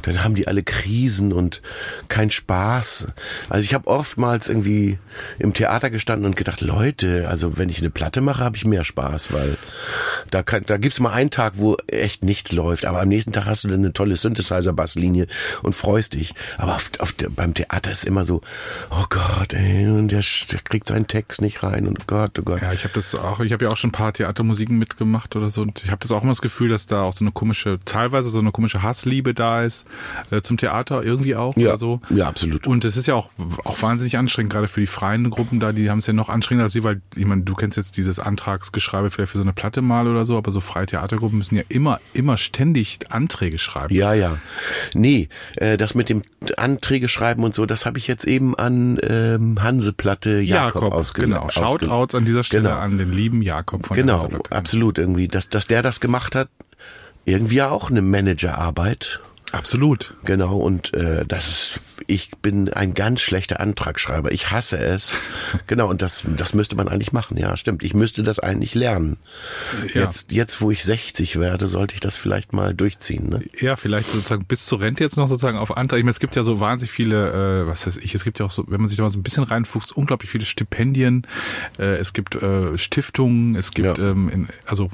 dann 0.02 0.22
haben 0.22 0.34
die 0.34 0.46
alle 0.46 0.62
Krisen 0.62 1.32
und 1.32 1.62
kein 2.08 2.30
Spaß. 2.30 3.08
Also 3.48 3.64
ich 3.64 3.72
habe 3.72 3.86
oftmals 3.86 4.48
irgendwie 4.50 4.98
im 5.38 5.54
Theater 5.54 5.88
gestanden 5.88 6.26
und 6.26 6.36
gedacht, 6.36 6.60
Leute, 6.60 7.28
also 7.28 7.56
wenn 7.56 7.70
ich 7.70 7.78
eine 7.78 7.88
Platte 7.90 8.20
mache, 8.20 8.44
habe 8.44 8.56
ich 8.56 8.66
mehr 8.66 8.84
Spaß, 8.84 9.32
weil 9.32 9.56
da, 10.30 10.42
kann, 10.42 10.64
da 10.66 10.76
gibt's 10.76 11.00
mal 11.00 11.12
einen 11.12 11.30
Tag, 11.30 11.54
wo 11.56 11.76
echt 11.86 12.22
nichts 12.22 12.52
läuft, 12.52 12.84
aber 12.84 13.00
am 13.00 13.08
nächsten 13.08 13.32
Tag 13.32 13.46
hast 13.46 13.64
du 13.64 13.68
dann 13.68 13.80
eine 13.80 13.92
tolle 13.94 14.16
Synthesizer-Basslinie 14.16 15.26
und 15.62 15.74
freust 15.74 16.14
dich. 16.14 16.34
Aber 16.58 16.76
auf, 16.76 16.90
auf, 16.98 17.14
beim 17.14 17.54
Theater 17.54 17.90
ist 17.90 18.04
immer 18.04 18.24
so, 18.24 18.42
oh 18.90 19.04
Gott, 19.08 19.54
ey, 19.54 19.86
und 19.86 20.08
der, 20.08 20.22
der 20.50 20.60
kriegt 20.60 20.88
seinen 20.88 21.06
Text 21.06 21.40
nicht 21.40 21.62
rein 21.62 21.86
und 21.86 22.06
Gott, 22.06 22.38
oh 22.38 22.42
Gott. 22.42 22.60
Ja, 22.60 22.72
ich 22.72 22.84
habe 22.84 22.94
das 22.94 23.14
auch, 23.14 23.40
ich 23.40 23.52
habe 23.52 23.64
ja 23.64 23.70
auch 23.70 23.76
schon 23.76 23.88
ein 23.88 23.92
paar 23.92 24.12
Theatermusiken 24.26 24.76
mitgemacht 24.76 25.36
oder 25.36 25.50
so 25.50 25.62
und 25.62 25.84
ich 25.84 25.90
habe 25.90 26.00
das 26.00 26.10
auch 26.12 26.22
immer 26.22 26.32
das 26.32 26.42
Gefühl, 26.42 26.68
dass 26.68 26.86
da 26.86 27.02
auch 27.02 27.12
so 27.12 27.24
eine 27.24 27.32
komische, 27.32 27.78
teilweise 27.84 28.28
so 28.30 28.38
eine 28.38 28.50
komische 28.50 28.82
Hassliebe 28.82 29.34
da 29.34 29.62
ist 29.62 29.86
äh, 30.30 30.42
zum 30.42 30.56
Theater 30.56 31.02
irgendwie 31.04 31.36
auch 31.36 31.56
ja, 31.56 31.68
oder 31.68 31.78
so. 31.78 32.00
Ja, 32.10 32.26
absolut. 32.28 32.66
Und 32.66 32.84
es 32.84 32.96
ist 32.96 33.06
ja 33.06 33.14
auch, 33.14 33.30
auch 33.64 33.80
wahnsinnig 33.82 34.18
anstrengend, 34.18 34.52
gerade 34.52 34.68
für 34.68 34.80
die 34.80 34.86
freien 34.86 35.30
Gruppen 35.30 35.60
da, 35.60 35.72
die 35.72 35.90
haben 35.90 36.00
es 36.00 36.06
ja 36.06 36.12
noch 36.12 36.28
anstrengender 36.28 36.64
als 36.64 36.72
sie, 36.72 36.82
weil, 36.82 37.00
ich 37.14 37.24
meine, 37.24 37.42
du 37.42 37.54
kennst 37.54 37.76
jetzt 37.76 37.96
dieses 37.96 38.18
Antragsgeschreibe 38.18 39.10
vielleicht 39.10 39.32
für 39.32 39.38
so 39.38 39.44
eine 39.44 39.52
Platte 39.52 39.82
mal 39.82 40.08
oder 40.08 40.26
so, 40.26 40.36
aber 40.36 40.50
so 40.50 40.60
freie 40.60 40.86
Theatergruppen 40.86 41.38
müssen 41.38 41.56
ja 41.56 41.62
immer, 41.68 42.00
immer 42.12 42.36
ständig 42.36 42.98
Anträge 43.10 43.58
schreiben. 43.58 43.94
Ja, 43.94 44.14
ja. 44.14 44.38
Nee, 44.94 45.28
äh, 45.56 45.76
das 45.76 45.94
mit 45.94 46.08
dem 46.08 46.22
Anträge 46.56 47.08
schreiben 47.08 47.44
und 47.44 47.54
so, 47.54 47.66
das 47.66 47.86
habe 47.86 47.98
ich 47.98 48.06
jetzt 48.06 48.26
eben 48.26 48.54
an 48.56 48.98
ähm, 49.02 49.62
Hanseplatte 49.62 50.40
Jakob, 50.40 50.82
Jakob 50.82 50.94
ausgenommen. 50.94 51.48
Genau, 51.48 51.68
Shoutouts 51.68 52.14
an 52.14 52.24
dieser 52.24 52.44
Stelle 52.44 52.56
Genau. 52.68 52.76
an 52.76 52.98
den 52.98 53.12
lieben 53.12 53.42
Jakob 53.42 53.86
von 53.86 53.96
Genau, 53.96 54.15
Hanseplatte. 54.22 54.52
absolut 54.52 54.98
irgendwie. 54.98 55.28
Dass, 55.28 55.48
dass 55.48 55.66
der 55.66 55.82
das 55.82 56.00
gemacht 56.00 56.34
hat, 56.34 56.48
irgendwie 57.24 57.62
auch 57.62 57.90
eine 57.90 58.02
Managerarbeit. 58.02 59.20
Absolut. 59.52 60.14
Genau, 60.24 60.56
und 60.56 60.94
äh, 60.94 61.24
das 61.26 61.48
ist, 61.48 61.80
ich 62.06 62.30
bin 62.42 62.72
ein 62.72 62.94
ganz 62.94 63.20
schlechter 63.20 63.60
Antragschreiber. 63.60 64.32
Ich 64.32 64.50
hasse 64.50 64.78
es. 64.78 65.14
genau, 65.66 65.88
und 65.88 66.02
das, 66.02 66.24
das 66.36 66.54
müsste 66.54 66.76
man 66.76 66.88
eigentlich 66.88 67.12
machen, 67.12 67.36
ja, 67.36 67.56
stimmt. 67.56 67.82
Ich 67.82 67.94
müsste 67.94 68.22
das 68.22 68.38
eigentlich 68.38 68.74
lernen. 68.74 69.16
Ja. 69.94 70.02
Jetzt, 70.02 70.32
jetzt, 70.32 70.60
wo 70.60 70.70
ich 70.70 70.84
60 70.84 71.38
werde, 71.40 71.66
sollte 71.68 71.94
ich 71.94 72.00
das 72.00 72.16
vielleicht 72.16 72.52
mal 72.52 72.74
durchziehen. 72.74 73.28
Ne? 73.28 73.40
Ja, 73.58 73.76
vielleicht 73.76 74.10
sozusagen 74.10 74.44
bis 74.44 74.66
zur 74.66 74.80
Rente 74.80 75.02
jetzt 75.04 75.16
noch 75.16 75.28
sozusagen 75.28 75.58
auf 75.58 75.76
Antrag. 75.76 75.98
Ich 75.98 76.04
meine, 76.04 76.10
es 76.12 76.20
gibt 76.20 76.36
ja 76.36 76.42
so 76.42 76.60
wahnsinnig 76.60 76.92
viele, 76.92 77.62
äh, 77.62 77.66
was 77.66 77.86
weiß 77.86 77.96
ich, 77.98 78.14
es 78.14 78.24
gibt 78.24 78.38
ja 78.38 78.46
auch 78.46 78.50
so, 78.50 78.64
wenn 78.68 78.80
man 78.80 78.88
sich 78.88 78.96
da 78.96 79.02
mal 79.02 79.10
so 79.10 79.18
ein 79.18 79.22
bisschen 79.22 79.44
reinfuchst, 79.44 79.96
unglaublich 79.96 80.30
viele 80.30 80.44
Stipendien. 80.44 81.26
Äh, 81.78 81.96
es 81.96 82.12
gibt 82.12 82.36
äh, 82.36 82.76
Stiftungen, 82.78 83.54
es 83.56 83.72
gibt, 83.72 83.98
Ja. 83.98 84.10
ähm, 84.10 84.28
in, 84.28 84.48
also 84.66 84.90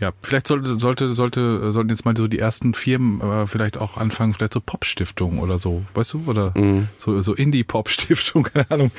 ja, 0.00 0.12
vielleicht 0.22 0.46
sollte, 0.46 0.78
sollte, 0.78 1.14
sollte, 1.14 1.72
sollten 1.72 1.90
jetzt 1.90 2.04
mal 2.04 2.16
so 2.16 2.26
die 2.28 2.38
ersten 2.38 2.74
Firmen 2.74 3.20
äh, 3.20 3.46
vielleicht 3.46 3.76
auch 3.76 3.96
anfangen, 3.96 4.34
vielleicht 4.34 4.54
so 4.54 4.60
Pop-Stiftungen 4.60 5.38
oder 5.38 5.58
so, 5.58 5.84
weißt 5.94 6.12
du? 6.14 6.26
Oder 6.36 6.52
Mhm. 6.58 6.88
so, 6.96 7.20
so 7.22 7.34
Indie-Pop-Stiftung, 7.34 8.42
keine 8.54 8.70
Ahnung. 8.70 8.90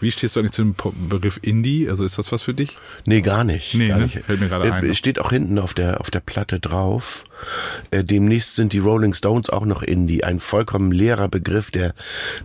Wie 0.00 0.10
stehst 0.10 0.36
du 0.36 0.40
eigentlich 0.40 0.52
zu 0.52 0.62
dem 0.62 0.74
Begriff 1.08 1.38
Indie? 1.42 1.88
Also 1.88 2.04
ist 2.04 2.18
das 2.18 2.32
was 2.32 2.42
für 2.42 2.54
dich? 2.54 2.76
Nee, 3.06 3.20
gar 3.20 3.44
nicht. 3.44 3.74
Nee, 3.74 3.88
gar 3.88 3.98
ne? 3.98 4.04
nicht. 4.04 4.18
Fällt 4.24 4.40
mir 4.40 4.48
gerade 4.48 4.72
ein. 4.72 4.84
Äh, 4.84 4.94
Steht 4.94 5.18
auch 5.18 5.30
hinten 5.30 5.58
auf 5.58 5.74
der, 5.74 6.00
auf 6.00 6.10
der 6.10 6.20
Platte 6.20 6.60
drauf. 6.60 7.24
Äh, 7.90 8.04
demnächst 8.04 8.56
sind 8.56 8.74
die 8.74 8.78
Rolling 8.80 9.14
Stones 9.14 9.48
auch 9.48 9.64
noch 9.64 9.82
Indie. 9.82 10.24
Ein 10.24 10.38
vollkommen 10.40 10.92
leerer 10.92 11.28
Begriff, 11.28 11.70
der, 11.70 11.94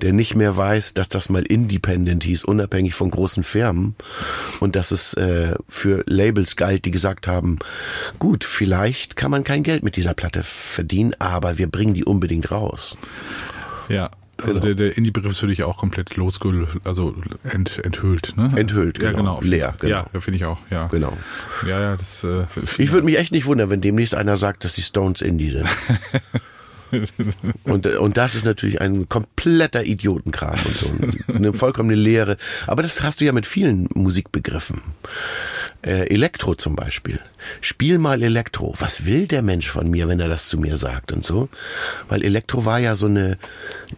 der 0.01 0.13
nicht 0.13 0.35
mehr 0.35 0.55
weiß, 0.55 0.93
dass 0.93 1.09
das 1.09 1.27
mal 1.29 1.43
Independent 1.43 2.23
hieß, 2.23 2.45
unabhängig 2.45 2.93
von 2.93 3.11
großen 3.11 3.43
Firmen. 3.43 3.95
Und 4.61 4.77
dass 4.77 4.91
es 4.91 5.13
äh, 5.15 5.55
für 5.67 6.03
Labels 6.07 6.55
galt, 6.55 6.85
die 6.85 6.91
gesagt 6.91 7.27
haben, 7.27 7.59
gut, 8.19 8.45
vielleicht 8.45 9.17
kann 9.17 9.31
man 9.31 9.43
kein 9.43 9.63
Geld 9.63 9.83
mit 9.83 9.97
dieser 9.97 10.13
Platte 10.13 10.43
verdienen, 10.43 11.13
aber 11.19 11.57
wir 11.57 11.67
bringen 11.67 11.93
die 11.93 12.05
unbedingt 12.05 12.49
raus. 12.51 12.97
Ja. 13.89 14.11
Also 14.41 14.59
Genau. 14.59 14.65
der, 14.65 14.75
der 14.75 14.97
Indie-Begriff 14.97 15.31
ist 15.31 15.39
für 15.39 15.47
dich 15.47 15.63
auch 15.63 15.77
komplett 15.77 16.15
losgehüllt, 16.17 16.67
also 16.83 17.15
ent, 17.43 17.79
enthüllt, 17.83 18.33
ne? 18.35 18.51
Enthüllt, 18.55 18.99
ja, 19.01 19.11
genau. 19.11 19.37
genau. 19.37 19.41
Leer, 19.41 19.75
genau. 19.79 20.05
Ja, 20.13 20.19
finde 20.19 20.37
ich 20.37 20.45
auch, 20.45 20.57
ja. 20.69 20.87
Genau. 20.87 21.17
Ja, 21.67 21.79
ja, 21.79 21.95
das. 21.95 22.23
Äh, 22.23 22.43
Ich 22.77 22.91
würde 22.91 23.05
mich 23.05 23.17
echt 23.17 23.31
nicht 23.31 23.45
wundern, 23.45 23.69
wenn 23.69 23.81
demnächst 23.81 24.13
einer 24.13 24.35
sagt, 24.37 24.65
dass 24.65 24.73
die 24.75 24.81
Stones 24.81 25.21
Indie 25.21 25.51
sind. 25.51 25.67
und, 27.63 27.85
äh, 27.85 27.95
und 27.97 28.17
das 28.17 28.35
ist 28.35 28.45
natürlich 28.45 28.81
ein 28.81 29.07
kompletter 29.09 29.85
Idiotenkram 29.85 30.55
und 30.65 30.77
so. 30.77 31.33
Eine 31.33 31.53
vollkommene 31.53 31.95
Lehre. 31.95 32.37
Aber 32.67 32.83
das 32.83 33.03
hast 33.03 33.21
du 33.21 33.25
ja 33.25 33.31
mit 33.31 33.45
vielen 33.47 33.87
Musikbegriffen. 33.93 34.81
Äh, 35.85 36.07
Elektro 36.09 36.55
zum 36.55 36.75
Beispiel. 36.75 37.19
Spiel 37.61 37.99
mal 37.99 38.23
Elektro. 38.23 38.73
Was 38.79 39.05
will 39.05 39.27
der 39.27 39.43
Mensch 39.43 39.69
von 39.69 39.87
mir, 39.89 40.07
wenn 40.07 40.19
er 40.19 40.27
das 40.27 40.49
zu 40.49 40.57
mir 40.57 40.77
sagt 40.77 41.11
und 41.11 41.23
so? 41.23 41.47
Weil 42.09 42.23
Elektro 42.23 42.65
war 42.65 42.79
ja 42.79 42.95
so 42.95 43.05
eine 43.05 43.37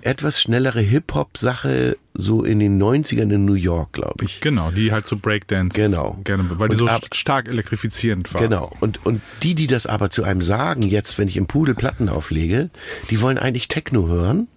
etwas 0.01 0.41
schnellere 0.41 0.81
Hip-Hop-Sache 0.81 1.95
so 2.13 2.43
in 2.43 2.59
den 2.59 2.81
90ern 2.81 3.31
in 3.33 3.45
New 3.45 3.53
York, 3.53 3.93
glaube 3.93 4.25
ich. 4.25 4.41
Genau, 4.41 4.71
die 4.71 4.91
halt 4.91 5.05
so 5.07 5.15
Breakdance 5.17 5.79
Genau. 5.79 6.17
gerne, 6.25 6.43
weil 6.59 6.67
die 6.67 6.73
Und 6.73 6.79
so 6.79 6.88
ab- 6.88 7.07
stark 7.13 7.47
elektrifizierend 7.47 8.33
war. 8.33 8.41
Genau. 8.41 8.75
Und, 8.81 9.05
und 9.05 9.21
die, 9.43 9.55
die 9.55 9.67
das 9.67 9.85
aber 9.85 10.09
zu 10.09 10.23
einem 10.23 10.41
sagen, 10.41 10.81
jetzt, 10.81 11.17
wenn 11.17 11.29
ich 11.29 11.38
im 11.38 11.47
Pudel 11.47 11.73
Platten 11.73 12.09
auflege, 12.09 12.69
die 13.09 13.21
wollen 13.21 13.38
eigentlich 13.38 13.69
Techno 13.69 14.07
hören, 14.07 14.47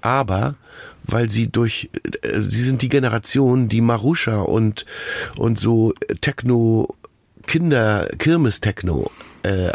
aber 0.00 0.54
weil 1.06 1.30
sie 1.30 1.48
durch, 1.48 1.90
äh, 2.22 2.40
sie 2.40 2.62
sind 2.62 2.82
die 2.82 2.88
Generation, 2.88 3.68
die 3.68 3.80
Marusha 3.80 4.40
und, 4.40 4.86
und 5.36 5.58
so 5.58 5.94
Techno, 6.20 6.94
Kinder, 7.46 8.08
Kirmes-Techno 8.18 9.10
äh, 9.42 9.72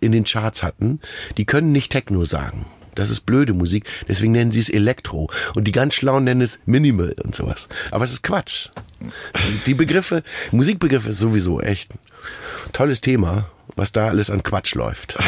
in 0.00 0.12
den 0.12 0.24
Charts 0.24 0.62
hatten, 0.62 1.00
die 1.36 1.44
können 1.44 1.72
nicht 1.72 1.92
Techno 1.92 2.24
sagen. 2.24 2.66
Das 2.94 3.08
ist 3.08 3.22
blöde 3.22 3.54
Musik, 3.54 3.86
deswegen 4.06 4.32
nennen 4.32 4.52
sie 4.52 4.60
es 4.60 4.68
Elektro. 4.68 5.30
Und 5.54 5.64
die 5.64 5.72
ganz 5.72 5.94
Schlauen 5.94 6.24
nennen 6.24 6.42
es 6.42 6.60
Minimal 6.66 7.14
und 7.24 7.34
sowas. 7.34 7.68
Aber 7.90 8.04
es 8.04 8.12
ist 8.12 8.22
Quatsch. 8.22 8.68
Die 9.66 9.74
Begriffe, 9.74 10.22
Musikbegriffe 10.50 11.10
ist 11.10 11.18
sowieso 11.18 11.60
echt 11.60 11.92
ein 11.94 12.72
tolles 12.72 13.00
Thema, 13.00 13.50
was 13.76 13.92
da 13.92 14.08
alles 14.08 14.28
an 14.30 14.42
Quatsch 14.42 14.74
läuft. 14.74 15.18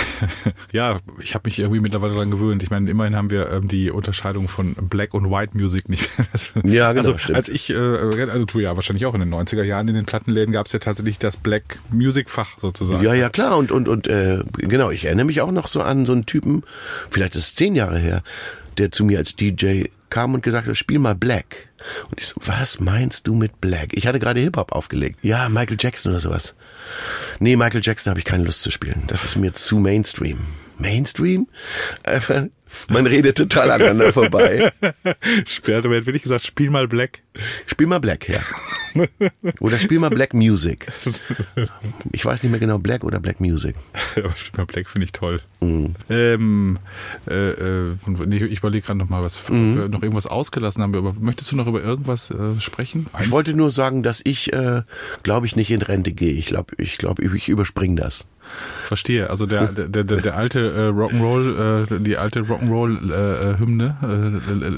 Ja, 0.72 0.98
ich 1.20 1.34
habe 1.34 1.48
mich 1.48 1.60
irgendwie 1.60 1.78
mittlerweile 1.80 2.14
daran 2.14 2.32
gewöhnt. 2.32 2.64
Ich 2.64 2.70
meine, 2.70 2.90
immerhin 2.90 3.14
haben 3.14 3.30
wir 3.30 3.48
ähm, 3.52 3.68
die 3.68 3.92
Unterscheidung 3.92 4.48
von 4.48 4.74
Black 4.74 5.14
und 5.14 5.30
White 5.30 5.56
Music 5.56 5.88
nicht 5.88 6.08
mehr. 6.18 6.26
Ja, 6.64 6.92
genau, 6.92 7.06
Also 7.06 7.18
stimmt. 7.18 7.36
als 7.36 7.48
ich, 7.48 7.70
äh, 7.70 7.76
also 7.76 8.44
du 8.44 8.58
ja 8.58 8.74
wahrscheinlich 8.74 9.06
auch 9.06 9.14
in 9.14 9.20
den 9.20 9.32
90er 9.32 9.62
Jahren 9.62 9.86
in 9.86 9.94
den 9.94 10.04
Plattenläden 10.04 10.52
gab 10.52 10.66
es 10.66 10.72
ja 10.72 10.80
tatsächlich 10.80 11.20
das 11.20 11.36
Black 11.36 11.78
Music 11.92 12.28
Fach 12.28 12.58
sozusagen. 12.58 13.04
Ja, 13.04 13.14
ja, 13.14 13.28
klar. 13.28 13.56
Und, 13.56 13.70
und, 13.70 13.86
und 13.88 14.08
äh, 14.08 14.40
genau, 14.58 14.90
ich 14.90 15.04
erinnere 15.04 15.26
mich 15.26 15.40
auch 15.40 15.52
noch 15.52 15.68
so 15.68 15.82
an 15.82 16.04
so 16.06 16.12
einen 16.12 16.26
Typen, 16.26 16.64
vielleicht 17.10 17.36
ist 17.36 17.42
es 17.44 17.54
zehn 17.54 17.76
Jahre 17.76 17.98
her, 18.00 18.22
der 18.78 18.90
zu 18.90 19.04
mir 19.04 19.18
als 19.18 19.36
DJ 19.36 19.84
kam 20.14 20.32
und 20.32 20.44
gesagt 20.44 20.68
hat, 20.68 20.76
spiel 20.76 21.00
mal 21.00 21.16
Black. 21.16 21.70
Und 22.08 22.20
ich 22.20 22.28
so, 22.28 22.36
was 22.44 22.78
meinst 22.78 23.26
du 23.26 23.34
mit 23.34 23.60
Black? 23.60 23.88
Ich 23.94 24.06
hatte 24.06 24.20
gerade 24.20 24.38
Hip-Hop 24.38 24.70
aufgelegt. 24.70 25.18
Ja, 25.22 25.48
Michael 25.48 25.76
Jackson 25.80 26.12
oder 26.12 26.20
sowas. 26.20 26.54
Nee, 27.40 27.56
Michael 27.56 27.80
Jackson 27.82 28.12
habe 28.12 28.20
ich 28.20 28.24
keine 28.24 28.44
Lust 28.44 28.62
zu 28.62 28.70
spielen. 28.70 29.02
Das 29.08 29.24
ist 29.24 29.34
mir 29.34 29.54
zu 29.54 29.80
Mainstream. 29.80 30.38
Mainstream? 30.78 31.48
Man 32.88 33.06
redet 33.06 33.36
total 33.38 33.70
aneinander 33.70 34.12
vorbei. 34.12 34.72
Sperrte 35.46 35.88
mir, 35.88 35.96
hätte 35.96 36.10
ich 36.12 36.22
gesagt, 36.22 36.44
spiel 36.44 36.70
mal 36.70 36.88
Black. 36.88 37.20
Spiel 37.66 37.86
mal 37.86 37.98
Black, 38.00 38.28
ja. 38.28 38.40
Oder 39.60 39.78
spiel 39.78 39.98
mal 39.98 40.10
Black 40.10 40.34
Music. 40.34 40.86
Ich 42.12 42.24
weiß 42.24 42.42
nicht 42.42 42.50
mehr 42.50 42.60
genau, 42.60 42.78
Black 42.78 43.02
oder 43.04 43.18
Black 43.20 43.40
Music. 43.40 43.74
Aber 44.16 44.30
spiel 44.36 44.52
mal 44.56 44.66
Black 44.66 44.88
finde 44.88 45.04
ich 45.06 45.12
toll. 45.12 45.40
Mhm. 45.60 45.94
Ähm, 46.08 46.78
äh, 47.28 47.50
äh, 47.50 47.92
ich 48.30 48.58
überlege 48.58 48.86
gerade 48.86 48.98
noch 48.98 49.08
mal, 49.08 49.22
was, 49.22 49.38
Mhm. 49.48 49.90
noch 49.90 50.02
irgendwas 50.02 50.26
ausgelassen 50.26 50.82
haben. 50.82 50.94
Aber 50.94 51.14
möchtest 51.18 51.50
du 51.52 51.56
noch 51.56 51.66
über 51.66 51.82
irgendwas 51.82 52.30
äh, 52.30 52.60
sprechen? 52.60 53.06
Ich 53.20 53.30
wollte 53.30 53.54
nur 53.54 53.70
sagen, 53.70 54.02
dass 54.02 54.20
ich, 54.24 54.52
äh, 54.52 54.82
glaube 55.22 55.46
ich, 55.46 55.56
nicht 55.56 55.70
in 55.70 55.82
Rente 55.82 56.12
gehe. 56.12 56.32
Ich 56.32 56.46
glaube, 56.46 56.74
ich, 56.78 56.98
glaub, 56.98 57.18
ich 57.18 57.48
überspringe 57.48 58.00
das. 58.00 58.26
Verstehe. 58.86 59.30
Also 59.30 59.46
der, 59.46 59.68
der, 59.68 60.04
der, 60.04 60.20
der 60.20 60.36
alte 60.36 60.58
äh, 60.60 60.90
Rock'n'Roll, 60.90 61.96
äh, 61.96 62.00
die 62.00 62.18
alte 62.18 62.40
Rock'n'Roll-Hymne. 62.68 63.96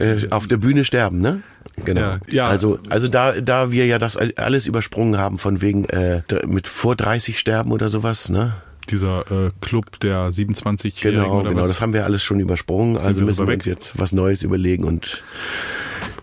Äh, 0.00 0.04
äh, 0.04 0.24
Äh, 0.24 0.30
auf 0.30 0.46
der 0.46 0.56
Bühne 0.56 0.84
sterben, 0.84 1.18
ne? 1.18 1.42
Genau. 1.84 2.00
Ja, 2.00 2.20
ja. 2.28 2.46
Also, 2.46 2.78
also 2.88 3.08
da, 3.08 3.32
da 3.40 3.70
wir 3.70 3.86
ja 3.86 3.98
das 3.98 4.16
alles 4.16 4.66
übersprungen 4.66 5.18
haben, 5.18 5.38
von 5.38 5.60
wegen 5.60 5.84
äh, 5.86 6.22
mit 6.46 6.68
vor 6.68 6.96
30 6.96 7.38
sterben 7.38 7.72
oder 7.72 7.90
sowas, 7.90 8.30
ne? 8.30 8.54
dieser 8.88 9.30
äh, 9.30 9.50
Club 9.60 9.98
der 10.00 10.30
27 10.30 11.00
Genau, 11.00 11.40
oder 11.40 11.50
genau. 11.50 11.62
was? 11.62 11.68
Das 11.68 11.80
haben 11.80 11.92
wir 11.92 12.04
alles 12.04 12.22
schon 12.22 12.40
übersprungen. 12.40 12.96
Also 12.96 13.20
wir 13.20 13.26
müssen 13.26 13.46
wir 13.46 13.54
uns 13.54 13.64
jetzt 13.64 13.98
was 13.98 14.12
Neues 14.12 14.42
überlegen 14.42 14.84
und 14.84 15.24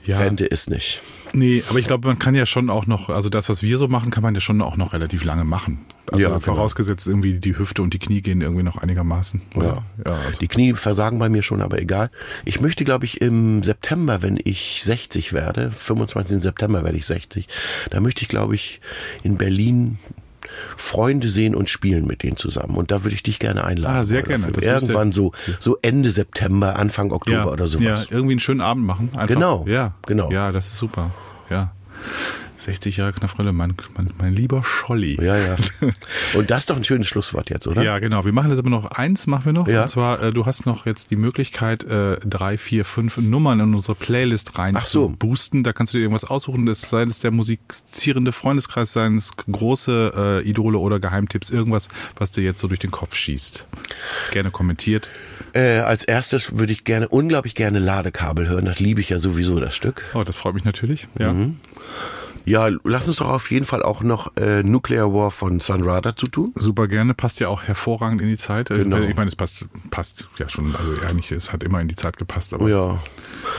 ja. 0.06 0.20
Rente 0.20 0.46
ist 0.46 0.70
nicht. 0.70 1.02
Nee, 1.36 1.64
aber 1.68 1.80
ich 1.80 1.88
glaube, 1.88 2.08
man 2.08 2.20
kann 2.20 2.36
ja 2.36 2.46
schon 2.46 2.70
auch 2.70 2.86
noch, 2.86 3.10
also 3.10 3.30
das, 3.30 3.50
was 3.50 3.64
wir 3.64 3.78
so 3.80 3.88
machen, 3.88 4.12
kann 4.12 4.22
man 4.22 4.36
ja 4.36 4.42
schon 4.42 4.62
auch 4.62 4.78
noch 4.78 4.94
relativ 4.94 5.24
lange 5.24 5.44
machen. 5.44 5.80
Also 6.12 6.22
Ja, 6.22 6.28
genau. 6.30 6.40
vorausgesetzt 6.40 7.08
irgendwie 7.08 7.40
die 7.40 7.58
Hüfte 7.58 7.82
und 7.82 7.94
die 7.94 8.00
Knie 8.00 8.22
gehen 8.22 8.42
irgendwie 8.42 8.62
noch 8.64 8.78
einigermaßen. 8.78 9.42
Ja. 9.56 9.84
ja 10.06 10.14
also, 10.26 10.40
Die 10.40 10.48
Knie 10.48 10.74
versagen 10.74 11.18
bei 11.18 11.30
mir 11.30 11.42
schon, 11.42 11.62
aber 11.62 11.82
egal. 11.82 12.12
Ich 12.46 12.62
möchte, 12.62 12.84
glaube 12.84 13.06
ich, 13.06 13.22
im 13.22 13.64
September, 13.64 14.22
wenn 14.22 14.40
ich 14.44 14.84
60 14.84 15.34
werde, 15.34 15.72
25. 15.72 16.42
September 16.42 16.84
werde 16.84 16.98
ich 16.98 17.06
60, 17.06 17.48
da 17.90 18.00
möchte 18.00 18.22
ich, 18.22 18.28
glaube 18.28 18.54
ich, 18.54 18.80
in 19.24 19.38
Berlin 19.38 19.98
Freunde 20.78 21.28
sehen 21.30 21.56
und 21.56 21.70
spielen 21.70 22.06
mit 22.06 22.24
denen 22.24 22.38
zusammen. 22.38 22.76
Und 22.76 22.92
da 22.92 23.04
würde 23.04 23.16
ich 23.16 23.24
dich 23.24 23.40
gerne 23.40 23.64
einladen. 23.64 23.98
Ah, 23.98 24.06
sehr 24.06 24.24
gerne. 24.24 24.48
Irgendwann 24.62 25.12
so, 25.12 25.32
so 25.60 25.78
Ende 25.82 26.12
September, 26.12 26.78
Anfang 26.78 27.12
Oktober 27.12 27.38
ja, 27.38 27.48
oder 27.48 27.68
sowas. 27.68 28.08
Ja, 28.10 28.16
irgendwie 28.16 28.34
einen 28.34 28.40
schönen 28.40 28.62
Abend 28.62 28.86
machen. 28.86 29.10
Einfach. 29.14 29.28
Genau. 29.28 29.66
Ja, 29.68 29.94
genau. 30.06 30.32
Ja, 30.32 30.52
das 30.52 30.68
ist 30.68 30.78
super. 30.78 31.12
Ja. 31.50 31.72
60 32.64 32.98
Jahre 32.98 33.14
Knafrelle, 33.14 33.52
mein, 33.54 33.76
mein, 33.96 34.12
mein 34.18 34.34
lieber 34.34 34.64
Scholli. 34.64 35.18
Ja, 35.22 35.38
ja. 35.38 35.56
Und 36.34 36.50
das 36.50 36.62
ist 36.62 36.70
doch 36.70 36.78
ein 36.78 36.84
schönes 36.84 37.08
Schlusswort 37.08 37.50
jetzt, 37.50 37.68
oder? 37.68 37.84
Ja, 37.84 38.00
genau. 38.00 38.26
Wir 38.26 38.34
machen 38.34 38.50
jetzt 38.50 38.60
aber 38.60 38.70
noch 38.70 38.86
eins, 38.86 39.28
machen 39.28 39.46
wir 39.46 39.54
noch. 39.54 39.68
Ja. 39.68 39.84
Und 39.84 39.88
zwar, 39.90 40.22
äh, 40.22 40.32
du 40.32 40.46
hast 40.46 40.66
noch 40.66 40.86
jetzt 40.86 41.12
die 41.12 41.16
Möglichkeit, 41.16 41.84
äh, 41.84 42.18
drei, 42.26 42.58
vier, 42.58 42.86
fünf 42.86 43.18
Nummern 43.18 43.60
in 43.60 43.76
unsere 43.76 43.96
Playlist 43.96 44.58
rein 44.58 44.76
Ach 44.78 44.88
so. 44.88 45.08
zu 45.08 45.16
boosten. 45.16 45.64
Da 45.64 45.74
kannst 45.74 45.94
du 45.94 45.98
dir 45.98 46.04
irgendwas 46.04 46.26
aussuchen. 46.26 46.66
Das 46.66 46.82
sei 46.82 47.04
es 47.04 47.20
der 47.20 47.32
musizierende 47.32 48.32
Freundeskreis 48.32 48.94
sein, 48.94 49.18
es 49.18 49.32
große 49.36 50.42
äh, 50.44 50.50
Idole 50.50 50.78
oder 50.78 51.00
Geheimtipps, 51.00 51.50
irgendwas, 51.50 51.90
was 52.18 52.32
dir 52.32 52.44
jetzt 52.44 52.62
so 52.62 52.68
durch 52.68 52.80
den 52.80 52.92
Kopf 52.92 53.16
schießt. 53.16 53.66
Gerne 54.32 54.52
kommentiert. 54.52 55.10
Äh, 55.54 55.80
als 55.80 56.04
erstes 56.04 56.58
würde 56.58 56.74
ich 56.74 56.84
gerne, 56.84 57.10
unglaublich 57.10 57.56
gerne 57.56 57.80
Ladekabel 57.80 58.48
hören. 58.48 58.66
Das 58.66 58.80
liebe 58.80 59.02
ich 59.02 59.10
ja 59.10 59.20
sowieso, 59.20 59.60
das 59.60 59.76
Stück. 59.76 60.04
Oh, 60.14 60.24
das 60.24 60.36
freut 60.36 60.56
mich 60.56 60.64
natürlich. 60.64 61.08
Ja. 61.20 61.34
Mhm. 61.34 61.58
Ja, 62.54 62.70
lass 62.84 63.08
uns 63.08 63.18
doch 63.18 63.30
auf 63.30 63.50
jeden 63.50 63.66
Fall 63.66 63.82
auch 63.82 64.04
noch 64.04 64.38
äh, 64.38 64.62
Nuclear 64.62 65.12
War 65.12 65.32
von 65.32 65.60
Sun 65.60 65.84
Ra 65.84 66.02
dazu 66.02 66.28
tun. 66.28 66.52
Super 66.56 66.88
gerne, 66.88 67.16
passt 67.16 67.40
ja 67.40 67.48
auch 67.48 67.64
hervorragend 67.64 68.22
in 68.22 68.28
die 68.28 68.38
Zeit. 68.38 68.70
Äh, 68.70 68.78
Genau. 68.84 68.98
Ich 68.98 69.16
meine, 69.16 69.28
es 69.30 69.36
passt, 69.36 69.68
passt 69.90 70.28
ja 70.38 70.48
schon, 70.50 70.76
also 70.76 70.94
eigentlich, 71.02 71.32
es 71.32 71.52
hat 71.52 71.64
immer 71.64 71.82
in 71.82 71.88
die 71.88 71.96
Zeit 71.96 72.18
gepasst, 72.18 72.54
aber 72.54 72.70
Ja. 72.70 73.00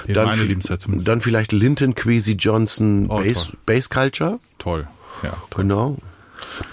in 0.07 0.15
Dann, 0.15 0.27
meine 0.27 0.45
Lebenszeit 0.45 0.81
zumindest. 0.81 1.09
dann 1.09 1.21
vielleicht 1.21 1.51
Linton 1.51 1.97
Kwesi 1.97 2.35
Johnson 2.35 3.07
Oh, 3.11 3.17
Bass. 3.19 3.51
Bass 3.67 3.91
Culture. 3.91 4.39
Toll. 4.59 4.87
Ja, 5.25 5.31
toll. 5.51 5.63
Genau. 5.65 5.97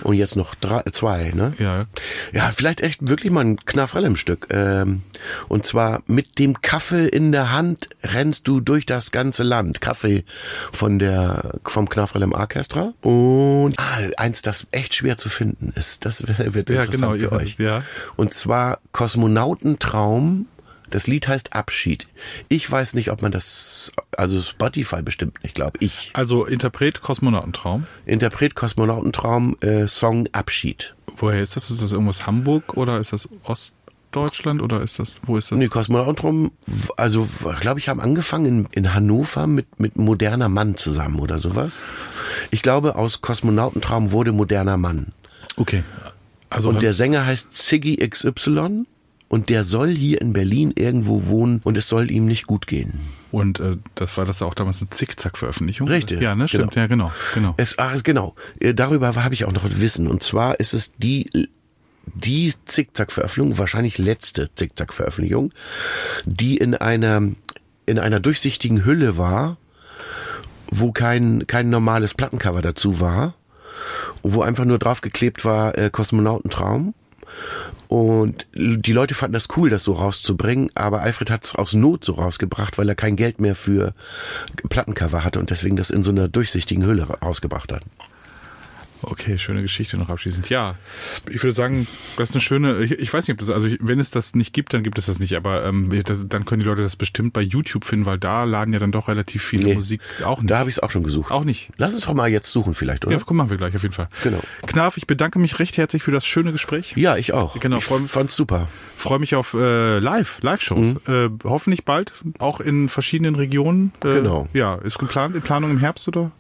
Und 0.04 0.16
jetzt 0.16 0.36
noch 0.36 0.56
drei, 0.56 0.84
zwei, 0.92 1.32
ne? 1.36 1.52
Ja, 1.60 1.86
Ja, 2.34 2.52
vielleicht 2.52 2.82
echt 2.82 3.08
wirklich 3.08 3.32
mal 3.32 3.42
ein 3.42 3.58
Knafrell 3.58 4.04
im 4.06 4.16
Stück. 4.16 4.48
Ähm, 4.52 5.02
und 5.48 5.66
zwar 5.66 6.02
mit 6.08 6.40
dem 6.40 6.62
Kaffee 6.62 7.08
in 7.08 7.32
der 7.32 7.52
Hand 7.52 7.90
rennst 8.04 8.48
du 8.48 8.60
durch 8.60 8.86
das 8.86 9.12
ganze 9.12 9.44
Land. 9.44 9.82
Kaffee 9.82 10.24
von 10.72 11.00
der 11.00 11.60
vom 11.66 11.90
Knafrell 11.90 12.24
im 12.24 12.34
Orchestra. 12.34 12.94
Und 13.02 13.76
ah, 13.78 14.00
eins, 14.18 14.42
das 14.42 14.68
echt 14.72 14.96
schwer 14.96 15.18
zu 15.18 15.30
finden 15.30 15.72
ist. 15.76 16.06
Das 16.06 16.24
wird 16.38 16.70
Ja, 16.70 16.84
interessant 16.84 17.20
genau, 17.20 17.30
für 17.30 17.36
ja, 17.36 17.42
euch. 17.42 17.56
ja. 17.58 17.84
Und 18.16 18.34
zwar 18.34 18.80
Kosmonautentraum. 18.92 20.48
Das 20.92 21.08
Lied 21.08 21.28
heißt 21.28 21.54
Abschied. 21.54 22.08
Ich 22.50 22.70
weiß 22.70 22.94
nicht, 22.94 23.12
ob 23.12 23.22
man 23.22 23.32
das, 23.32 23.92
also 24.16 24.40
Spotify 24.40 25.02
bestimmt 25.02 25.42
nicht, 25.44 25.56
glaube 25.56 25.78
ich. 25.80 26.12
Also 26.14 26.46
Interpret 26.46 27.02
Kosmonautentraum. 27.02 27.88
Interpret 28.06 28.56
Kosmonautentraum, 28.56 29.58
äh, 29.62 29.88
Song 29.88 30.28
Abschied. 30.34 30.96
Woher 31.18 31.42
ist 31.42 31.56
das? 31.56 31.72
Ist 31.72 31.82
das 31.82 31.92
irgendwas 31.92 32.26
Hamburg 32.26 32.76
oder 32.78 33.00
ist 33.00 33.14
das 33.14 33.30
Ostdeutschland 33.44 34.62
oder 34.62 34.82
ist 34.82 35.00
das, 35.00 35.20
wo 35.24 35.38
ist 35.38 35.52
das? 35.52 35.58
Nee, 35.58 35.68
Kosmonautentraum, 35.68 36.52
also 36.98 37.28
glaube 37.60 37.80
ich, 37.80 37.90
haben 37.90 38.00
angefangen 38.00 38.46
in, 38.46 38.68
in 38.74 38.94
Hannover 38.94 39.48
mit, 39.48 39.80
mit 39.80 39.96
moderner 39.98 40.50
Mann 40.50 40.76
zusammen 40.76 41.20
oder 41.20 41.40
sowas. 41.40 41.86
Ich 42.52 42.62
glaube, 42.62 42.96
aus 42.96 43.22
Kosmonautentraum 43.22 44.12
wurde 44.12 44.32
moderner 44.34 44.78
Mann. 44.78 45.14
Okay. 45.58 45.84
Also 46.50 46.70
Und 46.70 46.82
der 46.82 46.92
Sänger 46.94 47.26
heißt 47.26 47.56
Ziggy 47.56 47.98
XY 47.98 48.86
und 49.32 49.48
der 49.48 49.64
soll 49.64 49.96
hier 49.96 50.20
in 50.20 50.34
Berlin 50.34 50.74
irgendwo 50.76 51.28
wohnen 51.28 51.62
und 51.64 51.78
es 51.78 51.88
soll 51.88 52.12
ihm 52.12 52.26
nicht 52.26 52.48
gut 52.48 52.68
gehen. 52.68 53.00
und 53.32 53.62
äh, 53.62 53.78
das 53.96 54.18
war 54.18 54.26
das 54.26 54.42
auch 54.42 54.54
damals 54.54 54.82
eine 54.82 54.90
Zickzack-Veröffentlichung? 54.90 55.88
Richtig, 55.88 56.22
Ja, 56.22 56.36
ne, 56.36 56.50
stimmt, 56.50 56.72
genau. 56.74 56.82
ja, 56.82 56.88
genau, 56.88 57.12
genau. 57.34 57.54
Es, 57.56 57.76
es- 57.94 58.04
genau, 58.04 58.36
Äh, 58.60 58.74
darüber 58.74 59.16
habe 59.16 59.34
ich 59.34 59.46
auch 59.46 59.54
noch 59.54 59.64
Wissen. 59.70 60.08
Und 60.08 60.22
zwar 60.22 60.60
ist 60.60 60.74
es 60.74 60.92
die, 60.98 61.30
die 62.06 62.54
Zickzack-Veröffentlichung, 62.66 63.58
wahrscheinlich 63.58 63.98
letzte 63.98 64.54
Zickzack-Veröffentlichung, 64.54 65.54
die 66.26 66.58
in 66.58 66.76
einer, 66.76 67.22
in 67.86 68.00
einer 68.00 68.20
durchsichtigen 68.20 68.84
Hülle 68.84 69.16
war, 69.18 69.56
wo 70.70 70.92
kein, 70.92 71.48
kein 71.48 71.70
normales 71.70 72.14
Plattencover 72.14 72.62
dazu 72.62 73.00
war, 73.00 73.34
wo 74.24 74.42
einfach 74.42 74.66
nur 74.66 74.78
draufgeklebt 74.78 75.46
war 75.46 75.78
äh, 75.78 75.90
Kosmonautentraum. 75.90 76.94
Und 77.88 78.48
die 78.54 78.94
Leute 78.94 79.16
fanden 79.16 79.34
das 79.34 79.50
cool, 79.58 79.70
das 79.70 79.84
so 79.84 79.94
rauszubringen, 79.94 80.70
aber 80.76 81.02
Alfred 81.02 81.30
hat 81.30 81.44
es 81.44 81.56
aus 81.56 81.74
Not 81.74 82.06
so 82.06 82.14
rausgebracht, 82.14 82.78
weil 82.78 82.88
er 82.88 82.96
kein 82.96 83.18
Geld 83.18 83.42
mehr 83.42 83.56
für 83.56 83.94
Plattencover 84.70 85.26
hatte 85.26 85.40
und 85.40 85.50
deswegen 85.50 85.76
das 85.76 85.90
in 85.90 86.04
so 86.04 86.12
einer 86.12 86.30
durchsichtigen 86.30 86.86
Hülle 86.86 87.04
rausgebracht 87.04 87.74
hat. 87.74 87.84
Okay, 89.04 89.38
schöne 89.38 89.62
Geschichte 89.62 89.98
noch 89.98 90.10
abschließend. 90.10 90.50
Ja, 90.50 90.76
ich 91.30 91.42
würde 91.44 91.54
sagen, 91.54 91.88
das 92.18 92.30
ist 92.30 92.36
eine 92.36 92.42
schöne, 92.42 92.84
ich, 92.84 92.92
ich 92.92 93.14
weiß 93.14 93.28
nicht, 93.28 93.34
ob 93.36 93.40
das, 93.40 93.50
also 93.50 93.68
ich, 93.68 93.78
wenn 93.82 94.00
es 94.00 94.12
das 94.12 94.36
nicht 94.36 94.54
gibt, 94.54 94.74
dann 94.74 94.84
gibt 94.84 94.98
es 94.98 95.06
das 95.08 95.20
nicht, 95.20 95.36
aber 95.36 95.66
ähm, 95.66 95.90
das, 96.06 96.28
dann 96.28 96.46
können 96.46 96.62
die 96.62 96.66
Leute 96.68 96.82
das 96.82 96.96
bestimmt 96.96 97.34
bei 97.34 97.42
YouTube 97.42 97.86
finden, 97.86 98.06
weil 98.06 98.18
da 98.20 98.44
laden 98.44 98.74
ja 98.74 98.80
dann 98.80 98.92
doch 98.92 99.08
relativ 99.08 99.44
viele 99.44 99.66
Nee. 99.66 99.74
Musik 99.76 100.02
auch 100.26 100.40
nicht. 100.42 100.50
Da 100.52 100.60
habe 100.60 100.70
ich 100.70 100.78
es 100.78 100.80
auch 100.84 100.92
schon 100.92 101.04
gesucht. 101.04 101.32
Auch 101.32 101.44
nicht. 101.44 101.70
Lass 101.78 101.94
uns 101.94 102.06
doch 102.06 102.14
mal 102.14 102.30
jetzt 102.30 102.52
suchen 102.52 102.74
vielleicht, 102.74 103.06
oder? 103.06 103.16
Ja, 103.16 103.22
guck, 103.26 103.36
machen 103.38 103.50
wir 103.50 103.58
gleich 103.58 103.76
auf 103.76 103.84
jeden 103.84 103.94
Fall. 103.94 104.08
Genau. 104.24 104.40
Knarf, 104.66 104.98
ich 104.98 105.08
bedanke 105.08 105.40
mich 105.40 105.60
recht 105.60 105.78
herzlich 105.78 106.04
für 106.04 106.12
das 106.12 106.26
schöne 106.26 106.52
Gespräch. 106.52 106.94
Ja, 106.96 107.18
ich 107.18 107.34
auch. 107.34 107.60
Genau, 107.60 107.78
ich 107.78 107.84
voll- 107.86 108.02
fand's 108.08 108.36
super. 108.36 108.68
Freue 108.98 109.20
mich 109.20 109.36
auf 109.36 109.54
äh, 109.54 110.00
Live, 110.00 110.40
Live-Shows. 110.42 110.96
Äh, 111.08 111.30
hoffentlich 111.44 111.86
bald, 111.86 112.14
auch 112.40 112.60
in 112.60 112.90
verschiedenen 112.90 113.36
Regionen. 113.36 113.92
Äh, 114.04 114.22
Genau. 114.22 114.48
Ja, 114.54 114.76
ist 114.76 115.00
geplant, 115.00 115.36
in 115.36 115.42
Planung 115.42 115.72
im 115.72 115.78
Herbst 115.80 116.08
oder? 116.08 116.32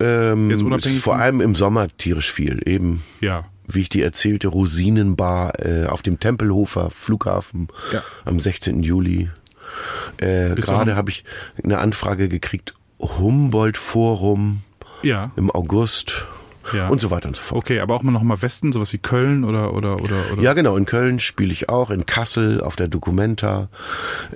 Ähm, 0.00 0.50
Jetzt 0.50 0.62
unabhängig 0.62 0.96
ist 0.96 1.02
vor 1.04 1.16
allem 1.16 1.40
im 1.40 1.54
Sommer 1.54 1.88
tierisch 1.98 2.32
viel. 2.32 2.60
Eben, 2.66 3.02
Ja. 3.20 3.44
wie 3.66 3.80
ich 3.82 3.88
dir 3.88 4.04
erzählte, 4.04 4.48
Rosinenbar 4.48 5.64
äh, 5.64 5.86
auf 5.86 6.02
dem 6.02 6.18
Tempelhofer 6.18 6.90
Flughafen 6.90 7.68
Ja. 7.92 8.02
am 8.24 8.40
16. 8.40 8.82
Juli. 8.82 9.28
Äh, 10.18 10.54
Gerade 10.56 10.96
habe 10.96 11.10
ich 11.10 11.24
eine 11.62 11.78
Anfrage 11.78 12.28
gekriegt, 12.28 12.74
Humboldt 12.98 13.76
Forum 13.78 14.62
Ja. 15.02 15.30
im 15.36 15.50
August 15.50 16.26
Ja. 16.74 16.88
und 16.88 17.00
so 17.00 17.10
weiter 17.10 17.28
und 17.28 17.36
so 17.36 17.42
fort. 17.42 17.58
Okay, 17.58 17.80
aber 17.80 17.94
auch 17.94 18.02
mal 18.02 18.10
noch 18.12 18.22
mal 18.22 18.40
Westen, 18.42 18.72
sowas 18.72 18.92
wie 18.92 18.98
Köln 18.98 19.44
oder 19.44 19.72
oder 19.74 20.00
oder 20.00 20.32
oder. 20.32 20.42
Ja, 20.42 20.52
genau. 20.54 20.76
In 20.76 20.86
Köln 20.86 21.18
spiele 21.18 21.52
ich 21.52 21.68
auch, 21.68 21.90
in 21.90 22.04
Kassel 22.06 22.60
auf 22.60 22.76
der 22.76 22.88
Documenta, 22.88 23.68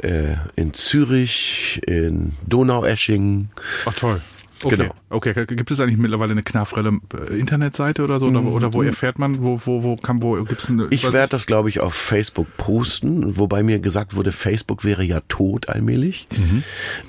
äh, 0.02 0.36
in 0.56 0.72
Zürich, 0.72 1.80
in 1.86 2.32
Donaueschingen. 2.46 3.50
Ach 3.86 3.94
toll. 3.94 4.20
Okay. 4.62 4.76
Genau. 4.76 4.94
Okay, 5.14 5.32
gibt 5.46 5.70
es 5.70 5.80
eigentlich 5.80 5.96
mittlerweile 5.98 6.32
eine 6.32 6.42
Knafrelle 6.42 6.98
äh, 7.30 7.38
Internetseite 7.38 8.02
oder 8.04 8.18
so? 8.18 8.26
Oder, 8.26 8.42
oder 8.42 8.72
wo 8.72 8.82
erfährt 8.82 9.18
man, 9.18 9.42
wo, 9.42 9.58
wo, 9.64 9.82
wo 9.82 9.96
kann, 9.96 10.22
wo 10.22 10.42
gibt's 10.44 10.68
eine. 10.68 10.82
Mhm. 10.84 10.88
Ich 10.90 11.10
werde 11.12 11.30
das, 11.30 11.46
glaube 11.46 11.68
ich, 11.68 11.80
auf 11.80 11.94
Facebook 11.94 12.46
posten, 12.56 13.36
wobei 13.38 13.62
mir 13.62 13.78
gesagt 13.78 14.14
wurde, 14.16 14.32
Facebook 14.32 14.84
wäre 14.84 15.04
ja 15.04 15.20
tot 15.28 15.68
allmählich. 15.68 16.26
Mhm. 16.36 16.62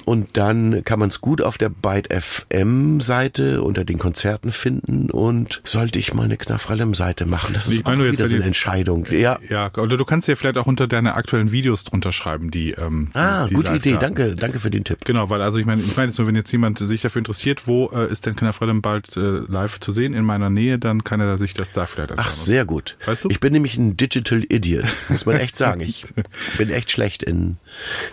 Und 0.06 0.38
dann 0.38 0.84
kann 0.84 1.00
man 1.00 1.10
es 1.10 1.22
gut 1.22 1.42
auf 1.42 1.58
der 1.58 1.70
Byte 1.70 2.10
FM 2.14 3.02
Seite 3.02 3.64
unter 3.64 3.84
den 3.86 3.98
Konzerten 4.00 4.52
finden 4.52 5.10
und 5.12 5.62
sollte 5.64 6.00
ich 6.00 6.14
mal 6.14 6.24
eine 6.24 6.38
Knafrellem-Seite 6.38 7.26
machen. 7.26 7.54
Das 7.54 7.68
ist 7.68 7.74
Ich 7.80 7.84
meine 7.86 8.04
auch 8.04 8.12
wieder 8.12 8.28
so 8.28 8.36
eine 8.36 8.46
Entscheidung. 8.46 9.06
Ja. 9.10 9.38
Ja, 9.50 9.72
oder 9.78 9.98
du 9.98 10.06
kannst 10.06 10.28
ja 10.28 10.36
vielleicht 10.36 10.58
auch 10.58 10.68
unter 10.68 10.88
deine 10.88 11.16
aktuellen 11.16 11.52
Videos 11.52 11.84
drunter 11.84 12.12
schreiben, 12.12 12.52
die. 12.52 12.72
Ähm, 12.72 13.10
Ah, 13.14 13.48
die 13.48 13.54
gute 13.56 13.74
Idee. 13.76 13.94
da- 13.94 13.98
Danke, 14.00 14.36
danke 14.36 14.60
für 14.60 14.70
den 14.70 14.84
Tipp. 14.84 15.00
Genau, 15.06 15.30
weil 15.30 15.42
also 15.42 15.58
ich 15.58 15.66
meine, 15.66 15.82
ich 15.82 15.96
meine 15.96 16.08
jetzt 16.10 16.18
nur, 16.18 16.28
wenn 16.28 16.36
jetzt 16.36 16.52
jemand 16.52 16.78
sich 16.80 17.02
dafür 17.02 17.20
interessiert, 17.20 17.68
wo 17.68 17.88
äh, 17.96 18.12
ist 18.12 18.26
denn 18.26 18.36
Knafrellem 18.36 18.82
bald 18.82 19.16
äh, 19.18 19.20
live 19.48 19.80
zu 19.80 19.92
sehen 19.92 20.14
in 20.14 20.24
meiner 20.26 20.50
Nähe, 20.50 20.78
dann 20.80 21.04
kann 21.04 21.20
er 21.22 21.38
sich 21.38 21.54
das 21.54 21.72
da 21.72 21.86
vielleicht 21.86 22.12
anschauen. 22.12 22.26
Ach, 22.28 22.32
sehr 22.32 22.66
gut. 22.66 22.98
Weißt 23.06 23.24
du? 23.24 23.30
Ich 23.30 23.40
bin 23.40 23.54
nämlich 23.54 23.78
ein 23.78 23.96
Digital 23.98 24.44
Idiot, 24.48 24.86
muss 25.10 25.26
man 25.26 25.38
echt 25.38 25.58
sagen. 25.58 25.82
Ich 25.82 26.06
bin 26.58 26.70
echt 26.70 26.92
schlecht 26.92 27.24
in 27.24 27.58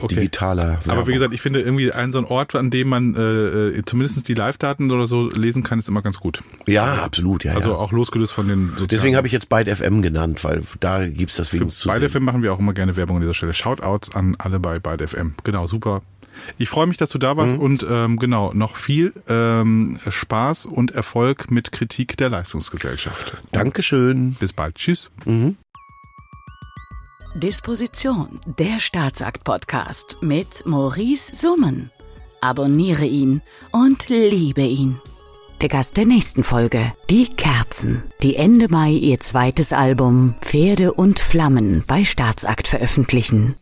Okay. 0.01 0.15
digitaler 0.17 0.69
Werbung. 0.85 0.91
Aber 0.93 1.07
wie 1.07 1.13
gesagt, 1.13 1.35
ich 1.35 1.41
finde 1.41 1.61
irgendwie 1.61 1.93
ein 1.93 2.13
so 2.13 2.19
ein 2.19 2.25
Ort, 2.25 2.55
an 2.55 2.71
dem 2.71 2.89
man 2.89 3.15
äh, 3.15 3.21
äh, 3.79 3.83
zumindest 3.85 4.27
die 4.29 4.35
Live-Daten 4.35 4.91
oder 4.91 5.07
so 5.07 5.31
lesen 5.31 5.63
kann, 5.63 5.79
ist 5.79 5.89
immer 5.89 6.03
ganz 6.03 6.19
gut. 6.21 6.41
ja, 6.67 6.95
absolut, 7.03 7.45
ja, 7.45 7.55
Also 7.55 7.71
ja. 7.71 7.77
auch 7.77 7.93
losgelöst 7.93 8.33
von 8.33 8.49
den 8.49 8.69
sozialen. 8.71 8.89
Deswegen 8.89 9.17
habe 9.17 9.27
ich 9.27 9.33
jetzt 9.33 9.49
Byte 9.49 9.69
FM 9.77 10.03
genannt, 10.03 10.45
weil 10.45 10.63
da 10.81 11.07
gibt's 11.07 11.37
das 11.37 11.53
wenigstens 11.53 11.79
zu 11.81 11.89
Bei 11.89 11.99
sehen. 11.99 12.09
FM 12.09 12.25
machen 12.25 12.43
wir 12.43 12.53
auch 12.53 12.59
immer 12.59 12.73
gerne 12.75 12.97
Werbung 12.97 13.17
an 13.17 13.23
dieser 13.23 13.35
Stelle. 13.35 13.55
Shoutouts 13.55 14.15
an 14.15 14.35
alle 14.39 14.59
bei 14.61 14.79
Byte 14.79 15.09
FM. 15.11 15.35
Genau, 15.45 15.67
super. 15.67 16.03
Ich 16.59 16.69
freue 16.69 16.87
mich, 16.87 16.97
dass 16.97 17.11
du 17.11 17.19
da 17.19 17.35
Mhm. 17.35 17.39
warst 17.39 17.59
und 17.59 17.87
ähm, 17.89 18.19
genau, 18.19 18.53
noch 18.53 18.77
viel 18.77 19.13
ähm, 19.29 19.99
Spaß 20.09 20.67
und 20.67 20.91
Erfolg 20.93 21.51
mit 21.51 21.73
Kritik 21.73 22.17
der 22.17 22.31
Leistungsgesellschaft. 22.31 23.43
Dankeschön. 23.53 24.35
Bis 24.35 24.53
bald. 24.53 24.77
Tschüss. 24.77 25.11
Disposition, 27.35 28.41
der 28.59 28.79
Staatsakt-Podcast 28.79 30.19
mit 30.21 30.67
Maurice 30.67 31.35
Summen. 31.35 31.91
Abonniere 32.41 33.05
ihn 33.07 33.41
und 33.71 34.09
liebe 34.09 34.63
ihn. 34.63 35.01
Der 35.61 35.69
Gast 35.69 35.97
der 35.97 36.07
nächsten 36.07 36.43
Folge, 36.43 36.93
die 37.09 37.29
Kerzen, 37.29 38.03
die 38.23 38.35
Ende 38.37 38.69
Mai 38.69 38.91
ihr 38.91 39.21
zweites 39.21 39.73
Album 39.73 40.35
Pferde 40.41 40.93
und 40.93 41.21
Flammen 41.21 41.85
bei 41.87 42.05
Staatsakt 42.05 42.67
veröffentlichen. 42.67 43.55